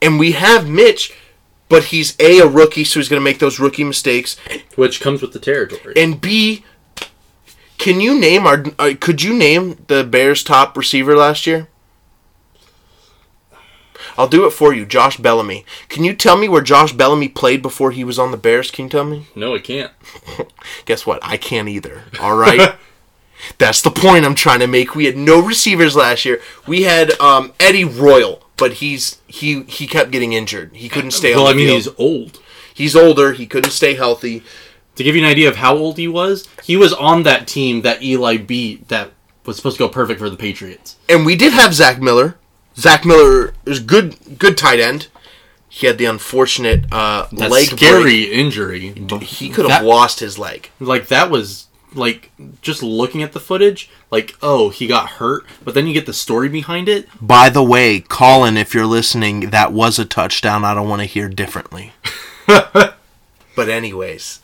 and 0.01 0.19
we 0.19 0.33
have 0.33 0.69
Mitch, 0.69 1.13
but 1.71 1.85
he's 1.85 2.15
a 2.19 2.39
a 2.39 2.47
rookie, 2.47 2.83
so 2.83 2.99
he's 2.99 3.09
going 3.09 3.19
to 3.19 3.23
make 3.23 3.39
those 3.39 3.59
rookie 3.59 3.83
mistakes. 3.83 4.37
Which 4.75 5.01
comes 5.01 5.21
with 5.21 5.33
the 5.33 5.39
territory. 5.39 5.93
And 5.95 6.21
B, 6.21 6.65
can 7.77 8.01
you 8.01 8.19
name 8.19 8.45
our? 8.45 8.63
Uh, 8.77 8.93
could 8.99 9.23
you 9.23 9.33
name 9.33 9.83
the 9.87 10.03
Bears' 10.03 10.43
top 10.43 10.77
receiver 10.77 11.15
last 11.15 11.47
year? 11.47 11.67
I'll 14.17 14.27
do 14.27 14.45
it 14.45 14.51
for 14.51 14.73
you, 14.73 14.85
Josh 14.85 15.17
Bellamy. 15.17 15.65
Can 15.87 16.03
you 16.03 16.13
tell 16.13 16.37
me 16.37 16.49
where 16.49 16.61
Josh 16.61 16.91
Bellamy 16.91 17.29
played 17.29 17.61
before 17.61 17.91
he 17.91 18.03
was 18.03 18.19
on 18.19 18.31
the 18.31 18.37
Bears? 18.37 18.69
Can 18.69 18.85
you 18.85 18.89
tell 18.89 19.05
me? 19.05 19.27
no, 19.35 19.55
I 19.55 19.59
can't. 19.59 19.91
Guess 20.85 21.05
what? 21.05 21.19
I 21.23 21.37
can't 21.37 21.69
either. 21.69 22.03
All 22.19 22.35
right. 22.35 22.75
That's 23.57 23.81
the 23.81 23.89
point 23.89 24.25
I'm 24.25 24.35
trying 24.35 24.59
to 24.59 24.67
make. 24.67 24.93
We 24.93 25.05
had 25.05 25.17
no 25.17 25.41
receivers 25.41 25.95
last 25.95 26.25
year. 26.25 26.41
We 26.67 26.83
had 26.83 27.19
um, 27.19 27.53
Eddie 27.59 27.85
Royal, 27.85 28.40
but 28.61 28.73
he's 28.73 29.19
he 29.27 29.63
he 29.63 29.87
kept 29.87 30.11
getting 30.11 30.31
injured. 30.33 30.69
He 30.73 30.87
couldn't 30.87 31.11
stay 31.11 31.35
well, 31.35 31.47
on 31.47 31.53
I 31.53 31.57
mean, 31.57 31.67
field. 31.67 31.75
he's 31.77 31.89
old. 31.97 32.39
He's 32.73 32.95
older. 32.95 33.33
He 33.33 33.45
couldn't 33.45 33.71
stay 33.71 33.95
healthy. 33.95 34.43
To 34.95 35.03
give 35.03 35.15
you 35.15 35.23
an 35.23 35.27
idea 35.29 35.49
of 35.49 35.55
how 35.57 35.75
old 35.75 35.97
he 35.97 36.07
was, 36.07 36.47
he 36.63 36.77
was 36.77 36.93
on 36.93 37.23
that 37.23 37.47
team 37.47 37.81
that 37.81 38.03
Eli 38.03 38.37
beat 38.37 38.87
that 38.89 39.11
was 39.45 39.57
supposed 39.57 39.77
to 39.77 39.83
go 39.83 39.89
perfect 39.89 40.19
for 40.19 40.29
the 40.29 40.37
Patriots. 40.37 40.97
And 41.09 41.25
we 41.25 41.35
did 41.35 41.53
have 41.53 41.73
Zach 41.73 41.99
Miller. 41.99 42.37
Zach 42.77 43.03
Miller 43.05 43.53
is 43.65 43.79
good 43.79 44.37
good 44.37 44.57
tight 44.57 44.79
end. 44.79 45.07
He 45.67 45.87
had 45.87 45.97
the 45.97 46.05
unfortunate 46.05 46.85
uh, 46.91 47.27
That 47.31 47.49
leg 47.49 47.67
scary 47.67 48.01
break. 48.25 48.29
injury. 48.31 48.93
He 49.21 49.49
could 49.49 49.69
have 49.69 49.83
lost 49.85 50.19
his 50.19 50.37
leg. 50.37 50.69
like 50.79 51.07
that 51.07 51.31
was 51.31 51.67
like 51.93 52.31
just 52.61 52.81
looking 52.81 53.21
at 53.21 53.33
the 53.33 53.39
footage 53.39 53.89
like 54.09 54.35
oh 54.41 54.69
he 54.69 54.87
got 54.87 55.09
hurt 55.09 55.45
but 55.63 55.73
then 55.73 55.87
you 55.87 55.93
get 55.93 56.05
the 56.05 56.13
story 56.13 56.47
behind 56.47 56.87
it 56.87 57.07
By 57.19 57.49
the 57.49 57.63
way, 57.63 57.99
Colin, 57.99 58.55
if 58.57 58.73
you're 58.73 58.85
listening, 58.85 59.49
that 59.49 59.73
was 59.73 59.99
a 59.99 60.05
touchdown. 60.05 60.63
I 60.63 60.73
don't 60.73 60.87
want 60.87 61.01
to 61.01 61.05
hear 61.05 61.27
differently. 61.27 61.91
but 62.47 62.95
anyways, 63.57 64.41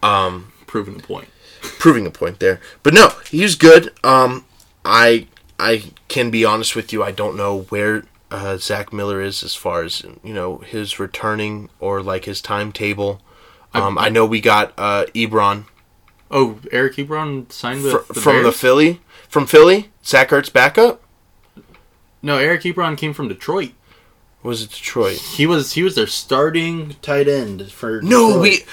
proving 0.66 0.96
a 0.96 1.02
point 1.02 1.28
proving 1.60 2.06
a 2.06 2.10
point 2.10 2.40
there. 2.40 2.60
But 2.82 2.94
no, 2.94 3.12
he 3.30 3.42
was 3.42 3.54
good. 3.54 3.92
Um, 4.04 4.44
I 4.84 5.26
I 5.58 5.84
can 6.08 6.30
be 6.30 6.44
honest 6.44 6.76
with 6.76 6.92
you. 6.92 7.02
I 7.02 7.12
don't 7.12 7.36
know 7.36 7.62
where 7.62 8.04
uh, 8.30 8.56
Zach 8.58 8.92
Miller 8.92 9.20
is 9.20 9.42
as 9.42 9.54
far 9.54 9.82
as 9.82 10.02
you 10.22 10.34
know 10.34 10.58
his 10.58 10.98
returning 10.98 11.70
or 11.80 12.02
like 12.02 12.24
his 12.24 12.40
timetable. 12.40 13.20
Um, 13.74 13.98
I 13.98 14.08
know 14.08 14.24
we 14.24 14.40
got 14.40 14.72
uh, 14.78 15.06
Ebron 15.14 15.66
oh 16.30 16.58
eric 16.72 16.96
ebron 16.96 17.50
signed 17.52 17.82
with 17.82 17.92
fr- 17.92 18.12
the 18.12 18.20
from 18.20 18.42
the 18.42 18.52
Philly 18.52 19.00
from 19.28 19.46
Philly. 19.46 19.90
Zach 20.04 20.30
Ertz 20.30 20.52
backup 20.52 21.02
no 22.22 22.36
eric 22.38 22.62
ebron 22.62 22.96
came 22.96 23.12
from 23.12 23.28
detroit 23.28 23.72
was 24.42 24.62
it 24.62 24.70
Detroit? 24.70 25.16
he 25.16 25.46
was 25.46 25.72
he 25.72 25.82
was 25.82 25.94
their 25.96 26.06
starting 26.06 26.94
tight 27.02 27.28
end 27.28 27.70
for 27.72 28.00
No, 28.02 28.28
Detroit. 28.28 28.42
we. 28.42 28.64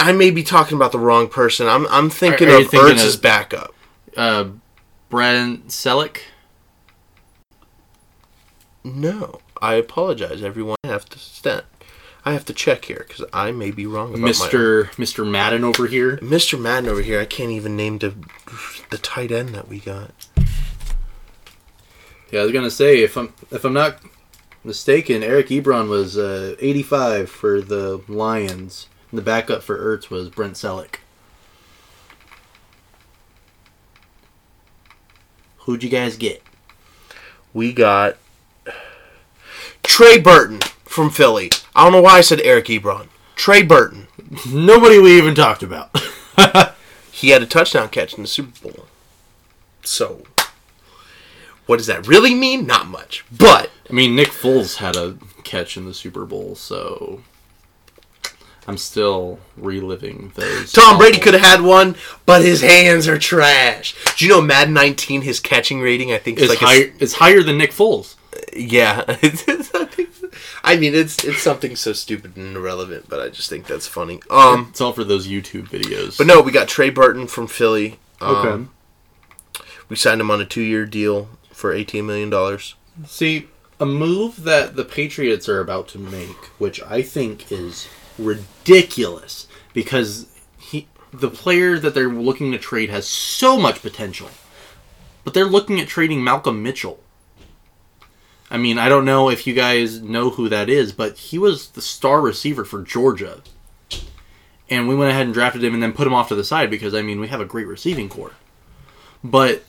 I 0.00 0.12
may 0.12 0.30
be 0.30 0.44
talking 0.44 0.76
about 0.76 0.92
the 0.92 1.00
wrong 1.00 1.26
person. 1.28 1.66
I'm 1.66 1.84
I'm 1.88 2.08
thinking 2.10 2.48
Are- 2.48 2.52
are 2.52 2.60
of 2.60 2.68
thinking 2.68 2.90
Ertz's 2.96 3.16
of- 3.16 3.22
backup. 3.22 3.74
uh 4.16 4.44
brent 5.08 5.66
Celek 5.68 6.18
No, 8.84 9.40
I 9.60 9.74
apologize, 9.74 10.42
everyone. 10.42 10.76
I 10.84 10.88
have 10.88 11.06
to 11.10 11.18
stand. 11.18 11.64
I 12.24 12.32
have 12.32 12.44
to 12.46 12.52
check 12.52 12.84
here 12.84 13.04
because 13.08 13.24
I 13.32 13.50
may 13.50 13.70
be 13.70 13.86
wrong 13.86 14.10
about 14.10 14.20
my 14.20 14.30
mr 14.30 14.90
mr 14.92 15.28
madden 15.28 15.64
over 15.64 15.86
here 15.86 16.18
Mr. 16.18 16.60
Madden 16.60 16.88
over 16.90 17.00
here. 17.02 17.20
I 17.20 17.24
can't 17.24 17.50
even 17.50 17.76
name 17.76 17.98
the 17.98 18.14
the 18.90 18.98
tight 18.98 19.32
end 19.32 19.50
that 19.50 19.68
we 19.68 19.78
got. 19.80 20.12
yeah 22.30 22.40
i 22.40 22.42
was 22.44 22.52
gonna 22.52 22.70
say 22.70 23.02
if 23.02 23.16
i'm 23.16 23.32
if 23.50 23.64
i'm 23.64 23.72
not 23.72 23.98
mistaken 24.64 25.22
eric 25.22 25.48
ebron 25.48 25.88
was 25.88 26.16
uh 26.18 26.54
85 26.60 27.30
for 27.30 27.60
the 27.60 28.02
lions 28.08 28.86
and 29.10 29.18
the 29.18 29.22
backup 29.22 29.62
for 29.62 29.78
ertz 29.78 30.10
was 30.10 30.28
brent 30.28 30.54
Celek 30.54 30.96
who'd 35.58 35.82
you 35.82 35.90
guys 35.90 36.16
get 36.16 36.42
We 37.52 37.72
got 37.72 38.16
Trey 39.82 40.18
Burton 40.18 40.60
from 40.84 41.10
Philly. 41.10 41.50
I 41.80 41.84
don't 41.84 41.92
know 41.92 42.02
why 42.02 42.18
I 42.18 42.20
said 42.20 42.40
Eric 42.42 42.66
Ebron. 42.66 43.08
Trey 43.36 43.62
Burton. 43.62 44.06
Nobody 44.46 44.98
we 44.98 45.16
even 45.16 45.34
talked 45.34 45.62
about. 45.62 45.90
He 47.12 47.30
had 47.30 47.42
a 47.42 47.46
touchdown 47.46 47.90
catch 47.90 48.14
in 48.14 48.22
the 48.22 48.26
Super 48.28 48.68
Bowl. 48.70 48.86
So, 49.82 50.22
what 51.66 51.76
does 51.76 51.86
that 51.86 52.06
really 52.06 52.34
mean? 52.34 52.66
Not 52.66 52.86
much. 52.86 53.26
But 53.30 53.70
I 53.90 53.92
mean, 53.92 54.16
Nick 54.16 54.28
Foles 54.28 54.76
had 54.76 54.96
a 54.96 55.18
catch 55.44 55.76
in 55.76 55.84
the 55.84 55.92
Super 55.92 56.24
Bowl, 56.24 56.54
so 56.54 57.20
I'm 58.66 58.78
still 58.78 59.38
reliving 59.56 60.32
those. 60.34 60.72
Tom 60.72 60.96
Brady 60.96 61.18
could 61.18 61.34
have 61.34 61.42
had 61.42 61.60
one, 61.60 61.94
but 62.24 62.42
his 62.42 62.62
hands 62.62 63.06
are 63.06 63.18
trash. 63.18 63.94
Do 64.16 64.24
you 64.24 64.30
know 64.30 64.40
Madden 64.40 64.72
19? 64.72 65.20
His 65.20 65.40
catching 65.40 65.82
rating, 65.82 66.12
I 66.12 66.18
think, 66.18 66.38
is 66.38 66.44
It's 66.50 66.62
like 66.62 66.62
a- 66.62 66.64
higher. 66.84 66.92
It's 67.00 67.14
higher 67.14 67.42
than 67.42 67.58
Nick 67.58 67.72
Foles. 67.72 68.14
Yeah, 68.56 69.04
I 70.62 70.76
mean 70.76 70.94
it's 70.94 71.24
it's 71.24 71.42
something 71.42 71.74
so 71.76 71.92
stupid 71.92 72.36
and 72.36 72.54
irrelevant, 72.56 73.08
but 73.08 73.20
I 73.20 73.28
just 73.28 73.48
think 73.48 73.66
that's 73.66 73.86
funny. 73.86 74.20
Um, 74.30 74.68
It's 74.70 74.80
all 74.80 74.92
for 74.92 75.04
those 75.04 75.26
YouTube 75.26 75.68
videos. 75.68 76.18
but 76.18 76.26
no, 76.26 76.40
we 76.40 76.52
got 76.52 76.68
Trey 76.68 76.90
Burton 76.90 77.26
from 77.26 77.46
Philly. 77.46 77.98
Um, 78.20 78.70
we 79.88 79.96
signed 79.96 80.20
him 80.20 80.30
on 80.30 80.40
a 80.40 80.44
two-year 80.44 80.86
deal 80.86 81.28
for 81.52 81.72
eighteen 81.72 82.06
million 82.06 82.30
dollars. 82.30 82.74
See, 83.06 83.48
a 83.80 83.86
move 83.86 84.44
that 84.44 84.76
the 84.76 84.84
Patriots 84.84 85.48
are 85.48 85.60
about 85.60 85.88
to 85.88 85.98
make, 85.98 86.36
which 86.58 86.82
I 86.82 87.00
think 87.02 87.50
is 87.50 87.88
ridiculous, 88.18 89.46
because 89.72 90.26
he 90.58 90.86
the 91.12 91.30
player 91.30 91.78
that 91.78 91.94
they're 91.94 92.08
looking 92.08 92.52
to 92.52 92.58
trade 92.58 92.90
has 92.90 93.06
so 93.08 93.58
much 93.58 93.80
potential, 93.82 94.28
but 95.24 95.32
they're 95.34 95.46
looking 95.46 95.80
at 95.80 95.88
trading 95.88 96.22
Malcolm 96.22 96.62
Mitchell. 96.62 97.00
I 98.50 98.56
mean, 98.56 98.78
I 98.78 98.88
don't 98.88 99.04
know 99.04 99.30
if 99.30 99.46
you 99.46 99.54
guys 99.54 100.02
know 100.02 100.30
who 100.30 100.48
that 100.48 100.68
is, 100.68 100.92
but 100.92 101.16
he 101.16 101.38
was 101.38 101.68
the 101.68 101.82
star 101.82 102.20
receiver 102.20 102.64
for 102.64 102.82
Georgia. 102.82 103.42
And 104.68 104.88
we 104.88 104.94
went 104.94 105.10
ahead 105.10 105.26
and 105.26 105.34
drafted 105.34 105.62
him 105.62 105.74
and 105.74 105.82
then 105.82 105.92
put 105.92 106.06
him 106.06 106.14
off 106.14 106.28
to 106.28 106.34
the 106.34 106.44
side 106.44 106.70
because, 106.70 106.94
I 106.94 107.02
mean, 107.02 107.20
we 107.20 107.28
have 107.28 107.40
a 107.40 107.44
great 107.44 107.66
receiving 107.66 108.08
core. 108.08 108.32
But 109.22 109.62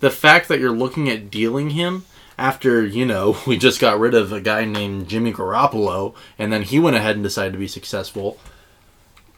the 0.00 0.10
fact 0.10 0.48
that 0.48 0.60
you're 0.60 0.70
looking 0.70 1.08
at 1.08 1.30
dealing 1.30 1.70
him 1.70 2.04
after, 2.36 2.84
you 2.84 3.04
know, 3.04 3.36
we 3.46 3.56
just 3.56 3.80
got 3.80 3.98
rid 3.98 4.14
of 4.14 4.32
a 4.32 4.40
guy 4.40 4.64
named 4.64 5.08
Jimmy 5.08 5.32
Garoppolo 5.32 6.14
and 6.38 6.52
then 6.52 6.62
he 6.62 6.78
went 6.78 6.96
ahead 6.96 7.16
and 7.16 7.24
decided 7.24 7.52
to 7.52 7.58
be 7.58 7.68
successful. 7.68 8.38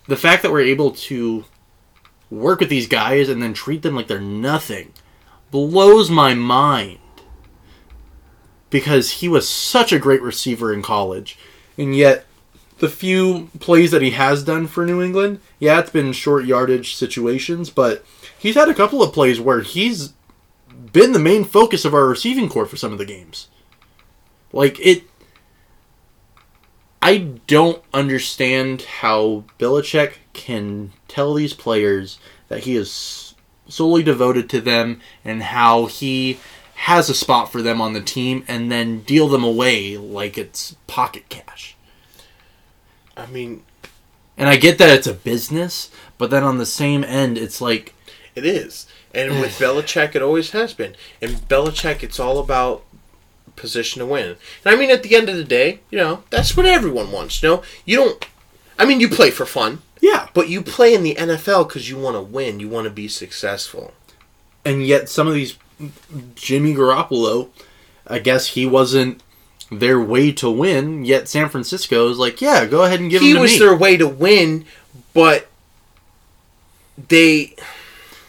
The 0.07 0.17
fact 0.17 0.43
that 0.43 0.53
we're 0.53 0.61
able 0.61 0.91
to 0.93 1.45
work 2.31 2.61
with 2.61 2.69
these 2.69 2.87
guys 2.87 3.29
and 3.29 3.43
then 3.43 3.55
treat 3.55 3.83
them 3.83 3.95
like 3.95 4.07
they're 4.07 4.21
nothing 4.21 4.93
blows 5.51 6.11
my 6.11 6.33
mind 6.35 6.99
because 8.71 9.11
he 9.13 9.29
was 9.29 9.49
such 9.49 9.93
a 9.93 9.99
great 9.99 10.23
receiver 10.23 10.73
in 10.73 10.83
college. 10.83 11.37
And 11.77 11.95
yet, 11.95 12.25
the 12.79 12.89
few 12.89 13.51
plays 13.59 13.91
that 13.91 14.03
he 14.03 14.13
has 14.13 14.43
done 14.43 14.67
for 14.67 14.87
New 14.87 15.03
England, 15.03 15.41
yeah, 15.59 15.81
it's 15.81 15.91
been 15.91 16.13
short 16.13 16.47
yardage 16.47 16.95
situations, 16.95 17.69
but 17.69 18.05
he's 18.39 18.55
had 18.55 18.69
a 18.69 18.75
couple 18.75 19.03
of 19.03 19.13
plays 19.13 19.39
where 19.41 19.61
he's 19.61 20.15
been 20.93 21.13
the 21.13 21.19
main 21.19 21.45
focus 21.45 21.85
of 21.85 21.95
our 21.95 22.07
receiving 22.07 22.49
core 22.49 22.67
for 22.67 22.77
some 22.77 22.93
of 22.93 22.99
the 22.99 23.05
games. 23.05 23.49
Like, 24.53 24.79
it. 24.81 25.05
I 27.03 27.19
don't 27.47 27.83
understand 27.95 28.83
how 28.83 29.45
Belichick 29.59 30.15
can 30.33 30.93
tell 31.09 31.33
these 31.35 31.55
players 31.55 32.19
that 32.49 32.65
he 32.65 32.77
is 32.77 33.35
solely 33.69 34.03
devoted 34.03 34.51
to 34.51 34.61
them 34.61 35.01
and 35.25 35.43
how 35.43 35.87
he 35.87 36.39
has 36.81 37.11
a 37.11 37.15
spot 37.15 37.53
for 37.53 37.61
them 37.61 37.79
on 37.79 37.93
the 37.93 38.01
team 38.01 38.43
and 38.49 38.73
then 38.73 39.01
deal 39.01 39.29
them 39.29 39.45
away 39.45 39.99
like 39.99 40.39
it's 40.39 40.75
pocket 40.87 41.29
cash. 41.29 41.77
I 43.15 43.27
mean, 43.27 43.65
And 44.39 44.49
I 44.49 44.57
get 44.57 44.79
that 44.79 44.89
it's 44.89 45.07
a 45.07 45.13
business, 45.13 45.91
but 46.17 46.31
then 46.31 46.43
on 46.43 46.57
the 46.57 46.65
same 46.65 47.05
end, 47.05 47.37
it's 47.37 47.61
like 47.61 47.95
it 48.35 48.47
is. 48.47 48.87
And 49.13 49.41
with 49.41 49.59
Belichick, 49.59 50.15
it 50.15 50.23
always 50.23 50.53
has 50.53 50.73
been. 50.73 50.97
And 51.21 51.47
Belichick, 51.49 52.03
it's 52.03 52.19
all 52.19 52.39
about 52.39 52.83
position 53.57 54.01
to 54.01 54.07
win. 54.07 54.37
And 54.65 54.75
I 54.75 54.75
mean, 54.75 54.91
at 54.91 55.03
the 55.03 55.15
end 55.15 55.29
of 55.29 55.37
the 55.37 55.45
day, 55.45 55.81
you 55.91 55.99
know, 55.99 56.23
that's 56.31 56.57
what 56.57 56.65
everyone 56.65 57.13
wants. 57.13 57.43
You 57.43 57.51
know, 57.51 57.63
you 57.85 57.97
don't. 57.97 58.27
I 58.79 58.87
mean, 58.87 59.01
you 59.01 59.11
play 59.11 59.31
for 59.31 59.45
fun, 59.45 59.83
yeah. 60.01 60.29
but 60.33 60.49
you 60.49 60.63
play 60.63 60.95
in 60.95 61.03
the 61.03 61.15
NFL 61.17 61.69
because 61.69 61.91
you 61.91 61.99
want 61.99 62.17
to 62.17 62.23
win. 62.23 62.59
You 62.59 62.71
want 62.71 62.87
to 62.87 62.91
be 62.91 63.07
successful. 63.07 63.93
And 64.65 64.87
yet 64.87 65.11
some 65.11 65.29
of 65.29 65.35
these 65.35 65.59
Jimmy 66.35 66.75
Garoppolo, 66.75 67.49
I 68.07 68.19
guess 68.19 68.49
he 68.49 68.67
wasn't 68.67 69.23
their 69.71 70.01
way 70.01 70.33
to 70.33 70.51
win. 70.51 71.05
Yet 71.05 71.29
San 71.29 71.49
Francisco 71.49 72.09
is 72.09 72.19
like, 72.19 72.41
yeah, 72.41 72.67
go 72.67 72.85
ahead 72.85 73.01
and 73.01 73.11
give 73.11 73.23
he 73.23 73.31
him 73.31 73.37
to 73.37 73.43
was 73.43 73.53
me. 73.53 73.59
their 73.59 73.77
way 73.77 73.97
to 73.97 74.09
win, 74.09 74.65
but 75.15 75.49
they 77.09 77.55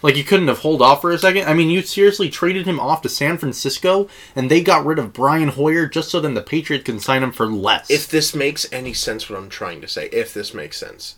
Like 0.02 0.16
you 0.16 0.24
couldn't 0.24 0.48
have 0.48 0.60
hold 0.60 0.82
off 0.82 1.02
for 1.02 1.12
a 1.12 1.18
second. 1.18 1.48
I 1.48 1.54
mean, 1.54 1.70
you 1.70 1.82
seriously 1.82 2.30
traded 2.30 2.66
him 2.66 2.80
off 2.80 3.02
to 3.04 3.10
San 3.10 3.38
Francisco, 3.38 4.08
and 4.36 4.50
they 4.50 4.62
got 4.64 4.86
rid 4.86 4.98
of 5.00 5.14
Brian 5.14 5.50
Hoyer 5.50 5.88
just 5.88 6.10
so 6.10 6.20
then 6.20 6.34
the 6.34 6.42
Patriots 6.42 6.86
can 6.86 7.00
sign 7.00 7.22
him 7.24 7.32
for 7.32 7.48
less. 7.48 7.90
if 7.92 8.08
this 8.08 8.34
makes 8.34 8.72
any 8.72 8.94
sense 8.94 9.30
what 9.30 9.38
I'm 9.38 9.50
trying 9.50 9.82
to 9.82 9.88
say, 9.88 10.08
if 10.08 10.34
this 10.34 10.54
makes 10.54 10.78
sense. 10.78 11.16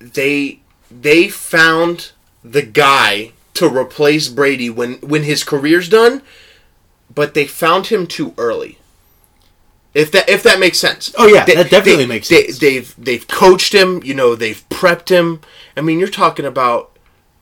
They 0.00 0.60
they 0.90 1.28
found 1.28 2.12
the 2.44 2.62
guy 2.62 3.32
to 3.58 3.68
replace 3.68 4.28
Brady 4.28 4.70
when 4.70 4.94
when 4.94 5.22
his 5.24 5.44
career's 5.44 5.88
done, 5.88 6.22
but 7.14 7.34
they 7.34 7.46
found 7.46 7.86
him 7.88 8.06
too 8.06 8.34
early. 8.38 8.78
If 9.94 10.10
that 10.12 10.28
if 10.28 10.42
that 10.42 10.60
makes 10.60 10.78
sense. 10.78 11.14
Oh, 11.18 11.26
yeah, 11.26 11.44
that 11.44 11.70
definitely 11.70 12.06
makes 12.06 12.28
they, 12.28 12.44
sense. 12.46 12.58
They've 12.58 12.94
they've 12.98 13.26
coached 13.26 13.74
him, 13.74 14.02
you 14.04 14.14
know, 14.14 14.34
they've 14.34 14.62
prepped 14.68 15.08
him. 15.08 15.40
I 15.76 15.80
mean, 15.80 15.98
you're 15.98 16.08
talking 16.08 16.44
about 16.44 16.96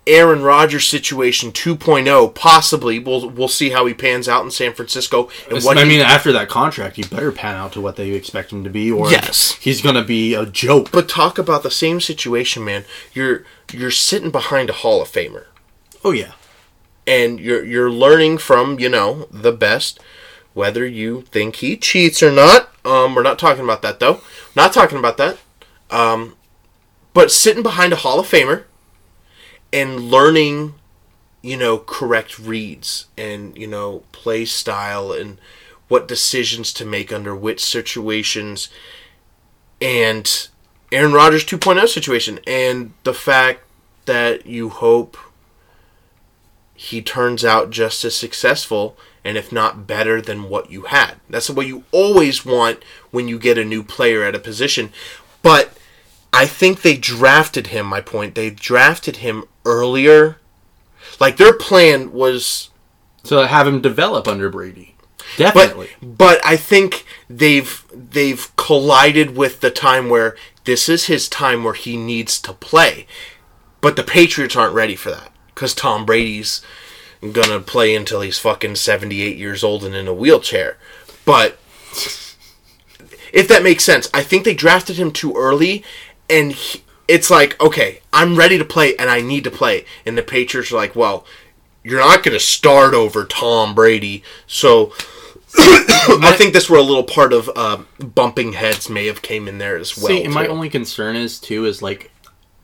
Aaron 0.07 0.43
Rodgers 0.43 0.87
situation 0.87 1.51
2.0 1.51 2.35
possibly. 2.35 2.99
We'll 3.01 3.29
we'll 3.29 3.49
see 3.49 3.71
how 3.71 3.87
he 3.87 3.95
pans 3.95 4.29
out 4.29 4.45
in 4.45 4.53
San 4.53 4.73
Francisco 4.73 5.29
and 5.51 5.63
what 5.65 5.77
I 5.77 5.83
he 5.83 5.89
mean, 5.89 6.01
after 6.01 6.33
that 6.33 6.49
contract, 6.49 6.97
you 6.97 7.05
better 7.05 7.33
pan 7.33 7.57
out 7.57 7.73
to 7.73 7.81
what 7.81 7.97
they 7.97 8.11
expect 8.13 8.53
him 8.53 8.63
to 8.63 8.71
be, 8.71 8.91
or 8.91 9.11
Yes. 9.11 9.57
he's 9.61 9.83
gonna 9.83 10.05
be 10.05 10.33
a 10.35 10.47
joke. 10.47 10.93
But 10.93 11.09
talk 11.09 11.39
about 11.39 11.65
the 11.65 11.71
same 11.73 12.01
situation, 12.01 12.65
man. 12.65 12.85
You're 13.13 13.45
you're 13.73 13.91
sitting 13.91 14.31
behind 14.31 14.71
a 14.71 14.75
Hall 14.75 15.03
of 15.03 15.09
Famer, 15.11 15.47
Oh 16.07 16.13
yeah, 16.13 16.35
and 17.05 17.41
you're 17.41 17.65
you're 17.65 17.91
learning 17.91 18.39
from 18.39 18.79
you 18.79 18.89
know 18.89 19.27
the 19.33 19.51
best. 19.51 19.99
Whether 20.55 20.87
you 20.87 21.23
think 21.23 21.57
he 21.57 21.77
cheats 21.77 22.23
or 22.23 22.31
not, 22.31 22.71
um, 22.85 23.17
we're 23.17 23.25
not 23.25 23.41
talking 23.41 23.65
about 23.65 23.83
that 23.83 23.99
though. 23.99 24.21
Not 24.55 24.73
talking 24.73 24.99
about 24.99 25.17
that. 25.17 25.37
Um, 25.91 26.37
but 27.13 27.33
sitting 27.33 27.65
behind 27.65 27.93
a 27.93 27.97
Hall 27.97 28.21
of 28.21 28.27
Famer 28.29 28.67
and 29.73 30.01
learning, 30.01 30.75
you 31.43 31.57
know, 31.57 31.77
correct 31.77 32.39
reads 32.39 33.07
and 33.19 33.59
you 33.59 33.67
know 33.67 34.05
play 34.13 34.45
style 34.45 35.11
and 35.11 35.41
what 35.89 36.07
decisions 36.07 36.73
to 36.75 36.85
make 36.85 37.13
under 37.13 37.35
which 37.35 37.65
situations 37.65 38.69
and 39.81 40.47
Aaron 40.93 41.13
Rodgers 41.13 41.45
2.0 41.45 41.89
situation 41.89 42.39
and 42.47 42.93
the 43.03 43.13
fact 43.13 43.65
that 44.05 44.47
you 44.47 44.69
hope 44.69 45.17
he 46.77 47.01
turns 47.03 47.45
out 47.45 47.71
just 47.71 48.05
as 48.05 48.15
successful 48.15 48.97
and 49.25 49.37
if 49.37 49.51
not 49.51 49.87
better 49.87 50.21
than 50.21 50.49
what 50.49 50.71
you 50.71 50.83
had. 50.83 51.15
That's 51.29 51.51
what 51.51 51.67
you 51.67 51.85
always 51.91 52.45
want 52.45 52.85
when 53.11 53.27
you 53.27 53.39
get 53.39 53.59
a 53.59 53.65
new 53.65 53.83
player 53.83 54.23
at 54.23 54.35
a 54.37 54.39
position. 54.39 54.93
But 55.43 55.77
I 56.33 56.47
think 56.47 56.83
they 56.83 56.97
drafted 56.97 57.69
him, 57.69 57.87
my 57.87 58.01
point. 58.01 58.35
They 58.35 58.51
drafted 58.51 59.17
him 59.17 59.45
earlier. 59.65 60.37
Like 61.19 61.39
their 61.39 61.55
plan 61.55 62.13
was 62.13 62.71
so 63.25 63.43
have 63.43 63.67
him 63.67 63.81
develop 63.81 64.29
under 64.29 64.51
Brady. 64.51 64.95
but 65.39 65.55
Definitely. 65.55 65.89
but 66.03 66.41
I 66.45 66.57
think 66.57 67.05
they've 67.29 67.85
they've 67.93 68.55
collided 68.57 69.37
with 69.37 69.61
the 69.61 69.71
time 69.71 70.09
where 70.09 70.37
this 70.65 70.89
is 70.89 71.07
his 71.07 71.29
time 71.29 71.65
where 71.65 71.75
he 71.75 71.97
needs 71.97 72.41
to 72.43 72.53
play. 72.53 73.07
But 73.81 73.97
the 73.97 74.05
Patriots 74.05 74.55
aren't 74.57 74.75
ready 74.75 74.95
for 74.95 75.11
that 75.11 75.33
cuz 75.57 75.75
Tom 75.75 76.07
Brady's 76.07 76.63
going 77.21 77.49
to 77.49 77.61
play 77.61 77.95
until 77.95 78.21
he's 78.21 78.39
fucking 78.39 78.77
78 78.77 79.37
years 79.37 79.65
old 79.65 79.85
and 79.85 79.95
in 79.95 80.07
a 80.07 80.15
wheelchair. 80.15 80.77
But 81.25 81.59
if 83.33 83.49
that 83.49 83.63
makes 83.63 83.85
sense, 83.85 84.09
I 84.15 84.23
think 84.23 84.45
they 84.45 84.55
drafted 84.55 84.97
him 84.97 85.11
too 85.11 85.35
early 85.35 85.85
and 86.31 86.53
he, 86.53 86.83
it's 87.09 87.31
like, 87.31 87.61
okay, 87.61 88.01
I'm 88.13 88.37
ready 88.37 88.59
to 88.59 88.65
play 88.65 88.97
and 88.97 89.11
I 89.11 89.21
need 89.21 89.45
to 89.45 89.51
play. 89.51 89.85
And 90.05 90.17
the 90.17 90.23
Patriots 90.23 90.73
are 90.73 90.77
like, 90.77 90.97
well, 90.97 91.25
you're 91.83 92.01
not 92.01 92.23
going 92.23 92.37
to 92.37 92.41
start 92.41 92.95
over 92.95 93.25
Tom 93.25 93.75
Brady. 93.75 94.23
So 94.47 94.93
I 95.59 96.35
think 96.37 96.53
this 96.53 96.69
were 96.69 96.79
a 96.79 96.83
little 96.83 97.05
part 97.05 97.33
of 97.33 97.51
uh, 97.55 97.79
bumping 97.99 98.55
heads 98.55 98.91
may 98.91 99.07
have 99.07 99.23
came 99.23 99.49
in 99.49 99.59
there 99.59 99.77
as 99.77 99.97
well. 99.97 100.09
See, 100.09 100.25
and 100.25 100.35
my 100.35 100.47
only 100.47 100.69
concern 100.69 101.17
is 101.17 101.39
too 101.39 101.65
is 101.65 101.81
like 101.81 102.11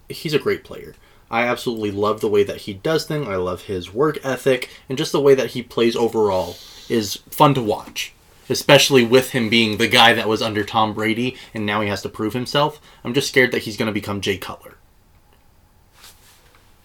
he's 0.08 0.34
a 0.34 0.38
great 0.38 0.64
player. 0.64 0.94
I 1.32 1.44
absolutely 1.48 1.90
love 1.90 2.20
the 2.20 2.28
way 2.28 2.44
that 2.44 2.58
he 2.58 2.74
does 2.74 3.06
things. 3.06 3.26
I 3.26 3.36
love 3.36 3.62
his 3.62 3.92
work 3.92 4.18
ethic 4.24 4.68
and 4.88 4.98
just 4.98 5.12
the 5.12 5.20
way 5.20 5.34
that 5.34 5.52
he 5.52 5.62
plays 5.62 5.96
overall 5.96 6.56
is 6.90 7.16
fun 7.30 7.54
to 7.54 7.62
watch. 7.62 8.12
Especially 8.50 9.02
with 9.04 9.30
him 9.30 9.48
being 9.48 9.78
the 9.78 9.88
guy 9.88 10.12
that 10.12 10.28
was 10.28 10.42
under 10.42 10.62
Tom 10.62 10.92
Brady 10.92 11.36
and 11.54 11.64
now 11.64 11.80
he 11.80 11.88
has 11.88 12.02
to 12.02 12.10
prove 12.10 12.34
himself. 12.34 12.80
I'm 13.02 13.14
just 13.14 13.28
scared 13.28 13.50
that 13.52 13.62
he's 13.62 13.78
going 13.78 13.86
to 13.86 13.92
become 13.92 14.20
Jay 14.20 14.36
Cutler. 14.36 14.76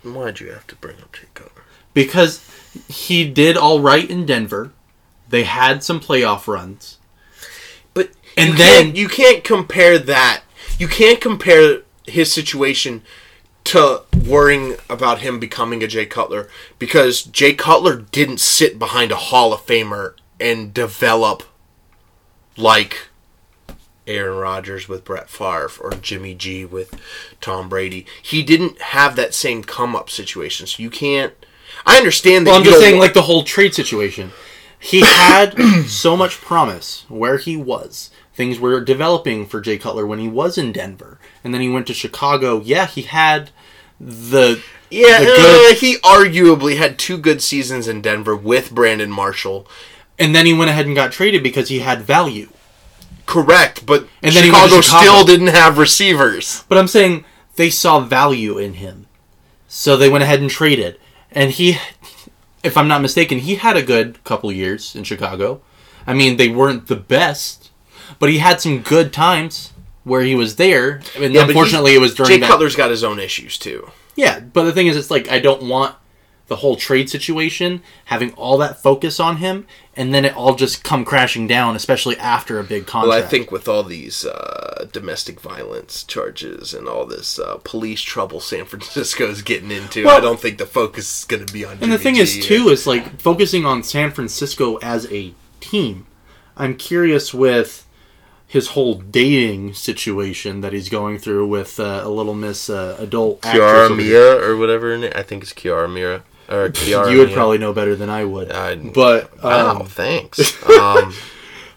Why'd 0.03 0.39
you 0.39 0.51
have 0.51 0.67
to 0.67 0.75
bring 0.77 0.97
up 1.01 1.11
Jay 1.13 1.27
Cutler? 1.33 1.63
Because 1.93 2.47
he 2.87 3.29
did 3.29 3.57
all 3.57 3.81
right 3.81 4.09
in 4.09 4.25
Denver. 4.25 4.71
They 5.27 5.43
had 5.43 5.83
some 5.83 5.99
playoff 5.99 6.47
runs. 6.47 6.99
But 7.93 8.11
And 8.37 8.51
you 8.51 8.55
then- 8.55 8.95
you 8.95 9.09
can't 9.09 9.43
compare 9.43 9.97
that. 9.99 10.43
You 10.79 10.87
can't 10.87 11.19
compare 11.19 11.81
his 12.05 12.31
situation 12.31 13.01
to 13.67 14.03
worrying 14.25 14.75
about 14.89 15.19
him 15.19 15.39
becoming 15.39 15.83
a 15.83 15.87
Jay 15.87 16.05
Cutler 16.05 16.49
because 16.79 17.23
Jay 17.23 17.53
Cutler 17.53 17.97
didn't 17.97 18.39
sit 18.39 18.79
behind 18.79 19.11
a 19.11 19.15
Hall 19.15 19.53
of 19.53 19.65
Famer 19.65 20.13
and 20.39 20.73
develop 20.73 21.43
like 22.55 23.09
Aaron 24.07 24.37
Rodgers 24.37 24.87
with 24.87 25.03
Brett 25.03 25.29
Favre 25.29 25.71
or 25.81 25.91
Jimmy 25.91 26.33
G 26.33 26.65
with 26.65 26.99
Tom 27.41 27.69
Brady. 27.69 28.05
He 28.21 28.41
didn't 28.41 28.81
have 28.81 29.15
that 29.15 29.33
same 29.33 29.63
come 29.63 29.95
up 29.95 30.09
situation. 30.09 30.65
So 30.65 30.81
you 30.81 30.89
can't. 30.89 31.33
I 31.85 31.97
understand 31.97 32.47
that. 32.47 32.51
Well, 32.51 32.59
I'm 32.59 32.65
just 32.65 32.79
saying, 32.79 32.99
like 32.99 33.13
the 33.13 33.23
whole 33.23 33.43
trade 33.43 33.75
situation. 33.75 34.31
he 34.79 35.01
had 35.01 35.59
so 35.87 36.15
much 36.15 36.41
promise 36.41 37.05
where 37.09 37.37
he 37.37 37.57
was. 37.57 38.09
Things 38.33 38.59
were 38.59 38.79
developing 38.81 39.45
for 39.47 39.59
Jay 39.59 39.77
Cutler 39.77 40.05
when 40.05 40.19
he 40.19 40.27
was 40.27 40.57
in 40.57 40.71
Denver, 40.71 41.19
and 41.43 41.53
then 41.53 41.61
he 41.61 41.69
went 41.69 41.87
to 41.87 41.93
Chicago. 41.93 42.61
Yeah, 42.61 42.85
he 42.85 43.01
had 43.01 43.49
the 43.99 44.61
Yeah, 44.89 45.19
the 45.19 45.69
uh, 45.71 45.75
he 45.75 45.97
arguably 45.97 46.77
had 46.77 46.97
two 46.97 47.17
good 47.17 47.41
seasons 47.41 47.87
in 47.87 48.01
Denver 48.01 48.35
with 48.35 48.71
Brandon 48.73 49.11
Marshall. 49.11 49.67
and 50.19 50.33
then 50.35 50.45
he 50.45 50.53
went 50.53 50.69
ahead 50.69 50.85
and 50.85 50.95
got 50.95 51.11
traded 51.11 51.43
because 51.43 51.69
he 51.69 51.79
had 51.79 52.01
value. 52.01 52.49
Correct, 53.25 53.85
but 53.85 54.07
And 54.23 54.33
then 54.33 54.45
Chicago, 54.45 54.79
Chicago. 54.81 55.05
still 55.05 55.25
didn't 55.25 55.47
have 55.53 55.77
receivers. 55.77 56.63
But 56.69 56.77
I'm 56.77 56.87
saying 56.87 57.25
they 57.55 57.69
saw 57.69 57.99
value 57.99 58.57
in 58.57 58.75
him. 58.75 59.07
So 59.67 59.97
they 59.97 60.09
went 60.09 60.23
ahead 60.23 60.39
and 60.39 60.49
traded. 60.49 60.97
And 61.31 61.51
he, 61.51 61.77
if 62.63 62.77
I'm 62.77 62.87
not 62.87 63.01
mistaken, 63.01 63.39
he 63.39 63.55
had 63.55 63.75
a 63.75 63.83
good 63.83 64.23
couple 64.23 64.49
years 64.51 64.95
in 64.95 65.03
Chicago. 65.03 65.61
I 66.07 66.13
mean, 66.13 66.37
they 66.37 66.47
weren't 66.47 66.87
the 66.87 66.95
best, 66.95 67.69
but 68.17 68.29
he 68.29 68.37
had 68.37 68.61
some 68.61 68.79
good 68.81 69.11
times 69.11 69.73
where 70.07 70.21
he 70.21 70.35
was 70.35 70.55
there. 70.55 71.01
And 71.17 71.33
Yeah, 71.33 71.45
unfortunately, 71.45 71.93
it 71.95 71.99
was 72.01 72.15
during 72.15 72.31
Jay 72.31 72.37
that. 72.39 72.49
Cutler's 72.49 72.75
got 72.75 72.89
his 72.89 73.03
own 73.03 73.19
issues 73.19 73.57
too. 73.57 73.91
Yeah, 74.15 74.39
but 74.39 74.63
the 74.63 74.71
thing 74.71 74.87
is, 74.87 74.95
it's 74.97 75.11
like 75.11 75.29
I 75.29 75.39
don't 75.39 75.63
want 75.63 75.95
the 76.47 76.55
whole 76.55 76.77
trade 76.77 77.09
situation 77.09 77.81
having 78.05 78.31
all 78.33 78.57
that 78.57 78.81
focus 78.81 79.19
on 79.19 79.37
him, 79.37 79.67
and 79.97 80.13
then 80.13 80.23
it 80.23 80.33
all 80.35 80.55
just 80.55 80.81
come 80.81 81.03
crashing 81.03 81.45
down, 81.45 81.75
especially 81.75 82.17
after 82.17 82.57
a 82.57 82.63
big 82.63 82.87
contract. 82.87 83.09
Well, 83.09 83.19
I 83.21 83.27
think 83.27 83.51
with 83.51 83.67
all 83.67 83.83
these 83.83 84.25
uh, 84.25 84.87
domestic 84.93 85.41
violence 85.41 86.05
charges 86.05 86.73
and 86.73 86.87
all 86.87 87.05
this 87.05 87.37
uh, 87.37 87.57
police 87.65 88.01
trouble 88.01 88.39
San 88.39 88.63
Francisco's 88.71 89.41
getting 89.41 89.71
into, 89.71 90.05
Well- 90.05 90.17
I 90.17 90.21
don't 90.21 90.39
think 90.39 90.57
the 90.57 90.65
focus 90.65 91.19
is 91.19 91.25
going 91.25 91.45
to 91.45 91.51
be 91.53 91.65
on. 91.65 91.79
And 91.81 91.91
the 91.91 91.97
thing 91.99 92.15
G. 92.15 92.21
is, 92.21 92.45
too, 92.45 92.69
is 92.69 92.87
like 92.87 93.19
focusing 93.19 93.65
on 93.65 93.83
San 93.83 94.11
Francisco 94.11 94.77
as 94.77 95.05
a 95.11 95.33
team. 95.59 96.07
I'm 96.55 96.75
curious 96.75 97.33
with 97.33 97.85
his 98.47 98.69
whole 98.69 98.95
dating 98.95 99.73
situation 99.73 100.61
that 100.61 100.71
he's 100.73 100.87
going 100.89 101.17
through 101.17 101.47
with 101.47 101.79
uh, 101.79 102.01
a 102.03 102.09
little 102.09 102.33
Miss 102.33 102.69
uh, 102.69 102.95
adult. 102.99 103.41
Kiara. 103.41 103.95
Mira 103.95 104.37
or 104.41 104.55
whatever. 104.55 104.91
her 104.91 104.97
name- 104.97 105.11
I 105.15 105.21
think 105.23 105.43
it's 105.43 105.51
Kiara 105.53 105.91
Mira 105.91 106.23
or 106.49 106.69
Kiara. 106.69 107.09
You 107.11 107.17
would 107.19 107.27
Mia. 107.29 107.35
probably 107.35 107.57
know 107.57 107.73
better 107.73 107.95
than 107.95 108.09
I 108.09 108.23
would. 108.23 108.51
I- 108.51 108.75
but 108.75 109.43
Wow, 109.43 109.81
um, 109.81 109.85
thanks. 109.87 110.55
Um, 110.69 111.13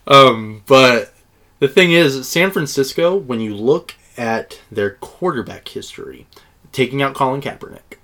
Um, 0.06 0.62
but 0.66 1.12
the 1.60 1.68
thing 1.68 1.92
is, 1.92 2.26
San 2.28 2.50
Francisco, 2.50 3.14
when 3.16 3.40
you 3.40 3.54
look 3.54 3.94
at 4.16 4.60
their 4.70 4.90
quarterback 4.90 5.68
history, 5.68 6.26
taking 6.72 7.00
out 7.02 7.14
Colin 7.14 7.40
Kaepernick, 7.40 7.98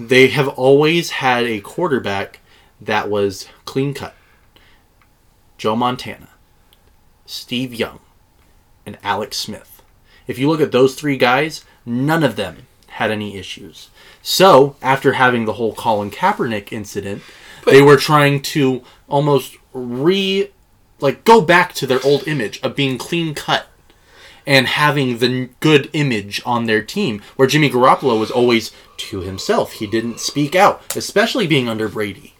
they 0.00 0.28
have 0.28 0.48
always 0.48 1.10
had 1.10 1.44
a 1.44 1.60
quarterback 1.60 2.40
that 2.80 3.08
was 3.08 3.48
clean 3.64 3.94
cut. 3.94 4.14
Joe 5.56 5.74
Montana, 5.76 6.28
Steve 7.26 7.74
Young, 7.74 8.00
and 8.84 8.98
Alex 9.02 9.36
Smith. 9.36 9.82
If 10.26 10.38
you 10.38 10.48
look 10.48 10.60
at 10.60 10.72
those 10.72 10.94
three 10.94 11.16
guys, 11.16 11.64
none 11.84 12.24
of 12.24 12.36
them 12.36 12.66
had 12.88 13.10
any 13.10 13.36
issues. 13.36 13.90
So, 14.22 14.76
after 14.80 15.14
having 15.14 15.44
the 15.44 15.54
whole 15.54 15.74
Colin 15.74 16.10
Kaepernick 16.10 16.72
incident, 16.72 17.22
they 17.66 17.82
were 17.82 17.96
trying 17.96 18.40
to 18.42 18.82
almost 19.08 19.56
re 19.72 20.50
like 20.98 21.24
go 21.24 21.42
back 21.42 21.74
to 21.74 21.86
their 21.86 22.00
old 22.04 22.26
image 22.26 22.58
of 22.62 22.74
being 22.74 22.96
clean 22.96 23.34
cut 23.34 23.68
and 24.46 24.66
having 24.66 25.18
the 25.18 25.50
good 25.60 25.90
image 25.92 26.40
on 26.46 26.64
their 26.64 26.82
team 26.82 27.20
where 27.34 27.48
Jimmy 27.48 27.68
Garoppolo 27.68 28.18
was 28.18 28.30
always 28.30 28.72
to 28.96 29.20
himself. 29.20 29.72
He 29.72 29.86
didn't 29.86 30.20
speak 30.20 30.54
out, 30.54 30.96
especially 30.96 31.46
being 31.46 31.68
under 31.68 31.88
Brady. 31.88 32.35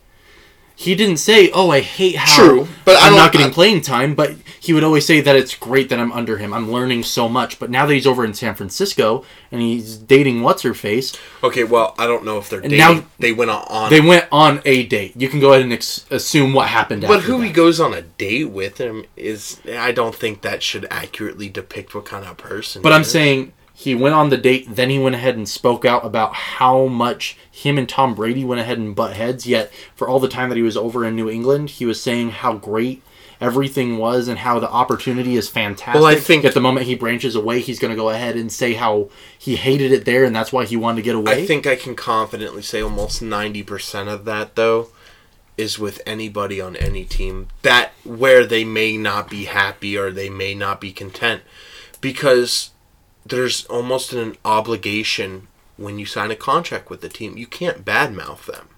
He 0.79 0.95
didn't 0.95 1.17
say, 1.17 1.51
"Oh, 1.55 1.71
I 1.71 1.81
hate 1.81 2.17
how 2.17 2.37
True, 2.37 2.69
but 2.85 2.97
I'm 3.01 3.15
don't- 3.17 3.33
getting 3.33 3.47
I- 3.49 3.51
playing 3.51 3.81
time," 3.81 4.15
but 4.15 4.35
he 4.61 4.75
would 4.75 4.85
always 4.85 5.07
say 5.07 5.23
that 5.23 5.35
it's 5.35 5.55
great 5.55 5.89
that 5.89 5.99
I'm 5.99 6.13
under 6.13 6.37
him. 6.37 6.53
I'm 6.53 6.71
learning 6.71 7.05
so 7.05 7.29
much. 7.31 7.59
But 7.59 7.71
now 7.71 7.87
that 7.87 7.95
he's 7.95 8.07
over 8.07 8.25
in 8.27 8.35
San 8.35 8.55
Francisco 8.55 9.25
and 9.51 9.63
he's 9.63 9.97
dating 9.97 10.43
what's 10.43 10.63
her 10.63 10.75
face, 10.75 11.15
okay, 11.43 11.65
well, 11.65 11.95
I 11.99 12.07
don't 12.07 12.25
know 12.27 12.37
if 12.37 12.51
they're 12.51 12.61
dating. 12.61 12.77
now- 12.79 13.05
they 13.19 13.33
went 13.33 13.51
on. 13.53 13.89
they 13.91 14.03
went 14.03 14.27
on 14.31 14.61
a 14.67 14.83
date. 14.85 15.15
You 15.17 15.29
can 15.31 15.41
go 15.41 15.53
ahead 15.53 15.63
and 15.63 15.73
ex- 15.73 16.05
assume 16.11 16.53
what 16.53 16.69
happened. 16.69 17.05
but 17.09 17.23
who 17.23 17.41
he 17.41 17.51
goes 17.51 17.81
on 17.81 17.95
a 17.95 18.03
date 18.03 18.51
with 18.51 18.77
him 18.79 19.05
is. 19.17 19.59
I 19.79 19.93
don't 19.93 20.15
think 20.15 20.43
that 20.43 20.63
should 20.63 20.87
accurately 20.91 21.49
depict 21.49 21.95
what 21.95 22.05
kind 22.05 22.27
of 22.27 22.37
person. 22.37 22.83
But 22.83 22.93
I'm 22.93 23.01
is. 23.01 23.11
saying 23.11 23.53
he 23.79 23.95
went 23.95 24.15
on 24.15 24.31
the 24.31 24.39
date, 24.39 24.65
then 24.75 24.89
he 24.89 24.99
went 24.99 25.15
ahead 25.15 25.37
and 25.37 25.47
spoke 25.47 25.85
out 25.85 26.03
about 26.03 26.33
how 26.35 26.87
much 26.87 27.37
him 27.51 27.77
and 27.77 27.87
Tom 27.87 28.15
Brady 28.15 28.43
went 28.43 28.59
ahead 28.63 28.79
and 28.79 28.97
butt 28.97 29.15
heads. 29.15 29.47
Yet, 29.47 29.71
for 29.95 30.09
all 30.09 30.19
the 30.19 30.29
time 30.29 30.49
that 30.49 30.57
he 30.57 30.63
was 30.63 30.79
over 30.79 31.05
in 31.05 31.15
New 31.15 31.29
England, 31.29 31.69
he 31.69 31.85
was 31.85 32.03
saying 32.03 32.31
how 32.31 32.55
great 32.55 33.03
everything 33.39 33.99
was 33.99 34.29
and 34.29 34.39
how 34.39 34.59
the 34.59 34.71
opportunity 34.71 35.37
is 35.37 35.51
fantastic. 35.51 35.95
Well, 36.01 36.07
I 36.07 36.15
think- 36.15 36.47
at 36.47 36.55
the 36.55 36.61
moment 36.61 36.87
he 36.87 36.95
branches 36.95 37.35
away, 37.35 37.61
he's 37.61 37.79
going 37.79 37.91
to 37.91 37.97
go 37.97 38.09
ahead 38.09 38.35
and 38.35 38.51
say 38.51 38.73
how 38.73 39.11
he 39.39 39.57
hated 39.57 39.93
it 39.93 40.07
there 40.07 40.25
and 40.25 40.35
that's 40.35 40.55
why 40.55 40.65
he 40.65 40.75
wanted 40.75 40.97
to 40.97 41.03
get 41.03 41.15
away. 41.15 41.43
I 41.43 41.47
think 41.47 41.67
I 41.67 41.77
can 41.77 41.95
confidently 41.95 42.63
say 42.63 42.81
almost 42.81 43.21
ninety 43.21 43.63
percent 43.63 44.09
of 44.09 44.25
that 44.25 44.55
though 44.55 44.89
is 45.59 45.79
with 45.79 46.01
anybody 46.07 46.63
on 46.63 46.77
any 46.77 47.05
team 47.05 47.49
that 47.61 47.93
where 48.05 48.47
they 48.47 48.65
may 48.65 48.97
not 48.97 49.29
be 49.29 49.45
happy 49.45 49.99
or 49.99 50.11
they 50.11 50.31
may 50.31 50.55
not 50.55 50.81
be 50.81 50.93
content 50.93 51.43
because 52.01 52.71
there's 53.29 53.65
almost 53.67 54.13
an 54.13 54.37
obligation 54.45 55.49
when 55.77 55.99
you 55.99 56.07
sign 56.07 56.31
a 56.31 56.37
contract 56.37 56.91
with 56.91 57.01
the 57.01 57.09
team. 57.09 57.37
You 57.37 57.47
can't 57.47 57.85
badmouth 57.85 58.47
them. 58.47 58.69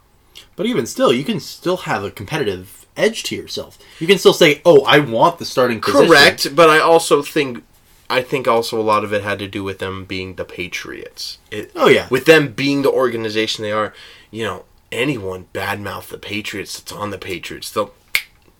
But 0.57 0.67
even 0.67 0.87
still, 0.87 1.13
you 1.13 1.25
can 1.25 1.41
still 1.41 1.79
have 1.79 2.03
a 2.05 2.11
competitive 2.11 2.87
edge 2.97 3.23
to 3.25 3.37
yourself. 3.37 3.79
You 4.01 4.07
can 4.07 4.19
still 4.19 4.33
say, 4.33 4.61
"Oh, 4.65 4.85
I 4.85 4.99
want 4.99 5.39
the 5.39 5.45
starting 5.45 5.81
position." 5.81 6.09
Correct, 6.09 6.57
but 6.57 6.69
I 6.69 6.81
also 6.81 7.23
think 7.23 7.63
I 8.11 8.23
think 8.23 8.49
also 8.49 8.81
a 8.81 8.83
lot 8.83 9.05
of 9.05 9.13
it 9.13 9.23
had 9.23 9.39
to 9.41 9.47
do 9.49 9.63
with 9.63 9.79
them 9.79 10.05
being 10.05 10.35
the 10.35 10.45
Patriots. 10.45 11.39
It, 11.51 11.71
Oh, 11.77 11.89
yeah. 11.89 12.09
with 12.11 12.25
them 12.25 12.53
being 12.53 12.83
the 12.83 12.91
organization 12.91 13.63
they 13.63 13.71
are, 13.73 13.93
you 14.31 14.45
know, 14.45 14.65
anyone 14.91 15.47
badmouth 15.53 16.09
the 16.09 16.19
Patriots 16.19 16.79
that's 16.81 16.91
on 16.93 17.11
the 17.11 17.19
Patriots, 17.19 17.71
they'll 17.71 17.93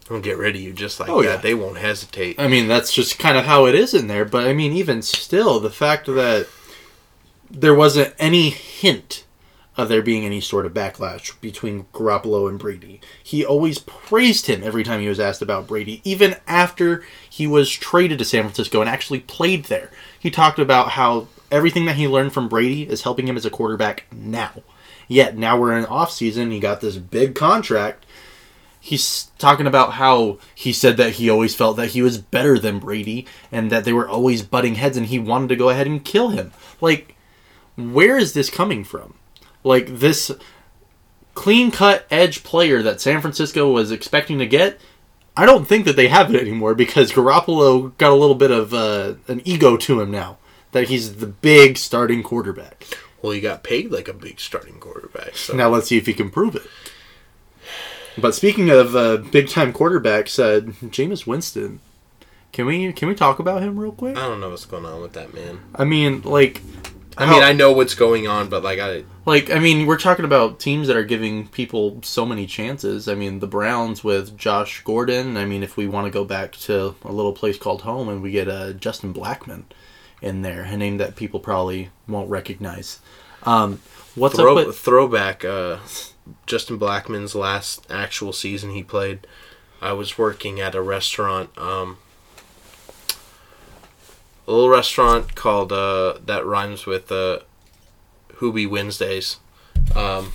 they'll 0.09 0.21
get 0.21 0.39
rid 0.39 0.57
of 0.57 0.61
you 0.63 0.73
just 0.73 0.99
like 1.01 1.09
Oh, 1.09 1.23
that. 1.23 1.29
yeah. 1.29 1.37
They 1.37 1.55
won't 1.55 1.79
hesitate. 1.79 2.39
I 2.41 2.49
mean, 2.49 2.69
that's 2.69 2.93
just 2.93 3.19
kind 3.19 3.37
of 3.37 3.45
how 3.45 3.67
it 3.67 3.75
is 3.75 3.95
in 3.95 4.07
there. 4.07 4.25
But 4.25 4.47
I 4.47 4.53
mean, 4.53 4.73
even 4.73 5.03
still, 5.03 5.61
the 5.61 5.71
fact 5.71 6.07
that 6.07 6.47
there 7.51 7.75
wasn't 7.75 8.15
any 8.19 8.51
hint 8.51 9.25
of 9.77 9.89
there 9.89 10.03
being 10.03 10.25
any 10.25 10.41
sort 10.41 10.67
of 10.67 10.75
backlash 10.75 11.41
between 11.41 11.85
Garoppolo 11.95 12.49
and 12.49 12.59
Brady. 12.59 13.01
He 13.23 13.45
always 13.45 13.79
praised 13.79 14.47
him 14.47 14.65
every 14.65 14.83
time 14.83 15.01
he 15.01 15.09
was 15.09 15.21
asked 15.21 15.41
about 15.41 15.69
Brady, 15.69 16.01
even 16.03 16.35
after 16.49 17.05
he 17.31 17.47
was 17.47 17.71
traded 17.71 18.19
to 18.19 18.25
San 18.25 18.43
Francisco 18.43 18.81
and 18.81 18.91
actually 18.91 19.21
played 19.21 19.67
there. 19.67 19.93
He 20.19 20.33
talked 20.33 20.59
about 20.59 20.91
how 20.91 21.29
everything 21.53 21.85
that 21.85 21.95
he 21.95 22.09
learned 22.09 22.33
from 22.33 22.49
Brady 22.49 22.83
is 22.89 23.03
helping 23.03 23.29
him 23.29 23.37
as 23.37 23.47
a 23.47 23.51
quarterback 23.51 24.07
now. 24.13 24.51
Yet 25.07 25.37
now 25.39 25.57
we're 25.59 25.79
in 25.79 25.87
off 25.87 26.11
season, 26.11 26.51
he 26.51 26.59
got 26.59 26.81
this 26.81 26.97
big 26.97 27.37
contract 27.37 28.05
he's 28.81 29.31
talking 29.39 29.67
about 29.67 29.95
how 29.95 30.39
he 30.55 30.73
said 30.73 30.97
that 30.97 31.15
he 31.15 31.29
always 31.29 31.55
felt 31.55 31.77
that 31.77 31.91
he 31.91 32.03
was 32.03 32.19
better 32.19 32.59
than 32.59 32.79
Brady 32.79 33.27
and 33.51 33.71
that 33.71 33.85
they 33.85 33.93
were 33.93 34.09
always 34.09 34.43
butting 34.43 34.77
heads 34.77 34.97
and 34.97 35.07
he 35.07 35.19
wanted 35.19 35.49
to 35.49 35.57
go 35.57 35.69
ahead 35.71 35.87
and 35.87 36.05
kill 36.05 36.31
him. 36.31 36.53
Like, 36.81 37.17
where 37.77 38.17
is 38.17 38.33
this 38.33 38.51
coming 38.51 38.85
from? 38.85 39.15
Like, 39.65 39.99
this 39.99 40.31
clean 41.35 41.71
cut 41.71 42.07
edge 42.11 42.43
player 42.43 42.83
that 42.83 43.01
San 43.01 43.21
Francisco 43.21 43.71
was 43.71 43.91
expecting 43.91 44.39
to 44.39 44.47
get, 44.47 44.81
I 45.37 45.47
don't 45.47 45.69
think 45.69 45.85
that 45.85 45.95
they 45.95 46.09
have 46.09 46.35
it 46.35 46.41
anymore 46.41 46.75
because 46.75 47.13
Garoppolo 47.13 47.97
got 47.97 48.11
a 48.11 48.17
little 48.17 48.35
bit 48.35 48.51
of 48.51 48.75
uh, 48.75 49.15
an 49.29 49.41
ego 49.45 49.77
to 49.77 50.01
him 50.01 50.11
now. 50.11 50.39
That 50.73 50.89
he's 50.89 51.17
the 51.17 51.27
big 51.27 51.79
starting 51.79 52.23
quarterback. 52.23 52.85
Well, 53.23 53.33
he 53.33 53.41
got 53.41 53.63
paid 53.63 53.91
like 53.91 54.09
a 54.09 54.13
big 54.13 54.39
starting 54.39 54.79
quarterback. 54.81 55.37
So 55.37 55.55
Now 55.55 55.69
let's 55.69 55.89
see 55.89 55.97
if 55.97 56.07
he 56.07 56.13
can 56.13 56.29
prove 56.31 56.57
it. 56.57 56.63
But 58.21 58.35
speaking 58.35 58.71
of 58.71 58.97
uh, 58.97 59.19
big 59.19 59.49
time 59.49 59.73
quarterbacks, 59.73 60.39
uh, 60.39 60.61
Jameis 60.89 61.27
Winston, 61.27 61.81
can 62.53 62.67
we 62.67 62.93
can 62.93 63.09
we 63.09 63.15
talk 63.15 63.39
about 63.39 63.63
him 63.63 63.79
real 63.79 63.93
quick? 63.93 64.17
I 64.17 64.23
don't 64.27 64.41
know 64.41 64.51
what's 64.51 64.65
going 64.65 64.85
on 64.85 65.01
with 65.01 65.13
that 65.15 65.35
man. 65.35 65.61
I 65.75 65.85
mean, 65.85 66.23
like, 66.23 66.63
I 67.17 67.27
how- 67.27 67.33
mean, 67.33 67.43
I 67.43 67.53
know 67.53 67.73
what's 67.73 67.95
going 67.95 68.27
on, 68.27 68.49
but 68.49 68.63
like 68.63 68.79
I 68.79 69.05
like 69.27 69.51
I 69.51 69.59
mean, 69.59 69.87
we're 69.87 69.99
talking 69.99 70.25
about 70.25 70.59
teams 70.59 70.89
that 70.89 70.97
are 70.97 71.05
giving 71.05 71.49
people 71.49 72.01
so 72.03 72.25
many 72.25 72.47
chances. 72.47 73.09
I 73.09 73.15
mean, 73.15 73.41
the 73.41 73.47
Browns 73.47 74.03
with 74.03 74.37
Josh 74.37 74.83
Gordon. 74.83 75.37
I 75.37 75.45
mean, 75.45 75.63
if 75.63 75.77
we 75.77 75.87
want 75.87 76.07
to 76.07 76.11
go 76.11 76.25
back 76.25 76.53
to 76.53 76.95
a 77.05 77.13
little 77.13 77.33
place 77.33 77.59
called 77.59 77.83
home 77.83 78.09
and 78.09 78.23
we 78.23 78.31
get 78.31 78.49
uh, 78.49 78.73
Justin 78.73 79.13
Blackmon 79.13 79.65
in 80.23 80.43
there, 80.43 80.63
a 80.63 80.77
name 80.77 80.97
that 80.99 81.17
people 81.17 81.41
probably 81.41 81.91
won't 82.09 82.31
recognize. 82.31 83.01
Um, 83.45 83.81
what's 84.15 84.35
throw, 84.37 84.57
up 84.59 84.67
with 84.67 84.79
throwback 84.79 85.45
uh, 85.45 85.79
Justin 86.47 86.79
Blackmon's 86.79 87.35
last 87.35 87.87
actual 87.91 88.33
season 88.33 88.71
he 88.71 88.83
played. 88.83 89.27
I 89.81 89.93
was 89.93 90.19
working 90.19 90.61
at 90.61 90.75
a 90.75 90.83
restaurant, 90.83 91.57
um, 91.57 91.99
a 94.47 94.53
little 94.53 94.69
restaurant 94.69 95.35
called 95.35 95.73
uh, 95.73 96.19
that 96.25 96.45
rhymes 96.45 96.87
with 96.87 97.13
uh, 97.13 97.41
Hoobie 98.35 98.69
Wednesdays. 98.69 99.37
Um, 99.95 100.33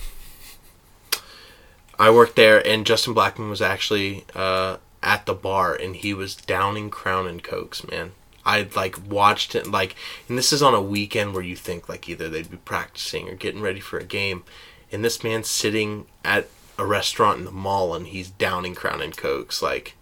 I 1.98 2.10
worked 2.10 2.36
there, 2.36 2.66
and 2.66 2.86
Justin 2.86 3.14
Blackmon 3.14 3.50
was 3.50 3.62
actually 3.62 4.24
uh, 4.34 4.78
at 5.02 5.26
the 5.26 5.34
bar, 5.34 5.74
and 5.74 5.94
he 5.94 6.14
was 6.14 6.34
downing 6.34 6.90
Crown 6.90 7.26
and 7.26 7.42
Cokes, 7.42 7.86
man. 7.86 8.12
I 8.46 8.68
like 8.74 8.96
watched 9.08 9.54
it, 9.54 9.66
like, 9.66 9.96
and 10.28 10.36
this 10.36 10.52
is 10.52 10.62
on 10.62 10.74
a 10.74 10.82
weekend 10.82 11.34
where 11.34 11.42
you 11.42 11.56
think 11.56 11.88
like 11.88 12.08
either 12.08 12.28
they'd 12.28 12.50
be 12.50 12.58
practicing 12.58 13.28
or 13.28 13.34
getting 13.34 13.62
ready 13.62 13.80
for 13.80 13.98
a 13.98 14.04
game, 14.04 14.44
and 14.94 15.04
this 15.04 15.22
man's 15.24 15.48
sitting 15.50 16.06
at 16.24 16.48
a 16.78 16.86
restaurant 16.86 17.40
in 17.40 17.44
the 17.44 17.50
mall, 17.50 17.94
and 17.94 18.06
he's 18.06 18.30
downing 18.30 18.74
Crown 18.74 19.02
and 19.02 19.16
Cokes, 19.16 19.62
like. 19.62 19.96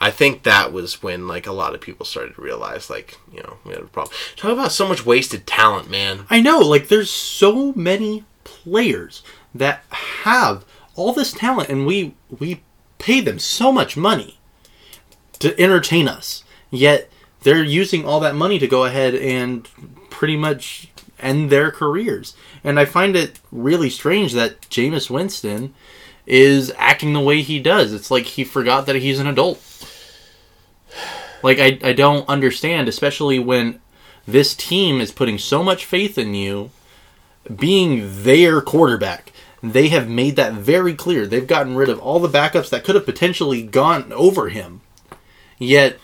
I 0.00 0.12
think 0.12 0.44
that 0.44 0.72
was 0.72 1.02
when 1.02 1.26
like 1.26 1.48
a 1.48 1.52
lot 1.52 1.74
of 1.74 1.80
people 1.80 2.06
started 2.06 2.36
to 2.36 2.40
realize 2.40 2.88
like 2.88 3.18
you 3.32 3.42
know 3.42 3.56
we 3.64 3.72
had 3.72 3.82
a 3.82 3.86
problem. 3.86 4.14
Talk 4.36 4.52
about 4.52 4.70
so 4.70 4.86
much 4.86 5.04
wasted 5.04 5.44
talent, 5.44 5.90
man. 5.90 6.24
I 6.30 6.40
know, 6.40 6.60
like 6.60 6.86
there's 6.86 7.10
so 7.10 7.72
many 7.72 8.24
players 8.44 9.24
that 9.52 9.82
have 9.90 10.64
all 10.94 11.12
this 11.12 11.32
talent 11.32 11.68
and 11.68 11.84
we 11.84 12.14
we 12.38 12.62
pay 12.98 13.20
them 13.20 13.40
so 13.40 13.72
much 13.72 13.96
money 13.96 14.38
to 15.40 15.58
entertain 15.60 16.06
us. 16.06 16.44
Yet 16.70 17.10
they're 17.42 17.64
using 17.64 18.04
all 18.04 18.20
that 18.20 18.34
money 18.34 18.58
to 18.58 18.66
go 18.66 18.84
ahead 18.84 19.14
and 19.14 19.68
pretty 20.10 20.36
much 20.36 20.88
end 21.20 21.50
their 21.50 21.70
careers. 21.70 22.34
And 22.62 22.78
I 22.78 22.84
find 22.84 23.16
it 23.16 23.38
really 23.50 23.90
strange 23.90 24.32
that 24.32 24.60
Jameis 24.62 25.10
Winston 25.10 25.74
is 26.26 26.72
acting 26.76 27.12
the 27.12 27.20
way 27.20 27.42
he 27.42 27.58
does. 27.58 27.92
It's 27.92 28.10
like 28.10 28.24
he 28.24 28.44
forgot 28.44 28.86
that 28.86 28.96
he's 28.96 29.18
an 29.18 29.26
adult. 29.26 29.62
Like 31.42 31.58
I, 31.58 31.78
I 31.82 31.92
don't 31.92 32.28
understand, 32.28 32.88
especially 32.88 33.38
when 33.38 33.80
this 34.26 34.54
team 34.54 35.00
is 35.00 35.10
putting 35.10 35.38
so 35.38 35.62
much 35.62 35.84
faith 35.84 36.18
in 36.18 36.34
you 36.34 36.70
being 37.54 38.22
their 38.22 38.60
quarterback. 38.60 39.32
They 39.62 39.88
have 39.88 40.08
made 40.08 40.36
that 40.36 40.52
very 40.52 40.94
clear. 40.94 41.26
They've 41.26 41.46
gotten 41.46 41.74
rid 41.74 41.88
of 41.88 41.98
all 41.98 42.20
the 42.20 42.28
backups 42.28 42.70
that 42.70 42.84
could 42.84 42.94
have 42.94 43.06
potentially 43.06 43.62
gone 43.62 44.12
over 44.12 44.50
him. 44.50 44.82
Yet 45.58 45.98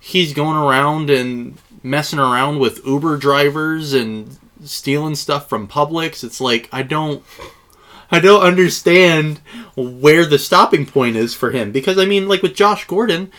he's 0.00 0.32
going 0.32 0.56
around 0.56 1.10
and 1.10 1.58
messing 1.82 2.18
around 2.18 2.58
with 2.58 2.84
Uber 2.86 3.16
drivers 3.16 3.92
and 3.92 4.38
stealing 4.64 5.14
stuff 5.14 5.48
from 5.48 5.68
Publix. 5.68 6.22
It's 6.22 6.40
like 6.40 6.68
I 6.72 6.82
don't 6.82 7.22
I 8.10 8.20
don't 8.20 8.42
understand 8.42 9.38
where 9.76 10.26
the 10.26 10.38
stopping 10.38 10.86
point 10.86 11.16
is 11.16 11.34
for 11.34 11.50
him 11.50 11.72
because 11.72 11.98
I 11.98 12.04
mean 12.04 12.28
like 12.28 12.42
with 12.42 12.54
Josh 12.54 12.86
Gordon, 12.86 13.30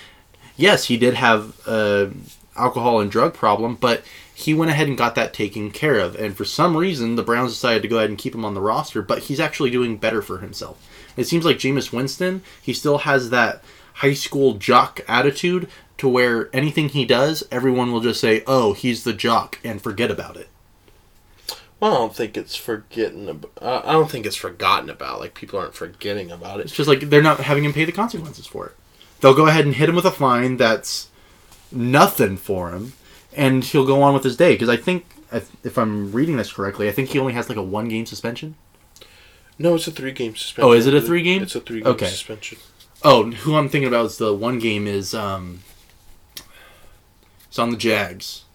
yes, 0.56 0.86
he 0.86 0.98
did 0.98 1.16
have 1.16 1.60
a 1.68 2.12
alcohol 2.56 3.00
and 3.00 3.12
drug 3.12 3.34
problem, 3.34 3.76
but 3.76 4.04
he 4.34 4.54
went 4.54 4.72
ahead 4.72 4.88
and 4.88 4.98
got 4.98 5.16
that 5.16 5.34
taken 5.34 5.72
care 5.72 6.00
of. 6.00 6.16
And 6.16 6.36
for 6.36 6.46
some 6.46 6.76
reason, 6.76 7.16
the 7.16 7.24
Browns 7.24 7.52
decided 7.52 7.82
to 7.84 7.88
go 7.88 7.98
ahead 7.98 8.10
and 8.10 8.18
keep 8.18 8.34
him 8.34 8.44
on 8.44 8.56
the 8.56 8.62
roster, 8.62 9.02
but 9.02 9.24
he's 9.24 9.40
actually 9.40 9.70
doing 9.70 9.98
better 9.98 10.22
for 10.22 10.40
himself. 10.40 10.88
It 11.16 11.26
seems 11.26 11.46
like 11.46 11.58
Jameis 11.58 11.94
Winston, 11.94 12.42
he 12.62 12.74
still 12.74 13.00
has 13.00 13.30
that 13.30 13.64
high 13.96 14.14
school 14.14 14.56
jock 14.56 15.02
attitude 15.08 15.70
to 16.02 16.10
where 16.10 16.50
anything 16.52 16.90
he 16.90 17.06
does, 17.06 17.44
everyone 17.52 17.92
will 17.92 18.00
just 18.02 18.20
say, 18.20 18.44
"Oh, 18.48 18.74
he's 18.74 19.04
the 19.04 19.14
jock," 19.14 19.60
and 19.64 19.80
forget 19.80 20.10
about 20.10 20.36
it. 20.36 20.50
Well, 21.80 21.94
I 21.94 21.98
don't 21.98 22.16
think 22.16 22.36
it's 22.36 22.56
forgetting. 22.56 23.30
About, 23.30 23.52
uh, 23.62 23.82
I 23.86 23.92
don't 23.92 24.10
think 24.10 24.26
it's 24.26 24.36
forgotten 24.36 24.90
about. 24.90 25.20
Like 25.20 25.36
people 25.36 25.60
aren't 25.60 25.76
forgetting 25.76 26.32
about 26.32 26.60
it. 26.60 26.64
It's 26.64 26.76
just 26.76 26.90
like 26.90 27.02
they're 27.02 27.22
not 27.22 27.42
having 27.42 27.64
him 27.64 27.72
pay 27.72 27.86
the 27.86 27.92
consequences 27.92 28.48
for 28.48 28.66
it. 28.66 28.76
They'll 29.20 29.36
go 29.36 29.46
ahead 29.46 29.66
and 29.66 29.76
hit 29.76 29.90
him 29.90 29.96
with 29.96 30.06
a 30.06 30.12
fine 30.12 30.58
that's 30.58 31.10
nothing 31.72 32.36
for 32.36 32.72
him, 32.72 32.94
and 33.36 33.64
he'll 33.64 33.86
go 33.86 34.02
on 34.02 34.16
with 34.16 34.24
his 34.24 34.36
day. 34.36 34.54
Because 34.54 34.70
I 34.70 34.78
think, 34.78 35.06
if 35.64 35.78
I'm 35.78 36.12
reading 36.12 36.38
this 36.38 36.52
correctly, 36.52 36.90
I 36.90 36.92
think 36.92 37.10
he 37.10 37.20
only 37.20 37.34
has 37.34 37.48
like 37.48 37.60
a 37.60 37.64
one 37.64 37.90
game 37.90 38.08
suspension. 38.08 38.56
No, 39.60 39.76
it's 39.76 39.86
a 39.88 39.92
three 39.92 40.14
game 40.14 40.36
suspension. 40.36 40.68
Oh, 40.68 40.74
is 40.74 40.88
it 40.88 40.96
a 40.96 41.02
three-game? 41.02 41.44
It's 41.44 41.54
a 41.54 41.60
three 41.62 41.82
game 41.82 41.92
Okay. 41.94 42.08
suspension. 42.08 42.58
Oh, 43.04 43.30
who 43.30 43.56
I'm 43.56 43.70
thinking 43.70 43.88
about 43.88 44.08
is 44.08 44.18
the 44.18 44.34
one 44.34 44.58
game 44.58 44.88
is 44.88 45.14
um, 45.14 45.62
it's 47.52 47.60
on 47.60 47.70
the 47.70 47.76
Jags. 47.78 48.46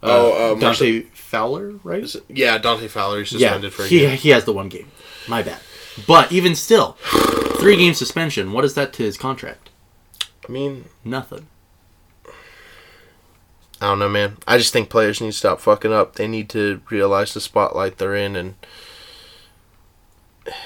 Oh, 0.00 0.54
uh, 0.54 0.58
Dante 0.58 1.02
Fowler, 1.12 1.72
right? 1.82 2.02
It- 2.02 2.24
yeah, 2.28 2.56
Dante 2.58 2.86
Fowler 2.88 3.18
Yeah, 3.18 3.24
suspended 3.24 3.72
for 3.74 3.82
a 3.82 3.86
he 3.88 3.98
game. 4.00 4.16
he 4.16 4.28
has 4.30 4.44
the 4.44 4.52
one 4.52 4.68
game. 4.68 4.90
My 5.28 5.42
bad. 5.42 5.58
But 6.06 6.30
even 6.32 6.54
still, 6.54 6.92
three 7.58 7.76
game 7.76 7.94
suspension. 7.94 8.52
What 8.52 8.64
is 8.64 8.74
that 8.74 8.92
to 8.94 9.02
his 9.02 9.16
contract? 9.18 9.68
I 10.48 10.52
mean, 10.52 10.84
Nothing. 11.04 11.48
I 13.80 13.86
don't 13.86 13.98
know, 13.98 14.08
man. 14.08 14.36
I 14.46 14.58
just 14.58 14.72
think 14.72 14.88
players 14.88 15.20
need 15.20 15.32
to 15.32 15.36
stop 15.36 15.60
fucking 15.60 15.92
up. 15.92 16.14
They 16.14 16.28
need 16.28 16.48
to 16.50 16.80
realize 16.88 17.34
the 17.34 17.40
spotlight 17.40 17.98
they're 17.98 18.14
in, 18.14 18.36
and 18.36 18.54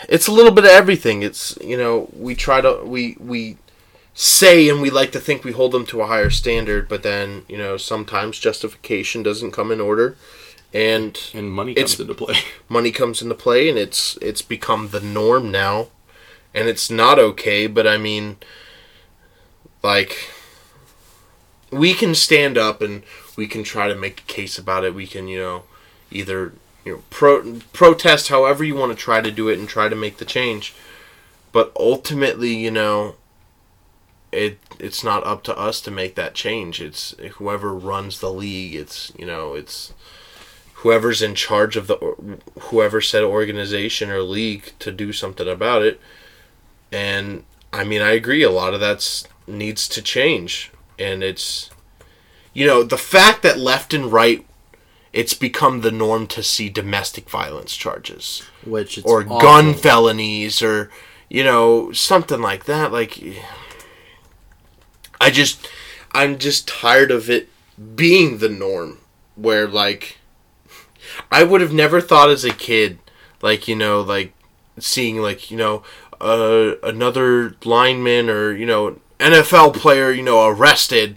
it's 0.08 0.26
a 0.26 0.32
little 0.32 0.52
bit 0.52 0.64
of 0.64 0.70
everything. 0.70 1.22
It's 1.22 1.56
you 1.62 1.78
know 1.78 2.10
we 2.14 2.34
try 2.34 2.60
to 2.60 2.82
we 2.84 3.16
we 3.18 3.56
say 4.16 4.68
and 4.70 4.80
we 4.80 4.88
like 4.88 5.12
to 5.12 5.20
think 5.20 5.44
we 5.44 5.52
hold 5.52 5.72
them 5.72 5.84
to 5.86 6.00
a 6.00 6.06
higher 6.06 6.30
standard, 6.30 6.88
but 6.88 7.04
then 7.04 7.44
you 7.48 7.58
know 7.58 7.76
sometimes 7.76 8.40
justification 8.40 9.22
doesn't 9.22 9.52
come 9.52 9.70
in 9.70 9.80
order, 9.80 10.16
and 10.72 11.30
And 11.34 11.52
money 11.52 11.74
comes 11.74 12.00
into 12.00 12.14
play. 12.14 12.36
money 12.68 12.90
comes 12.90 13.22
into 13.22 13.34
play, 13.34 13.68
and 13.68 13.78
it's 13.78 14.16
it's 14.22 14.42
become 14.42 14.88
the 14.88 15.00
norm 15.00 15.50
now, 15.52 15.88
and 16.54 16.66
it's 16.66 16.90
not 16.90 17.18
okay. 17.18 17.66
But 17.66 17.86
I 17.86 17.98
mean, 17.98 18.38
like, 19.82 20.30
we 21.70 21.92
can 21.92 22.14
stand 22.14 22.56
up 22.56 22.80
and 22.80 23.02
we 23.36 23.46
can 23.46 23.62
try 23.62 23.86
to 23.86 23.94
make 23.94 24.20
a 24.20 24.32
case 24.32 24.58
about 24.58 24.84
it. 24.84 24.94
We 24.94 25.06
can, 25.06 25.28
you 25.28 25.38
know, 25.38 25.62
either 26.10 26.54
you 26.86 26.92
know 26.92 27.02
pro- 27.10 27.60
protest 27.74 28.28
however 28.28 28.64
you 28.64 28.74
want 28.76 28.92
to 28.92 29.04
try 29.04 29.20
to 29.20 29.30
do 29.30 29.50
it 29.50 29.58
and 29.58 29.68
try 29.68 29.90
to 29.90 29.96
make 29.96 30.16
the 30.16 30.24
change. 30.24 30.74
But 31.52 31.70
ultimately, 31.76 32.54
you 32.54 32.70
know, 32.70 33.16
it 34.32 34.58
it's 34.78 35.02
not 35.04 35.26
up 35.26 35.42
to 35.44 35.56
us 35.58 35.80
to 35.82 35.90
make 35.90 36.14
that 36.16 36.34
change. 36.34 36.80
It's 36.80 37.14
whoever 37.34 37.74
runs 37.74 38.20
the 38.20 38.32
league. 38.32 38.74
It's 38.74 39.12
you 39.18 39.26
know 39.26 39.54
it's 39.54 39.92
whoever's 40.74 41.22
in 41.22 41.34
charge 41.34 41.76
of 41.76 41.86
the 41.86 41.96
whoever 42.60 43.00
said 43.00 43.22
organization 43.24 44.10
or 44.10 44.22
league 44.22 44.72
to 44.80 44.92
do 44.92 45.12
something 45.12 45.48
about 45.48 45.82
it. 45.82 46.00
And 46.92 47.44
I 47.72 47.84
mean, 47.84 48.02
I 48.02 48.10
agree. 48.10 48.42
A 48.42 48.50
lot 48.50 48.74
of 48.74 48.80
that's 48.80 49.26
needs 49.46 49.88
to 49.88 50.02
change, 50.02 50.70
and 50.98 51.22
it's 51.22 51.70
you 52.52 52.66
know 52.66 52.82
the 52.82 52.98
fact 52.98 53.42
that 53.42 53.58
left 53.58 53.94
and 53.94 54.12
right. 54.12 54.44
It's 55.12 55.32
become 55.32 55.80
the 55.80 55.90
norm 55.90 56.26
to 56.26 56.42
see 56.42 56.68
domestic 56.68 57.30
violence 57.30 57.74
charges 57.74 58.42
Which 58.66 58.98
it's 58.98 59.06
or 59.06 59.22
awful. 59.22 59.40
gun 59.40 59.72
felonies 59.72 60.60
or 60.60 60.90
you 61.30 61.42
know 61.42 61.90
something 61.92 62.42
like 62.42 62.66
that 62.66 62.92
like 62.92 63.18
i 65.20 65.30
just 65.30 65.68
i'm 66.12 66.38
just 66.38 66.68
tired 66.68 67.10
of 67.10 67.28
it 67.30 67.48
being 67.94 68.38
the 68.38 68.48
norm 68.48 68.98
where 69.34 69.66
like 69.66 70.18
i 71.30 71.42
would 71.42 71.60
have 71.60 71.72
never 71.72 72.00
thought 72.00 72.30
as 72.30 72.44
a 72.44 72.52
kid 72.52 72.98
like 73.42 73.68
you 73.68 73.76
know 73.76 74.00
like 74.00 74.32
seeing 74.78 75.20
like 75.20 75.50
you 75.50 75.56
know 75.56 75.82
uh, 76.20 76.72
another 76.82 77.54
lineman 77.64 78.30
or 78.30 78.52
you 78.52 78.64
know 78.64 78.98
nfl 79.18 79.74
player 79.74 80.10
you 80.10 80.22
know 80.22 80.46
arrested 80.46 81.16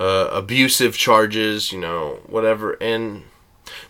uh, 0.00 0.28
abusive 0.32 0.96
charges 0.96 1.70
you 1.70 1.78
know 1.78 2.20
whatever 2.26 2.72
and 2.80 3.22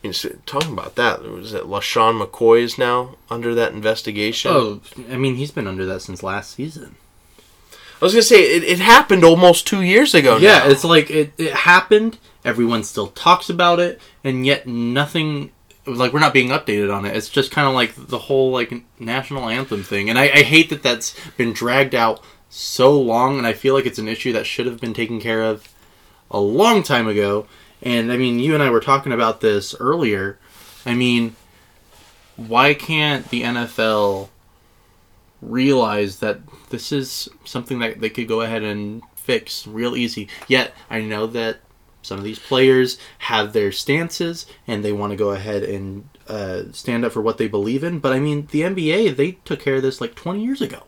I 0.05 0.09
mean, 0.09 0.15
talking 0.47 0.73
about 0.73 0.97
that, 0.97 1.23
was 1.23 1.55
it 1.55 1.65
LeSean 1.65 2.21
McCoy 2.21 2.63
is 2.63 2.77
now 2.77 3.17
under 3.31 3.55
that 3.55 3.73
investigation? 3.73 4.51
Oh, 4.53 4.81
I 5.11 5.17
mean, 5.17 5.37
he's 5.37 5.53
been 5.53 5.69
under 5.69 5.87
that 5.87 6.03
since 6.03 6.23
last 6.23 6.55
season. 6.55 6.97
I 8.03 8.05
was 8.05 8.15
gonna 8.15 8.23
say 8.23 8.57
it, 8.57 8.65
it 8.65 8.79
happened 8.81 9.23
almost 9.23 9.65
two 9.65 9.81
years 9.81 10.13
ago. 10.13 10.37
yeah, 10.37 10.59
now. 10.59 10.69
it's 10.69 10.83
like 10.83 11.09
it, 11.09 11.33
it 11.39 11.53
happened. 11.53 12.19
Everyone 12.45 12.83
still 12.83 13.07
talks 13.07 13.49
about 13.49 13.79
it, 13.79 14.01
and 14.25 14.45
yet 14.45 14.67
nothing. 14.67 15.53
Like 15.87 16.13
we're 16.13 16.19
not 16.19 16.35
being 16.35 16.49
updated 16.49 16.93
on 16.93 17.05
it. 17.05 17.17
It's 17.17 17.29
just 17.29 17.53
kind 17.53 17.69
of 17.69 17.75
like 17.75 17.95
the 17.95 18.19
whole 18.19 18.51
like 18.51 18.75
national 18.99 19.49
anthem 19.49 19.85
thing, 19.85 20.11
and 20.11 20.19
I, 20.19 20.25
I 20.25 20.43
hate 20.43 20.69
that 20.71 20.83
that's 20.83 21.15
been 21.37 21.53
dragged 21.53 21.95
out 21.95 22.21
so 22.51 23.01
long. 23.01 23.39
And 23.39 23.47
I 23.47 23.53
feel 23.53 23.73
like 23.73 23.87
it's 23.87 24.01
an 24.01 24.09
issue 24.09 24.33
that 24.33 24.47
should 24.47 24.67
have 24.67 24.81
been 24.81 24.95
taken 24.95 25.21
care 25.21 25.45
of 25.45 25.73
a 26.29 26.41
long 26.41 26.83
time 26.83 27.07
ago. 27.07 27.47
And 27.83 28.11
I 28.11 28.17
mean, 28.17 28.41
you 28.41 28.55
and 28.55 28.65
I 28.65 28.71
were 28.71 28.81
talking 28.81 29.13
about 29.13 29.41
this 29.41 29.77
earlier. 29.79 30.41
I 30.85 30.95
mean, 30.95 31.37
why 32.35 32.75
can't 32.75 33.29
the 33.29 33.43
NFL 33.43 34.29
realize 35.43 36.21
that 36.21 36.41
this 36.71 36.93
is 36.93 37.29
something 37.45 37.81
that 37.81 38.01
they 38.01 38.09
could 38.09 38.29
go 38.29 38.41
ahead 38.41 38.63
and 38.63 39.03
fix 39.17 39.67
real 39.67 39.97
easy? 39.97 40.29
Yet, 40.49 40.73
I 40.89 41.03
know 41.03 41.27
that 41.27 41.59
some 42.03 42.19
of 42.19 42.25
these 42.25 42.39
players 42.39 42.99
have 43.19 43.53
their 43.53 43.71
stances 43.73 44.47
and 44.67 44.85
they 44.85 44.93
want 44.93 45.13
to 45.13 45.17
go 45.17 45.31
ahead 45.31 45.63
and 45.63 46.09
uh, 46.29 46.65
stand 46.73 47.05
up 47.05 47.13
for 47.13 47.23
what 47.23 47.39
they 47.39 47.49
believe 47.49 47.85
in. 47.85 47.99
But 47.99 48.13
I 48.13 48.21
mean, 48.21 48.49
the 48.51 48.63
NBA, 48.63 49.17
they 49.17 49.33
took 49.45 49.61
care 49.61 49.77
of 49.77 49.83
this 49.83 50.01
like 50.01 50.15
20 50.15 50.43
years 50.43 50.61
ago. 50.61 50.85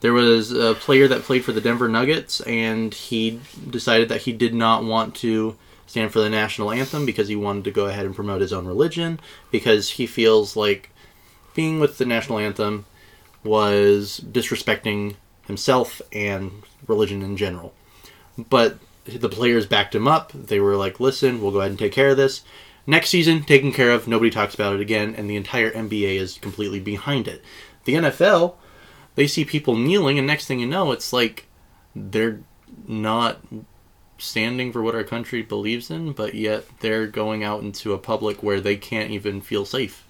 There 0.00 0.12
was 0.12 0.52
a 0.52 0.74
player 0.74 1.08
that 1.08 1.22
played 1.22 1.44
for 1.44 1.50
the 1.50 1.60
Denver 1.60 1.88
Nuggets, 1.88 2.40
and 2.42 2.94
he 2.94 3.40
decided 3.68 4.08
that 4.10 4.22
he 4.22 4.32
did 4.32 4.54
not 4.54 4.84
want 4.84 5.16
to 5.16 5.56
stand 5.86 6.12
for 6.12 6.20
the 6.20 6.30
national 6.30 6.70
anthem 6.70 7.04
because 7.04 7.26
he 7.26 7.34
wanted 7.34 7.64
to 7.64 7.70
go 7.72 7.86
ahead 7.86 8.06
and 8.06 8.14
promote 8.14 8.40
his 8.40 8.52
own 8.52 8.66
religion 8.66 9.18
because 9.50 9.90
he 9.90 10.06
feels 10.06 10.54
like 10.54 10.90
being 11.58 11.80
with 11.80 11.98
the 11.98 12.04
national 12.04 12.38
anthem 12.38 12.86
was 13.42 14.20
disrespecting 14.30 15.16
himself 15.48 16.00
and 16.12 16.52
religion 16.86 17.20
in 17.20 17.36
general. 17.36 17.74
But 18.38 18.78
the 19.04 19.28
players 19.28 19.66
backed 19.66 19.92
him 19.92 20.06
up. 20.06 20.30
They 20.32 20.60
were 20.60 20.76
like, 20.76 21.00
listen, 21.00 21.42
we'll 21.42 21.50
go 21.50 21.58
ahead 21.58 21.72
and 21.72 21.78
take 21.78 21.90
care 21.90 22.10
of 22.10 22.16
this. 22.16 22.42
Next 22.86 23.10
season, 23.10 23.42
taken 23.42 23.72
care 23.72 23.90
of. 23.90 24.06
Nobody 24.06 24.30
talks 24.30 24.54
about 24.54 24.76
it 24.76 24.80
again, 24.80 25.16
and 25.16 25.28
the 25.28 25.34
entire 25.34 25.72
NBA 25.72 26.14
is 26.20 26.38
completely 26.38 26.78
behind 26.78 27.26
it. 27.26 27.42
The 27.86 27.94
NFL, 27.94 28.54
they 29.16 29.26
see 29.26 29.44
people 29.44 29.74
kneeling, 29.74 30.16
and 30.16 30.28
next 30.28 30.46
thing 30.46 30.60
you 30.60 30.66
know, 30.68 30.92
it's 30.92 31.12
like 31.12 31.46
they're 31.92 32.38
not 32.86 33.38
standing 34.16 34.72
for 34.72 34.80
what 34.80 34.94
our 34.94 35.02
country 35.02 35.42
believes 35.42 35.90
in, 35.90 36.12
but 36.12 36.36
yet 36.36 36.66
they're 36.78 37.08
going 37.08 37.42
out 37.42 37.62
into 37.62 37.94
a 37.94 37.98
public 37.98 38.44
where 38.44 38.60
they 38.60 38.76
can't 38.76 39.10
even 39.10 39.40
feel 39.40 39.64
safe. 39.64 40.04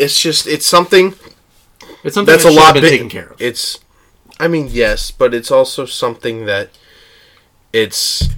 It's 0.00 0.18
just 0.20 0.46
it's 0.46 0.66
something 0.66 1.14
It's 2.02 2.14
something 2.14 2.32
that's 2.32 2.44
that 2.44 2.52
a 2.52 2.56
lot 2.56 2.74
been 2.74 2.82
big- 2.82 2.92
taken 2.92 3.08
care 3.10 3.28
of. 3.32 3.40
It's, 3.40 3.78
I 4.38 4.48
mean, 4.48 4.68
yes, 4.70 5.10
but 5.10 5.34
it's 5.34 5.50
also 5.50 5.84
something 5.84 6.46
that 6.46 6.70
it's 7.72 8.28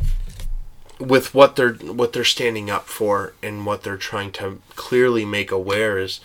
with 0.98 1.34
what 1.34 1.56
they're 1.56 1.74
what 1.74 2.12
they're 2.12 2.24
standing 2.24 2.68
up 2.70 2.86
for 2.86 3.34
and 3.42 3.64
what 3.66 3.82
they're 3.82 3.96
trying 3.96 4.32
to 4.32 4.60
clearly 4.76 5.24
make 5.24 5.50
aware 5.50 5.98
is 5.98 6.20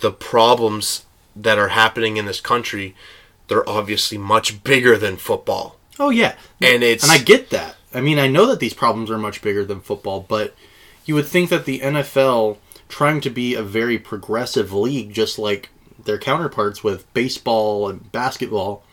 the 0.00 0.12
problems 0.12 1.04
that 1.34 1.58
are 1.58 1.68
happening 1.68 2.16
in 2.16 2.26
this 2.26 2.40
country. 2.40 2.94
They're 3.48 3.68
obviously 3.68 4.18
much 4.18 4.62
bigger 4.64 4.96
than 4.96 5.16
football, 5.16 5.76
Oh 5.98 6.10
yeah, 6.10 6.34
and 6.60 6.82
it's 6.82 7.02
and 7.04 7.12
I 7.12 7.18
get 7.18 7.50
that. 7.50 7.76
I 7.94 8.00
mean, 8.00 8.18
I 8.18 8.26
know 8.28 8.46
that 8.46 8.60
these 8.60 8.74
problems 8.74 9.10
are 9.10 9.18
much 9.18 9.42
bigger 9.42 9.64
than 9.64 9.80
football, 9.80 10.24
but 10.26 10.54
you 11.04 11.14
would 11.14 11.26
think 11.26 11.50
that 11.50 11.64
the 11.66 11.80
NFL, 11.80 12.56
trying 12.92 13.22
to 13.22 13.30
be 13.30 13.54
a 13.54 13.62
very 13.62 13.98
progressive 13.98 14.70
league, 14.70 15.14
just 15.14 15.38
like 15.38 15.70
their 16.04 16.18
counterparts 16.18 16.84
with 16.84 17.10
baseball 17.14 17.88
and 17.88 18.12
basketball, 18.12 18.84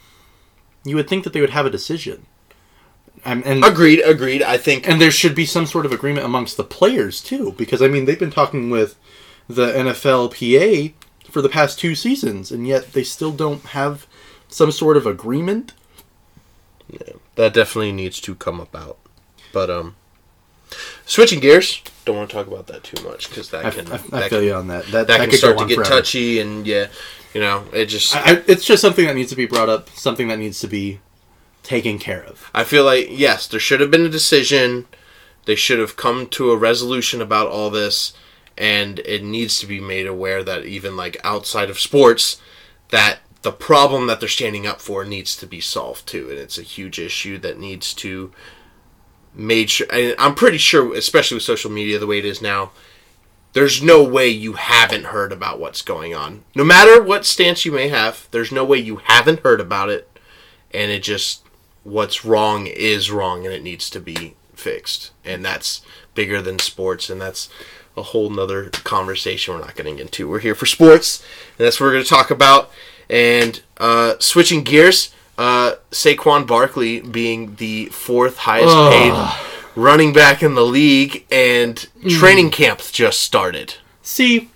you 0.85 0.95
would 0.95 1.09
think 1.09 1.25
that 1.25 1.33
they 1.33 1.41
would 1.41 1.49
have 1.49 1.65
a 1.65 1.69
decision. 1.69 2.25
And, 3.25 3.45
and 3.45 3.65
agreed. 3.65 3.99
Agreed. 3.99 4.41
I 4.41 4.57
think 4.57 4.87
and 4.87 5.01
there 5.01 5.11
should 5.11 5.35
be 5.35 5.45
some 5.45 5.65
sort 5.65 5.85
of 5.85 5.91
agreement 5.91 6.25
amongst 6.25 6.55
the 6.55 6.63
players 6.63 7.21
too, 7.21 7.53
because 7.57 7.81
I 7.81 7.89
mean 7.89 8.05
they've 8.05 8.17
been 8.17 8.31
talking 8.31 8.69
with 8.69 8.95
the 9.49 9.67
NFLPA 9.73 10.93
for 11.29 11.41
the 11.41 11.49
past 11.49 11.77
two 11.77 11.93
seasons, 11.93 12.51
and 12.51 12.65
yet 12.65 12.93
they 12.93 13.03
still 13.03 13.33
don't 13.33 13.65
have 13.65 14.07
some 14.47 14.71
sort 14.71 14.95
of 14.95 15.05
agreement. 15.05 15.73
Yeah, 16.89 17.15
that 17.35 17.53
definitely 17.53 17.91
needs 17.91 18.21
to 18.21 18.33
come 18.33 18.61
about. 18.61 18.97
But 19.51 19.69
um, 19.69 19.97
switching 21.05 21.41
gears, 21.41 21.81
don't 22.09 22.17
want 22.17 22.29
to 22.29 22.35
talk 22.35 22.47
about 22.47 22.67
that 22.67 22.83
too 22.83 23.01
much 23.03 23.29
because 23.29 23.51
that 23.51 23.65
I, 23.65 23.69
can 23.71 23.87
I, 23.87 23.95
I 23.95 23.97
that 23.97 24.29
feel 24.29 24.39
can, 24.39 24.43
you 24.43 24.53
on 24.55 24.67
that. 24.67 24.85
That, 24.85 25.07
that 25.07 25.19
that 25.19 25.29
can 25.29 25.37
start 25.37 25.57
to 25.59 25.65
get 25.65 25.75
forever. 25.75 25.89
touchy 25.89 26.39
and 26.39 26.65
yeah, 26.65 26.87
you 27.33 27.41
know, 27.41 27.65
it 27.71 27.85
just 27.85 28.15
I, 28.15 28.19
I, 28.19 28.23
I, 28.23 28.43
it's 28.47 28.65
just 28.65 28.81
something 28.81 29.05
that 29.05 29.15
needs 29.15 29.29
to 29.29 29.35
be 29.35 29.45
brought 29.45 29.69
up, 29.69 29.89
something 29.91 30.27
that 30.29 30.39
needs 30.39 30.59
to 30.61 30.67
be 30.67 30.99
taken 31.61 31.99
care 31.99 32.23
of. 32.23 32.49
I 32.53 32.63
feel 32.63 32.83
like 32.83 33.07
yes, 33.11 33.47
there 33.47 33.59
should 33.59 33.79
have 33.79 33.91
been 33.91 34.05
a 34.05 34.09
decision. 34.09 34.87
They 35.45 35.55
should 35.55 35.79
have 35.79 35.95
come 35.95 36.27
to 36.29 36.51
a 36.51 36.57
resolution 36.57 37.21
about 37.21 37.47
all 37.47 37.69
this, 37.69 38.13
and 38.57 38.99
it 38.99 39.23
needs 39.23 39.59
to 39.59 39.67
be 39.67 39.79
made 39.79 40.07
aware 40.07 40.43
that 40.43 40.65
even 40.65 40.97
like 40.97 41.17
outside 41.23 41.69
of 41.69 41.79
sports, 41.79 42.41
that 42.89 43.19
the 43.43 43.51
problem 43.51 44.07
that 44.07 44.19
they're 44.19 44.29
standing 44.29 44.67
up 44.67 44.81
for 44.81 45.05
needs 45.05 45.35
to 45.37 45.45
be 45.45 45.61
solved 45.61 46.07
too, 46.07 46.29
and 46.29 46.39
it's 46.39 46.57
a 46.57 46.63
huge 46.63 46.99
issue 46.99 47.37
that 47.37 47.59
needs 47.59 47.93
to 47.93 48.31
made 49.33 49.69
sure. 49.69 49.87
I'm 50.17 50.35
pretty 50.35 50.57
sure, 50.57 50.95
especially 50.95 51.35
with 51.35 51.43
social 51.43 51.71
media 51.71 51.99
the 51.99 52.07
way 52.07 52.19
it 52.19 52.25
is 52.25 52.41
now, 52.41 52.71
there's 53.53 53.81
no 53.81 54.03
way 54.03 54.27
you 54.29 54.53
haven't 54.53 55.05
heard 55.05 55.31
about 55.31 55.59
what's 55.59 55.81
going 55.81 56.13
on. 56.13 56.43
No 56.53 56.63
matter 56.63 57.01
what 57.01 57.25
stance 57.25 57.65
you 57.65 57.71
may 57.71 57.87
have, 57.89 58.27
there's 58.31 58.51
no 58.51 58.63
way 58.63 58.77
you 58.77 58.97
haven't 58.97 59.41
heard 59.41 59.59
about 59.59 59.89
it, 59.89 60.07
and 60.71 60.91
it 60.91 61.03
just 61.03 61.43
what's 61.83 62.23
wrong 62.23 62.67
is 62.67 63.09
wrong, 63.09 63.45
and 63.45 63.53
it 63.53 63.63
needs 63.63 63.89
to 63.89 63.99
be 63.99 64.35
fixed, 64.53 65.11
and 65.25 65.43
that's 65.43 65.81
bigger 66.13 66.41
than 66.41 66.59
sports, 66.59 67.09
and 67.09 67.19
that's 67.19 67.49
a 67.97 68.03
whole 68.03 68.29
nother 68.29 68.69
conversation 68.69 69.53
we're 69.53 69.61
not 69.61 69.75
getting 69.75 69.99
into. 69.99 70.29
We're 70.29 70.39
here 70.39 70.55
for 70.55 70.65
sports, 70.65 71.23
and 71.57 71.65
that's 71.65 71.79
what 71.79 71.87
we're 71.87 71.93
going 71.93 72.03
to 72.03 72.09
talk 72.09 72.31
about. 72.31 72.71
And 73.09 73.61
uh, 73.77 74.15
switching 74.19 74.63
gears, 74.63 75.13
uh, 75.39 75.75
Saquon 75.89 76.45
Barkley 76.45 76.99
being 76.99 77.55
the 77.55 77.85
fourth 77.85 78.39
highest 78.39 78.75
paid 78.91 79.13
running 79.73 80.11
back 80.11 80.43
in 80.43 80.53
the 80.53 80.65
league, 80.65 81.25
and 81.31 81.87
training 82.09 82.51
camp 82.51 82.81
just 82.91 83.21
started. 83.21 83.75
See, 84.01 84.49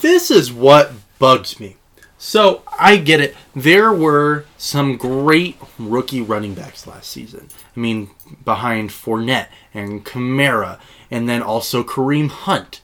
this 0.00 0.30
is 0.30 0.52
what 0.52 0.92
bugs 1.18 1.58
me. 1.58 1.76
So 2.18 2.62
I 2.78 2.98
get 2.98 3.22
it. 3.22 3.34
There 3.56 3.90
were 3.94 4.44
some 4.58 4.98
great 4.98 5.56
rookie 5.78 6.20
running 6.20 6.52
backs 6.52 6.86
last 6.86 7.10
season. 7.10 7.48
I 7.74 7.80
mean, 7.80 8.10
behind 8.44 8.90
Fournette 8.90 9.48
and 9.72 10.04
Kamara, 10.04 10.78
and 11.10 11.30
then 11.30 11.40
also 11.40 11.82
Kareem 11.82 12.28
Hunt. 12.28 12.82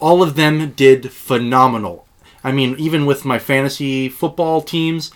All 0.00 0.22
of 0.22 0.36
them 0.36 0.70
did 0.70 1.12
phenomenal. 1.12 2.06
I 2.42 2.50
mean, 2.50 2.76
even 2.78 3.04
with 3.04 3.26
my 3.26 3.38
fantasy 3.38 4.08
football 4.08 4.62
teams, 4.62 5.10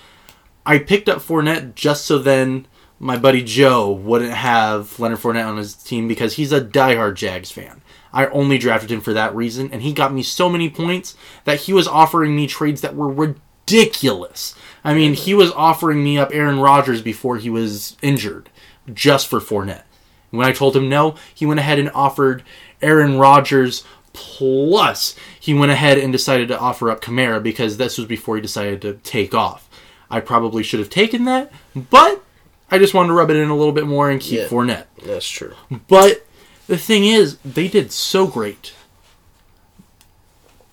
I 0.64 0.78
picked 0.78 1.09
up 1.09 1.18
Fournette 1.18 1.74
just 1.74 2.05
so 2.05 2.18
then 2.18 2.66
my 2.98 3.16
buddy 3.16 3.43
Joe 3.43 3.90
wouldn't 3.90 4.32
have 4.32 4.98
Leonard 5.01 5.18
Fournette 5.18 5.48
on 5.48 5.56
his 5.56 5.74
team 5.74 6.06
because 6.06 6.34
he's 6.34 6.52
a 6.52 6.60
diehard 6.60 7.14
Jags 7.14 7.51
fan. 7.51 7.82
I 8.12 8.26
only 8.26 8.59
drafted 8.59 8.93
him 8.93 9.01
for 9.01 9.12
that 9.12 9.34
reason, 9.34 9.70
and 9.72 9.82
he 9.82 9.93
got 9.93 10.12
me 10.12 10.22
so 10.22 10.48
many 10.48 10.70
points 10.70 11.16
that 11.44 11.60
he 11.60 11.72
was 11.72 11.89
offering 11.89 12.36
me 12.36 12.47
trades 12.47 12.80
that 12.82 12.94
were 12.94 13.09
ridiculous. 13.09 14.55
I 14.84 14.94
mean, 14.94 15.14
he 15.14 15.34
was 15.34 15.51
offering 15.52 16.05
me 16.05 16.18
up 16.18 16.30
Aaron 16.32 16.60
Rodgers 16.60 17.02
before 17.02 17.39
he 17.39 17.51
was 17.51 17.97
injured 18.02 18.51
just 18.93 19.26
for 19.26 19.40
Fournette. 19.40 19.84
When 20.30 20.47
I 20.47 20.52
told 20.52 20.76
him 20.76 20.89
no, 20.89 21.16
he 21.34 21.47
went 21.47 21.60
ahead 21.60 21.78
and 21.78 21.90
offered 21.90 22.43
Aaron 22.80 23.18
Rodgers 23.18 23.84
plus 24.12 25.16
he 25.40 25.55
went 25.55 25.72
ahead 25.72 25.98
and 25.98 26.12
decided 26.12 26.48
to 26.48 26.59
offer 26.59 26.90
up 26.90 27.01
Kamara 27.01 27.43
because 27.43 27.76
this 27.76 27.98
was 27.98 28.06
before 28.06 28.36
he 28.36 28.43
decided 28.43 28.82
to 28.82 28.94
take 28.94 29.34
off. 29.34 29.68
I 30.12 30.20
probably 30.20 30.62
should 30.62 30.78
have 30.78 30.90
taken 30.90 31.24
that, 31.24 31.51
but 31.74 32.22
I 32.70 32.78
just 32.78 32.94
wanted 32.94 33.09
to 33.09 33.14
rub 33.14 33.30
it 33.30 33.36
in 33.36 33.48
a 33.48 33.56
little 33.56 33.72
bit 33.72 33.86
more 33.86 34.10
and 34.10 34.20
keep 34.20 34.39
Yeah. 34.40 34.47
Fournette. 34.47 34.84
That's 35.02 35.28
true. 35.28 35.55
But 35.89 36.26
the 36.68 36.76
thing 36.78 37.05
is, 37.05 37.39
they 37.39 37.66
did 37.66 37.90
so 37.90 38.26
great. 38.26 38.74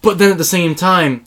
But 0.01 0.17
then 0.17 0.31
at 0.31 0.37
the 0.37 0.43
same 0.43 0.75
time, 0.75 1.23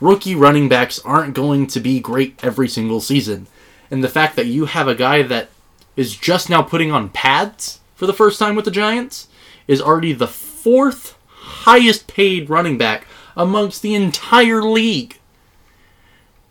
rookie 0.00 0.34
running 0.34 0.68
backs 0.68 0.98
aren't 1.04 1.34
going 1.34 1.66
to 1.68 1.80
be 1.80 2.00
great 2.00 2.38
every 2.44 2.68
single 2.68 3.00
season. 3.00 3.46
And 3.90 4.02
the 4.02 4.08
fact 4.08 4.36
that 4.36 4.46
you 4.46 4.66
have 4.66 4.88
a 4.88 4.94
guy 4.94 5.22
that 5.22 5.48
is 5.96 6.16
just 6.16 6.50
now 6.50 6.62
putting 6.62 6.92
on 6.92 7.08
pads 7.10 7.80
for 7.94 8.06
the 8.06 8.12
first 8.12 8.38
time 8.38 8.56
with 8.56 8.64
the 8.64 8.70
Giants 8.70 9.28
is 9.66 9.80
already 9.80 10.12
the 10.12 10.28
fourth 10.28 11.16
highest 11.28 12.06
paid 12.06 12.50
running 12.50 12.76
back 12.76 13.06
amongst 13.36 13.82
the 13.82 13.94
entire 13.94 14.62
league. 14.62 15.18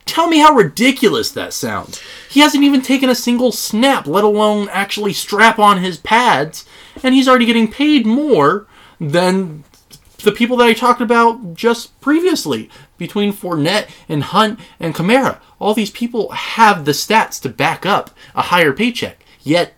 Tell 0.06 0.28
me 0.28 0.38
how 0.38 0.54
ridiculous 0.54 1.32
that 1.32 1.52
sounds. 1.52 2.02
He 2.30 2.40
hasn't 2.40 2.64
even 2.64 2.82
taken 2.82 3.10
a 3.10 3.16
single 3.16 3.52
snap, 3.52 4.06
let 4.06 4.24
alone 4.24 4.70
actually 4.70 5.14
strap 5.14 5.58
on 5.58 5.82
his 5.82 5.98
pads, 5.98 6.66
and 7.04 7.16
he's 7.16 7.28
already 7.28 7.46
getting 7.46 7.72
paid 7.72 8.06
more 8.06 8.68
than 9.00 9.64
the 10.24 10.32
people 10.32 10.58
that 10.58 10.68
I 10.68 10.74
talked 10.74 11.02
about 11.02 11.54
just 11.54 12.00
previously 12.02 12.70
between 12.98 13.34
Fournette 13.34 13.90
and 14.08 14.24
Hunt 14.24 14.60
and 14.80 14.94
Kamara. 14.94 15.40
All 15.60 15.74
these 15.74 15.92
people 15.92 16.32
have 16.32 16.86
the 16.86 16.92
stats 16.92 17.42
to 17.42 17.50
back 17.50 17.86
up 17.86 18.12
a 18.34 18.44
higher 18.44 18.74
paycheck. 18.74 19.26
Yet 19.42 19.76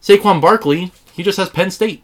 Saquon 0.00 0.40
Barkley, 0.40 0.92
he 1.12 1.22
just 1.22 1.38
has 1.38 1.50
Penn 1.50 1.70
State. 1.70 2.02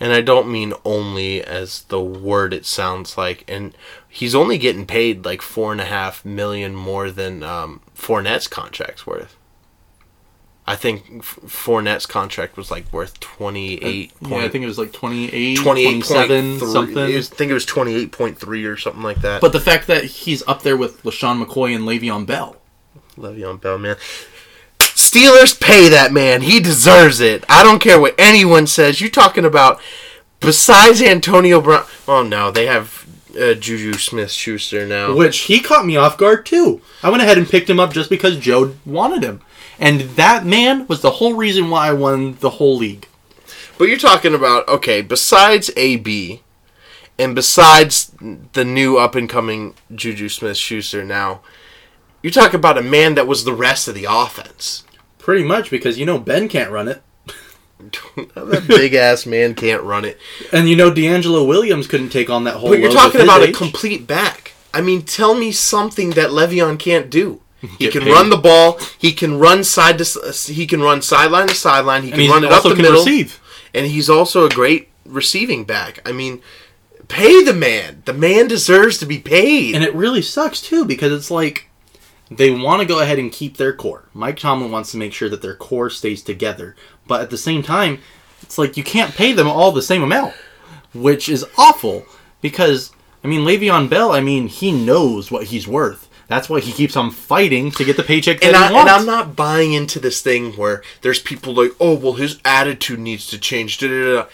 And 0.00 0.12
I 0.12 0.20
don't 0.20 0.50
mean 0.50 0.74
only 0.84 1.42
as 1.42 1.82
the 1.82 2.00
word 2.00 2.54
it 2.54 2.66
sounds 2.66 3.18
like. 3.18 3.44
And 3.48 3.76
he's 4.08 4.34
only 4.34 4.58
getting 4.58 4.86
paid 4.86 5.24
like 5.24 5.42
four 5.42 5.72
and 5.72 5.80
a 5.80 5.84
half 5.84 6.24
million 6.24 6.74
more 6.74 7.10
than 7.10 7.42
um, 7.42 7.80
Fournette's 7.94 8.48
contract's 8.48 9.06
worth. 9.06 9.36
I 10.66 10.76
think 10.76 11.22
Fournette's 11.22 12.04
contract 12.04 12.58
was 12.58 12.70
like 12.70 12.92
worth 12.92 13.18
twenty 13.20 13.82
eight. 13.82 14.12
Yeah, 14.20 14.36
I 14.36 14.50
think 14.50 14.64
it 14.64 14.66
was 14.66 14.78
like 14.78 14.92
28, 14.92 15.56
28 15.56 16.04
27, 16.04 16.58
something. 16.60 16.98
I 16.98 17.22
think 17.22 17.50
it 17.50 17.54
was 17.54 17.64
twenty 17.64 17.94
eight 17.94 18.12
point 18.12 18.36
three 18.38 18.66
or 18.66 18.76
something 18.76 19.02
like 19.02 19.22
that. 19.22 19.40
But 19.40 19.52
the 19.52 19.60
fact 19.60 19.86
that 19.86 20.04
he's 20.04 20.46
up 20.46 20.62
there 20.62 20.76
with 20.76 21.02
LeSean 21.04 21.42
McCoy 21.42 21.74
and 21.74 21.84
Le'Veon 21.84 22.26
Bell. 22.26 22.56
Le'Veon 23.16 23.58
Bell, 23.58 23.78
man. 23.78 23.96
Steelers 24.78 25.58
pay 25.58 25.88
that 25.88 26.12
man. 26.12 26.42
He 26.42 26.60
deserves 26.60 27.20
it. 27.20 27.44
I 27.48 27.62
don't 27.62 27.80
care 27.80 27.98
what 27.98 28.14
anyone 28.18 28.66
says. 28.66 29.00
You're 29.00 29.08
talking 29.08 29.46
about 29.46 29.80
besides 30.40 31.00
Antonio 31.00 31.62
Brown? 31.62 31.86
Oh 32.06 32.22
no, 32.22 32.50
they 32.50 32.66
have 32.66 33.06
uh, 33.38 33.54
Juju 33.54 33.94
Smith 33.94 34.30
Schuster 34.30 34.86
now. 34.86 35.14
Which 35.14 35.40
he 35.40 35.60
caught 35.60 35.86
me 35.86 35.96
off 35.96 36.18
guard 36.18 36.44
too. 36.44 36.80
I 37.02 37.10
went 37.10 37.22
ahead 37.22 37.38
and 37.38 37.48
picked 37.48 37.70
him 37.70 37.80
up 37.80 37.92
just 37.92 38.10
because 38.10 38.38
Joe 38.38 38.74
wanted 38.84 39.22
him. 39.22 39.40
And 39.78 40.00
that 40.16 40.44
man 40.44 40.86
was 40.88 41.02
the 41.02 41.12
whole 41.12 41.34
reason 41.34 41.70
why 41.70 41.88
I 41.88 41.92
won 41.92 42.36
the 42.40 42.50
whole 42.50 42.76
league. 42.76 43.06
But 43.78 43.84
you're 43.88 43.98
talking 43.98 44.34
about 44.34 44.68
okay. 44.68 45.02
Besides 45.02 45.70
AB 45.76 46.42
And 47.18 47.34
besides 47.34 48.12
the 48.52 48.64
new 48.64 48.98
up 48.98 49.14
and 49.14 49.28
coming 49.28 49.74
Juju 49.94 50.28
Smith 50.28 50.56
Schuster 50.56 51.04
now, 51.04 51.40
you're 52.22 52.32
talking 52.32 52.58
about 52.58 52.78
a 52.78 52.82
man 52.82 53.14
that 53.14 53.26
was 53.28 53.44
the 53.44 53.52
rest 53.52 53.88
of 53.88 53.94
the 53.94 54.06
offense. 54.08 54.84
Pretty 55.18 55.44
much 55.44 55.70
because 55.70 55.98
you 55.98 56.06
know 56.06 56.18
Ben 56.18 56.48
can't 56.48 56.70
run 56.70 56.88
it. 56.88 57.02
That 58.34 58.64
big 58.66 58.94
ass 58.94 59.24
man 59.26 59.54
can't 59.54 59.82
run 59.82 60.04
it. 60.04 60.18
And 60.52 60.68
you 60.68 60.76
know 60.76 60.90
DeAngelo 60.90 61.46
Williams 61.46 61.86
couldn't 61.86 62.10
take 62.10 62.28
on 62.28 62.44
that 62.44 62.56
whole 62.56 62.70
But 62.70 62.80
you're 62.80 62.92
talking 62.92 63.20
about 63.20 63.42
a 63.42 63.52
complete 63.52 64.06
back. 64.06 64.52
I 64.74 64.80
mean, 64.80 65.02
tell 65.02 65.34
me 65.34 65.52
something 65.52 66.10
that 66.10 66.30
Le'Veon 66.30 66.78
can't 66.78 67.08
do. 67.08 67.40
He 67.78 67.88
can 67.88 68.02
paid. 68.02 68.12
run 68.12 68.30
the 68.30 68.36
ball. 68.36 68.78
He 68.98 69.12
can 69.12 69.38
run 69.38 69.64
side 69.64 69.98
to 69.98 70.32
he 70.52 70.66
can 70.66 70.80
run 70.80 71.02
sideline 71.02 71.48
to 71.48 71.54
sideline. 71.54 72.04
He 72.04 72.12
and 72.12 72.20
can 72.20 72.30
run 72.30 72.44
it 72.44 72.52
up 72.52 72.62
the 72.62 72.74
middle. 72.76 73.04
receive. 73.04 73.40
And 73.74 73.86
he's 73.86 74.08
also 74.08 74.46
a 74.46 74.48
great 74.48 74.88
receiving 75.04 75.64
back. 75.64 76.00
I 76.06 76.12
mean, 76.12 76.40
pay 77.08 77.42
the 77.42 77.54
man. 77.54 78.02
The 78.04 78.12
man 78.12 78.46
deserves 78.48 78.98
to 78.98 79.06
be 79.06 79.18
paid. 79.18 79.74
And 79.74 79.82
it 79.82 79.94
really 79.94 80.22
sucks 80.22 80.60
too 80.60 80.84
because 80.84 81.12
it's 81.12 81.30
like 81.30 81.68
they 82.30 82.50
want 82.50 82.80
to 82.80 82.86
go 82.86 83.00
ahead 83.00 83.18
and 83.18 83.32
keep 83.32 83.56
their 83.56 83.72
core. 83.72 84.04
Mike 84.14 84.38
Tomlin 84.38 84.70
wants 84.70 84.92
to 84.92 84.96
make 84.96 85.12
sure 85.12 85.28
that 85.28 85.42
their 85.42 85.56
core 85.56 85.90
stays 85.90 86.22
together, 86.22 86.76
but 87.08 87.20
at 87.20 87.30
the 87.30 87.38
same 87.38 87.62
time, 87.62 87.98
it's 88.42 88.58
like 88.58 88.76
you 88.76 88.84
can't 88.84 89.14
pay 89.14 89.32
them 89.32 89.48
all 89.48 89.72
the 89.72 89.82
same 89.82 90.02
amount, 90.02 90.34
which 90.94 91.28
is 91.28 91.44
awful 91.56 92.04
because 92.40 92.92
I 93.24 93.26
mean 93.26 93.40
Le'Veon 93.40 93.90
Bell. 93.90 94.12
I 94.12 94.20
mean 94.20 94.46
he 94.48 94.70
knows 94.70 95.30
what 95.30 95.46
he's 95.46 95.66
worth. 95.66 96.08
That's 96.28 96.50
why 96.50 96.60
he 96.60 96.72
keeps 96.72 96.94
on 96.94 97.10
fighting 97.10 97.70
to 97.72 97.84
get 97.84 97.96
the 97.96 98.02
paycheck 98.02 98.40
that 98.40 98.54
and, 98.54 98.56
he 98.56 98.62
I, 98.76 98.80
And 98.80 98.88
I'm 98.88 99.06
not 99.06 99.34
buying 99.34 99.72
into 99.72 99.98
this 99.98 100.20
thing 100.20 100.52
where 100.52 100.82
there's 101.00 101.20
people 101.20 101.54
like, 101.54 101.72
oh, 101.80 101.94
well, 101.94 102.12
his 102.12 102.38
attitude 102.44 102.98
needs 102.98 103.26
to 103.28 103.38
change. 103.38 103.78
Da, 103.78 103.88
da, 103.88 104.14
da. 104.14 104.26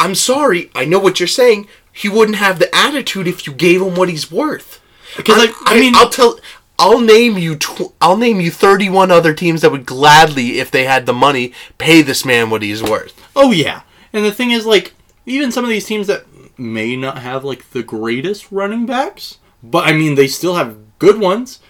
I'm 0.00 0.14
sorry. 0.14 0.70
I 0.74 0.86
know 0.86 0.98
what 0.98 1.20
you're 1.20 1.26
saying. 1.26 1.68
He 1.92 2.08
wouldn't 2.08 2.38
have 2.38 2.58
the 2.58 2.74
attitude 2.74 3.28
if 3.28 3.46
you 3.46 3.52
gave 3.52 3.82
him 3.82 3.94
what 3.94 4.08
he's 4.08 4.32
worth. 4.32 4.80
Because, 5.14 5.36
like, 5.36 5.54
I 5.66 5.78
mean- 5.78 5.94
I'll 5.94 6.08
tell. 6.08 6.38
I'll 6.82 7.00
name 7.00 7.38
you. 7.38 7.54
Tw- 7.54 7.94
I'll 8.00 8.16
name 8.16 8.40
you 8.40 8.50
31 8.50 9.12
other 9.12 9.32
teams 9.32 9.60
that 9.60 9.70
would 9.70 9.86
gladly, 9.86 10.58
if 10.58 10.68
they 10.68 10.82
had 10.82 11.06
the 11.06 11.12
money, 11.12 11.52
pay 11.78 12.02
this 12.02 12.24
man 12.24 12.50
what 12.50 12.62
he's 12.62 12.82
worth. 12.82 13.14
Oh 13.36 13.52
yeah, 13.52 13.82
and 14.12 14.24
the 14.24 14.32
thing 14.32 14.50
is, 14.50 14.66
like, 14.66 14.92
even 15.24 15.52
some 15.52 15.62
of 15.62 15.70
these 15.70 15.86
teams 15.86 16.08
that 16.08 16.24
may 16.58 16.96
not 16.96 17.18
have 17.18 17.44
like 17.44 17.70
the 17.70 17.84
greatest 17.84 18.50
running 18.50 18.84
backs, 18.84 19.38
but 19.62 19.86
I 19.86 19.92
mean, 19.92 20.16
they 20.16 20.26
still 20.26 20.56
have 20.56 20.76
good 20.98 21.20
ones. 21.20 21.60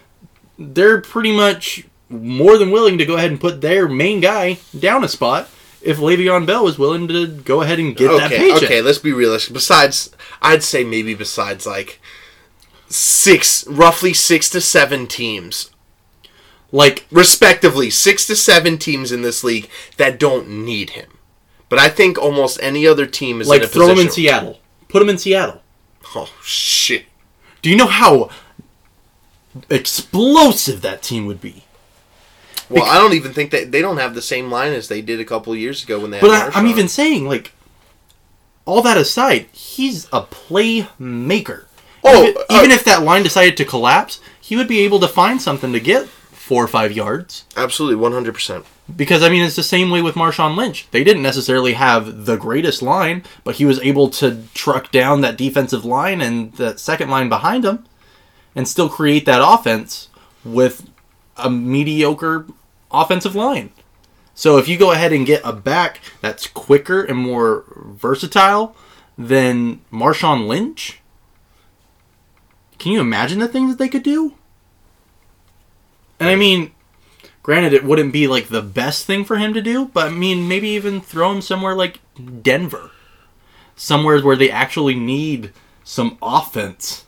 They're 0.57 0.99
pretty 0.99 1.31
much 1.35 1.85
more 2.09 2.57
than 2.57 2.71
willing 2.71 2.97
to 2.97 3.05
go 3.05 3.15
ahead 3.15 3.29
and 3.29 3.39
put 3.39 3.61
their 3.61 3.87
main 3.87 4.19
guy 4.19 4.57
down 4.77 5.03
a 5.03 5.07
spot 5.07 5.47
if 5.83 5.97
Le'Veon 5.97 6.47
Bell 6.47 6.63
was 6.63 6.79
willing 6.79 7.07
to 7.07 7.27
go 7.27 7.61
ahead 7.61 7.79
and 7.79 7.95
get 7.95 8.07
that 8.07 8.31
okay, 8.31 8.37
paycheck. 8.37 8.63
okay. 8.63 8.81
Let's 8.81 8.97
be 8.97 9.13
realistic. 9.13 9.53
Besides, 9.53 10.09
I'd 10.41 10.63
say 10.63 10.83
maybe 10.83 11.13
besides 11.13 11.67
like 11.67 11.99
six, 12.89 13.65
roughly 13.67 14.13
six 14.13 14.49
to 14.51 14.61
seven 14.61 15.07
teams 15.07 15.71
Like, 16.73 17.05
respectively, 17.11 17.91
six 17.91 18.25
to 18.25 18.35
seven 18.35 18.79
teams 18.79 19.11
in 19.11 19.21
this 19.21 19.43
league 19.43 19.69
that 19.97 20.19
don't 20.19 20.49
need 20.49 20.91
him. 20.91 21.19
But 21.69 21.77
I 21.77 21.87
think 21.87 22.17
almost 22.17 22.59
any 22.63 22.87
other 22.87 23.05
team 23.05 23.41
is 23.41 23.47
like 23.47 23.61
in 23.61 23.67
throw 23.67 23.89
him 23.89 23.99
in. 23.99 24.09
Seattle. 24.09 24.59
Put 24.87 25.01
him 25.01 25.09
in 25.09 25.19
Seattle. 25.19 25.61
Oh 26.15 26.31
shit! 26.43 27.05
Do 27.61 27.69
you 27.69 27.77
know 27.77 27.87
how 27.87 28.31
explosive 29.69 30.81
that 30.81 31.03
team 31.03 31.27
would 31.27 31.41
be? 31.41 31.63
Well, 32.69 32.83
I 32.85 32.97
don't 32.97 33.13
even 33.13 33.33
think 33.33 33.51
that 33.51 33.71
they 33.71 33.81
don't 33.81 33.97
have 33.97 34.15
the 34.15 34.21
same 34.21 34.49
line 34.49 34.73
as 34.73 34.87
they 34.87 35.01
did 35.01 35.19
a 35.19 35.25
couple 35.25 35.53
of 35.53 35.59
years 35.59 35.83
ago 35.83 35.99
when 35.99 36.09
they. 36.09 36.19
But 36.19 36.31
had 36.31 36.53
I, 36.53 36.59
I'm 36.59 36.67
even 36.67 36.87
saying, 36.87 37.27
like, 37.27 37.51
all 38.65 38.81
that 38.81 38.97
aside, 38.97 39.45
he's 39.51 40.05
a 40.05 40.21
playmaker. 40.21 41.65
Oh, 42.03 42.23
even, 42.23 42.41
uh, 42.49 42.57
even 42.57 42.71
if 42.71 42.83
that 42.83 43.03
line 43.03 43.23
decided 43.23 43.57
to 43.57 43.65
collapse, 43.65 44.19
he 44.39 44.55
would 44.55 44.67
be 44.67 44.79
able 44.79 44.99
to 44.99 45.07
find 45.07 45.41
something 45.41 45.71
to 45.73 45.79
get 45.79 46.07
four 46.07 46.63
or 46.63 46.67
five 46.67 46.91
yards. 46.91 47.45
absolutely 47.55 47.95
one 47.95 48.11
hundred 48.11 48.33
percent. 48.33 48.65
Because 48.93 49.23
I 49.23 49.29
mean, 49.29 49.43
it's 49.43 49.55
the 49.55 49.63
same 49.63 49.89
way 49.89 50.01
with 50.01 50.15
Marshawn 50.15 50.57
Lynch. 50.57 50.89
They 50.91 51.05
didn't 51.05 51.23
necessarily 51.23 51.73
have 51.73 52.25
the 52.25 52.35
greatest 52.35 52.81
line, 52.81 53.23
but 53.45 53.55
he 53.55 53.65
was 53.65 53.79
able 53.79 54.09
to 54.09 54.43
truck 54.53 54.91
down 54.91 55.21
that 55.21 55.37
defensive 55.37 55.85
line 55.85 56.19
and 56.19 56.51
that 56.53 56.81
second 56.81 57.09
line 57.09 57.29
behind 57.29 57.63
him, 57.63 57.85
and 58.55 58.67
still 58.67 58.89
create 58.89 59.25
that 59.25 59.41
offense 59.41 60.09
with 60.43 60.89
a 61.37 61.49
mediocre 61.49 62.45
offensive 62.91 63.35
line. 63.35 63.71
So 64.35 64.57
if 64.57 64.67
you 64.67 64.77
go 64.77 64.91
ahead 64.91 65.13
and 65.13 65.25
get 65.25 65.41
a 65.45 65.53
back 65.53 66.01
that's 66.19 66.47
quicker 66.47 67.03
and 67.03 67.17
more 67.17 67.63
versatile 67.77 68.75
than 69.17 69.79
Marshawn 69.91 70.47
Lynch, 70.47 70.99
can 72.77 72.91
you 72.91 73.01
imagine 73.01 73.39
the 73.39 73.47
things 73.47 73.71
that 73.71 73.79
they 73.79 73.89
could 73.89 74.03
do? 74.03 74.35
And 76.19 76.29
I 76.29 76.35
mean, 76.35 76.71
granted, 77.41 77.73
it 77.73 77.83
wouldn't 77.83 78.13
be 78.13 78.27
like 78.27 78.47
the 78.47 78.61
best 78.61 79.05
thing 79.05 79.25
for 79.25 79.37
him 79.37 79.53
to 79.53 79.61
do, 79.61 79.85
but 79.85 80.07
I 80.07 80.09
mean, 80.09 80.47
maybe 80.47 80.69
even 80.69 81.01
throw 81.01 81.31
him 81.31 81.41
somewhere 81.41 81.75
like 81.75 81.99
Denver, 82.41 82.91
somewhere 83.75 84.21
where 84.21 84.35
they 84.35 84.49
actually 84.49 84.95
need 84.95 85.51
some 85.83 86.17
offense. 86.21 87.05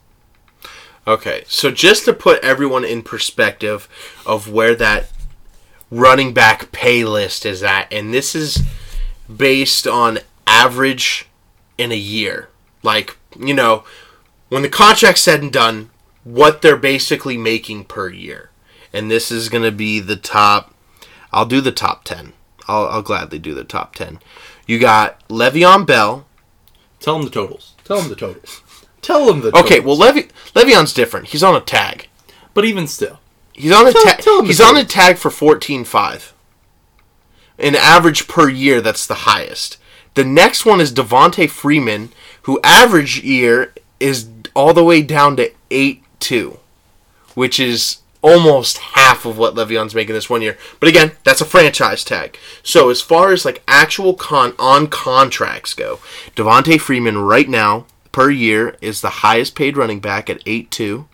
Okay, 1.07 1.43
so 1.47 1.69
just 1.69 2.05
to 2.05 2.13
put 2.13 2.43
everyone 2.43 2.83
in 2.83 3.03
perspective 3.03 3.87
of 4.25 4.51
where 4.51 4.75
that 4.75 5.11
running 5.91 6.33
back 6.33 6.71
pay 6.71 7.03
list 7.05 7.45
is 7.45 7.61
at, 7.61 7.91
and 7.93 8.13
this 8.13 8.33
is 8.35 8.63
based 9.33 9.87
on 9.87 10.19
average 10.47 11.27
in 11.77 11.91
a 11.91 11.97
year. 11.97 12.49
Like, 12.81 13.17
you 13.39 13.53
know, 13.53 13.83
when 14.49 14.61
the 14.61 14.69
contract's 14.69 15.21
said 15.21 15.41
and 15.41 15.51
done, 15.51 15.89
what 16.23 16.61
they're 16.61 16.77
basically 16.77 17.37
making 17.37 17.85
per 17.85 18.09
year. 18.09 18.49
And 18.93 19.09
this 19.11 19.31
is 19.31 19.49
going 19.49 19.63
to 19.63 19.71
be 19.71 19.99
the 19.99 20.15
top. 20.15 20.73
I'll 21.31 21.45
do 21.45 21.61
the 21.61 21.71
top 21.71 22.03
10. 22.05 22.33
I'll, 22.67 22.87
I'll 22.87 23.01
gladly 23.01 23.39
do 23.39 23.53
the 23.53 23.63
top 23.63 23.93
10. 23.95 24.19
You 24.65 24.79
got 24.79 25.27
Le'Veon 25.27 25.85
Bell. 25.85 26.25
Tell 26.99 27.17
him 27.17 27.25
the 27.25 27.29
totals. 27.31 27.73
Tell 27.83 27.99
him 28.01 28.09
the 28.09 28.15
totals. 28.15 28.61
Tell 29.01 29.29
him 29.31 29.41
the 29.41 29.51
totals. 29.51 29.65
Okay, 29.65 29.79
well, 29.81 29.97
Le'Ve- 29.97 30.29
Le'Veon's 30.55 30.93
different. 30.93 31.27
He's 31.27 31.43
on 31.43 31.55
a 31.55 31.61
tag. 31.61 32.07
but 32.53 32.65
even 32.65 32.87
still, 32.87 33.19
He's 33.53 33.71
on 33.71 33.85
a 33.87 33.91
Tell- 33.91 34.03
tag. 34.03 34.19
tell 34.19 34.39
him 34.39 34.45
the 34.45 34.47
He's 34.47 34.61
on 34.61 34.75
a 34.77 34.83
tag 34.83 35.17
for 35.17 35.29
fourteen 35.29 35.83
five. 35.85 36.33
An 37.59 37.75
average 37.75 38.27
per 38.27 38.49
year, 38.49 38.81
that's 38.81 39.05
the 39.07 39.13
highest. 39.29 39.77
The 40.15 40.23
next 40.25 40.65
one 40.65 40.81
is 40.81 40.91
Devonta 40.91 41.49
Freeman, 41.49 42.11
who 42.43 42.59
average 42.63 43.21
year 43.23 43.73
is 43.99 44.27
all 44.55 44.73
the 44.73 44.83
way 44.83 45.01
down 45.01 45.35
to 45.37 45.51
eight 45.69 46.01
two, 46.19 46.59
which 47.35 47.59
is 47.59 47.97
almost 48.21 48.79
half 48.79 49.23
of 49.23 49.37
what 49.37 49.53
Le'Veon's 49.53 49.93
making 49.93 50.15
this 50.15 50.31
one 50.31 50.41
year. 50.41 50.57
But 50.79 50.89
again, 50.89 51.11
that's 51.23 51.41
a 51.41 51.45
franchise 51.45 52.03
tag. 52.03 52.39
So 52.63 52.89
as 52.89 52.99
far 52.99 53.31
as 53.31 53.45
like 53.45 53.61
actual 53.67 54.15
con 54.15 54.55
on 54.57 54.87
contracts 54.87 55.75
go, 55.75 55.99
Devonta 56.35 56.81
Freeman 56.81 57.19
right 57.19 57.47
now 57.47 57.85
per 58.11 58.31
year 58.31 58.77
is 58.81 59.01
the 59.01 59.21
highest 59.21 59.53
paid 59.53 59.77
running 59.77 59.99
back 59.99 60.29
at 60.29 60.41
eight 60.47 60.71
two. 60.71 61.07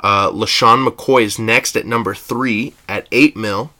Uh, 0.00 0.30
LeSean 0.30 0.86
McCoy 0.86 1.22
is 1.22 1.38
next 1.38 1.76
at 1.76 1.86
number 1.86 2.14
three 2.14 2.74
at 2.88 3.06
eight 3.12 3.36
mil. 3.36 3.72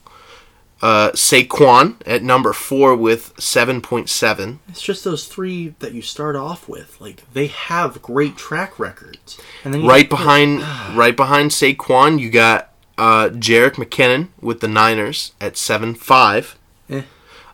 Uh, 0.81 1.11
Saquon 1.11 1.95
at 2.07 2.23
number 2.23 2.53
four 2.53 2.95
with 2.95 3.33
seven 3.39 3.81
point 3.81 4.09
seven. 4.09 4.59
it's 4.67 4.81
just 4.81 5.03
those 5.03 5.27
three 5.27 5.75
that 5.79 5.93
you 5.93 6.01
start 6.01 6.35
off 6.35 6.67
with. 6.67 6.99
Like 6.99 7.23
they 7.33 7.47
have 7.47 8.01
great 8.01 8.35
track 8.35 8.79
records, 8.79 9.39
and 9.63 9.73
then 9.73 9.85
Right 9.85 10.09
behind, 10.09 10.61
right 10.97 11.15
behind 11.15 11.51
Saquon, 11.51 12.19
you 12.19 12.31
got 12.31 12.71
uh, 12.97 13.29
Jerick 13.29 13.73
McKinnon 13.75 14.29
with 14.41 14.59
the 14.59 14.67
Niners 14.67 15.33
at 15.39 15.55
seven 15.55 15.93
five. 15.93 16.57
Eh. 16.89 17.03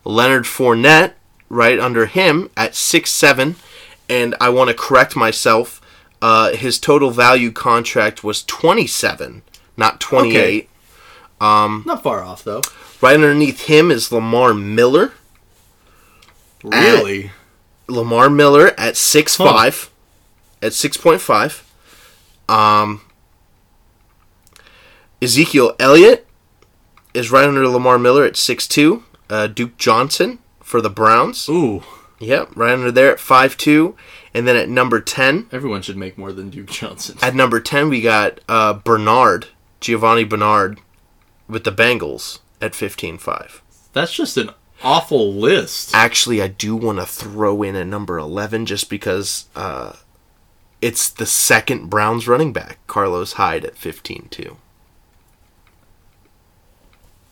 Leonard 0.06 0.46
Fournette 0.46 1.14
right 1.50 1.80
under 1.80 2.06
him 2.06 2.50
at 2.56 2.76
six 2.76 3.12
seven, 3.12 3.58
and 4.08 4.36
I 4.40 4.48
want 4.50 4.70
to 4.70 4.74
correct 4.74 5.18
myself. 5.18 5.82
Uh, 6.22 6.52
his 6.54 6.80
total 6.80 7.12
value 7.12 7.52
contract 7.52 8.24
was 8.24 8.42
twenty 8.44 8.88
seven, 8.88 9.42
not 9.76 10.00
twenty 10.00 10.38
eight. 10.38 10.70
not 11.42 12.02
far 12.04 12.24
off 12.24 12.44
though. 12.46 12.62
Right 13.02 13.16
underneath 13.16 13.66
him 13.68 13.92
is 13.92 14.12
Lamar 14.12 14.54
Miller. 14.54 15.14
Really, 16.64 17.32
Lamar 17.88 18.30
Miller 18.30 18.72
at 18.78 18.98
six 18.98 19.36
five, 19.36 19.90
at 20.62 20.74
six 20.74 20.98
point 20.98 21.22
five. 21.22 21.64
Um, 22.50 23.02
Ezekiel 25.22 25.76
Elliott 25.80 26.28
is 27.14 27.32
right 27.32 27.48
under 27.48 27.68
Lamar 27.68 27.98
Miller 28.00 28.26
at 28.26 28.36
six 28.38 28.68
two. 28.68 29.04
Uh, 29.30 29.48
Duke 29.48 29.78
Johnson 29.78 30.40
for 30.62 30.82
the 30.82 30.90
Browns. 30.90 31.48
ooh, 31.50 31.84
Yep, 32.20 32.56
right 32.56 32.74
under 32.74 32.92
there 32.92 33.12
at 33.12 33.20
five 33.20 33.58
two. 33.58 33.96
And 34.34 34.48
then 34.48 34.56
at 34.56 34.70
number 34.70 35.00
ten, 35.00 35.48
everyone 35.52 35.82
should 35.82 35.98
make 35.98 36.18
more 36.18 36.32
than 36.32 36.50
Duke 36.50 36.68
Johnson. 36.68 37.18
at 37.22 37.36
number 37.36 37.60
ten 37.60 37.90
we 37.90 38.02
got 38.02 38.40
uh, 38.50 38.74
Bernard 38.74 39.48
Giovani 39.82 40.24
Bernard 40.28 40.80
with 41.48 41.64
the 41.64 41.72
Bengals 41.72 42.40
at 42.62 42.76
fifteen 42.76 43.18
five. 43.18 43.62
That's 43.94 44.14
just 44.14 44.38
an 44.38 44.52
awful 44.84 45.34
list. 45.34 45.92
Actually, 45.94 46.42
I 46.42 46.48
do 46.48 46.76
want 46.76 47.00
to 47.00 47.06
throw 47.06 47.64
in 47.64 47.76
a 47.76 47.86
number 47.86 48.18
11 48.18 48.66
just 48.66 48.90
because 48.90 49.48
uh, 49.56 49.94
it's 50.82 51.10
the 51.10 51.26
second 51.26 51.90
Browns 51.90 52.28
running 52.28 52.54
back, 52.54 52.80
Carlos 52.88 53.34
Hyde 53.34 53.66
at 53.66 53.78
15 53.78 54.28
too. 54.30 54.58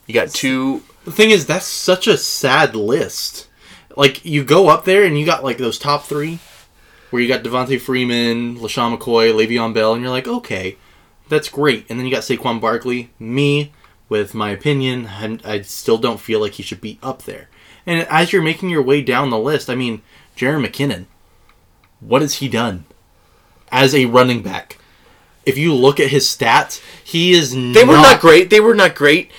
You 0.08 0.14
got 0.14 0.30
two 0.30 0.84
The 1.04 1.12
thing 1.12 1.32
is, 1.32 1.46
that's 1.46 1.66
such 1.66 2.08
a 2.08 2.18
sad 2.18 2.76
list. 2.76 3.48
Like 3.96 4.24
you 4.26 4.44
go 4.44 4.68
up 4.68 4.86
there 4.86 5.04
and 5.04 5.18
you 5.18 5.26
got 5.26 5.44
like 5.44 5.58
those 5.58 5.80
top 5.80 6.04
three, 6.04 6.40
where 7.10 7.22
you 7.22 7.28
got 7.28 7.44
Devonta 7.44 7.80
Freeman, 7.80 8.58
LeSean 8.58 8.98
McCoy, 8.98 9.34
Le'Veon 9.34 9.74
Bell, 9.74 9.94
and 9.94 10.02
you're 10.02 10.12
like, 10.12 10.28
okay, 10.28 10.78
that's 11.30 11.50
great. 11.50 11.86
And 11.90 11.98
then 11.98 12.06
you 12.06 12.12
got 12.12 12.24
Saquon 12.24 12.60
Barkley. 12.60 13.12
Me, 13.20 13.72
with 14.10 14.34
my 14.34 14.52
opinion, 14.52 15.08
I, 15.08 15.40
I 15.44 15.62
still 15.62 15.98
don't 15.98 16.20
feel 16.20 16.40
like 16.40 16.54
he 16.54 16.64
should 16.64 16.82
be 16.82 17.00
up 17.02 17.24
there. 17.24 17.50
And 17.86 18.08
as 18.08 18.32
you're 18.34 18.42
making 18.42 18.70
your 18.70 18.82
way 18.82 19.02
down 19.02 19.30
the 19.30 19.38
list, 19.38 19.70
I 19.70 19.76
mean, 19.76 20.02
Jaron 20.36 20.66
McKinnon, 20.66 21.06
what 22.00 22.22
has 22.22 22.36
he 22.36 22.50
done 22.50 22.86
as 23.72 23.94
a 23.96 24.06
running 24.06 24.42
back? 24.42 24.78
If 25.46 25.58
you 25.58 25.74
look 25.74 26.00
at 26.00 26.10
his 26.10 26.26
stats, 26.26 26.82
he 27.04 27.34
is 27.34 27.52
They 27.52 27.84
were 27.86 27.94
not 27.94 28.20
great. 28.20 28.50
They 28.50 28.60
were 28.60 28.74
not 28.74 28.96
great. 28.96 29.32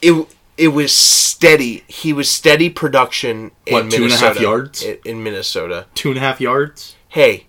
It 0.00 0.26
it 0.56 0.68
was 0.68 0.92
steady. 0.94 1.84
He 1.86 2.12
was 2.12 2.30
steady 2.30 2.68
production 2.70 3.50
in 3.66 3.72
What, 3.74 3.90
two 3.90 3.96
and 3.96 3.96
a 3.96 4.00
Minnesota. 4.00 4.26
half 4.26 4.40
yards? 4.40 4.82
in, 4.82 4.98
in 5.04 5.22
Minnesota. 5.22 5.86
two 5.94 6.08
and 6.10 6.18
a 6.18 6.20
half 6.20 6.40
yards. 6.40 6.96
Hey, 7.08 7.46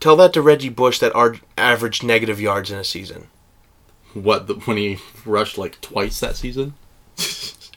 tell 0.00 0.16
that 0.16 0.32
to 0.34 0.42
Reggie 0.42 0.68
Bush 0.68 0.98
that 1.00 1.14
ar- 1.14 1.36
averaged 1.58 2.02
negative 2.04 2.40
yards 2.40 2.70
in 2.70 2.78
a 2.78 2.84
season. 2.84 3.26
What 4.14 4.46
the, 4.46 4.54
when 4.54 4.76
he 4.76 4.98
rushed 5.24 5.58
like 5.58 5.80
twice 5.80 6.20
that 6.20 6.36
season? 6.36 6.74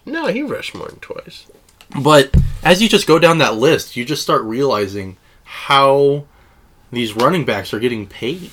No, 0.05 0.27
he 0.27 0.41
rushed 0.41 0.76
more 0.76 0.88
than 0.88 0.99
twice. 0.99 1.47
But 2.01 2.35
as 2.64 2.81
you 2.81 2.89
just 2.89 3.07
go 3.07 3.19
down 3.19 3.38
that 3.38 3.55
list, 3.55 3.95
you 3.95 4.03
just 4.03 4.23
start 4.23 4.41
realizing 4.43 5.18
how 5.43 6.26
these 6.91 7.15
running 7.15 7.45
backs 7.45 7.73
are 7.73 7.80
getting 7.80 8.07
paid. 8.07 8.51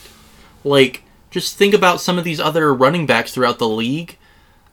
Like, 0.63 1.03
just 1.31 1.57
think 1.57 1.75
about 1.75 2.01
some 2.01 2.19
of 2.19 2.25
these 2.25 2.41
other 2.41 2.75
running 2.75 3.07
backs 3.07 3.33
throughout 3.33 3.59
the 3.59 3.69
league 3.69 4.17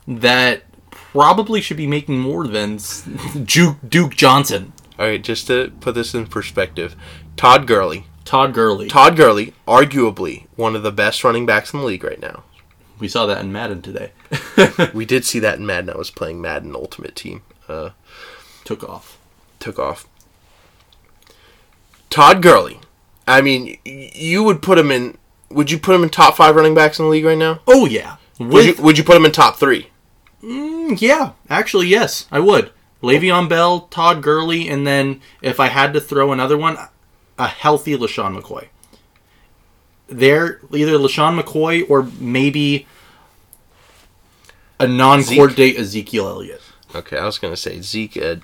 that 0.07 0.63
probably 0.91 1.61
should 1.61 1.77
be 1.77 1.87
making 1.87 2.19
more 2.19 2.47
than 2.47 2.79
Duke, 3.43 3.77
Duke 3.87 4.15
Johnson, 4.15 4.73
All 4.99 5.05
right, 5.05 5.23
just 5.23 5.47
to 5.47 5.71
put 5.79 5.95
this 5.95 6.13
in 6.13 6.27
perspective, 6.27 6.95
Todd 7.35 7.67
Gurley. 7.67 8.05
Todd 8.25 8.53
Gurley. 8.53 8.87
Todd 8.87 9.15
Gurley, 9.15 9.53
arguably 9.67 10.47
one 10.55 10.75
of 10.75 10.83
the 10.83 10.91
best 10.91 11.23
running 11.23 11.45
backs 11.45 11.73
in 11.73 11.79
the 11.79 11.85
league 11.85 12.03
right 12.03 12.21
now. 12.21 12.43
We 12.99 13.07
saw 13.07 13.25
that 13.27 13.41
in 13.41 13.51
Madden 13.51 13.81
today. 13.81 14.11
We 14.93 15.05
did 15.05 15.23
see 15.25 15.39
that 15.39 15.59
in 15.59 15.65
Madden. 15.65 15.89
I 15.89 15.97
was 15.97 16.09
playing 16.11 16.41
Madden 16.41 16.75
Ultimate 16.75 17.15
Team. 17.15 17.41
Uh, 17.67 17.91
Took 18.63 18.83
off. 18.83 19.17
took 19.59 19.77
off. 19.79 20.07
Todd 22.09 22.41
Gurley. 22.41 22.79
I 23.27 23.41
mean, 23.41 23.77
you 23.85 24.43
would 24.43 24.61
put 24.61 24.77
him 24.77 24.91
in. 24.91 25.17
Would 25.49 25.71
you 25.71 25.77
put 25.77 25.95
him 25.95 26.03
in 26.03 26.09
top 26.09 26.35
five 26.37 26.55
running 26.55 26.75
backs 26.75 26.99
in 26.99 27.05
the 27.05 27.11
league 27.11 27.25
right 27.25 27.37
now? 27.37 27.59
Oh 27.67 27.85
yeah. 27.85 28.17
Would 28.39 28.65
you, 28.77 28.83
would 28.83 28.97
you 28.97 29.03
put 29.03 29.15
him 29.17 29.25
in 29.25 29.31
top 29.31 29.57
three? 29.57 29.87
Mm, 30.43 30.99
yeah, 31.01 31.31
actually, 31.49 31.87
yes, 31.87 32.27
I 32.31 32.39
would. 32.39 32.71
Le'Veon 33.01 33.49
Bell, 33.49 33.81
Todd 33.81 34.21
Gurley, 34.21 34.67
and 34.69 34.85
then 34.85 35.21
if 35.41 35.59
I 35.59 35.67
had 35.67 35.93
to 35.93 36.01
throw 36.01 36.31
another 36.31 36.57
one, 36.57 36.77
a 37.39 37.47
healthy 37.47 37.97
LeSean 37.97 38.39
McCoy. 38.39 38.67
There, 40.07 40.61
either 40.73 40.93
LeSean 40.93 41.39
McCoy 41.39 41.89
or 41.89 42.03
maybe 42.19 42.87
a 44.79 44.87
non 44.87 45.23
court 45.23 45.55
date 45.55 45.77
Ezekiel 45.77 46.27
Elliott. 46.27 46.61
Okay, 46.95 47.17
I 47.17 47.25
was 47.25 47.37
gonna 47.37 47.57
say 47.57 47.81
Zeke. 47.81 48.17
Uh, 48.17 48.35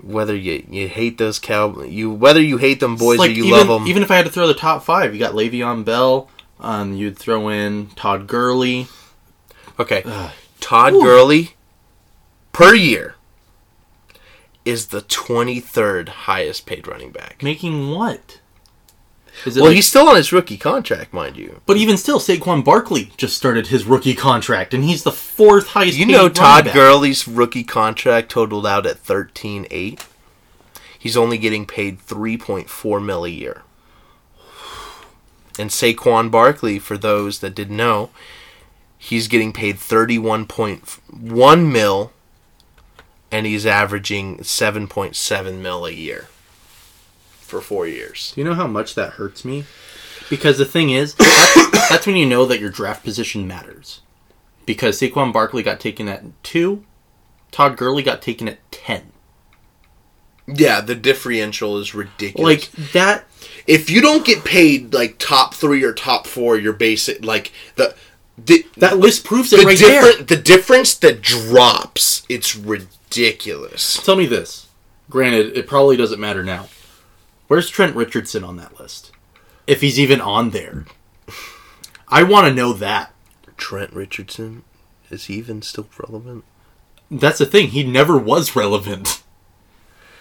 whether 0.00 0.34
you 0.34 0.64
you 0.70 0.88
hate 0.88 1.18
those 1.18 1.38
cow 1.38 1.82
you 1.82 2.10
whether 2.10 2.40
you 2.40 2.56
hate 2.56 2.80
them 2.80 2.96
boys 2.96 3.18
like 3.18 3.30
or 3.30 3.34
you 3.34 3.44
even, 3.44 3.58
love 3.58 3.68
them. 3.68 3.86
even 3.86 4.02
if 4.02 4.10
I 4.10 4.16
had 4.16 4.24
to 4.24 4.32
throw 4.32 4.46
the 4.46 4.54
top 4.54 4.82
five, 4.84 5.12
you 5.12 5.20
got 5.20 5.34
Le'Veon 5.34 5.84
Bell. 5.84 6.30
Um, 6.60 6.94
you'd 6.94 7.18
throw 7.18 7.48
in 7.48 7.88
Todd 7.88 8.26
Gurley. 8.26 8.86
Okay. 9.78 10.02
Todd 10.60 10.92
Gurley 10.92 11.56
per 12.52 12.74
year 12.74 13.16
is 14.64 14.86
the 14.86 15.02
23rd 15.02 16.08
highest 16.08 16.66
paid 16.66 16.86
running 16.86 17.10
back. 17.10 17.42
Making 17.42 17.90
what? 17.90 18.40
Well, 19.46 19.66
like- 19.66 19.74
he's 19.74 19.88
still 19.88 20.08
on 20.08 20.16
his 20.16 20.32
rookie 20.32 20.56
contract, 20.56 21.12
mind 21.12 21.36
you. 21.36 21.60
But 21.66 21.76
even 21.76 21.96
still, 21.96 22.20
Saquon 22.20 22.64
Barkley 22.64 23.12
just 23.16 23.36
started 23.36 23.68
his 23.68 23.84
rookie 23.84 24.14
contract, 24.14 24.72
and 24.74 24.84
he's 24.84 25.02
the 25.02 25.12
fourth 25.12 25.68
highest. 25.68 25.98
You 25.98 26.06
know 26.06 26.28
Todd. 26.28 26.70
Gurley's 26.72 27.26
rookie 27.26 27.64
contract 27.64 28.30
totaled 28.30 28.66
out 28.66 28.86
at 28.86 29.02
13.8. 29.02 30.00
He's 30.98 31.16
only 31.16 31.38
getting 31.38 31.66
paid 31.66 31.98
3.4 31.98 33.04
mil 33.04 33.24
a 33.24 33.28
year. 33.28 33.62
And 35.58 35.70
Saquon 35.70 36.30
Barkley, 36.30 36.78
for 36.78 36.96
those 36.96 37.40
that 37.40 37.54
didn't 37.54 37.76
know, 37.76 38.10
he's 38.96 39.28
getting 39.28 39.52
paid 39.52 39.76
31.1 39.76 41.72
mil 41.72 42.12
and 43.30 43.46
he's 43.46 43.66
averaging 43.66 44.38
7.7 44.38 45.60
mil 45.60 45.86
a 45.86 45.90
year 45.90 46.28
for 47.52 47.60
4 47.60 47.86
years. 47.86 48.32
Do 48.34 48.40
you 48.40 48.44
know 48.46 48.54
how 48.54 48.66
much 48.66 48.94
that 48.94 49.12
hurts 49.12 49.44
me? 49.44 49.64
Because 50.30 50.56
the 50.56 50.64
thing 50.64 50.88
is, 50.88 51.14
that's, 51.18 51.88
that's 51.90 52.06
when 52.06 52.16
you 52.16 52.24
know 52.24 52.46
that 52.46 52.58
your 52.58 52.70
draft 52.70 53.04
position 53.04 53.46
matters. 53.46 54.00
Because 54.64 54.98
Saquon 54.98 55.32
Barkley 55.32 55.62
got 55.62 55.78
taken 55.78 56.08
at 56.08 56.24
two, 56.42 56.84
Todd 57.50 57.76
Gurley 57.76 58.02
got 58.02 58.22
taken 58.22 58.48
at 58.48 58.58
ten. 58.72 59.12
Yeah, 60.46 60.80
the 60.80 60.94
differential 60.94 61.76
is 61.78 61.94
ridiculous. 61.94 62.74
Like 62.74 62.92
that. 62.92 63.24
if 63.66 63.90
you 63.90 64.00
don't 64.00 64.24
get 64.24 64.44
paid 64.44 64.94
like 64.94 65.18
top 65.18 65.54
3 65.54 65.84
or 65.84 65.92
top 65.92 66.26
4, 66.26 66.56
you're 66.56 66.72
basic 66.72 67.24
like 67.24 67.52
the 67.76 67.94
the, 68.38 68.64
That 68.78 68.98
list 68.98 69.24
proves 69.24 69.52
it 69.52 69.60
the 69.60 69.66
right 69.66 69.78
different 69.78 70.28
the 70.28 70.36
difference 70.36 70.94
that 70.96 71.20
drops 71.20 72.24
it's 72.28 72.56
ridiculous. 72.56 74.02
Tell 74.02 74.16
me 74.16 74.26
this. 74.26 74.68
Granted, 75.10 75.56
it 75.56 75.66
probably 75.66 75.96
doesn't 75.98 76.18
matter 76.18 76.42
now. 76.42 76.68
Where's 77.52 77.68
Trent 77.68 77.94
Richardson 77.94 78.44
on 78.44 78.56
that 78.56 78.80
list? 78.80 79.12
If 79.66 79.82
he's 79.82 80.00
even 80.00 80.22
on 80.22 80.52
there, 80.52 80.86
I 82.08 82.22
want 82.22 82.46
to 82.46 82.54
know 82.54 82.72
that. 82.72 83.12
trent 83.58 83.92
richardson 83.92 84.64
is 85.10 85.26
he 85.26 85.34
even 85.34 85.60
still 85.60 85.86
relevant 85.98 86.44
That's 87.10 87.40
the 87.40 87.44
thing. 87.44 87.68
He 87.68 87.84
never 87.84 88.16
was 88.16 88.56
relevant. 88.56 89.22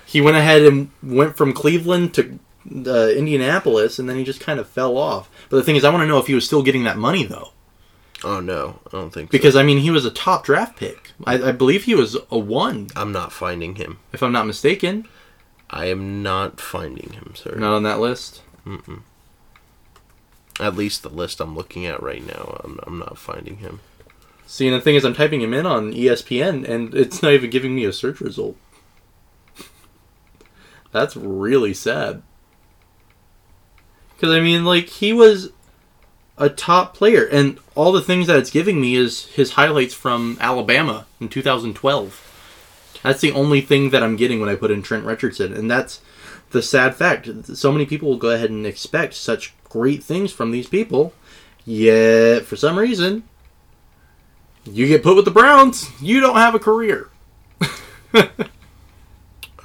He 0.05 0.19
went 0.19 0.35
ahead 0.35 0.63
and 0.63 0.91
went 1.01 1.37
from 1.37 1.53
Cleveland 1.53 2.13
to 2.15 2.37
uh, 2.85 3.07
Indianapolis, 3.11 3.97
and 3.97 4.09
then 4.09 4.17
he 4.17 4.25
just 4.25 4.41
kind 4.41 4.59
of 4.59 4.67
fell 4.67 4.97
off. 4.97 5.29
But 5.49 5.55
the 5.55 5.63
thing 5.63 5.77
is, 5.77 5.85
I 5.85 5.89
want 5.89 6.01
to 6.01 6.07
know 6.07 6.19
if 6.19 6.27
he 6.27 6.35
was 6.35 6.45
still 6.45 6.63
getting 6.63 6.83
that 6.83 6.97
money 6.97 7.23
though, 7.23 7.53
oh 8.25 8.41
no 8.41 8.81
i 8.87 8.89
don't 8.91 9.13
think 9.13 9.29
so. 9.29 9.31
because 9.31 9.55
I 9.55 9.63
mean, 9.63 9.77
he 9.77 9.89
was 9.89 10.03
a 10.03 10.11
top 10.11 10.43
draft 10.43 10.75
pick. 10.75 11.11
I, 11.23 11.35
I 11.35 11.51
believe 11.53 11.85
he 11.85 11.95
was 11.95 12.17
a 12.29 12.37
one, 12.37 12.89
i'm 12.93 13.13
not 13.13 13.31
finding 13.31 13.75
him 13.75 13.99
if 14.11 14.21
I'm 14.21 14.33
not 14.33 14.47
mistaken. 14.47 15.07
I 15.72 15.85
am 15.85 16.22
not 16.22 16.60
finding 16.60 17.14
him 17.14 17.34
sir 17.35 17.56
Not 17.56 17.73
on 17.76 17.84
that 17.84 17.99
list. 17.99 18.41
Mm. 18.65 18.81
Hmm. 18.81 18.98
At 20.60 20.76
least 20.76 21.02
the 21.02 21.10
list 21.10 21.39
i'm 21.39 21.56
looking 21.56 21.85
at 21.85 22.03
right 22.03 22.26
now 22.26 22.61
i'm, 22.64 22.80
I'm 22.85 22.99
not 22.99 23.18
finding 23.18 23.57
him 23.57 23.80
See, 24.52 24.68
and 24.68 24.76
the 24.76 24.81
thing 24.81 24.95
is, 24.95 25.06
I'm 25.06 25.14
typing 25.14 25.39
him 25.39 25.53
in 25.53 25.65
on 25.65 25.93
ESPN, 25.93 26.68
and 26.68 26.93
it's 26.93 27.23
not 27.23 27.31
even 27.31 27.49
giving 27.49 27.73
me 27.73 27.85
a 27.85 27.93
search 27.93 28.19
result. 28.19 28.57
That's 30.91 31.15
really 31.15 31.73
sad. 31.73 32.22
Because 34.14 34.35
I 34.35 34.41
mean, 34.41 34.65
like 34.65 34.88
he 34.88 35.14
was 35.14 35.52
a 36.38 36.49
top 36.49 36.93
player, 36.93 37.26
and 37.26 37.60
all 37.76 37.93
the 37.93 38.02
things 38.02 38.27
that 38.27 38.38
it's 38.38 38.49
giving 38.49 38.81
me 38.81 38.95
is 38.95 39.27
his 39.27 39.52
highlights 39.52 39.93
from 39.93 40.38
Alabama 40.41 41.06
in 41.22 41.30
2012. 41.30 42.30
That's 43.03 43.21
the 43.21 43.31
only 43.31 43.61
thing 43.61 43.89
that 43.91 44.03
I'm 44.03 44.15
getting 44.15 44.39
when 44.39 44.49
I 44.49 44.55
put 44.55 44.71
in 44.71 44.81
Trent 44.83 45.05
Richardson, 45.05 45.53
and 45.53 45.69
that's 45.69 46.01
the 46.51 46.61
sad 46.61 46.95
fact. 46.95 47.29
So 47.55 47.71
many 47.71 47.85
people 47.85 48.09
will 48.09 48.17
go 48.17 48.29
ahead 48.29 48.49
and 48.49 48.65
expect 48.65 49.13
such 49.15 49.53
great 49.63 50.03
things 50.03 50.31
from 50.31 50.51
these 50.51 50.67
people, 50.67 51.13
yet 51.65 52.45
for 52.45 52.55
some 52.55 52.77
reason, 52.77 53.23
you 54.65 54.87
get 54.87 55.01
put 55.03 55.15
with 55.15 55.25
the 55.25 55.31
Browns, 55.31 55.89
you 56.01 56.19
don't 56.19 56.35
have 56.35 56.53
a 56.55 56.59
career. 56.59 57.09
all 58.13 58.23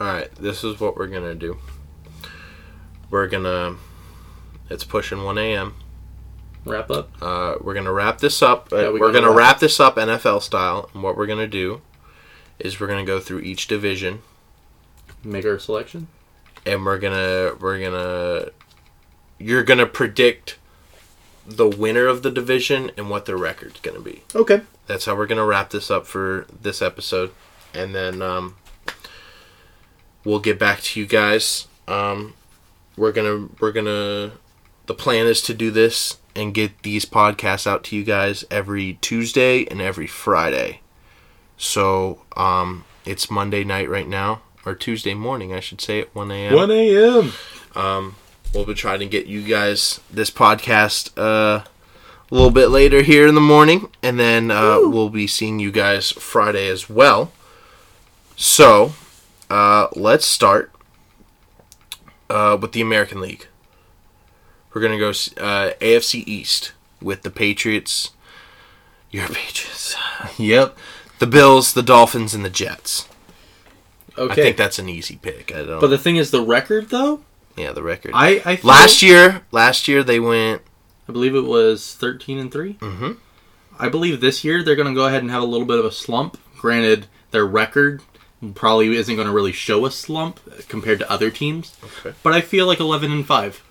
right 0.07 0.33
this 0.37 0.63
is 0.63 0.79
what 0.79 0.97
we're 0.97 1.07
gonna 1.07 1.35
do 1.35 1.59
we're 3.11 3.27
gonna 3.27 3.77
it's 4.71 4.85
pushing 4.85 5.25
1 5.25 5.39
a.m 5.39 5.75
Wrap 6.65 6.91
up. 6.91 7.11
uh, 7.23 7.55
we're 7.61 7.75
gonna 7.75 7.93
wrap 7.93 8.19
this 8.19 8.43
up. 8.43 8.73
Uh, 8.73 8.77
Yeah, 8.77 8.91
we 8.91 9.01
we're 9.01 9.13
gonna 9.13 9.29
wrap 9.29 9.37
wrap 9.37 9.59
this 9.61 9.79
up 9.79 9.97
NFL 9.97 10.43
style, 10.43 10.91
and 10.93 11.03
what 11.03 11.17
we're 11.17 11.27
gonna 11.27 11.47
do 11.47 11.81
is 12.59 12.81
we're 12.81 12.87
gonna 12.87 13.05
go 13.05 13.21
through 13.21 13.41
each 13.41 13.67
division, 13.67 14.23
Make 15.25 15.45
our 15.45 15.59
selection. 15.59 16.09
and 16.65 16.85
we're 16.85 16.99
gonna 16.99 17.55
we're 17.61 17.79
gonna 17.81 18.51
you're 19.39 19.63
gonna 19.65 19.87
predict 19.87 20.59
the 21.47 21.69
winner 21.69 22.07
of 22.07 22.23
the 22.23 22.31
division 22.31 22.91
and 22.97 23.09
what 23.11 23.27
their 23.27 23.37
record's 23.37 23.81
gonna 23.81 24.01
be. 24.01 24.23
Okay. 24.35 24.63
That's 24.87 25.05
how 25.05 25.15
we're 25.17 25.27
gonna 25.27 25.45
wrap 25.47 25.71
this 25.71 25.91
up 25.91 26.07
for 26.07 26.47
this 26.63 26.81
episode, 26.83 27.33
and 27.75 27.95
then 27.95 28.23
um, 28.23 28.57
we'll 30.25 30.39
get 30.41 30.59
back 30.59 30.81
to 30.83 31.01
you 31.01 31.07
guys. 31.07 31.67
Um, 31.89 32.35
we're 32.97 33.13
gonna 33.13 33.49
we're 33.61 33.73
gonna 33.73 34.33
the 34.87 34.95
plan 34.95 35.27
is 35.27 35.43
to 35.43 35.55
do 35.55 35.71
this 35.71 36.19
and 36.35 36.55
get 36.55 36.83
these 36.83 37.05
podcasts 37.05 37.67
out 37.67 37.83
to 37.85 37.97
you 37.97 38.05
guys 38.05 38.45
every 38.51 38.95
Tuesday 39.01 39.65
and 39.67 39.81
every 39.81 40.07
Friday. 40.07 40.81
So 41.57 42.23
um, 42.37 42.85
it's 43.05 43.31
Monday 43.31 43.65
night 43.65 43.89
right 43.89 44.09
now, 44.09 44.43
or 44.65 44.75
Tuesday 44.75 45.15
morning, 45.15 45.53
I 45.55 45.61
should 45.61 45.81
say, 45.81 46.01
at 46.01 46.15
one 46.15 46.31
a.m. 46.31 46.55
1 46.55 46.71
a.m. 46.71 47.33
Um, 47.75 48.17
we'll 48.53 48.65
be 48.65 48.75
trying 48.75 49.01
to 49.01 49.07
get 49.07 49.27
you 49.27 49.43
guys 49.43 50.01
this 50.11 50.31
podcast 50.31 51.11
uh, 51.17 51.65
a 52.31 52.35
little 52.35 52.51
bit 52.51 52.69
later 52.69 53.03
here 53.03 53.27
in 53.27 53.35
the 53.35 53.41
morning, 53.41 53.89
and 54.03 54.19
then 54.19 54.51
uh, 54.51 54.79
we'll 54.83 55.11
be 55.11 55.27
seeing 55.27 55.59
you 55.59 55.71
guys 55.71 56.13
Friday 56.13 56.69
as 56.69 56.91
well. 56.91 57.33
So, 58.37 58.93
uh, 59.49 59.89
let's 59.95 60.27
start 60.27 60.73
uh, 62.29 62.59
with 62.61 62.73
the 62.73 62.81
American 62.83 63.21
League. 63.21 63.47
We're 64.75 64.83
gonna 64.83 64.99
go 64.99 65.09
uh, 65.09 65.73
AFC 65.81 66.23
East 66.27 66.73
with 67.01 67.23
the 67.23 67.31
Patriots. 67.31 68.11
Your 69.11 69.29
Patriots. 69.29 69.95
Yep. 70.39 70.77
The 71.19 71.27
Bills, 71.27 71.73
the 71.73 71.83
Dolphins, 71.83 72.35
and 72.35 72.45
the 72.45 72.51
Jets. 72.51 73.09
Okay. 74.19 74.33
I 74.33 74.35
think 74.35 74.57
that's 74.57 74.79
an 74.79 74.89
easy 74.89 75.17
pick. 75.17 75.55
I 75.55 75.63
don't. 75.65 75.81
but 75.81 75.89
the 75.89 75.99
thing 75.99 76.17
is, 76.17 76.31
the 76.31 76.41
record 76.43 76.89
though, 76.91 77.21
yeah, 77.57 77.73
the 77.73 77.83
record. 77.83 78.13
I 78.15 78.41
I 78.45 78.61
last 78.63 79.03
year, 79.03 79.43
last 79.53 79.89
year 79.89 80.03
they 80.03 80.21
went. 80.21 80.63
I 81.09 81.13
believe 81.13 81.35
it 81.35 81.45
was 81.45 81.95
13 81.95 82.39
and 82.39 82.51
three. 82.53 82.75
mm-hmm. 82.75 83.13
I 83.79 83.89
believe 83.91 84.21
this 84.21 84.43
year 84.43 84.63
they're 84.63 84.75
going 84.75 84.89
to 84.89 84.95
go 84.95 85.07
ahead 85.07 85.23
and 85.23 85.31
have 85.31 85.43
a 85.43 85.47
little 85.47 85.67
bit 85.67 85.79
of 85.79 85.85
a 85.85 85.93
slump. 85.93 86.39
Granted, 86.59 87.07
their 87.31 87.47
record 87.47 88.03
probably 88.55 88.97
isn't 88.97 89.15
going 89.15 89.29
to 89.29 89.33
really 89.35 89.53
show 89.53 89.85
a 89.87 89.91
slump 89.91 90.41
compared 90.69 90.99
to 91.01 91.11
other 91.11 91.31
teams, 91.31 91.77
Okay. 91.85 92.17
but 92.23 92.33
I 92.33 92.41
feel 92.41 92.67
like 92.67 92.81
11 92.81 93.13
and 93.13 93.27
5. 93.27 93.63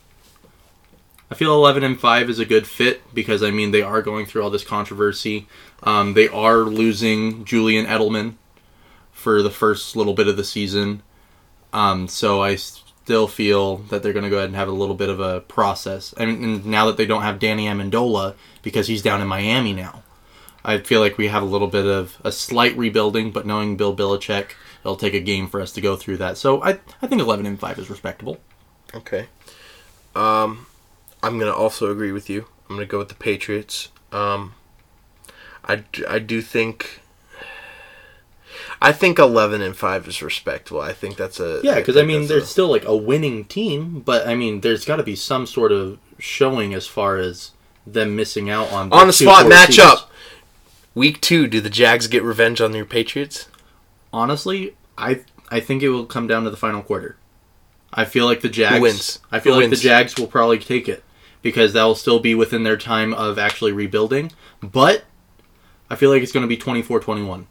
I 1.35 1.37
feel 1.37 1.53
11 1.53 1.83
and 1.83 1.99
5 1.99 2.29
is 2.29 2.39
a 2.39 2.45
good 2.45 2.65
fit 2.65 3.13
because 3.13 3.43
I 3.43 3.51
mean 3.51 3.71
they 3.71 3.81
are 3.81 4.01
going 4.01 4.25
through 4.25 4.41
all 4.41 4.49
this 4.49 4.63
controversy. 4.63 5.49
Um, 5.83 6.13
they 6.13 6.29
are 6.29 6.59
losing 6.59 7.43
Julian 7.43 7.85
Edelman 7.85 8.35
for 9.11 9.41
the 9.41 9.51
first 9.51 9.97
little 9.97 10.13
bit 10.13 10.29
of 10.29 10.37
the 10.37 10.45
season. 10.45 11.03
Um, 11.73 12.07
so 12.07 12.41
I 12.41 12.55
still 12.55 13.27
feel 13.27 13.79
that 13.89 14.01
they're 14.01 14.13
going 14.13 14.23
to 14.23 14.29
go 14.29 14.37
ahead 14.37 14.47
and 14.47 14.55
have 14.55 14.69
a 14.69 14.71
little 14.71 14.95
bit 14.95 15.09
of 15.09 15.19
a 15.19 15.41
process. 15.41 16.13
I 16.17 16.25
mean, 16.25 16.41
and 16.41 16.65
now 16.67 16.85
that 16.85 16.95
they 16.95 17.05
don't 17.05 17.23
have 17.23 17.37
Danny 17.37 17.65
Amendola 17.65 18.35
because 18.61 18.87
he's 18.87 19.01
down 19.01 19.19
in 19.19 19.27
Miami 19.27 19.73
now, 19.73 20.03
I 20.63 20.77
feel 20.77 21.01
like 21.01 21.17
we 21.17 21.27
have 21.27 21.43
a 21.43 21.45
little 21.45 21.67
bit 21.67 21.85
of 21.85 22.17
a 22.23 22.31
slight 22.31 22.77
rebuilding. 22.77 23.31
But 23.31 23.45
knowing 23.45 23.75
Bill 23.75 23.93
Belichick, 23.93 24.51
it'll 24.85 24.95
take 24.95 25.13
a 25.13 25.19
game 25.19 25.49
for 25.49 25.59
us 25.59 25.73
to 25.73 25.81
go 25.81 25.97
through 25.97 26.15
that. 26.15 26.37
So 26.37 26.63
I, 26.63 26.79
I 27.01 27.07
think 27.07 27.19
11 27.19 27.45
and 27.45 27.59
5 27.59 27.79
is 27.79 27.89
respectable. 27.89 28.37
Okay. 28.93 29.27
Um, 30.15 30.65
I'm 31.25 31.39
gonna 31.39 31.53
also 31.53 31.91
agree 31.91 32.11
with 32.11 32.29
you. 32.29 32.45
I'm 32.69 32.75
gonna 32.75 32.85
go 32.85 32.99
with 32.99 33.09
the 33.09 33.15
Patriots. 33.15 33.89
Um, 34.11 34.53
I, 35.65 35.83
I 36.07 36.19
do 36.19 36.41
think. 36.41 37.01
I 38.81 38.91
think 38.91 39.17
11 39.19 39.61
and 39.61 39.75
five 39.75 40.07
is 40.07 40.21
respectable. 40.21 40.81
I 40.81 40.93
think 40.93 41.17
that's 41.17 41.39
a 41.39 41.59
Yeah, 41.63 41.75
because 41.75 41.95
I 41.95 42.01
think 42.01 42.07
mean, 42.09 42.27
they're 42.27 42.39
a- 42.39 42.45
still 42.45 42.67
like 42.69 42.85
a 42.85 42.95
winning 42.95 43.45
team, 43.45 44.01
but 44.01 44.27
I 44.27 44.35
mean, 44.35 44.61
there's 44.61 44.85
got 44.85 44.97
to 44.97 45.03
be 45.03 45.15
some 45.15 45.45
sort 45.45 45.71
of 45.71 45.97
showing 46.19 46.73
as 46.73 46.85
far 46.87 47.17
as 47.17 47.51
them 47.87 48.15
missing 48.15 48.49
out 48.49 48.71
on 48.71 48.91
on 48.91 49.07
the 49.07 49.13
spot 49.13 49.43
teams. 49.43 49.53
matchup. 49.55 50.05
Week 50.93 51.19
two, 51.21 51.47
do 51.47 51.59
the 51.59 51.69
Jags 51.69 52.07
get 52.07 52.23
revenge 52.23 52.61
on 52.61 52.71
their 52.71 52.85
Patriots? 52.85 53.47
Honestly, 54.13 54.75
I 54.97 55.21
I 55.49 55.59
think 55.59 55.81
it 55.83 55.89
will 55.89 56.05
come 56.05 56.27
down 56.27 56.43
to 56.43 56.49
the 56.49 56.57
final 56.57 56.81
quarter. 56.81 57.17
I 57.93 58.05
feel 58.05 58.25
like 58.25 58.41
the 58.41 58.49
Jags 58.49 58.81
wins? 58.81 59.19
I 59.31 59.39
feel 59.39 59.53
Who 59.53 59.61
like 59.61 59.69
wins? 59.71 59.81
the 59.81 59.87
Jags 59.87 60.15
will 60.17 60.27
probably 60.27 60.59
take 60.59 60.87
it 60.89 61.03
because 61.45 61.73
that 61.73 61.83
will 61.83 61.93
still 61.93 62.17
be 62.17 62.33
within 62.33 62.63
their 62.63 62.75
time 62.75 63.13
of 63.13 63.37
actually 63.37 63.71
rebuilding. 63.71 64.31
But 64.63 65.03
I 65.91 65.95
feel 65.95 66.09
like 66.09 66.23
it's 66.23 66.31
going 66.31 66.41
to 66.41 66.47
be 66.47 66.57
24-21. 66.57 67.45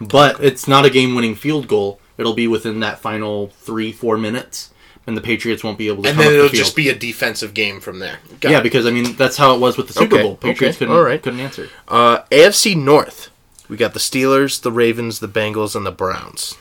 But 0.00 0.42
it's 0.42 0.68
not 0.68 0.84
a 0.84 0.90
game-winning 0.90 1.34
field 1.34 1.66
goal. 1.66 1.98
It'll 2.16 2.34
be 2.34 2.46
within 2.46 2.78
that 2.78 3.00
final 3.00 3.48
three 3.48 3.90
four 3.90 4.16
minutes, 4.16 4.72
and 5.08 5.16
the 5.16 5.20
Patriots 5.20 5.64
won't 5.64 5.76
be 5.76 5.88
able 5.88 6.04
to. 6.04 6.10
And 6.10 6.18
then 6.20 6.32
it'll 6.32 6.48
the 6.48 6.56
just 6.56 6.76
be 6.76 6.88
a 6.88 6.94
defensive 6.94 7.52
game 7.52 7.80
from 7.80 7.98
there. 7.98 8.20
Got 8.38 8.52
yeah, 8.52 8.60
it. 8.60 8.62
because 8.62 8.86
I 8.86 8.90
mean 8.92 9.16
that's 9.16 9.36
how 9.36 9.54
it 9.56 9.60
was 9.60 9.76
with 9.76 9.88
the 9.88 9.94
Super 9.94 10.14
Okay, 10.14 10.22
Bowl. 10.22 10.36
Patriots 10.36 10.76
okay, 10.76 10.86
couldn't 10.86 10.94
all 10.94 11.02
right. 11.02 11.20
couldn't 11.20 11.40
answer. 11.40 11.68
Uh, 11.88 12.22
AFC 12.30 12.76
North. 12.76 13.30
We 13.68 13.76
got 13.76 13.92
the 13.92 14.00
Steelers, 14.00 14.60
the 14.60 14.70
Ravens, 14.70 15.18
the 15.18 15.28
Bengals, 15.28 15.74
and 15.74 15.84
the 15.86 15.92
Browns. 15.92 16.56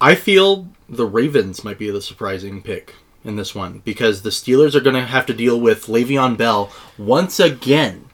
I 0.00 0.14
feel 0.14 0.68
the 0.88 1.06
Ravens 1.06 1.64
might 1.64 1.78
be 1.78 1.90
the 1.90 2.02
surprising 2.02 2.62
pick 2.62 2.94
in 3.26 3.36
this 3.36 3.54
one 3.54 3.80
because 3.84 4.22
the 4.22 4.30
Steelers 4.30 4.74
are 4.74 4.80
going 4.80 4.96
to 4.96 5.02
have 5.02 5.26
to 5.26 5.34
deal 5.34 5.60
with 5.60 5.86
Le'Veon 5.86 6.36
Bell 6.36 6.72
once 6.96 7.40
again, 7.40 8.06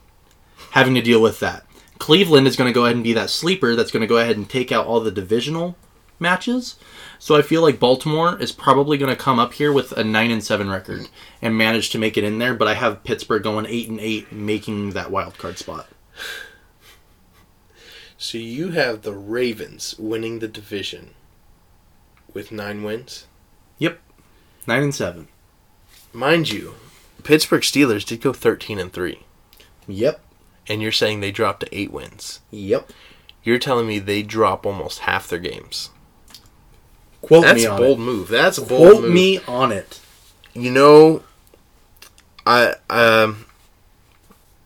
having 0.73 0.95
to 0.95 1.03
deal 1.03 1.21
with 1.21 1.41
that. 1.41 1.65
Cleveland 1.99 2.47
is 2.47 2.57
going 2.57 2.69
to 2.69 2.75
go 2.75 2.85
ahead 2.85 2.97
and 2.97 3.05
be 3.05 3.13
that 3.13 3.31
sleeper 3.31 3.77
that's 3.77 3.93
going 3.93 4.01
to 4.01 4.07
go 4.07 4.19
ahead 4.19 4.37
and 4.37 4.49
take 4.49 4.73
out 4.73 4.87
all 4.87 5.01
the 5.01 5.11
divisional 5.11 5.77
matches. 6.19 6.77
So 7.19 7.37
I 7.37 7.43
feel 7.43 7.63
like 7.63 7.79
Baltimore 7.79 8.37
is 8.41 8.51
probably 8.51 8.99
going 8.99 9.15
to 9.15 9.23
come 9.23 9.39
up 9.39 9.53
here 9.53 9.73
with 9.73 9.93
a 9.93 10.03
nine 10.03 10.31
and 10.31 10.43
seven 10.43 10.69
record 10.69 11.09
and 11.41 11.57
manage 11.57 11.91
to 11.91 11.99
make 11.99 12.17
it 12.17 12.25
in 12.25 12.39
there. 12.39 12.55
But 12.55 12.69
I 12.69 12.75
have 12.75 13.05
Pittsburgh 13.05 13.43
going 13.43 13.67
eight 13.67 13.89
and 13.89 14.01
eight, 14.01 14.33
making 14.33 14.91
that 14.91 15.11
wild 15.11 15.39
card 15.39 15.59
spot. 15.59 15.87
So 18.19 18.39
you 18.39 18.71
have 18.71 19.03
the 19.03 19.15
Ravens 19.15 19.97
winning 19.99 20.39
the 20.39 20.49
division 20.49 21.15
with 22.33 22.53
nine 22.53 22.83
wins. 22.83 23.27
Nine 24.67 24.83
and 24.85 24.95
seven. 24.95 25.29
Mind 26.13 26.51
you, 26.51 26.75
Pittsburgh 27.25 27.63
Steelers 27.63 28.05
did 28.07 28.21
go 28.21 28.33
thirteen 28.33 28.79
and 28.79 28.93
three, 28.93 29.21
Yep. 29.89 30.21
and 30.69 30.81
you're 30.83 30.93
saying 30.93 31.21
they 31.21 31.31
dropped 31.33 31.61
to 31.61 31.77
eight 31.79 31.91
wins. 31.93 32.41
Yep. 32.51 32.91
You're 33.45 33.59
telling 33.59 33.87
me 33.89 33.99
they 33.99 34.23
drop 34.23 34.65
almost 34.65 35.01
half 35.01 35.27
their 35.29 35.39
games. 35.41 35.91
Quote 37.23 37.43
me. 37.43 37.49
That's 37.49 37.57
me 37.61 37.65
a 37.67 37.71
on 37.73 37.79
bold 37.79 37.99
it. 37.99 38.03
move. 38.03 38.29
That's 38.29 38.59
a 38.59 38.63
bold 38.63 38.91
Quote 38.93 39.03
move. 39.05 39.13
me 39.13 39.39
on 39.49 39.73
it. 39.73 40.01
You 40.55 40.71
know, 40.71 41.23
I 42.47 42.75
um, 42.91 43.47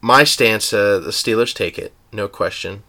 my 0.01 0.25
stance. 0.25 0.73
Uh, 0.73 0.99
the 0.99 1.11
Steelers 1.11 1.55
take 1.55 1.79
it, 1.79 1.93
no 2.13 2.29
question. 2.29 2.83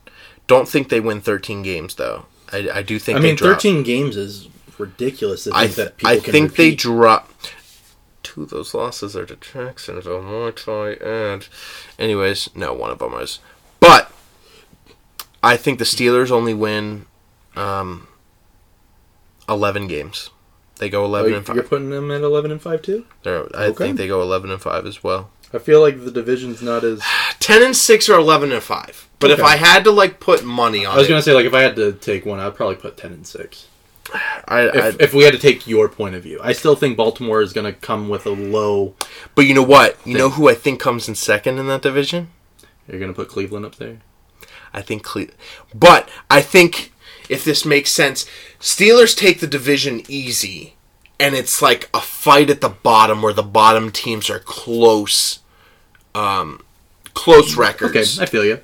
Don't 0.48 0.68
think 0.68 0.88
they 0.90 1.00
win 1.02 1.22
13 1.22 1.62
games 1.64 1.96
though. 1.96 2.26
I, 2.52 2.70
I 2.76 2.82
do 2.82 2.98
think 3.00 3.18
I 3.18 3.22
they 3.22 3.28
mean, 3.30 3.36
drop. 3.36 3.54
13 3.56 3.84
games 3.84 4.16
is 4.16 4.48
ridiculous 4.78 5.44
to 5.46 5.52
think 5.52 5.56
I 5.62 5.68
that 5.68 5.98
people 5.98 6.10
I 6.12 6.20
can 6.20 6.32
think 6.32 6.56
they 6.56 6.66
repeat. 6.72 6.80
drop. 6.80 7.32
Two 8.24 8.44
of 8.44 8.50
those 8.50 8.74
losses 8.74 9.16
are 9.16 9.26
to. 9.26 9.38
Oh 10.06 10.22
my 10.22 10.52
tight 10.52 11.02
end. 11.02 11.48
Anyways, 11.98 12.50
no, 12.56 12.74
one 12.74 12.92
of 12.92 13.00
them 13.00 13.14
is. 13.16 13.40
But 13.80 14.12
I 15.44 15.56
think 15.58 15.80
the 15.80 15.86
Steelers 15.86 16.30
only 16.32 16.54
win 16.54 17.06
um, 17.56 18.08
11 19.48 19.88
games. 19.88 20.30
They 20.78 20.90
go 20.90 21.04
Oh, 21.04 21.06
11 21.06 21.32
you- 21.32 21.38
and 21.38 21.48
you're 21.50 21.64
putting 21.64 21.90
them 21.90 22.12
at 22.12 22.22
11 22.22 22.52
and 22.52 22.62
5 22.62 22.82
too? 22.82 23.06
They're, 23.24 23.46
I 23.58 23.68
Okay. 23.68 23.86
think 23.86 23.98
they 23.98 24.08
go 24.08 24.22
11 24.22 24.52
and 24.52 24.62
5 24.62 24.86
as 24.86 25.04
well. 25.04 25.30
I 25.54 25.60
feel 25.60 25.80
like 25.82 26.04
the 26.04 26.12
division's 26.12 26.62
not 26.62 26.84
as. 26.84 27.02
10 27.40 27.64
and 27.64 27.76
6 27.76 28.10
or 28.10 28.20
11 28.20 28.52
and 28.52 28.62
5. 28.62 29.08
But 29.20 29.32
if 29.32 29.42
I 29.42 29.56
had 29.56 29.84
to 29.86 29.92
like 29.92 30.20
put 30.20 30.44
money 30.44 30.86
on 30.86 30.94
I 30.94 30.98
was 31.00 31.08
gonna 31.08 31.22
say 31.24 31.34
like 31.34 31.46
if 31.46 31.54
I 31.54 31.62
had 31.62 31.76
to 31.78 31.94
take 31.94 32.26
one, 32.26 32.40
I'd 32.40 32.54
probably 32.56 32.76
put 32.76 32.98
10 32.98 33.14
and 33.14 33.26
6. 33.26 33.68
I, 34.14 34.60
I, 34.60 34.88
If, 34.90 35.02
if 35.02 35.14
we 35.14 35.24
had 35.24 35.34
to 35.34 35.40
take 35.40 35.68
your 35.68 35.90
point 35.90 36.16
of 36.16 36.24
view, 36.24 36.40
I 36.42 36.54
still 36.54 36.76
think 36.76 36.96
Baltimore 36.98 37.42
is 37.42 37.54
gonna 37.54 37.74
come 37.74 38.10
with 38.10 38.26
a 38.26 38.30
low. 38.32 38.96
but 39.36 39.46
you 39.46 39.54
know 39.54 39.64
what? 39.64 39.98
You 40.06 40.18
know 40.18 40.30
who 40.30 40.50
I 40.50 40.54
think 40.56 40.80
comes 40.80 41.08
in 41.08 41.16
second 41.16 41.58
in 41.60 41.68
that 41.68 41.82
division? 41.82 42.30
You're 42.88 43.00
gonna 43.00 43.14
put 43.14 43.28
Cleveland 43.30 43.66
up 43.66 43.76
there. 43.76 44.00
I 44.74 44.82
think 44.82 45.04
Cle- 45.04 45.28
But 45.74 46.08
I 46.30 46.42
think 46.42 46.94
if 47.30 47.44
this 47.44 47.66
makes 47.66 47.92
sense, 47.92 48.26
Steelers 48.60 49.16
take 49.16 49.40
the 49.40 49.48
division 49.48 50.02
easy, 50.08 50.76
and 51.20 51.36
it's 51.36 51.62
like 51.62 51.90
a 51.94 52.00
fight 52.00 52.50
at 52.50 52.62
the 52.62 52.70
bottom 52.70 53.22
where 53.22 53.34
the 53.34 53.44
bottom 53.44 53.92
teams 53.92 54.30
are 54.30 54.40
close, 54.40 55.40
um, 56.16 56.62
close 57.14 57.54
Okay, 57.54 57.62
records. 57.62 58.20
I 58.20 58.26
feel 58.26 58.46
you. 58.46 58.60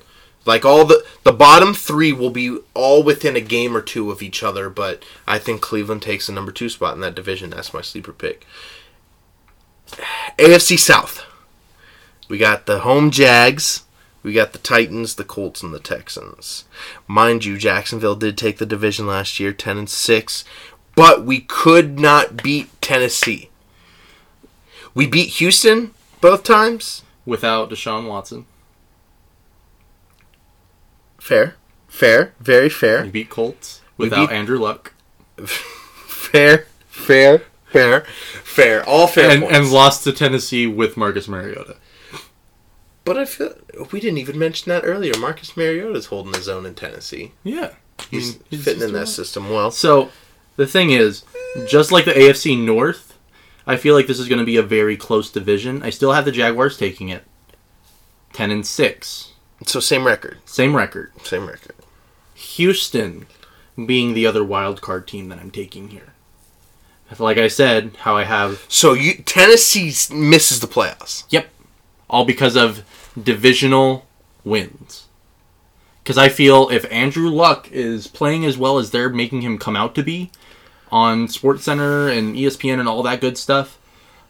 Like 0.46 0.64
all 0.64 0.84
the 0.84 1.04
the 1.22 1.32
bottom 1.32 1.74
three 1.74 2.12
will 2.12 2.30
be 2.30 2.58
all 2.74 3.02
within 3.02 3.36
a 3.36 3.40
game 3.40 3.76
or 3.76 3.80
two 3.80 4.10
of 4.10 4.22
each 4.22 4.42
other, 4.42 4.68
but 4.68 5.04
I 5.26 5.38
think 5.38 5.60
Cleveland 5.60 6.02
takes 6.02 6.26
the 6.26 6.32
number 6.32 6.52
two 6.52 6.68
spot 6.68 6.94
in 6.94 7.00
that 7.00 7.14
division. 7.14 7.50
That's 7.50 7.74
my 7.74 7.80
sleeper 7.80 8.12
pick. 8.12 8.46
AFC 10.38 10.78
South. 10.78 11.24
We 12.28 12.38
got 12.38 12.66
the 12.66 12.80
home 12.80 13.10
Jags. 13.10 13.84
We 14.22 14.32
got 14.32 14.52
the 14.52 14.58
Titans, 14.58 15.16
the 15.16 15.24
Colts, 15.24 15.62
and 15.62 15.74
the 15.74 15.78
Texans. 15.78 16.64
Mind 17.06 17.44
you, 17.44 17.58
Jacksonville 17.58 18.16
did 18.16 18.38
take 18.38 18.56
the 18.56 18.64
division 18.64 19.06
last 19.06 19.38
year, 19.38 19.52
ten 19.52 19.76
and 19.76 19.88
six, 19.88 20.44
but 20.94 21.24
we 21.24 21.40
could 21.40 22.00
not 22.00 22.42
beat 22.42 22.70
Tennessee. 22.80 23.50
We 24.94 25.06
beat 25.06 25.34
Houston 25.34 25.92
both 26.20 26.42
times. 26.42 27.02
Without 27.26 27.70
Deshaun 27.70 28.08
Watson, 28.08 28.46
Fair, 31.24 31.56
fair, 31.88 32.34
very 32.38 32.68
fair. 32.68 33.06
beat 33.06 33.30
Colts. 33.30 33.80
without 33.96 34.28
beat- 34.28 34.34
Andrew 34.36 34.58
Luck 34.58 34.92
Fair, 36.06 36.66
fair, 36.86 37.42
fair, 37.66 38.02
fair. 38.42 38.84
All 38.86 39.06
fair 39.06 39.30
and, 39.30 39.40
points. 39.42 39.56
and 39.56 39.70
lost 39.70 40.04
to 40.04 40.12
Tennessee 40.12 40.66
with 40.66 40.98
Marcus 40.98 41.26
Mariota. 41.26 41.76
but 43.06 43.16
I 43.16 43.24
feel 43.24 43.54
we 43.90 44.00
didn't 44.00 44.18
even 44.18 44.38
mention 44.38 44.68
that 44.68 44.84
earlier. 44.84 45.16
Marcus 45.18 45.56
Mariota's 45.56 46.06
holding 46.06 46.34
his 46.34 46.46
own 46.48 46.66
in 46.66 46.74
Tennessee. 46.74 47.32
Yeah, 47.42 47.70
He's 48.10 48.38
mean, 48.50 48.60
fitting 48.62 48.82
in 48.82 48.92
that 48.92 48.98
well. 48.98 49.06
system 49.06 49.48
well. 49.50 49.70
So 49.70 50.10
the 50.56 50.66
thing 50.66 50.90
is, 50.90 51.24
just 51.66 51.90
like 51.90 52.04
the 52.04 52.12
AFC 52.12 52.58
North, 52.62 53.16
I 53.66 53.76
feel 53.76 53.94
like 53.94 54.06
this 54.08 54.18
is 54.20 54.28
going 54.28 54.40
to 54.40 54.44
be 54.44 54.58
a 54.58 54.62
very 54.62 54.96
close 54.98 55.30
division. 55.30 55.82
I 55.82 55.88
still 55.90 56.12
have 56.12 56.26
the 56.26 56.32
Jaguars 56.32 56.76
taking 56.76 57.08
it, 57.08 57.24
ten 58.34 58.50
and 58.50 58.66
six, 58.66 59.32
So 59.66 59.80
same 59.80 60.06
record, 60.06 60.38
same 60.44 60.76
record. 60.76 61.12
same 61.22 61.46
record. 61.46 61.74
Houston 62.34 63.26
being 63.86 64.14
the 64.14 64.26
other 64.26 64.44
wild 64.44 64.80
card 64.80 65.06
team 65.06 65.28
that 65.28 65.38
I'm 65.38 65.50
taking 65.50 65.88
here. 65.88 66.12
Like 67.18 67.38
I 67.38 67.48
said, 67.48 67.92
how 67.98 68.16
I 68.16 68.24
have 68.24 68.64
So 68.68 68.92
you 68.92 69.14
Tennessee 69.14 69.92
misses 70.12 70.60
the 70.60 70.66
playoffs. 70.66 71.24
Yep. 71.28 71.48
All 72.10 72.24
because 72.24 72.56
of 72.56 72.84
divisional 73.20 74.06
wins. 74.44 75.06
Because 76.02 76.18
I 76.18 76.28
feel 76.28 76.68
if 76.70 76.90
Andrew 76.92 77.30
Luck 77.30 77.70
is 77.70 78.06
playing 78.08 78.44
as 78.44 78.58
well 78.58 78.78
as 78.78 78.90
they're 78.90 79.08
making 79.08 79.42
him 79.42 79.58
come 79.58 79.76
out 79.76 79.94
to 79.94 80.02
be 80.02 80.30
on 80.90 81.28
SportsCenter 81.28 82.16
and 82.16 82.36
ESPN 82.36 82.78
and 82.78 82.88
all 82.88 83.02
that 83.04 83.20
good 83.20 83.38
stuff, 83.38 83.78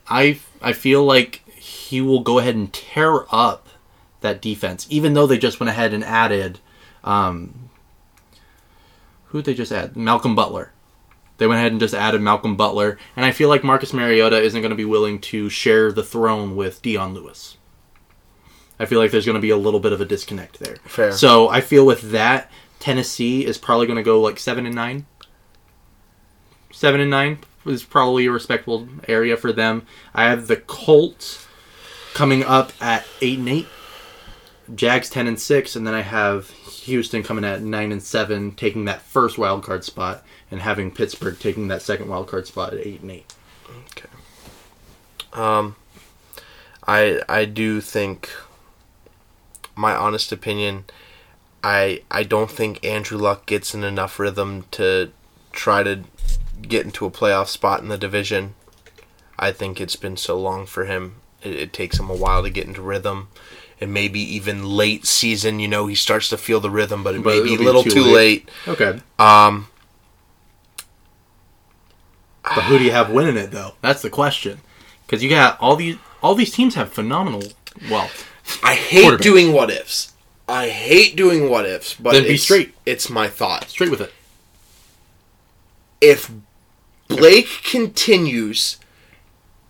I 0.08 0.38
I 0.60 0.72
feel 0.72 1.04
like 1.04 1.42
he 1.54 2.00
will 2.00 2.20
go 2.20 2.38
ahead 2.38 2.54
and 2.54 2.72
tear 2.72 3.24
up 3.34 3.68
that 4.24 4.42
defense. 4.42 4.86
Even 4.90 5.14
though 5.14 5.28
they 5.28 5.38
just 5.38 5.60
went 5.60 5.70
ahead 5.70 5.94
and 5.94 6.02
added, 6.02 6.58
um, 7.04 7.70
who 9.26 9.38
did 9.38 9.44
they 9.44 9.54
just 9.54 9.70
add? 9.70 9.96
Malcolm 9.96 10.34
Butler. 10.34 10.72
They 11.38 11.46
went 11.46 11.58
ahead 11.58 11.72
and 11.72 11.80
just 11.80 11.94
added 11.94 12.20
Malcolm 12.20 12.56
Butler, 12.56 12.98
and 13.16 13.24
I 13.24 13.32
feel 13.32 13.48
like 13.48 13.64
Marcus 13.64 13.92
Mariota 13.92 14.40
isn't 14.40 14.60
going 14.60 14.70
to 14.70 14.76
be 14.76 14.84
willing 14.84 15.20
to 15.22 15.48
share 15.48 15.90
the 15.90 16.04
throne 16.04 16.54
with 16.54 16.80
Dion 16.80 17.12
Lewis. 17.12 17.56
I 18.78 18.86
feel 18.86 19.00
like 19.00 19.10
there's 19.10 19.26
going 19.26 19.36
to 19.36 19.42
be 19.42 19.50
a 19.50 19.56
little 19.56 19.80
bit 19.80 19.92
of 19.92 20.00
a 20.00 20.04
disconnect 20.04 20.60
there. 20.60 20.76
Fair. 20.84 21.12
So 21.12 21.48
I 21.48 21.60
feel 21.60 21.86
with 21.86 22.12
that, 22.12 22.50
Tennessee 22.78 23.44
is 23.44 23.58
probably 23.58 23.86
going 23.86 23.96
to 23.96 24.02
go 24.02 24.20
like 24.20 24.38
seven 24.38 24.66
and 24.66 24.74
nine. 24.74 25.06
Seven 26.72 27.00
and 27.00 27.10
nine 27.10 27.38
is 27.66 27.82
probably 27.82 28.26
a 28.26 28.30
respectable 28.32 28.88
area 29.08 29.36
for 29.36 29.52
them. 29.52 29.86
I 30.14 30.24
have 30.24 30.46
the 30.46 30.56
Colts 30.56 31.46
coming 32.14 32.44
up 32.44 32.72
at 32.80 33.06
eight 33.20 33.38
and 33.38 33.48
eight. 33.48 33.66
Jags 34.74 35.10
ten 35.10 35.26
and 35.26 35.38
six, 35.38 35.76
and 35.76 35.86
then 35.86 35.94
I 35.94 36.00
have 36.02 36.50
Houston 36.50 37.22
coming 37.22 37.44
at 37.44 37.62
nine 37.62 37.92
and 37.92 38.02
seven, 38.02 38.52
taking 38.52 38.86
that 38.86 39.02
first 39.02 39.36
wild 39.36 39.62
card 39.62 39.84
spot, 39.84 40.24
and 40.50 40.60
having 40.60 40.90
Pittsburgh 40.90 41.38
taking 41.38 41.68
that 41.68 41.82
second 41.82 42.08
wild 42.08 42.28
card 42.28 42.46
spot 42.46 42.72
at 42.72 42.86
eight 42.86 43.02
and 43.02 43.10
eight. 43.10 43.34
Okay. 43.90 44.08
Um, 45.32 45.76
I 46.86 47.20
I 47.28 47.44
do 47.44 47.80
think, 47.80 48.30
my 49.74 49.94
honest 49.94 50.32
opinion, 50.32 50.84
I 51.62 52.02
I 52.10 52.22
don't 52.22 52.50
think 52.50 52.84
Andrew 52.84 53.18
Luck 53.18 53.46
gets 53.46 53.74
in 53.74 53.84
enough 53.84 54.18
rhythm 54.18 54.64
to 54.72 55.10
try 55.52 55.82
to 55.82 56.04
get 56.62 56.86
into 56.86 57.04
a 57.04 57.10
playoff 57.10 57.48
spot 57.48 57.80
in 57.80 57.88
the 57.88 57.98
division. 57.98 58.54
I 59.38 59.52
think 59.52 59.80
it's 59.80 59.96
been 59.96 60.16
so 60.16 60.38
long 60.38 60.64
for 60.64 60.84
him. 60.84 61.16
It, 61.42 61.54
it 61.54 61.72
takes 61.72 61.98
him 61.98 62.08
a 62.08 62.16
while 62.16 62.42
to 62.42 62.50
get 62.50 62.66
into 62.66 62.80
rhythm. 62.80 63.28
And 63.80 63.92
maybe 63.92 64.20
even 64.20 64.64
late 64.64 65.04
season, 65.04 65.58
you 65.58 65.66
know, 65.68 65.86
he 65.88 65.94
starts 65.96 66.28
to 66.28 66.36
feel 66.38 66.60
the 66.60 66.70
rhythm, 66.70 67.02
but 67.02 67.14
it 67.16 67.22
But 67.24 67.36
may 67.36 67.42
be 67.42 67.54
a 67.56 67.58
little 67.58 67.82
too 67.82 67.90
too 67.90 68.02
late. 68.04 68.46
late. 68.46 68.50
Okay, 68.68 69.00
Um, 69.18 69.66
but 72.42 72.64
who 72.64 72.78
do 72.78 72.84
you 72.84 72.92
have 72.92 73.10
winning 73.10 73.36
it 73.36 73.50
though? 73.50 73.74
That's 73.80 74.02
the 74.02 74.10
question. 74.10 74.60
Because 75.06 75.22
you 75.22 75.30
got 75.30 75.58
all 75.60 75.76
these 75.76 75.96
all 76.22 76.34
these 76.34 76.52
teams 76.52 76.74
have 76.76 76.92
phenomenal. 76.92 77.42
Well, 77.90 78.10
I 78.62 78.74
hate 78.74 79.20
doing 79.20 79.52
what 79.52 79.70
ifs. 79.70 80.12
I 80.48 80.68
hate 80.68 81.16
doing 81.16 81.48
what 81.50 81.66
ifs, 81.66 81.94
but 81.94 82.12
Then 82.12 82.24
be 82.24 82.34
it's, 82.34 82.42
straight. 82.44 82.74
It's 82.86 83.08
my 83.10 83.28
thought. 83.28 83.68
straight 83.70 83.90
with 83.90 84.00
it. 84.00 84.12
If 86.00 86.30
Blake 87.08 87.48
continues 87.64 88.76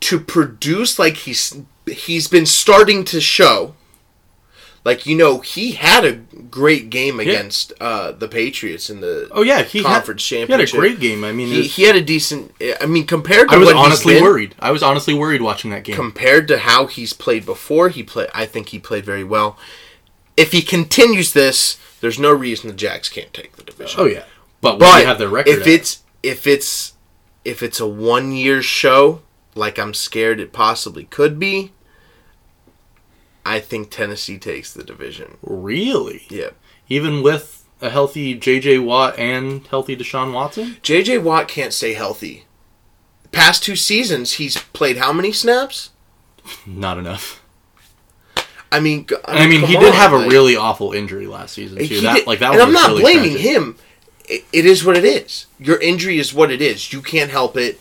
to 0.00 0.18
produce 0.20 0.98
like 0.98 1.16
he's 1.18 1.56
he's 1.86 2.28
been 2.28 2.46
starting 2.46 3.04
to 3.06 3.20
show, 3.20 3.74
like 4.84 5.06
you 5.06 5.16
know, 5.16 5.40
he 5.40 5.72
had 5.72 6.04
a 6.04 6.12
great 6.12 6.90
game 6.90 7.18
against 7.18 7.72
uh, 7.80 8.12
the 8.12 8.28
Patriots 8.28 8.90
in 8.90 9.00
the 9.00 9.28
Oh 9.32 9.42
yeah, 9.42 9.62
he 9.62 9.82
conference 9.82 10.28
had, 10.28 10.46
he 10.46 10.52
had 10.52 10.60
a 10.60 10.66
great 10.70 11.00
game. 11.00 11.24
I 11.24 11.32
mean, 11.32 11.48
He, 11.48 11.58
was- 11.58 11.74
he 11.76 11.82
had 11.84 11.96
a 11.96 12.02
decent. 12.02 12.52
I 12.80 12.86
mean, 12.86 13.06
compared 13.06 13.48
to 13.48 13.54
I 13.54 13.58
was 13.58 13.72
honestly 13.72 14.14
been- 14.14 14.22
worried. 14.22 14.54
I 14.60 14.70
was 14.70 14.82
honestly 14.82 15.14
worried 15.14 15.40
watching 15.42 15.70
that 15.70 15.84
game. 15.84 15.96
compared 15.96 16.46
to 16.48 16.58
how 16.58 16.86
he's 16.86 17.12
played 17.12 17.44
before, 17.46 17.88
he 17.88 18.02
play. 18.02 18.28
I 18.34 18.46
think 18.46 18.68
he 18.68 18.78
played 18.78 19.04
very 19.04 19.24
well. 19.24 19.56
If 20.36 20.52
he 20.52 20.62
continues 20.62 21.32
this, 21.32 21.78
there's 22.00 22.18
no 22.18 22.32
reason 22.32 22.68
the 22.68 22.74
Jags 22.76 23.08
can't 23.08 23.32
take 23.32 23.56
the 23.56 23.62
division. 23.62 24.00
oh 24.00 24.04
yeah, 24.06 24.24
but, 24.60 24.78
but 24.78 25.04
have 25.06 25.18
the 25.18 25.28
record. 25.28 25.50
if 25.50 25.60
at- 25.62 25.66
it's 25.68 26.02
if 26.22 26.46
it's 26.46 26.92
if 27.44 27.62
it's 27.62 27.80
a 27.80 27.86
one 27.86 28.32
year 28.32 28.60
show, 28.62 29.22
like 29.54 29.78
I'm 29.78 29.94
scared 29.94 30.40
it 30.40 30.52
possibly 30.52 31.04
could 31.04 31.38
be, 31.38 31.72
I 33.46 33.60
think 33.60 33.90
Tennessee 33.90 34.38
takes 34.38 34.72
the 34.72 34.84
division. 34.84 35.36
really, 35.42 36.26
Yeah, 36.30 36.50
even 36.88 37.22
with 37.22 37.64
a 37.80 37.90
healthy 37.90 38.34
J.J. 38.34 38.78
Watt 38.78 39.18
and 39.18 39.66
healthy 39.66 39.96
Deshaun 39.96 40.32
Watson, 40.32 40.78
J.J. 40.82 41.18
Watt 41.18 41.48
can't 41.48 41.72
stay 41.72 41.92
healthy. 41.94 42.44
Past 43.32 43.62
two 43.64 43.76
seasons, 43.76 44.34
he's 44.34 44.56
played 44.56 44.96
how 44.96 45.12
many 45.12 45.32
snaps? 45.32 45.90
not 46.66 46.98
enough. 46.98 47.42
I 48.70 48.80
mean, 48.80 49.06
g- 49.06 49.14
I 49.24 49.46
mean, 49.46 49.60
he 49.62 49.74
come 49.74 49.82
did 49.84 49.90
on, 49.92 49.96
have 49.96 50.12
a 50.12 50.28
really 50.28 50.56
awful 50.56 50.92
injury 50.92 51.26
last 51.26 51.54
season 51.54 51.78
too. 51.86 52.00
That 52.00 52.16
did- 52.16 52.26
like 52.26 52.38
that 52.40 52.50
and 52.50 52.56
was 52.56 52.66
I'm 52.66 52.72
not 52.72 52.88
really 52.88 53.02
blaming 53.02 53.32
tragic. 53.32 53.40
him. 53.40 53.76
It, 54.28 54.44
it 54.52 54.64
is 54.66 54.84
what 54.84 54.96
it 54.96 55.04
is. 55.04 55.46
Your 55.58 55.78
injury 55.80 56.18
is 56.18 56.32
what 56.34 56.50
it 56.50 56.60
is. 56.62 56.92
You 56.92 57.02
can't 57.02 57.30
help 57.30 57.56
it. 57.56 57.78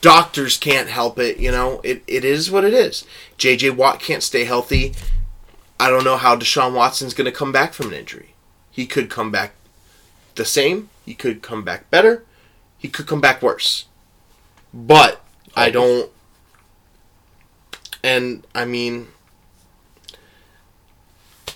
Doctors 0.00 0.56
can't 0.56 0.88
help 0.88 1.18
it. 1.18 1.38
You 1.38 1.50
know, 1.50 1.80
it, 1.82 2.02
it 2.06 2.24
is 2.24 2.50
what 2.50 2.64
it 2.64 2.74
is. 2.74 3.04
J.J. 3.36 3.70
Watt 3.70 4.00
can't 4.00 4.22
stay 4.22 4.44
healthy. 4.44 4.94
I 5.80 5.90
don't 5.90 6.04
know 6.04 6.16
how 6.16 6.36
Deshaun 6.36 6.74
Watson's 6.74 7.14
going 7.14 7.24
to 7.26 7.32
come 7.32 7.52
back 7.52 7.72
from 7.72 7.88
an 7.88 7.94
injury. 7.94 8.34
He 8.70 8.86
could 8.86 9.10
come 9.10 9.30
back 9.30 9.54
the 10.34 10.44
same. 10.44 10.88
He 11.04 11.14
could 11.14 11.42
come 11.42 11.64
back 11.64 11.90
better. 11.90 12.24
He 12.78 12.88
could 12.88 13.06
come 13.06 13.20
back 13.20 13.42
worse. 13.42 13.86
But 14.72 15.24
I 15.56 15.70
don't. 15.70 16.10
And 18.04 18.46
I 18.54 18.64
mean, 18.64 19.08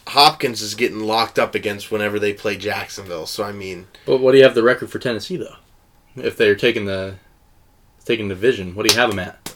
Hopkins 0.09 0.60
is 0.60 0.74
getting 0.74 1.01
locked 1.01 1.39
up 1.39 1.55
against 1.55 1.90
whenever 1.90 2.19
they 2.19 2.32
play 2.32 2.56
Jacksonville. 2.56 3.27
So 3.27 3.44
I 3.44 3.52
mean, 3.52 3.86
But 4.05 4.19
what 4.19 4.32
do 4.32 4.39
you 4.39 4.44
have 4.44 4.55
the 4.55 4.62
record 4.62 4.90
for 4.90 4.98
Tennessee 4.98 5.36
though? 5.36 5.56
If 6.16 6.36
they're 6.36 6.56
taking 6.56 6.85
the 6.85 7.16
taking 8.05 8.29
the 8.29 8.35
division, 8.35 8.74
what 8.74 8.87
do 8.87 8.93
you 8.95 9.01
have 9.01 9.11
them 9.11 9.19
at? 9.19 9.55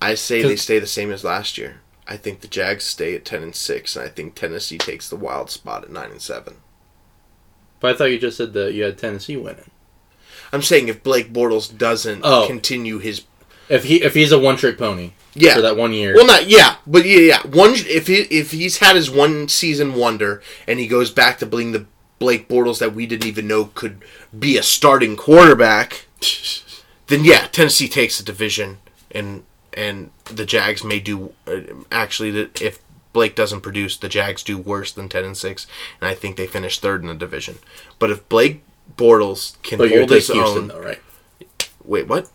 I 0.00 0.14
say 0.14 0.42
they 0.42 0.56
stay 0.56 0.78
the 0.78 0.86
same 0.86 1.10
as 1.10 1.24
last 1.24 1.56
year. 1.58 1.80
I 2.06 2.16
think 2.16 2.40
the 2.40 2.48
Jags 2.48 2.84
stay 2.84 3.14
at 3.16 3.24
ten 3.24 3.42
and 3.42 3.54
six, 3.54 3.96
and 3.96 4.04
I 4.04 4.08
think 4.08 4.34
Tennessee 4.34 4.78
takes 4.78 5.08
the 5.08 5.16
wild 5.16 5.50
spot 5.50 5.82
at 5.84 5.90
nine 5.90 6.10
and 6.10 6.20
seven. 6.22 6.56
But 7.80 7.94
I 7.94 7.98
thought 7.98 8.04
you 8.10 8.18
just 8.18 8.36
said 8.36 8.52
that 8.52 8.74
you 8.74 8.84
had 8.84 8.98
Tennessee 8.98 9.36
winning. 9.36 9.70
I'm 10.52 10.62
saying 10.62 10.88
if 10.88 11.02
Blake 11.02 11.32
Bortles 11.32 11.76
doesn't 11.76 12.20
Oh. 12.24 12.46
continue 12.46 12.98
his 12.98 13.22
If 13.68 13.84
he 13.84 14.02
if 14.02 14.14
he's 14.14 14.30
a 14.32 14.38
one 14.38 14.56
trick 14.56 14.78
pony 14.78 15.10
yeah, 15.34 15.54
for 15.54 15.60
that 15.62 15.76
one 15.76 15.92
year, 15.92 16.14
well 16.14 16.26
not 16.26 16.46
yeah, 16.48 16.76
but 16.86 17.04
yeah, 17.04 17.18
yeah. 17.18 17.42
One 17.46 17.72
if 17.74 18.06
he 18.06 18.18
if 18.30 18.52
he's 18.52 18.78
had 18.78 18.94
his 18.96 19.10
one 19.10 19.48
season 19.48 19.94
wonder 19.94 20.40
and 20.68 20.78
he 20.78 20.86
goes 20.86 21.10
back 21.10 21.38
to 21.38 21.46
being 21.46 21.72
the 21.72 21.86
Blake 22.20 22.48
Bortles 22.48 22.78
that 22.78 22.94
we 22.94 23.06
didn't 23.06 23.26
even 23.26 23.48
know 23.48 23.66
could 23.74 24.02
be 24.38 24.56
a 24.56 24.62
starting 24.62 25.16
quarterback, 25.16 26.06
then 27.08 27.24
yeah, 27.24 27.46
Tennessee 27.48 27.88
takes 27.88 28.18
the 28.18 28.24
division, 28.24 28.78
and 29.10 29.44
and 29.74 30.10
the 30.24 30.46
Jags 30.46 30.82
may 30.84 31.00
do 31.00 31.32
uh, 31.46 31.60
actually 31.92 32.30
if 32.60 32.78
Blake 33.12 33.34
doesn't 33.34 33.60
produce, 33.62 33.96
the 33.96 34.08
Jags 34.08 34.42
do 34.42 34.58
worse 34.58 34.92
than 34.92 35.08
ten 35.08 35.24
and 35.24 35.36
six, 35.36 35.66
and 36.00 36.08
I 36.08 36.14
think 36.14 36.36
they 36.36 36.46
finish 36.46 36.78
third 36.78 37.02
in 37.02 37.08
the 37.08 37.14
division. 37.14 37.58
But 37.98 38.10
if 38.10 38.28
Blake 38.28 38.62
Bortles 38.96 39.60
can 39.62 39.78
but 39.78 39.90
hold 39.90 40.10
his 40.10 40.28
Houston 40.28 40.62
own, 40.62 40.68
though, 40.68 40.80
right? 40.80 41.00
wait, 41.84 42.06
what? 42.08 42.30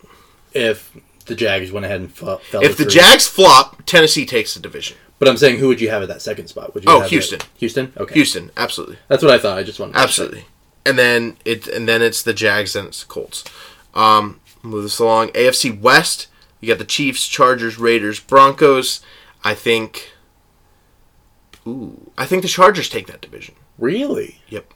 If 0.52 0.96
the 1.26 1.34
Jags 1.34 1.70
went 1.72 1.86
ahead 1.86 2.00
and 2.00 2.12
fell, 2.12 2.38
fell 2.38 2.62
If 2.62 2.76
the. 2.76 2.84
Jags 2.84 3.26
flop, 3.26 3.82
Tennessee 3.86 4.26
takes 4.26 4.54
the 4.54 4.60
division. 4.60 4.96
but 5.18 5.28
I'm 5.28 5.36
saying 5.36 5.58
who 5.58 5.68
would 5.68 5.80
you 5.80 5.88
have 5.90 6.02
at 6.02 6.08
that 6.08 6.20
second 6.20 6.48
spot? 6.48 6.74
Would 6.74 6.84
you 6.84 6.90
Oh, 6.90 6.96
have 7.00 7.06
it- 7.06 7.10
Houston. 7.10 7.40
Houston, 7.58 7.92
okay, 7.96 8.14
Houston, 8.14 8.50
absolutely, 8.56 8.98
That's 9.08 9.22
what 9.22 9.32
I 9.32 9.38
thought. 9.38 9.56
I 9.56 9.62
just 9.62 9.78
wanted 9.80 9.92
to 9.94 9.98
absolutely. 10.00 10.46
And 10.84 10.98
then 10.98 11.36
it 11.44 11.68
and 11.68 11.88
then 11.88 12.02
it's 12.02 12.22
the 12.22 12.34
Jags, 12.34 12.74
and 12.74 12.88
it's 12.88 13.02
the 13.04 13.08
Colts. 13.08 13.44
Um, 13.94 14.40
move 14.62 14.82
this 14.84 14.98
along. 14.98 15.28
AFC 15.28 15.78
West. 15.78 16.28
You 16.60 16.68
got 16.68 16.78
the 16.78 16.84
Chiefs, 16.84 17.26
Chargers, 17.28 17.78
Raiders, 17.78 18.20
Broncos. 18.20 19.00
I 19.44 19.54
think. 19.54 20.12
Ooh, 21.66 22.10
I 22.18 22.26
think 22.26 22.42
the 22.42 22.48
Chargers 22.48 22.88
take 22.88 23.06
that 23.06 23.20
division. 23.20 23.54
Really? 23.78 24.40
Yep. 24.48 24.72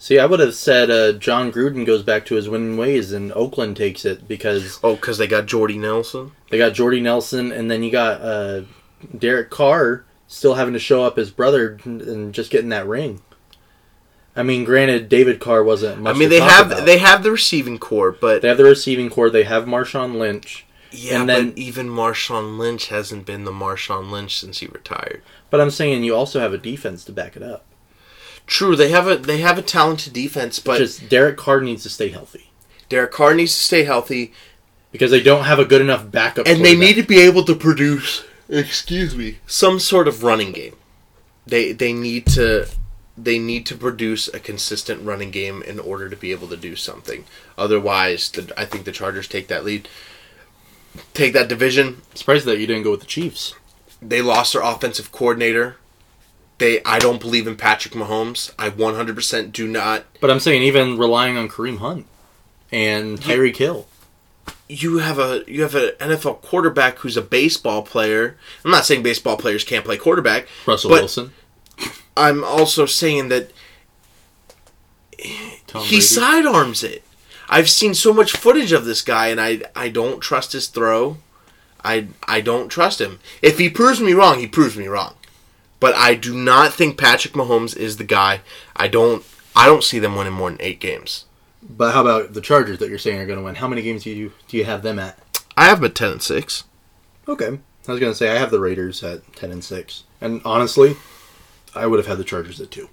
See, 0.00 0.18
I 0.18 0.26
would 0.26 0.38
have 0.38 0.54
said 0.54 0.90
uh, 0.90 1.12
Jon 1.12 1.50
Gruden 1.50 1.84
goes 1.84 2.04
back 2.04 2.24
to 2.26 2.36
his 2.36 2.48
winning 2.48 2.76
ways 2.76 3.10
and 3.12 3.32
Oakland 3.32 3.76
takes 3.76 4.04
it 4.04 4.28
because 4.28 4.78
Oh, 4.84 4.94
because 4.94 5.18
they 5.18 5.26
got 5.26 5.46
Jordy 5.46 5.76
Nelson. 5.76 6.32
they 6.50 6.58
got 6.58 6.72
Jordy 6.72 7.00
Nelson 7.00 7.50
and 7.50 7.68
then 7.68 7.82
you 7.82 7.90
got 7.90 8.20
uh, 8.20 8.62
Derek 9.16 9.50
Carr 9.50 10.04
still 10.28 10.54
having 10.54 10.74
to 10.74 10.78
show 10.78 11.02
up 11.02 11.16
his 11.16 11.32
brother 11.32 11.78
and 11.84 12.32
just 12.32 12.50
getting 12.52 12.68
that 12.68 12.86
ring. 12.86 13.20
I 14.38 14.42
mean, 14.42 14.64
granted, 14.64 15.08
David 15.08 15.40
Carr 15.40 15.62
wasn't. 15.64 16.00
Much 16.00 16.14
I 16.14 16.18
mean, 16.18 16.28
they 16.28 16.40
have 16.40 16.70
about. 16.70 16.86
they 16.86 16.98
have 16.98 17.22
the 17.22 17.32
receiving 17.32 17.78
core, 17.78 18.12
but 18.12 18.40
They 18.42 18.48
have 18.48 18.56
the 18.56 18.64
receiving 18.64 19.10
core. 19.10 19.30
They 19.30 19.44
have 19.44 19.64
Marshawn 19.64 20.16
Lynch. 20.16 20.64
yeah, 20.92 21.20
and 21.20 21.28
then- 21.28 21.50
but 21.50 21.58
even 21.58 21.88
Marshawn 21.88 22.56
Lynch 22.56 22.86
hasn't 22.88 23.26
been 23.26 23.44
the 23.44 23.52
Marshawn 23.52 24.10
Lynch 24.10 24.38
since 24.38 24.58
he 24.60 24.66
retired. 24.66 25.22
But 25.50 25.60
I'm 25.60 25.70
saying 25.70 26.04
you 26.04 26.14
also 26.14 26.40
have 26.40 26.52
a 26.54 26.58
defense 26.58 27.04
to 27.04 27.12
back 27.12 27.36
it 27.36 27.42
up. 27.42 27.64
True, 28.46 28.76
they 28.76 28.88
have 28.90 29.06
a 29.06 29.16
they 29.16 29.38
have 29.38 29.58
a 29.58 29.62
talented 29.62 30.12
defense, 30.14 30.58
but 30.58 30.78
Just 30.78 31.08
Derek 31.08 31.36
Carr 31.36 31.60
needs 31.60 31.82
to 31.82 31.90
stay 31.90 32.08
healthy 32.08 32.48
Derek 32.88 33.12
Carr 33.12 33.34
needs 33.34 33.54
to 33.54 33.60
stay 33.60 33.84
healthy, 33.84 34.32
because 34.92 35.10
they 35.10 35.22
don't 35.22 35.44
have 35.44 35.58
a 35.58 35.64
good 35.64 35.80
enough 35.82 36.10
backup. 36.10 36.46
and 36.46 36.64
they 36.64 36.74
need 36.76 36.94
to 36.94 37.02
be 37.02 37.18
able 37.20 37.44
to 37.44 37.54
produce. 37.54 38.24
Excuse 38.48 39.14
me, 39.14 39.38
some 39.46 39.78
sort 39.78 40.08
of 40.08 40.22
running 40.22 40.52
game. 40.52 40.74
They 41.46 41.72
they 41.72 41.92
need 41.92 42.26
to 42.28 42.66
they 43.22 43.38
need 43.38 43.66
to 43.66 43.74
produce 43.74 44.28
a 44.28 44.38
consistent 44.38 45.04
running 45.04 45.30
game 45.30 45.62
in 45.62 45.80
order 45.80 46.08
to 46.08 46.16
be 46.16 46.30
able 46.30 46.48
to 46.48 46.56
do 46.56 46.76
something. 46.76 47.24
Otherwise, 47.56 48.30
the, 48.30 48.52
I 48.56 48.64
think 48.64 48.84
the 48.84 48.92
Chargers 48.92 49.26
take 49.26 49.48
that 49.48 49.64
lead, 49.64 49.88
take 51.14 51.32
that 51.32 51.48
division. 51.48 52.02
surprised 52.14 52.46
that 52.46 52.58
you 52.58 52.66
didn't 52.66 52.84
go 52.84 52.92
with 52.92 53.00
the 53.00 53.06
Chiefs. 53.06 53.54
They 54.00 54.22
lost 54.22 54.52
their 54.52 54.62
offensive 54.62 55.10
coordinator. 55.10 55.76
They 56.58 56.82
I 56.84 56.98
don't 56.98 57.20
believe 57.20 57.46
in 57.46 57.56
Patrick 57.56 57.94
Mahomes. 57.94 58.52
I 58.58 58.70
100% 58.70 59.52
do 59.52 59.66
not. 59.66 60.04
But 60.20 60.30
I'm 60.30 60.40
saying 60.40 60.62
even 60.62 60.98
relying 60.98 61.36
on 61.36 61.48
Kareem 61.48 61.78
Hunt 61.78 62.06
and 62.70 63.18
Tyreek 63.20 63.56
Hill. 63.56 63.86
You 64.68 64.98
have 64.98 65.18
a 65.18 65.42
you 65.46 65.62
have 65.62 65.74
an 65.74 65.90
NFL 65.98 66.42
quarterback 66.42 66.98
who's 66.98 67.16
a 67.16 67.22
baseball 67.22 67.82
player. 67.82 68.36
I'm 68.64 68.70
not 68.70 68.84
saying 68.84 69.02
baseball 69.02 69.36
players 69.36 69.64
can't 69.64 69.84
play 69.84 69.96
quarterback. 69.96 70.46
Russell 70.66 70.90
Wilson. 70.90 71.32
I'm 72.18 72.44
also 72.44 72.86
saying 72.86 73.28
that 73.28 73.50
Tom 75.66 75.82
he 75.82 75.96
Brady. 75.96 76.00
sidearms 76.00 76.82
it. 76.84 77.02
I've 77.48 77.70
seen 77.70 77.94
so 77.94 78.12
much 78.12 78.32
footage 78.32 78.72
of 78.72 78.84
this 78.84 79.02
guy, 79.02 79.28
and 79.28 79.40
I 79.40 79.62
I 79.74 79.88
don't 79.88 80.20
trust 80.20 80.52
his 80.52 80.68
throw. 80.68 81.18
I 81.84 82.08
I 82.26 82.40
don't 82.40 82.68
trust 82.68 83.00
him. 83.00 83.20
If 83.40 83.58
he 83.58 83.70
proves 83.70 84.00
me 84.00 84.12
wrong, 84.12 84.38
he 84.38 84.46
proves 84.46 84.76
me 84.76 84.86
wrong. 84.86 85.14
But 85.80 85.94
I 85.94 86.14
do 86.14 86.36
not 86.36 86.72
think 86.74 86.98
Patrick 86.98 87.34
Mahomes 87.34 87.76
is 87.76 87.96
the 87.96 88.04
guy. 88.04 88.40
I 88.76 88.88
don't 88.88 89.24
I 89.56 89.66
don't 89.66 89.84
see 89.84 89.98
them 89.98 90.16
winning 90.16 90.32
more 90.34 90.50
than 90.50 90.60
eight 90.60 90.80
games. 90.80 91.24
But 91.62 91.92
how 91.92 92.02
about 92.02 92.34
the 92.34 92.40
Chargers 92.40 92.78
that 92.78 92.88
you're 92.88 92.98
saying 92.98 93.18
are 93.18 93.26
going 93.26 93.38
to 93.38 93.44
win? 93.44 93.56
How 93.56 93.68
many 93.68 93.82
games 93.82 94.04
do 94.04 94.10
you 94.10 94.32
do 94.48 94.56
you 94.56 94.64
have 94.64 94.82
them 94.82 94.98
at? 94.98 95.18
I 95.56 95.64
have 95.64 95.78
them 95.80 95.86
at 95.86 95.94
ten 95.94 96.12
and 96.12 96.22
six. 96.22 96.64
Okay. 97.26 97.58
I 97.88 97.92
was 97.92 98.00
going 98.00 98.12
to 98.12 98.16
say 98.16 98.28
I 98.30 98.38
have 98.38 98.50
the 98.50 98.60
Raiders 98.60 99.02
at 99.02 99.32
10 99.34 99.50
and 99.50 99.64
6. 99.64 100.04
And 100.20 100.42
honestly, 100.44 100.96
I 101.78 101.86
would 101.86 101.98
have 101.98 102.06
had 102.06 102.18
the 102.18 102.24
Chargers 102.24 102.60
at 102.60 102.70
2. 102.70 102.88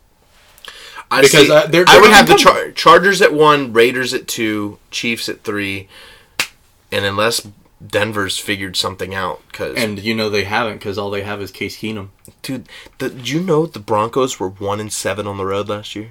I 1.11 1.21
Because, 1.21 1.49
uh, 1.49 1.67
they're- 1.67 1.85
I 1.87 1.93
they're 1.93 2.01
would 2.01 2.11
have 2.11 2.27
the. 2.27 2.35
Char- 2.35 2.71
Chargers 2.71 3.21
at 3.21 3.33
one, 3.33 3.71
Raiders 3.73 4.13
at 4.13 4.27
two, 4.27 4.79
Chiefs 4.89 5.29
at 5.29 5.43
three, 5.43 5.87
and 6.91 7.05
unless 7.05 7.47
Denver's 7.85 8.39
figured 8.39 8.75
something 8.75 9.13
out, 9.13 9.41
because 9.51 9.77
And 9.77 9.99
you 9.99 10.15
know 10.15 10.29
they 10.31 10.45
haven't 10.45 10.77
because 10.79 10.97
all 10.97 11.11
they 11.11 11.21
have 11.21 11.41
is 11.41 11.51
Case 11.51 11.77
Keenum. 11.77 12.09
Dude, 12.41 12.67
the, 12.97 13.09
did 13.09 13.29
you 13.29 13.39
know 13.39 13.67
the 13.67 13.79
Broncos 13.79 14.39
were 14.39 14.49
one 14.49 14.79
and 14.79 14.91
seven 14.91 15.27
on 15.27 15.37
the 15.37 15.45
road 15.45 15.69
last 15.69 15.95
year? 15.95 16.09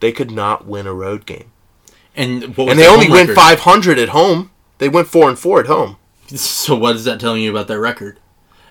They 0.00 0.10
could 0.10 0.30
not 0.32 0.66
win 0.66 0.86
a 0.88 0.92
road 0.94 1.26
game, 1.26 1.52
And 2.16 2.56
what 2.56 2.64
was 2.64 2.70
and 2.72 2.78
they 2.80 2.88
only 2.88 3.08
went 3.08 3.30
five 3.30 3.60
hundred 3.60 3.98
at 3.98 4.08
home. 4.08 4.50
They 4.78 4.88
went 4.88 5.06
four 5.06 5.28
and 5.28 5.38
four 5.38 5.60
at 5.60 5.66
home. 5.66 5.96
So 6.34 6.74
what 6.74 6.96
is 6.96 7.04
that 7.04 7.20
telling 7.20 7.42
you 7.42 7.50
about 7.50 7.68
their 7.68 7.78
record? 7.80 8.18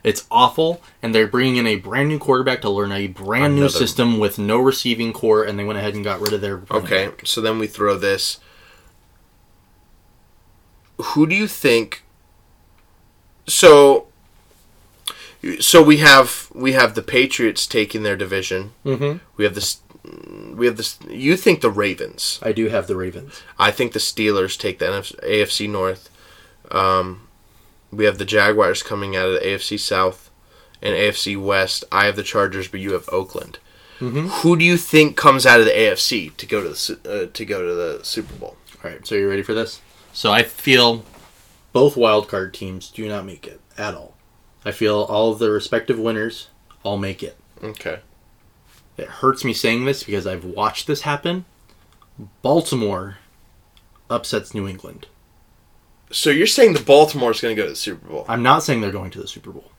It's 0.03 0.25
awful, 0.31 0.81
and 1.01 1.13
they're 1.13 1.27
bringing 1.27 1.57
in 1.57 1.67
a 1.67 1.75
brand 1.75 2.09
new 2.09 2.17
quarterback 2.17 2.61
to 2.61 2.69
learn 2.69 2.91
a 2.91 3.07
brand 3.07 3.55
new 3.55 3.69
system 3.69 4.17
with 4.19 4.39
no 4.39 4.57
receiving 4.57 5.13
core, 5.13 5.43
and 5.43 5.59
they 5.59 5.63
went 5.63 5.77
ahead 5.77 5.93
and 5.93 6.03
got 6.03 6.19
rid 6.19 6.33
of 6.33 6.41
their. 6.41 6.63
Okay, 6.71 7.07
back. 7.09 7.21
so 7.25 7.39
then 7.39 7.59
we 7.59 7.67
throw 7.67 7.95
this. 7.97 8.39
Who 10.97 11.27
do 11.27 11.35
you 11.35 11.47
think? 11.47 12.03
So, 13.47 14.07
so 15.59 15.81
we 15.81 15.97
have 15.97 16.49
we 16.53 16.73
have 16.73 16.95
the 16.95 17.01
Patriots 17.01 17.65
taking 17.67 18.03
their 18.03 18.15
division. 18.15 18.71
Mhm. 18.85 19.19
We 19.37 19.43
have 19.43 19.55
this. 19.55 19.79
We 20.55 20.65
have 20.65 20.77
this. 20.77 20.97
You 21.07 21.37
think 21.37 21.61
the 21.61 21.69
Ravens? 21.69 22.39
I 22.41 22.51
do 22.53 22.69
have 22.69 22.87
the 22.87 22.95
Ravens. 22.95 23.41
I 23.59 23.69
think 23.71 23.93
the 23.93 23.99
Steelers 23.99 24.57
take 24.57 24.79
the 24.79 24.85
AFC 25.23 25.67
North. 25.67 26.09
Um, 26.71 27.27
we 27.91 28.05
have 28.05 28.17
the 28.17 28.25
Jaguars 28.25 28.83
coming 28.83 29.15
out 29.15 29.27
of 29.27 29.33
the 29.33 29.45
AFC 29.45 29.79
South 29.79 30.29
and 30.81 30.95
AFC 30.95 31.35
West. 31.41 31.83
I 31.91 32.05
have 32.05 32.15
the 32.15 32.23
Chargers, 32.23 32.67
but 32.67 32.79
you 32.79 32.93
have 32.93 33.07
Oakland. 33.11 33.59
Mhm. 33.99 34.29
Who 34.41 34.57
do 34.57 34.65
you 34.65 34.77
think 34.77 35.15
comes 35.15 35.45
out 35.45 35.59
of 35.59 35.65
the 35.65 35.77
AFC 35.77 36.31
to 36.37 36.45
go 36.45 36.61
to 36.63 36.69
the 36.69 36.99
uh, 37.05 37.31
to 37.31 37.45
go 37.45 37.61
to 37.61 37.73
the 37.73 38.03
Super 38.03 38.33
Bowl? 38.33 38.57
All 38.83 38.89
right, 38.89 39.05
so 39.05 39.13
you 39.15 39.29
ready 39.29 39.43
for 39.43 39.53
this? 39.53 39.79
So 40.11 40.31
I 40.31 40.41
feel 40.43 41.05
both 41.71 41.95
wildcard 41.95 42.53
teams 42.53 42.89
do 42.89 43.07
not 43.07 43.25
make 43.25 43.45
it 43.45 43.61
at 43.77 43.93
all. 43.93 44.15
I 44.65 44.71
feel 44.71 45.01
all 45.03 45.31
of 45.31 45.39
the 45.39 45.51
respective 45.51 45.99
winners 45.99 46.47
all 46.83 46.97
make 46.97 47.21
it. 47.21 47.37
Okay. 47.63 47.99
It 48.97 49.07
hurts 49.07 49.43
me 49.45 49.53
saying 49.53 49.85
this 49.85 50.03
because 50.03 50.25
I've 50.27 50.43
watched 50.45 50.87
this 50.87 51.01
happen. 51.01 51.45
Baltimore 52.41 53.17
upsets 54.09 54.53
New 54.53 54.67
England. 54.67 55.07
So 56.11 56.29
you're 56.29 56.47
saying 56.47 56.73
the 56.73 56.81
Baltimore's 56.81 57.41
going 57.41 57.55
to 57.55 57.61
go 57.61 57.65
to 57.65 57.71
the 57.71 57.75
Super 57.75 58.07
Bowl? 58.07 58.25
I'm 58.27 58.43
not 58.43 58.63
saying 58.63 58.81
they're 58.81 58.91
going 58.91 59.11
to 59.11 59.21
the 59.21 59.27
Super 59.27 59.51
Bowl. 59.51 59.71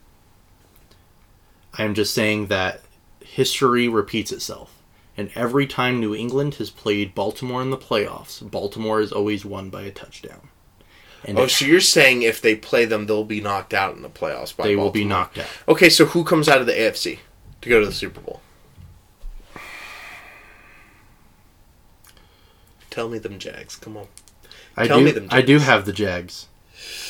I 1.77 1.83
am 1.83 1.93
just 1.93 2.13
saying 2.13 2.47
that 2.47 2.81
history 3.23 3.87
repeats 3.87 4.31
itself. 4.31 4.75
And 5.15 5.29
every 5.35 5.67
time 5.67 5.99
New 5.99 6.15
England 6.15 6.55
has 6.55 6.69
played 6.71 7.13
Baltimore 7.13 7.61
in 7.61 7.69
the 7.69 7.77
playoffs, 7.77 8.49
Baltimore 8.49 8.99
is 8.99 9.11
always 9.11 9.45
won 9.45 9.69
by 9.69 9.83
a 9.83 9.91
touchdown. 9.91 10.49
And 11.23 11.37
Oh, 11.37 11.47
so 11.47 11.65
you're 11.65 11.79
saying 11.79 12.23
if 12.23 12.41
they 12.41 12.55
play 12.55 12.85
them, 12.85 13.05
they'll 13.05 13.23
be 13.23 13.39
knocked 13.39 13.73
out 13.73 13.95
in 13.95 14.01
the 14.01 14.09
playoffs 14.09 14.55
by 14.55 14.63
they 14.67 14.75
will 14.75 14.89
be 14.91 15.05
knocked 15.05 15.37
out. 15.37 15.47
Okay, 15.67 15.89
so 15.89 16.05
who 16.05 16.23
comes 16.23 16.49
out 16.49 16.61
of 16.61 16.67
the 16.67 16.73
AFC 16.73 17.19
to 17.61 17.69
go 17.69 17.79
to 17.79 17.85
the 17.85 17.91
Super 17.91 18.19
Bowl? 18.19 18.41
Tell 22.89 23.09
me 23.09 23.19
them 23.19 23.39
Jags. 23.39 23.75
Come 23.75 23.97
on. 23.97 24.07
I 24.75 24.87
Tell 24.87 24.99
do, 24.99 25.05
me 25.05 25.11
them 25.11 25.27
I 25.29 25.41
do 25.41 25.59
have 25.59 25.85
the 25.85 25.93
Jags. 25.93 26.47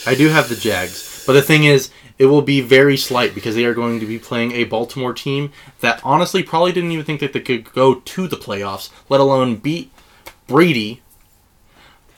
I 0.05 0.15
do 0.15 0.29
have 0.29 0.49
the 0.49 0.55
Jags. 0.55 1.23
But 1.25 1.33
the 1.33 1.41
thing 1.41 1.63
is, 1.63 1.89
it 2.19 2.25
will 2.25 2.41
be 2.41 2.61
very 2.61 2.97
slight 2.97 3.33
because 3.33 3.55
they 3.55 3.65
are 3.65 3.73
going 3.73 3.99
to 3.99 4.05
be 4.05 4.19
playing 4.19 4.51
a 4.51 4.65
Baltimore 4.65 5.13
team 5.13 5.51
that 5.79 6.01
honestly 6.03 6.43
probably 6.43 6.71
didn't 6.71 6.91
even 6.91 7.05
think 7.05 7.21
that 7.21 7.33
they 7.33 7.39
could 7.39 7.71
go 7.73 7.95
to 7.95 8.27
the 8.27 8.35
playoffs, 8.35 8.89
let 9.09 9.21
alone 9.21 9.55
beat 9.55 9.91
Brady. 10.47 11.01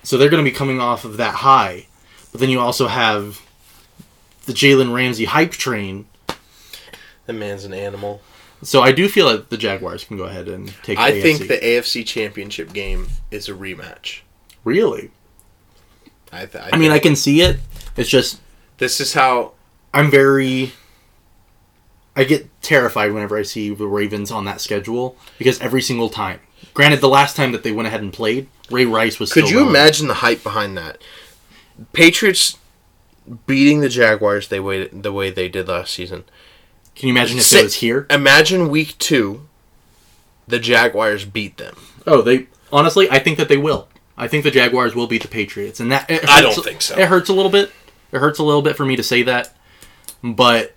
So 0.04 0.18
they're 0.18 0.30
going 0.30 0.44
to 0.44 0.50
be 0.50 0.56
coming 0.56 0.80
off 0.80 1.06
of 1.06 1.18
that 1.18 1.36
high. 1.36 1.88
But 2.32 2.42
then 2.42 2.50
you 2.50 2.60
also 2.60 2.88
have 2.88 3.42
the 4.46 4.54
Jalen 4.54 4.94
Ramsey 4.94 5.26
hype 5.26 5.52
train. 5.52 6.08
The 7.26 7.34
man's 7.34 7.66
an 7.66 7.74
animal. 7.74 8.22
So 8.62 8.82
I 8.82 8.92
do 8.92 9.08
feel 9.08 9.30
that 9.30 9.50
the 9.50 9.58
Jaguars 9.58 10.04
can 10.04 10.18
go 10.18 10.24
ahead 10.24 10.48
and 10.48 10.74
take. 10.84 10.98
I 10.98 11.22
think 11.22 11.48
the 11.48 11.58
AFC 11.58 12.06
Championship 12.06 12.74
game 12.74 13.08
is 13.32 13.48
a 13.48 13.54
rematch. 13.54 14.22
really. 14.64 15.12
I, 16.36 16.46
th- 16.46 16.64
I 16.72 16.78
mean, 16.78 16.92
I 16.92 17.00
can 17.00 17.16
see 17.16 17.42
it. 17.42 17.60
It's 17.98 18.10
just 18.10 18.40
This 18.78 19.00
is 19.00 19.14
how. 19.14 19.54
I'm 19.94 20.12
very. 20.12 20.74
I 22.16 22.24
get 22.24 22.50
terrified 22.62 23.12
whenever 23.12 23.38
I 23.38 23.44
see 23.44 23.74
the 23.74 23.88
Ravens 23.88 24.32
on 24.32 24.46
that 24.46 24.62
schedule 24.62 25.18
because 25.38 25.60
every 25.62 25.82
single 25.82 26.10
time. 26.10 26.40
Granted, 26.74 27.02
the 27.02 27.10
last 27.10 27.36
time 27.36 27.52
that 27.52 27.64
they 27.64 27.72
went 27.72 27.88
ahead 27.88 28.02
and 28.02 28.12
played, 28.12 28.48
Ray 28.70 28.86
Rice 28.86 29.20
was. 29.20 29.32
Could 29.32 29.50
you 29.50 29.68
imagine 29.68 30.08
the 30.08 30.16
hype 30.16 30.44
behind 30.44 30.78
that? 30.78 31.02
Patriots 31.94 32.58
beating 33.48 33.80
the 33.80 33.90
Jaguars 33.90 34.48
they 34.50 34.60
way 34.60 34.88
the 34.88 35.12
way 35.12 35.30
they 35.30 35.50
did 35.50 35.68
last 35.68 35.94
season. 35.94 36.24
Can 36.96 37.08
you 37.08 37.14
imagine 37.14 37.38
if 37.38 37.44
Sit- 37.44 37.60
it 37.62 37.64
was 37.64 37.76
here? 37.76 38.08
Imagine 38.10 38.70
week 38.70 38.98
two, 38.98 39.48
the 40.48 40.60
Jaguars 40.60 41.26
beat 41.26 41.58
them. 41.58 41.76
Oh, 42.08 42.22
they 42.22 42.48
honestly, 42.72 43.10
I 43.10 43.20
think 43.20 43.38
that 43.38 43.50
they 43.50 43.58
will. 43.58 43.88
I 44.18 44.28
think 44.28 44.44
the 44.44 44.52
Jaguars 44.52 44.96
will 44.96 45.08
beat 45.08 45.22
the 45.22 45.28
Patriots, 45.28 45.80
and 45.80 45.92
that 45.92 46.10
it 46.10 46.28
I 46.30 46.42
don't 46.42 46.56
think 46.64 46.82
so. 46.82 46.98
It 46.98 47.08
hurts 47.08 47.30
a 47.30 47.34
little 47.34 47.52
bit. 47.52 47.72
It 48.12 48.20
hurts 48.20 48.40
a 48.40 48.44
little 48.44 48.62
bit 48.62 48.78
for 48.78 48.86
me 48.86 48.96
to 48.96 49.04
say 49.04 49.24
that, 49.24 49.54
but 50.24 50.76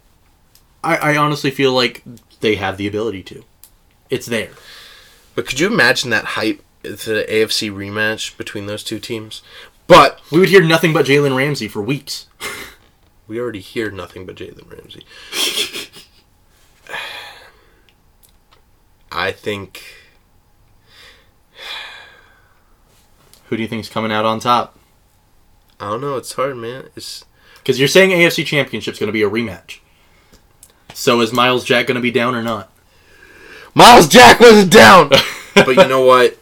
I, 0.82 0.96
I 0.96 1.16
honestly 1.16 1.50
feel 1.50 1.72
like 1.72 2.02
they 2.40 2.56
have 2.56 2.76
the 2.76 2.86
ability 2.86 3.22
to. 3.24 3.44
It's 4.10 4.26
there. 4.26 4.50
But 5.34 5.46
could 5.46 5.60
you 5.60 5.68
imagine 5.68 6.10
that 6.10 6.24
hype 6.24 6.62
the 6.82 7.26
AFC 7.28 7.70
rematch 7.72 8.36
between 8.36 8.66
those 8.66 8.84
two 8.84 8.98
teams. 8.98 9.42
But 9.86 10.20
We 10.30 10.38
would 10.38 10.48
hear 10.50 10.62
nothing 10.62 10.92
but 10.92 11.06
Jalen 11.06 11.36
Ramsey 11.36 11.68
for 11.68 11.80
weeks. 11.80 12.26
we 13.26 13.40
already 13.40 13.60
hear 13.60 13.90
nothing 13.90 14.26
but 14.26 14.36
Jalen 14.36 14.70
Ramsey. 14.70 15.04
I 19.10 19.32
think 19.32 19.82
Who 23.48 23.56
do 23.56 23.62
you 23.62 23.68
think's 23.68 23.88
coming 23.88 24.12
out 24.12 24.24
on 24.24 24.40
top? 24.40 24.78
I 25.80 25.90
don't 25.90 26.00
know. 26.00 26.16
It's 26.16 26.32
hard, 26.32 26.56
man. 26.56 26.88
It's 26.96 27.24
Because 27.58 27.78
you're 27.78 27.88
saying 27.88 28.10
AFC 28.10 28.44
Championship's 28.44 28.98
going 28.98 29.08
to 29.08 29.12
be 29.12 29.22
a 29.22 29.30
rematch. 29.30 29.78
So 30.92 31.20
is 31.20 31.32
Myles 31.32 31.64
Jack 31.64 31.86
going 31.86 31.94
to 31.94 32.00
be 32.00 32.10
down 32.10 32.34
or 32.34 32.42
not? 32.42 32.70
Myles 33.74 34.08
Jack 34.08 34.40
wasn't 34.40 34.72
down. 34.72 35.08
but 35.54 35.68
you 35.68 35.88
know 35.88 36.04
what? 36.04 36.38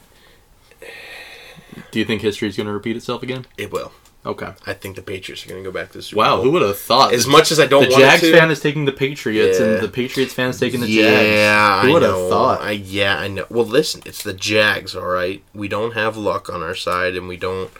Do 1.90 1.98
you 1.98 2.04
think 2.04 2.22
history 2.22 2.48
is 2.48 2.56
going 2.56 2.66
to 2.66 2.72
repeat 2.72 2.96
itself 2.96 3.22
again? 3.22 3.46
It 3.56 3.70
will. 3.70 3.92
Okay. 4.26 4.52
I 4.66 4.72
think 4.74 4.96
the 4.96 5.02
Patriots 5.02 5.46
are 5.46 5.48
going 5.48 5.62
to 5.62 5.70
go 5.70 5.72
back 5.72 5.92
to 5.92 5.98
the 5.98 6.02
Super 6.02 6.18
Wow, 6.18 6.34
Bowl. 6.36 6.44
who 6.46 6.50
would 6.50 6.62
have 6.62 6.76
thought? 6.76 7.14
As 7.14 7.28
much 7.28 7.52
as 7.52 7.60
I 7.60 7.66
don't 7.66 7.84
the 7.84 7.90
want 7.90 8.00
Jags 8.02 8.22
to, 8.22 8.32
fan 8.32 8.50
is 8.50 8.58
taking 8.60 8.84
the 8.84 8.90
Patriots, 8.92 9.60
Yeah. 9.60 9.66
and 9.66 9.82
the 9.84 9.88
Patriots 9.88 10.34
fan 10.34 10.50
is 10.50 10.58
taking 10.58 10.80
the 10.80 10.86
Jags. 10.88 11.28
yeah. 11.28 11.82
Who 11.82 11.88
I 11.88 11.92
would 11.92 12.02
have 12.02 12.10
know. 12.12 12.28
thought? 12.28 12.60
I, 12.60 12.72
yeah, 12.72 13.16
I 13.18 13.28
know. 13.28 13.46
Well, 13.48 13.64
listen, 13.64 14.02
it's 14.04 14.24
the 14.24 14.32
Jags, 14.34 14.96
all 14.96 15.06
right. 15.06 15.44
We 15.54 15.68
don't 15.68 15.92
have 15.94 16.16
luck 16.16 16.50
on 16.50 16.60
our 16.60 16.74
side, 16.74 17.14
and 17.14 17.28
we 17.28 17.36
don't, 17.36 17.70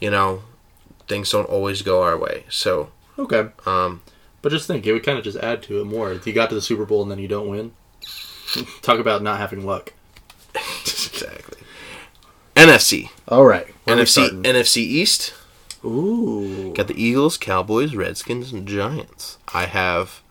you 0.00 0.08
know, 0.10 0.42
things 1.08 1.30
don't 1.32 1.48
always 1.48 1.82
go 1.82 2.02
our 2.04 2.16
way. 2.16 2.44
So, 2.48 2.90
Okay. 3.18 3.48
um, 3.66 4.02
But 4.40 4.52
just 4.52 4.68
think, 4.68 4.86
it 4.86 4.92
would 4.92 5.02
kind 5.04 5.18
of 5.18 5.24
just 5.24 5.38
add 5.38 5.62
to 5.64 5.80
it 5.80 5.84
more. 5.84 6.12
If 6.12 6.26
you 6.28 6.32
got 6.32 6.48
to 6.50 6.54
the 6.54 6.62
Super 6.62 6.84
Bowl 6.84 7.02
and 7.02 7.10
then 7.10 7.18
you 7.18 7.26
don't 7.28 7.48
win, 7.48 7.72
talk 8.82 9.00
about 9.00 9.20
not 9.22 9.38
having 9.38 9.66
luck. 9.66 9.92
exactly. 10.54 11.58
NFC, 12.54 13.08
All 13.26 13.44
right. 13.44 13.66
NFC, 13.86 14.28
NFC 14.42 14.76
East. 14.78 15.34
Ooh. 15.84 16.72
Got 16.74 16.88
the 16.88 17.02
Eagles, 17.02 17.36
Cowboys, 17.36 17.94
Redskins, 17.94 18.52
and 18.52 18.66
Giants. 18.68 19.38
I 19.52 19.66
have. 19.66 20.22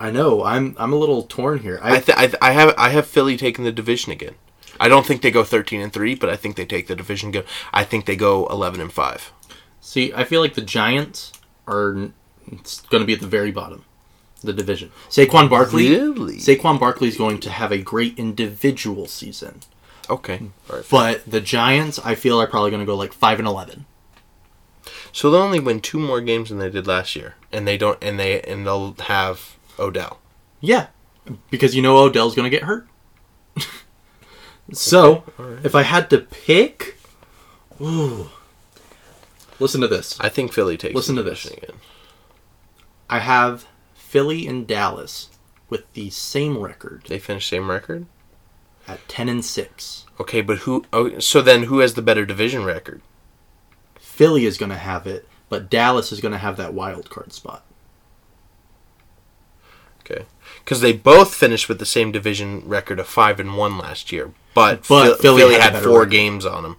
I 0.00 0.10
know. 0.10 0.44
I'm 0.44 0.76
I'm 0.78 0.92
a 0.92 0.96
little 0.96 1.22
torn 1.22 1.60
here. 1.60 1.78
I, 1.82 1.96
I, 1.96 2.00
th- 2.00 2.18
I, 2.18 2.26
th- 2.26 2.38
I 2.42 2.50
have 2.52 2.74
I 2.76 2.88
have 2.90 3.06
Philly 3.06 3.36
taking 3.36 3.64
the 3.64 3.72
division 3.72 4.12
again. 4.12 4.34
I 4.80 4.88
don't 4.88 5.06
think 5.06 5.22
they 5.22 5.30
go 5.30 5.44
thirteen 5.44 5.80
and 5.80 5.92
three, 5.92 6.14
but 6.14 6.28
I 6.28 6.36
think 6.36 6.56
they 6.56 6.66
take 6.66 6.88
the 6.88 6.96
division. 6.96 7.30
Go. 7.30 7.44
I 7.72 7.84
think 7.84 8.06
they 8.06 8.16
go 8.16 8.46
eleven 8.48 8.80
and 8.80 8.92
five. 8.92 9.32
see. 9.80 10.12
I 10.12 10.24
feel 10.24 10.40
like 10.40 10.54
the 10.54 10.62
Giants 10.62 11.32
are 11.66 11.92
going 11.92 13.00
to 13.00 13.04
be 13.04 13.14
at 13.14 13.20
the 13.20 13.26
very 13.26 13.50
bottom, 13.50 13.84
the 14.42 14.52
division. 14.52 14.90
Saquon 15.08 15.48
Barkley. 15.48 15.88
Really? 15.88 16.36
Saquon 16.36 16.78
Barkley 16.78 17.08
is 17.08 17.16
going 17.16 17.38
to 17.40 17.50
have 17.50 17.72
a 17.72 17.78
great 17.78 18.18
individual 18.18 19.06
season, 19.06 19.60
Okay. 20.08 20.38
Hmm. 20.38 20.46
All 20.70 20.76
right. 20.76 20.86
but 20.90 21.30
the 21.30 21.40
Giants, 21.40 21.98
I 21.98 22.14
feel, 22.14 22.40
are 22.40 22.46
probably 22.46 22.70
going 22.70 22.80
to 22.80 22.86
go 22.86 22.96
like 22.96 23.12
five 23.12 23.38
and 23.38 23.48
eleven. 23.48 23.86
So 25.12 25.30
they'll 25.30 25.42
only 25.42 25.60
win 25.60 25.80
two 25.80 25.98
more 25.98 26.20
games 26.20 26.48
than 26.48 26.58
they 26.58 26.70
did 26.70 26.86
last 26.86 27.14
year, 27.14 27.36
and 27.52 27.66
they 27.66 27.78
don't, 27.78 28.02
and 28.02 28.18
they, 28.18 28.40
and 28.42 28.66
they'll 28.66 28.94
have 28.94 29.56
Odell. 29.78 30.18
Yeah, 30.60 30.88
because 31.50 31.74
you 31.74 31.82
know 31.82 31.96
Odell's 31.98 32.34
going 32.34 32.50
to 32.50 32.56
get 32.56 32.64
hurt. 32.64 32.88
so, 34.72 35.22
if 35.62 35.74
I 35.74 35.82
had 35.82 36.10
to 36.10 36.18
pick, 36.18 36.96
ooh, 37.80 38.30
listen 39.60 39.80
to 39.80 39.88
this. 39.88 40.18
I 40.20 40.28
think 40.28 40.52
Philly 40.52 40.76
takes. 40.76 40.94
Listen 40.94 41.16
to 41.16 41.22
this. 41.22 41.44
division 41.44 41.64
again. 41.64 41.80
I 43.08 43.20
have 43.20 43.66
Philly 43.94 44.46
and 44.46 44.66
Dallas 44.66 45.30
with 45.68 45.92
the 45.94 46.10
same 46.10 46.58
record 46.58 47.04
They 47.08 47.18
finish 47.18 47.48
same 47.48 47.70
record. 47.70 48.06
At 48.88 49.06
ten 49.08 49.28
and 49.28 49.44
six. 49.44 50.04
Okay, 50.20 50.40
but 50.40 50.58
who? 50.58 50.84
Oh, 50.92 51.18
so 51.18 51.40
then 51.42 51.64
who 51.64 51.78
has 51.80 51.94
the 51.94 52.02
better 52.02 52.24
division 52.24 52.64
record? 52.64 53.00
Philly 53.98 54.44
is 54.46 54.58
going 54.58 54.70
to 54.70 54.78
have 54.78 55.06
it, 55.06 55.28
but 55.48 55.68
Dallas 55.68 56.12
is 56.12 56.20
going 56.20 56.32
to 56.32 56.38
have 56.38 56.56
that 56.56 56.72
wild 56.74 57.10
card 57.10 57.32
spot. 57.32 57.64
Okay, 60.00 60.26
because 60.62 60.80
they 60.82 60.92
both 60.92 61.34
finished 61.34 61.68
with 61.68 61.78
the 61.78 61.86
same 61.86 62.12
division 62.12 62.62
record 62.66 62.98
of 63.00 63.06
five 63.08 63.40
and 63.40 63.56
one 63.56 63.78
last 63.78 64.12
year, 64.12 64.32
but, 64.54 64.86
But 64.86 64.86
Phil- 64.86 65.16
Philly 65.16 65.40
Philly, 65.40 65.54
had 65.54 65.72
had, 65.74 65.82
four 65.82 66.00
record. 66.00 66.10
games 66.10 66.44
on 66.46 66.62
them. 66.62 66.76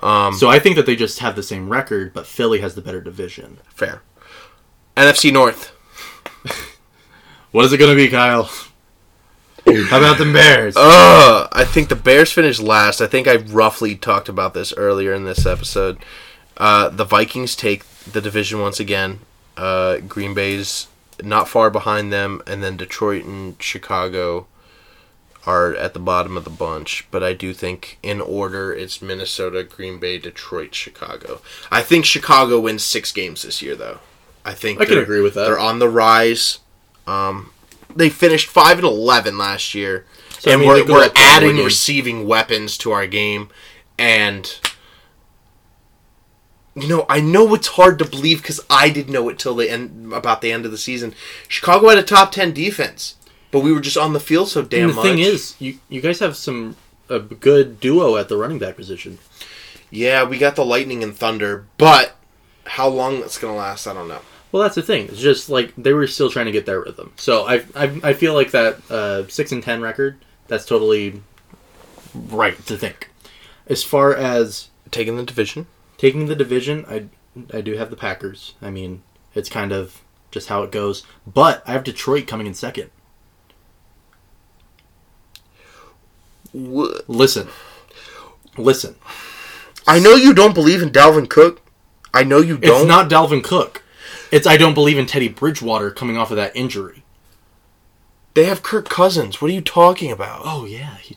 Um, 0.00 0.34
so 0.34 0.48
I 0.48 0.58
think 0.58 0.74
that 0.76 0.86
they 0.86 0.96
just 0.96 1.18
have 1.20 1.36
the 1.36 1.42
same 1.42 1.68
record, 1.68 2.12
but 2.14 2.26
Philly 2.26 2.60
has 2.60 2.74
the 2.74 2.80
better 2.82 3.00
division. 3.00 3.58
fair. 3.68 4.02
NFC 4.96 5.32
North. 5.32 5.72
What 7.52 7.66
is 7.66 7.72
it 7.74 7.76
going 7.76 7.90
to 7.90 7.96
be, 7.96 8.08
Kyle? 8.08 8.50
How 9.64 9.98
about 9.98 10.18
the 10.18 10.30
Bears? 10.32 10.76
Uh, 10.76 11.48
I 11.52 11.64
think 11.64 11.88
the 11.88 11.96
Bears 11.96 12.32
finished 12.32 12.60
last. 12.60 13.00
I 13.00 13.06
think 13.06 13.28
I 13.28 13.36
roughly 13.36 13.94
talked 13.94 14.28
about 14.28 14.54
this 14.54 14.72
earlier 14.76 15.14
in 15.14 15.24
this 15.24 15.46
episode. 15.46 15.98
Uh, 16.56 16.88
the 16.88 17.04
Vikings 17.04 17.54
take 17.56 17.84
the 18.04 18.20
division 18.20 18.60
once 18.60 18.80
again. 18.80 19.20
Uh, 19.56 19.98
Green 19.98 20.34
Bay's 20.34 20.88
not 21.22 21.48
far 21.48 21.70
behind 21.70 22.12
them, 22.12 22.42
and 22.46 22.62
then 22.62 22.76
Detroit 22.76 23.24
and 23.24 23.60
Chicago 23.62 24.46
are 25.46 25.74
at 25.74 25.94
the 25.94 26.00
bottom 26.00 26.36
of 26.36 26.44
the 26.44 26.50
bunch. 26.50 27.06
But 27.10 27.22
I 27.22 27.32
do 27.32 27.52
think, 27.54 27.98
in 28.02 28.20
order, 28.20 28.72
it's 28.72 29.00
Minnesota, 29.00 29.62
Green 29.62 29.98
Bay, 29.98 30.18
Detroit, 30.18 30.74
Chicago. 30.74 31.40
I 31.70 31.82
think 31.82 32.04
Chicago 32.04 32.60
wins 32.60 32.82
six 32.82 33.12
games 33.12 33.42
this 33.42 33.62
year, 33.62 33.76
though. 33.76 34.00
I 34.44 34.54
think 34.54 34.80
I 34.80 34.86
can 34.86 34.98
agree 34.98 35.20
with 35.20 35.34
that. 35.34 35.44
They're 35.44 35.58
on 35.58 35.78
the 35.78 35.88
rise. 35.88 36.58
Um, 37.06 37.51
they 37.96 38.10
finished 38.10 38.48
five 38.48 38.78
and 38.78 38.86
eleven 38.86 39.38
last 39.38 39.74
year, 39.74 40.06
So, 40.38 40.50
I 40.50 40.54
and 40.54 40.60
mean, 40.62 40.68
we're, 40.70 40.84
we're 40.86 41.04
up 41.04 41.14
one 41.14 41.24
more 41.24 41.32
adding 41.32 41.56
receiving 41.64 42.26
weapons 42.26 42.76
to 42.78 42.92
our 42.92 43.06
game. 43.06 43.48
And 43.98 44.52
you 46.74 46.88
know, 46.88 47.04
I 47.08 47.20
know 47.20 47.52
it's 47.54 47.68
hard 47.68 47.98
to 47.98 48.04
believe 48.04 48.40
because 48.40 48.60
I 48.70 48.88
didn't 48.88 49.12
know 49.12 49.28
it 49.28 49.38
till 49.38 49.54
the 49.54 49.70
end 49.70 50.12
about 50.12 50.40
the 50.40 50.50
end 50.50 50.64
of 50.64 50.70
the 50.70 50.78
season. 50.78 51.14
Chicago 51.46 51.88
had 51.90 51.98
a 51.98 52.02
top 52.02 52.32
ten 52.32 52.52
defense, 52.52 53.16
but 53.50 53.60
we 53.60 53.72
were 53.72 53.80
just 53.80 53.98
on 53.98 54.14
the 54.14 54.20
field 54.20 54.48
so 54.48 54.62
damn 54.62 54.84
and 54.84 54.90
the 54.90 54.94
much. 54.94 55.04
thing 55.04 55.18
is, 55.18 55.54
you 55.58 55.78
you 55.90 56.00
guys 56.00 56.18
have 56.20 56.36
some 56.36 56.76
a 57.10 57.18
good 57.20 57.78
duo 57.78 58.16
at 58.16 58.28
the 58.28 58.36
running 58.38 58.58
back 58.58 58.76
position. 58.76 59.18
yeah, 59.90 60.24
we 60.24 60.38
got 60.38 60.56
the 60.56 60.64
lightning 60.64 61.02
and 61.02 61.14
thunder, 61.14 61.66
but 61.76 62.16
how 62.64 62.88
long 62.88 63.20
that's 63.20 63.36
gonna 63.38 63.54
last, 63.56 63.86
I 63.86 63.92
don't 63.92 64.08
know. 64.08 64.20
Well, 64.52 64.62
that's 64.62 64.74
the 64.74 64.82
thing. 64.82 65.06
It's 65.08 65.18
just 65.18 65.48
like 65.48 65.72
they 65.76 65.92
were 65.94 66.06
still 66.06 66.28
trying 66.30 66.46
to 66.46 66.52
get 66.52 66.66
their 66.66 66.80
rhythm. 66.82 67.12
So 67.16 67.46
I 67.46 67.64
I, 67.74 68.00
I 68.04 68.12
feel 68.12 68.34
like 68.34 68.50
that 68.52 68.78
uh, 68.90 69.26
six 69.28 69.50
and 69.50 69.62
ten 69.62 69.80
record. 69.80 70.18
That's 70.46 70.66
totally 70.66 71.22
right 72.14 72.56
to 72.66 72.76
think. 72.76 73.10
As 73.66 73.82
far 73.82 74.14
as 74.14 74.68
Taking 74.90 75.16
the 75.16 75.22
division. 75.22 75.66
taking 75.96 76.26
the 76.26 76.36
division, 76.36 76.84
I 76.86 77.06
I 77.56 77.62
do 77.62 77.76
have 77.78 77.88
the 77.88 77.96
Packers. 77.96 78.52
I 78.60 78.68
mean, 78.70 79.02
it's 79.34 79.48
kind 79.48 79.72
of 79.72 80.02
just 80.30 80.48
how 80.48 80.62
it 80.64 80.70
goes. 80.70 81.02
But 81.26 81.62
I 81.66 81.72
have 81.72 81.82
Detroit 81.84 82.26
coming 82.26 82.46
in 82.46 82.52
second. 82.52 82.90
Wha- 86.52 87.00
Listen, 87.08 87.48
listen. 88.58 88.96
I 89.86 89.98
know 89.98 90.14
you 90.14 90.34
don't 90.34 90.54
believe 90.54 90.82
in 90.82 90.90
Dalvin 90.90 91.28
Cook. 91.28 91.60
I 92.12 92.24
know 92.24 92.38
you 92.38 92.58
don't. 92.58 92.80
It's 92.82 92.86
not 92.88 93.08
Dalvin 93.10 93.42
Cook. 93.42 93.82
It's 94.32 94.46
I 94.46 94.56
don't 94.56 94.74
believe 94.74 94.98
in 94.98 95.06
Teddy 95.06 95.28
Bridgewater 95.28 95.90
coming 95.92 96.16
off 96.16 96.30
of 96.32 96.36
that 96.36 96.56
injury. 96.56 97.04
They 98.34 98.44
have 98.46 98.62
Kirk 98.62 98.88
Cousins. 98.88 99.40
What 99.40 99.50
are 99.50 99.54
you 99.54 99.60
talking 99.60 100.10
about? 100.10 100.42
Oh 100.44 100.64
yeah, 100.64 100.96
he, 100.96 101.16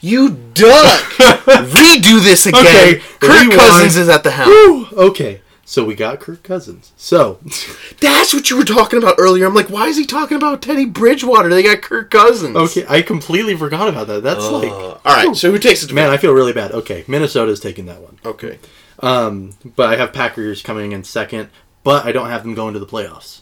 You 0.00 0.30
duck! 0.54 1.00
Redo 1.16 2.22
this 2.22 2.46
again. 2.46 2.60
Okay, 2.66 2.94
Kirk 3.18 3.30
rewind. 3.30 3.52
Cousins 3.52 3.96
is 3.96 4.08
at 4.08 4.22
the 4.22 4.30
helm. 4.30 4.48
Whew, 4.50 4.86
okay. 4.92 5.40
So 5.64 5.84
we 5.86 5.94
got 5.94 6.20
Kirk 6.20 6.42
Cousins. 6.42 6.92
So 6.98 7.38
That's 8.00 8.34
what 8.34 8.50
you 8.50 8.58
were 8.58 8.64
talking 8.64 8.98
about 8.98 9.14
earlier. 9.18 9.46
I'm 9.46 9.54
like, 9.54 9.70
why 9.70 9.86
is 9.86 9.96
he 9.96 10.04
talking 10.04 10.36
about 10.36 10.60
Teddy 10.60 10.84
Bridgewater? 10.84 11.48
They 11.48 11.62
got 11.62 11.80
Kirk 11.80 12.10
Cousins. 12.10 12.54
okay, 12.56 12.84
I 12.86 13.00
completely 13.00 13.56
forgot 13.56 13.88
about 13.88 14.06
that. 14.08 14.22
That's 14.22 14.44
Uh, 14.44 14.58
like 14.58 14.70
all 14.70 15.00
right. 15.06 15.34
So 15.34 15.50
who 15.50 15.58
takes 15.58 15.82
it? 15.82 15.92
man, 15.94 16.10
I 16.10 16.18
feel 16.18 16.32
really 16.34 16.52
bad. 16.52 16.72
Okay, 16.72 17.04
Minnesota's 17.08 17.60
taking 17.60 17.86
that 17.86 18.02
one. 18.02 18.18
Okay. 18.22 18.58
Um, 18.98 19.54
but 19.76 19.88
I 19.88 19.96
have 19.96 20.12
Packers 20.12 20.62
coming 20.62 20.92
in 20.92 21.02
second, 21.04 21.48
but 21.84 22.04
I 22.06 22.12
don't 22.12 22.28
have 22.28 22.42
them 22.42 22.54
going 22.54 22.74
to 22.74 22.80
the 22.80 22.86
playoffs. 22.86 23.40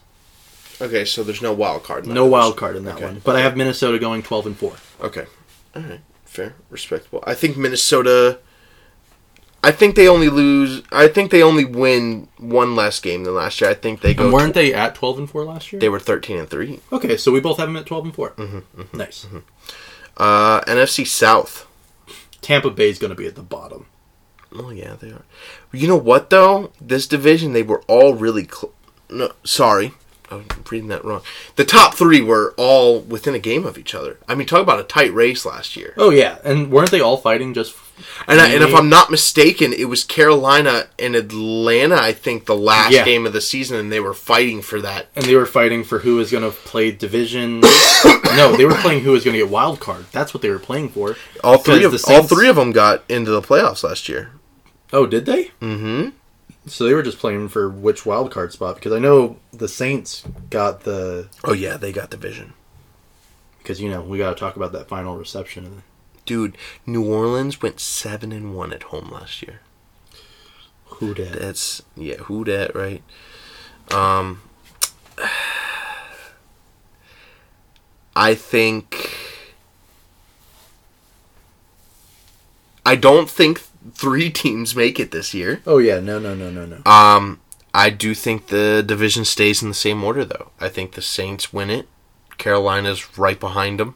Okay. 0.80 1.04
So 1.04 1.22
there's 1.22 1.42
no 1.42 1.52
wild 1.52 1.82
card. 1.84 2.04
in 2.04 2.08
that 2.10 2.14
No 2.14 2.26
wild 2.26 2.56
card 2.56 2.76
in 2.76 2.84
that 2.84 2.96
Okay. 2.96 3.04
one. 3.04 3.20
But 3.24 3.36
I 3.36 3.40
have 3.40 3.56
Minnesota 3.56 3.98
going 3.98 4.22
twelve 4.22 4.46
and 4.46 4.56
four. 4.56 4.74
Okay. 5.00 5.26
All 5.76 5.82
right. 5.82 6.00
Fair. 6.24 6.54
Respectable. 6.70 7.22
I 7.26 7.34
think 7.34 7.56
Minnesota. 7.56 8.38
I 9.62 9.72
think 9.72 9.94
they 9.94 10.08
only 10.08 10.30
lose. 10.30 10.82
I 10.90 11.06
think 11.06 11.30
they 11.30 11.42
only 11.42 11.66
win 11.66 12.28
one 12.38 12.74
less 12.74 12.98
game 12.98 13.24
than 13.24 13.34
last 13.34 13.60
year. 13.60 13.68
I 13.68 13.74
think 13.74 14.00
they 14.00 14.14
go. 14.14 14.24
And 14.24 14.32
weren't 14.32 14.54
they 14.54 14.72
at 14.72 14.94
twelve 14.94 15.18
and 15.18 15.28
four 15.28 15.44
last 15.44 15.70
year? 15.70 15.78
They 15.80 15.90
were 15.90 16.00
13 16.00 16.38
and 16.38 16.48
three. 16.48 16.80
okay, 16.90 17.18
so 17.18 17.30
we 17.30 17.40
both 17.40 17.58
have 17.58 17.68
them 17.68 17.76
at 17.76 17.84
twelve 17.84 18.04
and 18.06 18.14
4 18.14 18.30
Mm-hmm, 18.30 18.96
Nice. 18.96 19.26
Uh, 20.16 20.62
NFC 20.62 21.06
South. 21.06 21.66
Tampa 22.40 22.70
Bay's 22.70 22.98
going 22.98 23.10
to 23.10 23.14
be 23.14 23.26
at 23.26 23.34
the 23.34 23.42
bottom. 23.42 23.84
Oh 24.54 24.70
yeah, 24.70 24.94
they 25.00 25.10
are. 25.10 25.22
You 25.72 25.88
know 25.88 25.96
what 25.96 26.30
though? 26.30 26.72
This 26.80 27.06
division, 27.06 27.52
they 27.52 27.62
were 27.62 27.82
all 27.86 28.14
really. 28.14 28.48
No, 29.08 29.32
sorry, 29.44 29.92
I'm 30.30 30.46
reading 30.70 30.88
that 30.88 31.04
wrong. 31.04 31.22
The 31.56 31.64
top 31.64 31.94
three 31.94 32.20
were 32.20 32.54
all 32.56 33.00
within 33.00 33.34
a 33.34 33.38
game 33.40 33.64
of 33.66 33.76
each 33.78 33.94
other. 33.94 34.18
I 34.28 34.34
mean, 34.34 34.46
talk 34.46 34.62
about 34.62 34.80
a 34.80 34.84
tight 34.84 35.12
race 35.14 35.44
last 35.44 35.76
year. 35.76 35.94
Oh 35.96 36.10
yeah, 36.10 36.38
and 36.44 36.70
weren't 36.70 36.90
they 36.90 37.00
all 37.00 37.16
fighting 37.16 37.54
just? 37.54 37.76
And, 38.26 38.40
I, 38.40 38.48
and 38.54 38.64
if 38.64 38.74
I'm 38.74 38.88
not 38.88 39.10
mistaken, 39.10 39.74
it 39.74 39.84
was 39.84 40.04
Carolina 40.04 40.86
and 40.98 41.14
Atlanta. 41.14 41.96
I 41.96 42.12
think 42.12 42.46
the 42.46 42.56
last 42.56 42.92
Yeah. 42.92 43.04
game 43.04 43.26
of 43.26 43.34
the 43.34 43.42
season, 43.42 43.76
and 43.78 43.92
they 43.92 44.00
were 44.00 44.14
fighting 44.14 44.62
for 44.62 44.80
that. 44.80 45.08
and 45.14 45.26
they 45.26 45.36
were 45.36 45.44
fighting 45.44 45.84
for 45.84 45.98
who 45.98 46.16
was 46.16 46.30
going 46.30 46.44
to 46.44 46.50
play 46.50 46.92
division. 46.92 47.60
no, 48.24 48.56
they 48.56 48.64
were 48.64 48.74
playing 48.76 49.02
who 49.02 49.10
was 49.10 49.22
going 49.22 49.34
to 49.34 49.38
get 49.42 49.50
wild 49.50 49.80
card. 49.80 50.06
That's 50.12 50.32
what 50.32 50.40
they 50.42 50.48
were 50.48 50.58
playing 50.58 50.88
for. 50.88 51.16
All 51.44 51.58
three 51.58 51.84
of 51.84 51.90
Because 51.92 52.04
all 52.04 52.22
three 52.22 52.48
of 52.48 52.56
them 52.56 52.72
got 52.72 53.04
into 53.10 53.32
the 53.32 53.42
playoffs 53.42 53.84
last 53.84 54.08
year. 54.08 54.30
Oh, 54.92 55.06
did 55.06 55.24
they? 55.26 55.44
Mm-hmm. 55.60 56.08
So 56.66 56.84
they 56.84 56.94
were 56.94 57.02
just 57.02 57.18
playing 57.18 57.48
for 57.48 57.68
which 57.68 58.04
wild 58.04 58.30
card 58.30 58.52
spot? 58.52 58.74
Because 58.74 58.92
I 58.92 58.98
know 58.98 59.36
the 59.52 59.68
Saints 59.68 60.24
got 60.50 60.80
the 60.80 61.28
Oh 61.44 61.52
yeah, 61.52 61.76
they 61.76 61.92
got 61.92 62.10
division. 62.10 62.52
because 63.58 63.80
you 63.80 63.88
know 63.90 64.02
we 64.02 64.18
got 64.18 64.30
to 64.30 64.36
talk 64.40 64.56
about 64.56 64.72
that 64.72 64.88
final 64.88 65.16
reception. 65.16 65.82
Dude, 66.26 66.56
New 66.86 67.04
Orleans 67.08 67.62
went 67.62 67.80
seven 67.80 68.30
and 68.32 68.54
one 68.54 68.72
at 68.72 68.84
home 68.84 69.08
last 69.10 69.42
year. 69.42 69.60
Who 70.86 71.14
did? 71.14 71.32
That's 71.32 71.82
yeah, 71.96 72.16
who 72.16 72.44
dat 72.44 72.74
right? 72.74 73.02
Um, 73.90 74.42
I 78.16 78.34
think 78.34 79.16
I 82.84 82.96
don't 82.96 83.30
think 83.30 83.62
three 83.94 84.30
teams 84.30 84.74
make 84.76 84.98
it 85.00 85.10
this 85.10 85.34
year. 85.34 85.62
Oh 85.66 85.78
yeah, 85.78 86.00
no, 86.00 86.18
no, 86.18 86.34
no, 86.34 86.50
no, 86.50 86.66
no. 86.66 86.90
Um, 86.90 87.40
I 87.72 87.90
do 87.90 88.14
think 88.14 88.48
the 88.48 88.82
division 88.84 89.24
stays 89.24 89.62
in 89.62 89.68
the 89.68 89.74
same 89.74 90.02
order 90.02 90.24
though. 90.24 90.50
I 90.60 90.68
think 90.68 90.92
the 90.92 91.02
Saints 91.02 91.52
win 91.52 91.70
it. 91.70 91.88
Carolina's 92.38 93.18
right 93.18 93.38
behind 93.38 93.78
them. 93.80 93.94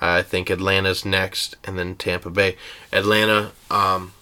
I 0.00 0.22
think 0.22 0.50
Atlanta's 0.50 1.04
next, 1.04 1.56
and 1.64 1.78
then 1.78 1.94
Tampa 1.96 2.30
Bay. 2.30 2.56
Atlanta, 2.92 3.52
um, 3.70 4.12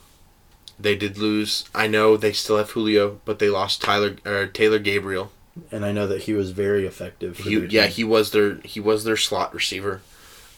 they 0.79 0.97
did 0.97 1.17
lose. 1.17 1.65
I 1.75 1.87
know 1.87 2.17
they 2.17 2.33
still 2.33 2.59
have 2.59 2.71
Julio, 2.71 3.21
but 3.25 3.39
they 3.39 3.49
lost 3.49 3.81
Tyler 3.83 4.17
or 4.27 4.47
Taylor 4.47 4.79
Gabriel. 4.79 5.31
And 5.71 5.85
I 5.85 5.93
know 5.93 6.07
that 6.07 6.23
he 6.23 6.33
was 6.33 6.51
very 6.51 6.87
effective. 6.87 7.39
He, 7.39 7.59
yeah, 7.67 7.85
team. 7.87 7.93
he 7.93 8.05
was 8.05 8.31
their 8.31 8.57
he 8.65 8.81
was 8.81 9.05
their 9.05 9.17
slot 9.17 9.55
receiver. 9.55 10.01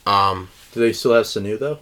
Um, 0.06 0.48
Do 0.72 0.80
they 0.80 0.92
still 0.92 1.14
have 1.14 1.26
Sanu 1.26 1.58
though? 1.58 1.80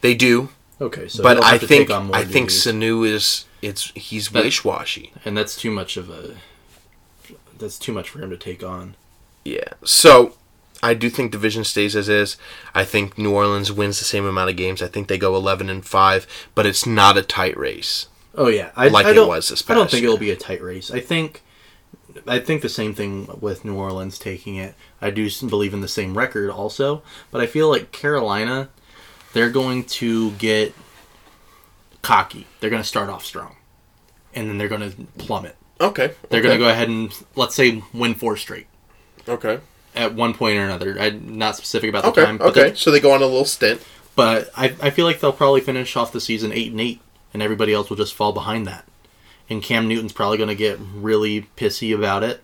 they 0.00 0.14
do, 0.14 0.50
Okay, 0.84 1.08
so 1.08 1.22
but 1.22 1.42
I 1.42 1.56
think 1.56 1.88
take 1.88 1.90
on 1.90 2.06
more 2.06 2.16
I 2.16 2.24
think. 2.24 2.50
Sanu 2.50 3.06
is 3.06 3.46
it's 3.62 3.90
he's 3.94 4.30
wish 4.30 4.64
washy. 4.64 5.12
and 5.24 5.36
that's 5.36 5.56
too 5.56 5.70
much 5.70 5.96
of 5.96 6.10
a. 6.10 6.36
That's 7.58 7.78
too 7.78 7.92
much 7.92 8.10
for 8.10 8.20
him 8.20 8.30
to 8.30 8.36
take 8.36 8.62
on. 8.62 8.94
Yeah. 9.44 9.68
So 9.84 10.34
I 10.82 10.92
do 10.92 11.08
think 11.08 11.32
division 11.32 11.64
stays 11.64 11.96
as 11.96 12.08
is. 12.10 12.36
I 12.74 12.84
think 12.84 13.16
New 13.16 13.32
Orleans 13.32 13.72
wins 13.72 13.98
the 13.98 14.04
same 14.04 14.26
amount 14.26 14.50
of 14.50 14.56
games. 14.56 14.82
I 14.82 14.88
think 14.88 15.08
they 15.08 15.16
go 15.16 15.34
eleven 15.34 15.70
and 15.70 15.84
five, 15.84 16.26
but 16.54 16.66
it's 16.66 16.84
not 16.86 17.16
a 17.16 17.22
tight 17.22 17.56
race. 17.56 18.08
Oh 18.34 18.48
yeah, 18.48 18.70
I, 18.76 18.88
Like 18.88 19.06
I 19.06 19.12
it 19.12 19.26
was 19.26 19.48
this 19.48 19.68
I 19.70 19.74
don't 19.74 19.90
think 19.90 20.02
year. 20.02 20.08
it'll 20.10 20.18
be 20.18 20.30
a 20.32 20.36
tight 20.36 20.60
race. 20.60 20.90
I 20.90 21.00
think, 21.00 21.42
I 22.26 22.40
think 22.40 22.62
the 22.62 22.68
same 22.68 22.92
thing 22.92 23.28
with 23.40 23.64
New 23.64 23.76
Orleans 23.76 24.18
taking 24.18 24.56
it. 24.56 24.74
I 25.00 25.10
do 25.10 25.30
believe 25.48 25.72
in 25.72 25.80
the 25.80 25.88
same 25.88 26.18
record 26.18 26.50
also, 26.50 27.02
but 27.30 27.40
I 27.40 27.46
feel 27.46 27.70
like 27.70 27.92
Carolina, 27.92 28.68
they're 29.34 29.50
going 29.50 29.84
to 29.84 30.30
get 30.32 30.74
cocky. 32.02 32.46
They're 32.60 32.70
going 32.70 32.82
to 32.82 32.88
start 32.88 33.08
off 33.10 33.24
strong, 33.24 33.56
and 34.34 34.48
then 34.48 34.58
they're 34.58 34.68
going 34.68 34.90
to 34.90 34.96
plummet. 35.18 35.56
Okay. 35.80 36.12
They're 36.30 36.40
going 36.42 36.58
to 36.58 36.64
go 36.64 36.70
ahead 36.70 36.88
and 36.88 37.12
let's 37.36 37.54
say 37.54 37.82
win 37.92 38.14
four 38.14 38.36
straight 38.36 38.66
Okay. 39.28 39.58
at 39.94 40.14
one 40.14 40.32
point 40.34 40.56
or 40.56 40.64
another. 40.64 40.96
I'm 40.98 41.36
not 41.36 41.56
specific 41.56 41.90
about 41.90 42.04
the 42.04 42.10
Okay. 42.10 42.24
time, 42.24 42.38
but 42.38 42.56
Okay. 42.56 42.74
So 42.74 42.90
they 42.90 43.00
go 43.00 43.12
on 43.12 43.22
a 43.22 43.26
little 43.26 43.44
stint. 43.44 43.82
but 44.16 44.50
I, 44.56 44.66
I 44.80 44.90
feel 44.90 45.04
like 45.04 45.18
they'll 45.20 45.32
probably 45.32 45.60
finish 45.60 45.96
off 45.96 46.12
the 46.12 46.20
season 46.20 46.52
eight 46.52 46.70
and 46.70 46.80
eight, 46.80 47.00
and 47.32 47.42
everybody 47.42 47.72
else 47.74 47.90
will 47.90 47.96
just 47.96 48.14
fall 48.14 48.32
behind 48.32 48.66
that. 48.66 48.84
And 49.50 49.62
Cam 49.62 49.88
Newton's 49.88 50.12
probably 50.12 50.38
going 50.38 50.48
to 50.48 50.54
get 50.54 50.78
really 50.80 51.48
pissy 51.56 51.94
about 51.94 52.22
it, 52.22 52.42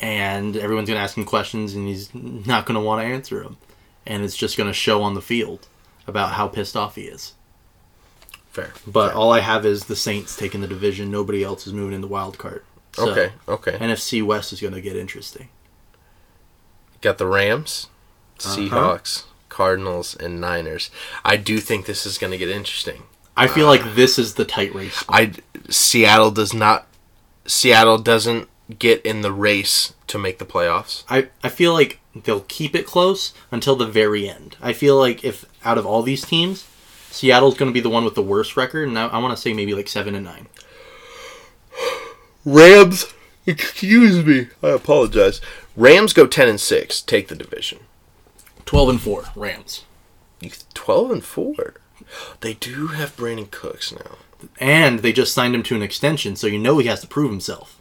and 0.00 0.56
everyone's 0.56 0.88
going 0.88 0.96
to 0.98 1.02
ask 1.02 1.16
him 1.16 1.24
questions, 1.24 1.74
and 1.74 1.88
he's 1.88 2.14
not 2.14 2.64
going 2.64 2.76
to 2.76 2.80
want 2.80 3.02
to 3.02 3.06
answer 3.06 3.42
them, 3.42 3.56
and 4.06 4.22
it's 4.24 4.36
just 4.36 4.56
going 4.56 4.68
to 4.68 4.72
show 4.74 5.02
on 5.02 5.14
the 5.14 5.20
field 5.20 5.66
about 6.08 6.32
how 6.32 6.48
pissed 6.48 6.76
off 6.76 6.94
he 6.96 7.02
is. 7.02 7.34
Fair. 8.50 8.72
But 8.86 9.08
Fair. 9.10 9.16
all 9.16 9.32
I 9.32 9.40
have 9.40 9.64
is 9.66 9.84
the 9.84 9.96
Saints 9.96 10.36
taking 10.36 10.60
the 10.60 10.66
division. 10.66 11.10
Nobody 11.10 11.44
else 11.44 11.66
is 11.66 11.72
moving 11.72 11.94
in 11.94 12.00
the 12.00 12.06
wild 12.08 12.38
card. 12.38 12.64
So 12.94 13.10
okay. 13.10 13.32
Okay. 13.46 13.72
NFC 13.72 14.22
West 14.24 14.52
is 14.52 14.60
going 14.60 14.74
to 14.74 14.80
get 14.80 14.96
interesting. 14.96 15.48
Got 17.00 17.18
the 17.18 17.26
Rams, 17.26 17.86
Uh-huh. 18.40 18.56
Seahawks, 18.56 19.24
Cardinals, 19.48 20.16
and 20.16 20.40
Niners. 20.40 20.90
I 21.24 21.36
do 21.36 21.58
think 21.60 21.86
this 21.86 22.04
is 22.04 22.18
going 22.18 22.32
to 22.32 22.38
get 22.38 22.48
interesting. 22.48 23.02
I 23.36 23.46
feel 23.46 23.66
like 23.68 23.94
this 23.94 24.18
is 24.18 24.34
the 24.34 24.44
tight 24.44 24.74
race. 24.74 25.04
I 25.08 25.32
Seattle 25.70 26.32
does 26.32 26.52
not. 26.52 26.88
Seattle 27.46 27.98
doesn't 27.98 28.48
get 28.80 29.00
in 29.02 29.20
the 29.20 29.32
race 29.32 29.94
to 30.08 30.18
make 30.18 30.38
the 30.38 30.44
playoffs. 30.44 31.04
I, 31.08 31.28
I 31.42 31.48
feel 31.48 31.72
like 31.72 32.00
they'll 32.14 32.40
keep 32.48 32.74
it 32.74 32.86
close 32.86 33.32
until 33.50 33.76
the 33.76 33.86
very 33.86 34.28
end. 34.28 34.56
I 34.60 34.72
feel 34.72 34.96
like 34.98 35.24
if 35.24 35.44
out 35.64 35.78
of 35.78 35.86
all 35.86 36.02
these 36.02 36.24
teams, 36.24 36.66
Seattle's 37.10 37.56
going 37.56 37.70
to 37.70 37.74
be 37.74 37.80
the 37.80 37.88
one 37.90 38.04
with 38.04 38.14
the 38.14 38.22
worst 38.22 38.56
record, 38.56 38.88
and 38.88 38.98
I, 38.98 39.06
I 39.06 39.18
want 39.18 39.34
to 39.36 39.40
say 39.40 39.52
maybe 39.52 39.74
like 39.74 39.88
seven 39.88 40.14
and 40.14 40.24
nine. 40.24 40.46
Rams, 42.44 43.06
excuse 43.46 44.24
me, 44.24 44.48
I 44.62 44.68
apologize. 44.70 45.40
Rams 45.76 46.12
go 46.12 46.26
ten 46.26 46.48
and 46.48 46.60
six, 46.60 47.00
take 47.00 47.28
the 47.28 47.34
division. 47.36 47.80
Twelve 48.64 48.88
and 48.88 49.00
four, 49.00 49.24
Rams, 49.34 49.84
Twelve 50.74 51.10
and 51.10 51.24
four. 51.24 51.74
They 52.40 52.54
do 52.54 52.88
have 52.88 53.16
Brandin 53.16 53.50
Cooks 53.50 53.92
now. 53.92 54.16
and 54.60 55.00
they 55.00 55.12
just 55.12 55.34
signed 55.34 55.54
him 55.54 55.62
to 55.64 55.74
an 55.74 55.82
extension, 55.82 56.36
so 56.36 56.46
you 56.46 56.58
know 56.58 56.78
he 56.78 56.86
has 56.86 57.00
to 57.00 57.06
prove 57.08 57.30
himself. 57.30 57.77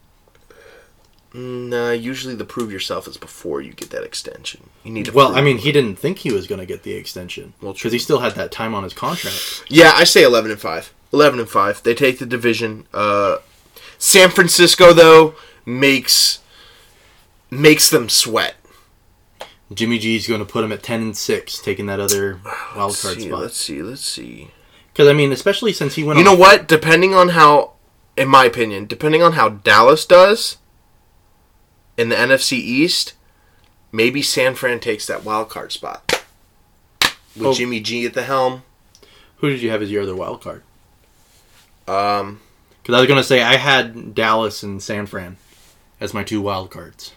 Nah, 1.33 1.91
usually 1.91 2.35
the 2.35 2.45
prove 2.45 2.71
yourself 2.71 3.07
is 3.07 3.17
before 3.17 3.61
you 3.61 3.73
get 3.73 3.89
that 3.91 4.03
extension. 4.03 4.69
You 4.83 4.91
need 4.91 5.05
to. 5.05 5.11
Well, 5.11 5.35
I 5.35 5.41
mean, 5.41 5.57
he 5.59 5.71
didn't 5.71 5.97
think 5.97 6.19
he 6.19 6.31
was 6.31 6.47
going 6.47 6.59
to 6.59 6.65
get 6.65 6.83
the 6.83 6.93
extension 6.93 7.53
Well, 7.61 7.73
because 7.73 7.91
he 7.91 7.99
still 7.99 8.19
had 8.19 8.33
that 8.35 8.51
time 8.51 8.73
on 8.73 8.83
his 8.83 8.93
contract. 8.93 9.63
yeah, 9.67 9.91
I 9.93 10.03
say 10.05 10.23
eleven 10.23 10.51
and 10.51 10.59
five. 10.59 10.93
Eleven 11.13 11.39
and 11.39 11.49
five. 11.49 11.83
They 11.83 11.93
take 11.93 12.19
the 12.19 12.25
division. 12.25 12.87
Uh, 12.93 13.37
San 13.97 14.29
Francisco 14.29 14.93
though 14.93 15.35
makes 15.65 16.39
makes 17.49 17.89
them 17.89 18.09
sweat. 18.09 18.55
Jimmy 19.73 19.99
G's 19.99 20.27
going 20.27 20.39
to 20.39 20.45
put 20.45 20.63
him 20.63 20.71
at 20.71 20.81
ten 20.81 21.01
and 21.01 21.17
six, 21.17 21.59
taking 21.59 21.87
that 21.87 21.99
other 21.99 22.39
wild 22.75 22.91
Let's 22.91 23.01
card 23.01 23.15
see, 23.17 23.27
spot. 23.27 23.39
let's 23.41 23.57
see. 23.57 23.81
Let's 23.83 24.05
see. 24.05 24.51
Because 24.93 25.09
I 25.09 25.13
mean, 25.13 25.31
especially 25.31 25.73
since 25.73 25.95
he 25.95 26.03
went. 26.03 26.17
You 26.19 26.25
know 26.25 26.35
what? 26.35 26.67
Depending 26.67 27.13
on 27.13 27.29
how, 27.29 27.73
in 28.15 28.27
my 28.29 28.45
opinion, 28.45 28.85
depending 28.85 29.21
on 29.21 29.33
how 29.33 29.49
Dallas 29.49 30.05
does 30.05 30.57
in 31.97 32.09
the 32.09 32.15
NFC 32.15 32.53
East, 32.53 33.13
maybe 33.91 34.21
San 34.21 34.55
Fran 34.55 34.79
takes 34.79 35.05
that 35.07 35.23
wild 35.23 35.49
card 35.49 35.71
spot 35.71 36.23
with 37.35 37.47
Oh. 37.47 37.53
Jimmy 37.53 37.79
G 37.79 38.05
at 38.05 38.13
the 38.13 38.23
helm. 38.23 38.63
Who 39.37 39.49
did 39.49 39.61
you 39.61 39.69
have 39.69 39.81
as 39.81 39.91
your 39.91 40.03
other 40.03 40.15
wild 40.15 40.41
card? 40.41 40.63
Um, 41.87 42.41
Because 42.81 42.95
I 42.95 42.99
was 42.99 43.07
going 43.07 43.19
to 43.19 43.23
say 43.23 43.41
I 43.41 43.57
had 43.57 44.13
Dallas 44.15 44.63
and 44.63 44.81
San 44.81 45.05
Fran 45.05 45.37
as 45.99 46.13
my 46.13 46.23
two 46.23 46.41
wild 46.41 46.69
cards. 46.71 47.13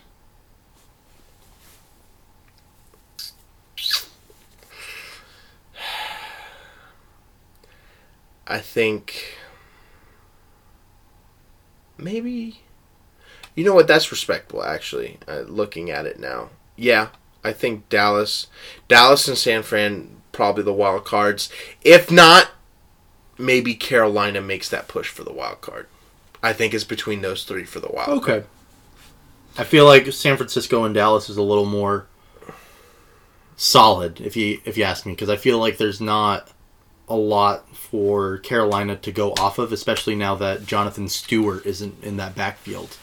I 8.47 8.59
think 8.59 9.37
maybe 11.97 12.61
you 13.55 13.65
know 13.65 13.75
what? 13.75 13.87
That's 13.87 14.11
respectable, 14.11 14.63
actually. 14.63 15.19
Uh, 15.27 15.41
looking 15.41 15.91
at 15.91 16.07
it 16.07 16.19
now, 16.19 16.51
yeah, 16.77 17.09
I 17.45 17.53
think 17.53 17.89
Dallas, 17.89 18.47
Dallas 18.89 19.29
and 19.29 19.37
San 19.39 19.63
Fran 19.63 20.17
probably 20.33 20.63
the 20.63 20.73
wild 20.73 21.05
cards. 21.05 21.51
If 21.83 22.11
not, 22.11 22.51
maybe 23.39 23.75
Carolina 23.75 24.41
makes 24.41 24.69
that 24.69 24.89
push 24.89 25.09
for 25.09 25.25
the 25.25 25.33
wild 25.33 25.61
card. 25.61 25.87
I 26.43 26.53
think 26.53 26.73
it's 26.73 26.85
between 26.85 27.23
those 27.23 27.45
three 27.45 27.65
for 27.65 27.81
the 27.81 27.91
wild. 27.93 28.23
Okay. 28.23 28.45
I 29.59 29.65
feel 29.65 29.85
like 29.85 30.11
San 30.13 30.37
Francisco 30.37 30.85
and 30.85 30.95
Dallas 30.95 31.29
is 31.29 31.37
a 31.37 31.43
little 31.43 31.67
more 31.67 32.07
solid, 33.57 34.21
if 34.21 34.37
you 34.37 34.61
if 34.65 34.79
you 34.79 34.85
ask 34.85 35.05
me, 35.05 35.13
because 35.13 35.29
I 35.29 35.37
feel 35.37 35.59
like 35.59 35.77
there's 35.77 36.01
not 36.01 36.49
a 37.09 37.17
lot 37.17 37.77
for 37.77 38.39
Carolina 38.39 38.97
to 38.97 39.13
go 39.13 39.33
off 39.33 39.59
of, 39.59 39.73
especially 39.73 40.15
now 40.15 40.35
that 40.37 40.65
Jonathan 40.65 41.09
Stewart 41.09 41.67
isn't 41.67 42.03
in 42.03 42.17
that 42.19 42.35
backfield. 42.37 42.97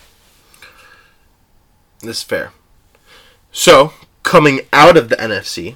This 1.99 2.17
is 2.17 2.23
fair. 2.23 2.51
So, 3.51 3.93
coming 4.23 4.61
out 4.71 4.97
of 4.97 5.09
the 5.09 5.15
NFC, 5.15 5.75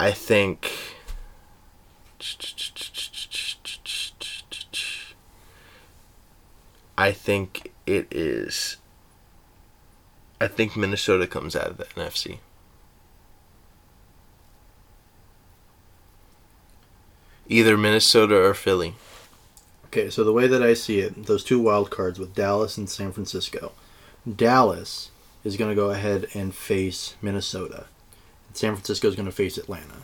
I 0.00 0.12
think. 0.12 0.94
I 6.96 7.12
think 7.12 7.72
it 7.86 8.08
is 8.10 8.78
I 10.40 10.46
think 10.46 10.76
Minnesota 10.76 11.26
comes 11.26 11.56
out 11.56 11.66
of 11.66 11.76
the 11.78 11.84
NFC. 11.84 12.38
Either 17.48 17.76
Minnesota 17.76 18.36
or 18.36 18.54
Philly. 18.54 18.94
Okay, 19.86 20.10
so 20.10 20.22
the 20.22 20.32
way 20.32 20.46
that 20.46 20.62
I 20.62 20.74
see 20.74 21.00
it, 21.00 21.24
those 21.26 21.42
two 21.42 21.58
wild 21.58 21.90
cards 21.90 22.18
with 22.18 22.34
Dallas 22.34 22.76
and 22.76 22.88
San 22.88 23.10
Francisco. 23.10 23.72
Dallas 24.36 25.10
is 25.44 25.56
going 25.56 25.70
to 25.70 25.74
go 25.76 25.90
ahead 25.90 26.26
and 26.34 26.54
face 26.54 27.16
Minnesota. 27.22 27.86
San 28.52 28.74
Francisco 28.74 29.08
is 29.08 29.14
going 29.14 29.26
to 29.26 29.32
face 29.32 29.56
Atlanta. 29.56 30.02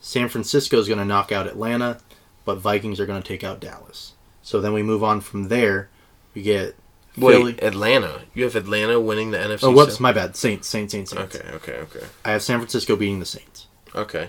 San 0.00 0.28
Francisco 0.28 0.78
is 0.78 0.88
going 0.88 0.98
to 0.98 1.04
knock 1.04 1.32
out 1.32 1.46
Atlanta, 1.46 1.98
but 2.44 2.56
Vikings 2.56 3.00
are 3.00 3.06
going 3.06 3.20
to 3.20 3.26
take 3.26 3.44
out 3.44 3.60
Dallas. 3.60 4.12
So 4.42 4.60
then 4.60 4.72
we 4.72 4.82
move 4.82 5.02
on 5.02 5.20
from 5.20 5.48
there. 5.48 5.88
We 6.34 6.42
get 6.42 6.76
Wait, 7.16 7.32
Philly. 7.34 7.62
Atlanta. 7.62 8.22
You 8.34 8.44
have 8.44 8.54
Atlanta 8.56 9.00
winning 9.00 9.30
the 9.32 9.38
NFC. 9.38 9.64
Oh, 9.64 9.72
whoops, 9.72 9.92
South? 9.94 10.00
my 10.00 10.12
bad. 10.12 10.36
Saints, 10.36 10.68
Saints, 10.68 10.92
Saints, 10.92 11.10
Saints. 11.10 11.34
Okay, 11.36 11.48
okay, 11.56 11.72
okay, 11.78 12.06
I 12.24 12.32
have 12.32 12.42
San 12.42 12.58
Francisco 12.58 12.94
beating 12.96 13.20
the 13.20 13.26
Saints. 13.26 13.66
okay. 13.94 14.28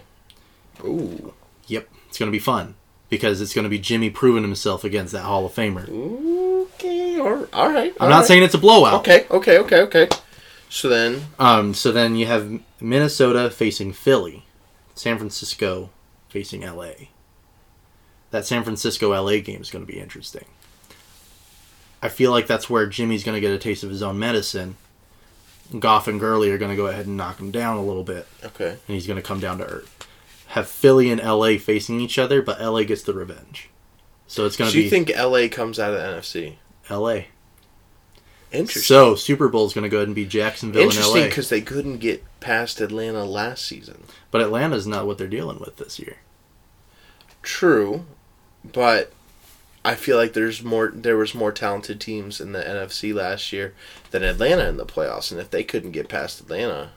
Ooh, 0.83 1.33
Yep, 1.67 1.89
it's 2.07 2.17
going 2.19 2.31
to 2.31 2.35
be 2.35 2.39
fun 2.39 2.75
because 3.09 3.41
it's 3.41 3.53
going 3.53 3.63
to 3.63 3.69
be 3.69 3.79
Jimmy 3.79 4.09
proving 4.09 4.43
himself 4.43 4.83
against 4.83 5.13
that 5.13 5.23
Hall 5.23 5.45
of 5.45 5.53
Famer. 5.53 5.87
okay, 6.73 7.19
all 7.19 7.31
right. 7.31 7.53
All 7.53 7.69
right 7.69 7.93
I'm 7.99 8.09
not 8.09 8.25
saying 8.25 8.43
it's 8.43 8.53
a 8.53 8.59
blowout. 8.59 9.01
Okay, 9.01 9.25
okay, 9.31 9.57
okay, 9.59 9.81
okay. 9.81 10.09
So 10.69 10.89
then, 10.89 11.25
Um, 11.39 11.73
so 11.73 11.91
then 11.91 12.15
you 12.15 12.25
have 12.25 12.59
Minnesota 12.81 13.49
facing 13.49 13.93
Philly, 13.93 14.45
San 14.95 15.17
Francisco 15.17 15.89
facing 16.29 16.61
LA. 16.61 16.91
That 18.31 18.45
San 18.45 18.63
Francisco 18.63 19.11
LA 19.11 19.39
game 19.39 19.61
is 19.61 19.71
going 19.71 19.85
to 19.85 19.91
be 19.91 19.99
interesting. 19.99 20.45
I 22.01 22.09
feel 22.09 22.31
like 22.31 22.47
that's 22.47 22.69
where 22.69 22.85
Jimmy's 22.85 23.23
going 23.23 23.35
to 23.35 23.41
get 23.41 23.53
a 23.53 23.57
taste 23.57 23.83
of 23.83 23.89
his 23.89 24.03
own 24.03 24.19
medicine. 24.19 24.75
Goff 25.79 26.07
and 26.07 26.19
Gurley 26.19 26.51
are 26.51 26.57
going 26.57 26.71
to 26.71 26.77
go 26.77 26.87
ahead 26.87 27.07
and 27.07 27.17
knock 27.17 27.39
him 27.39 27.51
down 27.51 27.77
a 27.77 27.83
little 27.83 28.03
bit, 28.03 28.27
okay. 28.43 28.69
and 28.69 28.79
he's 28.87 29.07
going 29.07 29.17
to 29.17 29.23
come 29.23 29.39
down 29.39 29.57
to 29.57 29.65
earth. 29.65 30.06
Have 30.47 30.67
Philly 30.67 31.09
and 31.11 31.21
LA 31.21 31.57
facing 31.57 31.99
each 31.99 32.17
other, 32.17 32.41
but 32.41 32.61
LA 32.61 32.83
gets 32.83 33.03
the 33.03 33.13
revenge. 33.13 33.69
So 34.27 34.45
it's 34.45 34.57
going 34.57 34.69
to 34.69 34.71
So 34.71 34.79
to 34.79 34.83
you 34.83 34.89
think 34.89 35.11
LA 35.15 35.47
comes 35.49 35.79
out 35.79 35.93
of 35.93 35.99
the 35.99 36.05
NFC? 36.05 36.55
LA. 36.89 37.25
Interesting. 38.51 38.83
So 38.83 39.15
Super 39.15 39.49
Bowl 39.49 39.65
is 39.65 39.73
going 39.73 39.83
to 39.83 39.89
go 39.89 39.97
ahead 39.97 40.07
and 40.07 40.15
be 40.15 40.25
Jacksonville 40.25 40.83
and 40.83 40.91
Interesting 40.91 41.23
LA. 41.23 41.27
because 41.27 41.49
they 41.49 41.61
couldn't 41.61 41.97
get 41.97 42.23
past 42.39 42.79
Atlanta 42.79 43.25
last 43.25 43.65
season. 43.65 44.03
But 44.31 44.41
Atlanta's 44.41 44.87
not 44.87 45.05
what 45.05 45.17
they're 45.17 45.27
dealing 45.27 45.59
with 45.59 45.77
this 45.77 45.99
year. 45.99 46.17
True, 47.41 48.05
but 48.63 49.11
I 49.83 49.95
feel 49.95 50.17
like 50.17 50.33
there's 50.33 50.63
more. 50.63 50.91
There 50.93 51.17
was 51.17 51.33
more 51.35 51.51
talented 51.51 51.99
teams 52.01 52.41
in 52.41 52.51
the 52.51 52.61
NFC 52.61 53.13
last 53.13 53.53
year 53.53 53.73
than 54.11 54.23
Atlanta 54.23 54.67
in 54.67 54.77
the 54.77 54.85
playoffs, 54.85 55.31
and 55.31 55.39
if 55.39 55.49
they 55.49 55.63
couldn't 55.63 55.91
get 55.91 56.09
past 56.09 56.41
Atlanta, 56.41 56.91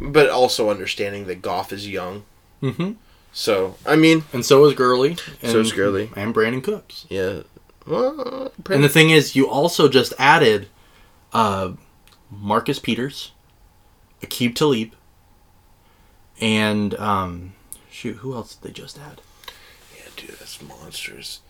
but 0.00 0.28
also 0.30 0.70
understanding 0.70 1.26
that 1.26 1.42
Goff 1.42 1.72
is 1.72 1.88
young, 1.88 2.24
Mm-hmm. 2.62 2.92
so 3.32 3.76
I 3.86 3.96
mean, 3.96 4.24
And 4.32 4.44
so 4.44 4.64
is 4.66 4.74
Gurley. 4.74 5.16
And, 5.42 5.52
So 5.52 5.60
is 5.60 5.72
Gurley. 5.72 6.10
And 6.16 6.34
Brandin 6.34 6.62
Cooks. 6.62 7.06
yeah. 7.08 7.40
Well, 7.86 8.52
And 8.70 8.84
the 8.84 8.88
thing 8.88 9.10
is, 9.10 9.34
you 9.34 9.48
also 9.48 9.88
just 9.88 10.12
added 10.18 10.68
uh, 11.32 11.72
Marcus 12.30 12.78
Peters, 12.78 13.32
Aqib 14.22 14.54
Talib, 14.54 14.92
and 16.40 16.94
um, 16.94 17.54
shoot, 17.90 18.16
who 18.16 18.34
else 18.34 18.54
did 18.54 18.68
they 18.68 18.72
just 18.72 18.98
add? 18.98 19.20
yeah, 19.96 20.02
dude, 20.16 20.30
that's 20.38 20.60
monstrous. 20.62 21.40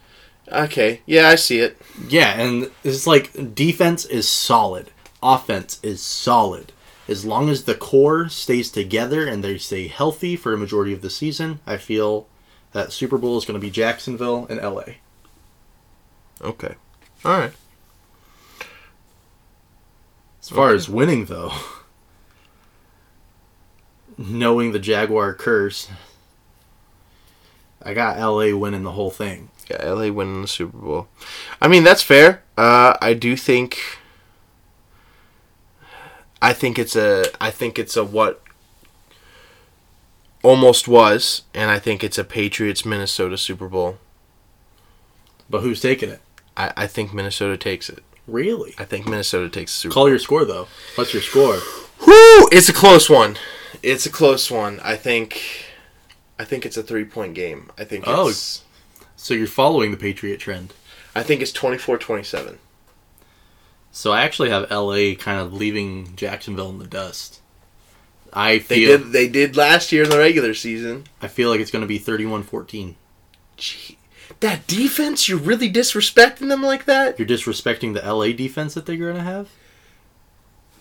Okay, 0.51 1.01
yeah, 1.07 1.29
I 1.29 1.35
see 1.35 1.59
it. 1.61 1.77
Yeah, 2.09 2.41
and 2.41 2.71
it's 2.83 3.07
like 3.07 3.55
defense 3.55 4.05
is 4.05 4.29
solid, 4.29 4.91
offense 5.23 5.79
is 5.83 6.01
solid. 6.03 6.73
As 7.11 7.25
long 7.25 7.49
as 7.51 7.65
the 7.65 7.75
core 7.75 8.29
stays 8.29 8.71
together 8.71 9.27
and 9.27 9.43
they 9.45 9.59
stay 9.59 9.89
healthy 9.89 10.37
for 10.37 10.55
a 10.55 10.57
majority 10.57 10.93
of 10.93 11.03
the 11.03 11.11
season, 11.11 11.59
I 11.67 11.77
feel 11.77 12.29
that 12.73 12.93
Super 12.93 13.19
Bowl 13.19 13.37
is 13.37 13.45
going 13.45 13.61
to 13.61 13.67
be 13.67 13.71
Jacksonville 13.71 14.47
and 14.49 14.61
LA. 14.63 14.95
Okay, 16.41 16.75
all 17.25 17.39
right. 17.39 17.53
As 20.41 20.49
far 20.49 20.69
Okay. 20.69 20.77
as 20.77 20.89
winning, 20.89 21.25
though, 21.27 21.53
knowing 24.17 24.73
the 24.73 24.79
Jaguar 24.79 25.35
curse, 25.35 25.89
I 27.83 27.93
got 27.93 28.19
LA 28.19 28.57
winning 28.57 28.85
the 28.85 28.93
whole 28.93 29.11
thing. 29.11 29.51
Yeah, 29.69 29.85
LA 29.91 30.11
winning 30.13 30.43
the 30.43 30.49
Super 30.49 30.79
Bowl. 30.79 31.09
I 31.61 31.67
mean, 31.69 31.83
that's 31.85 32.03
fair. 32.03 32.43
Uh, 32.57 32.97
I 33.03 33.15
do 33.15 33.37
think. 33.37 33.79
I 36.43 36.53
think 36.53 36.79
it's 36.79 36.97
a. 36.97 37.25
I 37.41 37.51
think 37.51 37.79
it's 37.79 37.97
a 37.97 38.05
what. 38.05 38.43
Almost 40.43 40.89
was, 40.89 41.43
and 41.53 41.71
I 41.71 41.79
think 41.79 42.03
it's 42.03 42.17
a 42.17 42.25
Patriots 42.25 42.87
Minnesota 42.87 43.37
Super 43.37 43.69
Bowl. 43.69 43.99
But 45.51 45.61
who's 45.61 45.83
taking 45.83 46.09
it? 46.09 46.21
I, 46.57 46.73
I 46.79 46.87
think 46.87 47.13
Minnesota 47.13 47.59
takes 47.59 47.91
it. 47.91 48.03
Really? 48.27 48.75
I 48.79 48.85
think 48.85 49.07
Minnesota 49.07 49.51
takes 49.51 49.75
the 49.75 49.81
Super 49.81 49.93
Call 49.93 50.09
your 50.09 50.19
score, 50.19 50.47
though. 50.47 50.67
What's 50.95 51.13
your 51.13 51.21
score? 51.23 51.59
Whoo! 52.07 52.49
It's 52.53 52.71
a 52.71 52.73
close 52.73 53.11
one. 53.11 53.37
It's 53.83 54.07
a 54.07 54.11
close 54.11 54.51
one. 54.51 54.81
I 54.83 54.97
think. 54.97 55.43
I 56.39 56.45
think 56.47 56.65
it's 56.65 56.79
a 56.79 56.83
three 56.83 57.05
point 57.05 57.35
game. 57.35 57.71
I 57.77 57.85
think 57.85 58.05
Oh. 58.07 58.29
it's. 58.29 58.65
So 59.17 59.35
you're 59.35 59.47
following 59.47 59.91
the 59.91 59.99
Patriot 59.99 60.39
trend. 60.41 60.73
I 61.15 61.23
think 61.23 61.43
it's 61.43 61.53
24-27. 61.53 62.57
So 63.93 64.13
I 64.13 64.23
actually 64.23 64.51
have 64.51 64.71
LA 64.71 65.15
kind 65.19 65.41
of 65.41 65.53
leaving 65.53 66.15
Jacksonville 66.17 66.71
in 66.71 66.79
the 66.79 66.87
dust. 66.87 67.41
I 68.33 68.59
They 68.59 68.61
feel 68.61 68.99
did. 68.99 69.13
They 69.13 69.29
did 69.29 69.57
last 69.57 69.91
year 69.93 70.05
in 70.05 70.11
the 70.11 70.19
regular 70.19 70.55
season. 70.55 71.05
I 71.21 71.29
feel 71.29 71.51
like 71.51 71.61
it's 71.61 71.71
going 71.71 71.83
to 71.83 71.89
be 71.89 71.99
31-14. 71.99 72.95
Gee, 73.57 73.99
that 74.39 74.67
defense, 74.67 75.29
you're 75.29 75.39
really 75.39 75.71
disrespecting 75.71 76.49
them 76.49 76.63
like 76.63 76.85
that? 76.85 77.19
You're 77.19 77.29
disrespecting 77.29 77.95
the 77.95 78.01
LA 78.15 78.29
defense 78.33 78.75
that 78.75 78.87
they're 78.87 78.97
going 78.97 79.17
to 79.17 79.23
have? 79.23 79.49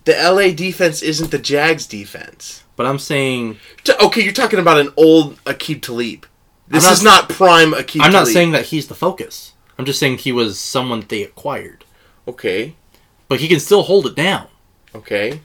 The 0.05 0.13
LA 0.13 0.53
defense 0.53 1.01
isn't 1.01 1.31
the 1.31 1.39
Jags 1.39 1.85
defense. 1.85 2.63
But 2.75 2.85
I'm 2.85 2.99
saying 2.99 3.57
Okay, 4.01 4.21
you're 4.23 4.31
talking 4.31 4.59
about 4.59 4.79
an 4.79 4.93
old 4.95 5.43
Aqib 5.43 5.81
Talib. 5.81 6.25
This 6.67 6.83
not- 6.83 6.93
is 6.93 7.03
not 7.03 7.29
prime 7.29 7.73
Aqib 7.73 8.01
I'm 8.01 8.13
not 8.13 8.27
saying 8.27 8.51
that 8.51 8.67
he's 8.67 8.87
the 8.87 8.95
focus. 8.95 9.53
I'm 9.77 9.85
just 9.85 9.99
saying 9.99 10.19
he 10.19 10.31
was 10.31 10.59
someone 10.59 11.03
they 11.07 11.23
acquired. 11.23 11.83
Okay, 12.27 12.75
But 13.29 13.39
he 13.39 13.47
can 13.47 13.59
still 13.61 13.83
hold 13.83 14.05
it 14.05 14.15
down. 14.15 14.47
okay. 14.93 15.39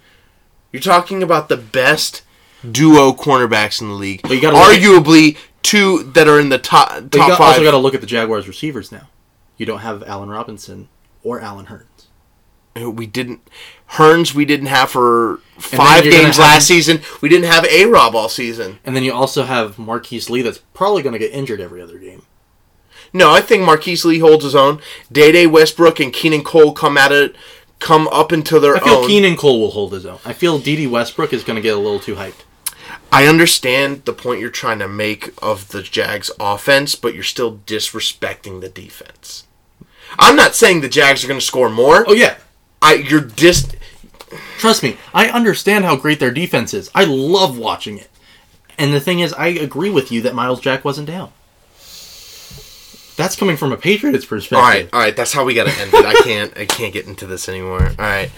You're 0.73 0.82
talking 0.82 1.23
about 1.23 1.48
the 1.48 1.56
best 1.56 2.23
duo 2.69 3.12
cornerbacks 3.12 3.81
in 3.81 3.86
the 3.89 3.94
league. 3.94 4.23
But 4.23 4.32
you 4.32 4.40
gotta 4.40 4.56
Arguably 4.56 5.36
two 5.62 6.02
that 6.15 6.27
are 6.27 6.40
in 6.40 6.48
the 6.48 6.59
top 6.59 6.89
top 6.89 7.11
But 7.11 7.15
you 7.20 7.28
got, 7.28 7.39
five. 7.39 7.47
also 7.48 7.62
got 7.62 7.70
to 7.70 7.77
look 7.78 7.94
at 7.94 8.01
the 8.01 8.09
Jaguars 8.09 8.48
receivers 8.48 8.90
now. 8.90 9.09
You 9.56 9.66
don't 9.66 9.78
have 9.81 10.02
Allen 10.02 10.28
Robinson 10.31 10.89
or 11.23 11.40
Allen 11.40 11.66
Hurns. 11.66 12.06
Uh, 12.77 12.90
we 12.90 13.06
didn't 13.06 13.48
Hurns 13.93 14.35
we 14.35 14.44
didn't 14.44 14.66
have 14.66 14.90
for 14.90 15.39
five 15.59 16.02
games 16.02 16.36
have- 16.36 16.39
last 16.39 16.66
season. 16.66 17.01
We 17.20 17.28
didn't 17.28 17.48
have 17.52 17.65
A 17.66 17.86
Rob 17.86 18.16
all 18.16 18.28
season. 18.28 18.81
And 18.85 18.97
then 18.97 19.05
you 19.05 19.12
also 19.12 19.44
have 19.44 19.78
Marquise 19.78 20.28
Lee 20.28 20.43
that's 20.43 20.59
probably 20.59 21.02
going 21.02 21.12
to 21.12 21.20
get 21.20 21.31
injured 21.31 21.61
every 21.61 21.81
other 21.81 21.98
game. 21.98 22.23
No, 23.12 23.31
I 23.32 23.40
think 23.40 23.62
Marquise 23.62 24.05
Lee 24.05 24.19
holds 24.19 24.43
his 24.43 24.56
own. 24.56 24.81
Day 25.12 25.31
Day 25.31 25.47
Westbrook 25.47 26.01
and 26.01 26.12
Keelan 26.12 26.44
Cole 26.44 26.73
come 26.73 26.98
at 26.98 27.12
it, 27.12 27.36
come 27.85 28.09
up 28.09 28.32
into 28.32 28.59
their 28.59 28.77
I 28.77 28.81
feel 28.81 28.94
own. 28.94 29.09
Keelan 29.11 29.36
Cole 29.36 29.61
will 29.61 29.70
hold 29.70 29.93
his 29.93 30.06
own. 30.06 30.19
I 30.24 30.32
feel 30.32 30.59
Dede 30.59 30.90
Westbrook 30.90 31.35
is 31.35 31.44
going 31.44 31.56
to 31.56 31.62
get 31.62 31.77
a 31.77 31.78
little 31.78 32.01
too 32.01 32.15
hyped. 32.15 32.43
I 33.12 33.27
understand 33.27 34.06
the 34.06 34.15
point 34.15 34.40
you're 34.40 34.48
trying 34.51 34.78
to 34.78 34.89
make 34.89 35.35
of 35.43 35.69
the 35.69 35.82
Jags 35.82 36.31
offense, 36.40 36.94
but 36.94 37.12
you're 37.15 37.23
still 37.23 37.59
disrespecting 37.66 38.62
the 38.62 38.70
defense. 38.70 39.47
I'm 40.19 40.35
not 40.35 40.55
saying 40.55 40.81
the 40.81 40.89
Jags 40.89 41.23
are 41.23 41.28
going 41.28 41.39
to 41.39 41.44
score 41.44 41.69
more. 41.69 42.05
Oh 42.09 42.15
yeah, 42.15 42.39
I 42.81 42.94
you're 42.94 43.20
dis 43.20 43.70
trust 44.56 44.82
me. 44.82 44.97
I 45.12 45.28
understand 45.28 45.85
how 45.85 45.97
great 45.97 46.20
their 46.20 46.31
defense 46.31 46.73
is. 46.73 46.90
I 46.94 47.05
love 47.05 47.59
watching 47.59 47.98
it. 47.98 48.09
And 48.78 48.94
the 48.94 49.01
thing 49.01 49.20
is, 49.20 49.35
I 49.35 49.48
agree 49.48 49.90
with 49.90 50.11
you 50.11 50.23
that 50.23 50.35
Myles 50.35 50.61
Jack 50.61 50.85
wasn't 50.85 51.06
down. 51.09 51.32
That's 53.16 53.36
coming 53.36 53.57
from 53.57 53.73
a 53.73 53.77
Patriots 53.77 54.24
perspective. 54.24 54.59
All 54.59 54.65
right, 54.65 54.89
all 54.93 55.01
right, 55.01 55.16
that's 55.16 55.32
how 55.32 55.45
we 55.45 55.55
got 55.55 55.66
to 55.66 55.81
end 55.81 55.95
it. 55.95 56.05
I 56.05 56.15
can't 56.23 56.57
I 56.57 56.66
can't 56.66 56.93
get 56.93 57.07
into 57.07 57.27
this 57.27 57.49
anymore. 57.49 57.86
All 57.86 57.95
right. 58.05 58.31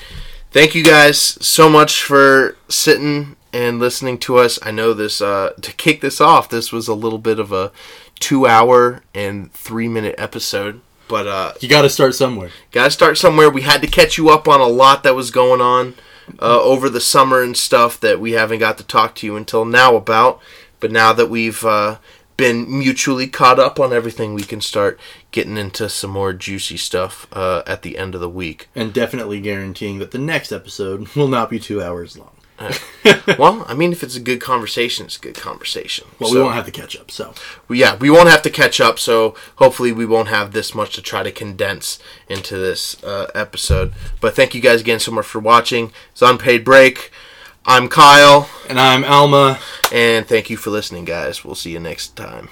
Thank 0.51 0.75
you 0.75 0.83
guys 0.85 1.19
so 1.19 1.69
much 1.69 2.03
for 2.03 2.57
sitting 2.69 3.37
and 3.53 3.79
listening 3.79 4.19
to 4.19 4.37
us. 4.39 4.59
I 4.63 4.71
know 4.71 4.93
this 4.95 5.21
uh 5.21 5.53
to 5.61 5.73
kick 5.73 6.01
this 6.01 6.21
off, 6.21 6.49
this 6.49 6.73
was 6.73 6.89
a 6.89 6.95
little 6.95 7.19
bit 7.19 7.39
of 7.39 7.53
a 7.53 7.73
2 8.21 8.47
hour 8.47 9.03
and 9.15 9.53
3 9.53 9.89
minute 9.89 10.15
episode, 10.19 10.81
but 11.09 11.27
uh 11.27 11.53
You 11.61 11.69
got 11.69 11.83
to 11.83 11.91
start 11.91 12.15
somewhere. 12.15 12.51
Gotta 12.71 12.91
start 12.91 13.19
somewhere. 13.19 13.51
We 13.51 13.63
had 13.63 13.83
to 13.83 13.87
catch 13.89 14.17
you 14.19 14.31
up 14.31 14.47
on 14.49 14.61
a 14.61 14.67
lot 14.67 15.03
that 15.03 15.15
was 15.15 15.31
going 15.31 15.61
on 15.61 15.95
uh, 16.41 16.61
over 16.61 16.89
the 16.89 17.01
summer 17.01 17.43
and 17.43 17.57
stuff 17.57 18.01
that 18.01 18.21
we 18.21 18.33
haven't 18.33 18.59
got 18.59 18.79
to 18.79 18.85
talk 18.85 19.15
to 19.17 19.27
you 19.27 19.37
until 19.37 19.65
now 19.65 19.97
about. 19.97 20.41
But 20.81 20.91
now 20.91 21.13
that 21.13 21.31
we've 21.31 21.65
uh, 21.65 21.99
been 22.37 22.67
mutually 22.79 23.27
caught 23.27 23.59
up 23.59 23.81
on 23.81 23.93
everything, 23.93 24.35
we 24.35 24.43
can 24.43 24.61
start 24.61 24.99
getting 25.33 25.57
into 25.57 25.89
some 25.89 26.11
more 26.11 26.33
juicy 26.33 26.77
stuff 26.77 27.27
uh, 27.33 27.63
at 27.67 27.83
the 27.83 27.97
end 27.99 28.15
of 28.15 28.21
the 28.21 28.29
week. 28.29 28.69
And 28.75 28.93
definitely 28.93 29.41
guaranteeing 29.41 29.99
that 30.01 30.11
the 30.11 30.19
next 30.19 30.53
episode 30.53 31.09
will 31.17 31.29
not 31.29 31.51
be 31.51 31.59
two 31.59 31.83
hours 31.83 32.17
long. 32.19 32.31
well, 33.39 33.67
I 33.69 33.75
mean, 33.75 33.93
if 33.93 34.03
it's 34.03 34.17
a 34.17 34.21
good 34.21 34.41
conversation, 34.41 35.05
it's 35.07 35.19
a 35.19 35.21
good 35.21 35.35
conversation. 35.35 36.07
Well, 36.19 36.31
So- 36.31 36.37
we 36.37 36.43
won't 36.43 36.55
have 36.55 36.65
to 36.65 36.71
catch 36.71 36.97
up, 36.97 37.11
so. 37.11 37.35
we- 37.69 37.79
yeah, 37.81 37.97
we 37.97 38.09
won't 38.09 38.31
have 38.31 38.41
to 38.43 38.51
catch 38.51 38.81
up, 38.81 38.99
so 38.99 39.35
hopefully 39.57 39.93
we 39.93 40.07
won't 40.07 40.29
have 40.29 40.53
this 40.53 40.75
much 40.75 40.95
to 40.95 41.03
try 41.03 41.23
to 41.23 41.31
condense 41.31 41.99
into 42.29 42.57
this 42.57 43.03
uh, 43.05 43.31
episode. 43.35 43.93
But 44.23 44.35
thank 44.35 44.55
you 44.55 44.63
guys 44.63 44.81
again 44.81 45.01
so 45.01 45.13
much 45.13 45.27
for 45.27 45.39
watching. 45.39 45.93
It's 46.13 46.23
Unpaid 46.23 46.65
Break. 46.65 47.11
I'm 47.67 47.89
Kyle, 47.89 48.49
And 48.69 48.79
I'm 48.79 49.05
Alma. 49.05 49.59
and 49.93 50.27
thank 50.27 50.51
you 50.51 50.57
for 50.57 50.71
listening, 50.71 51.05
guys. 51.05 51.45
We'll 51.45 51.55
see 51.55 51.73
you 51.73 51.81
next 51.81 52.17
time. 52.17 52.49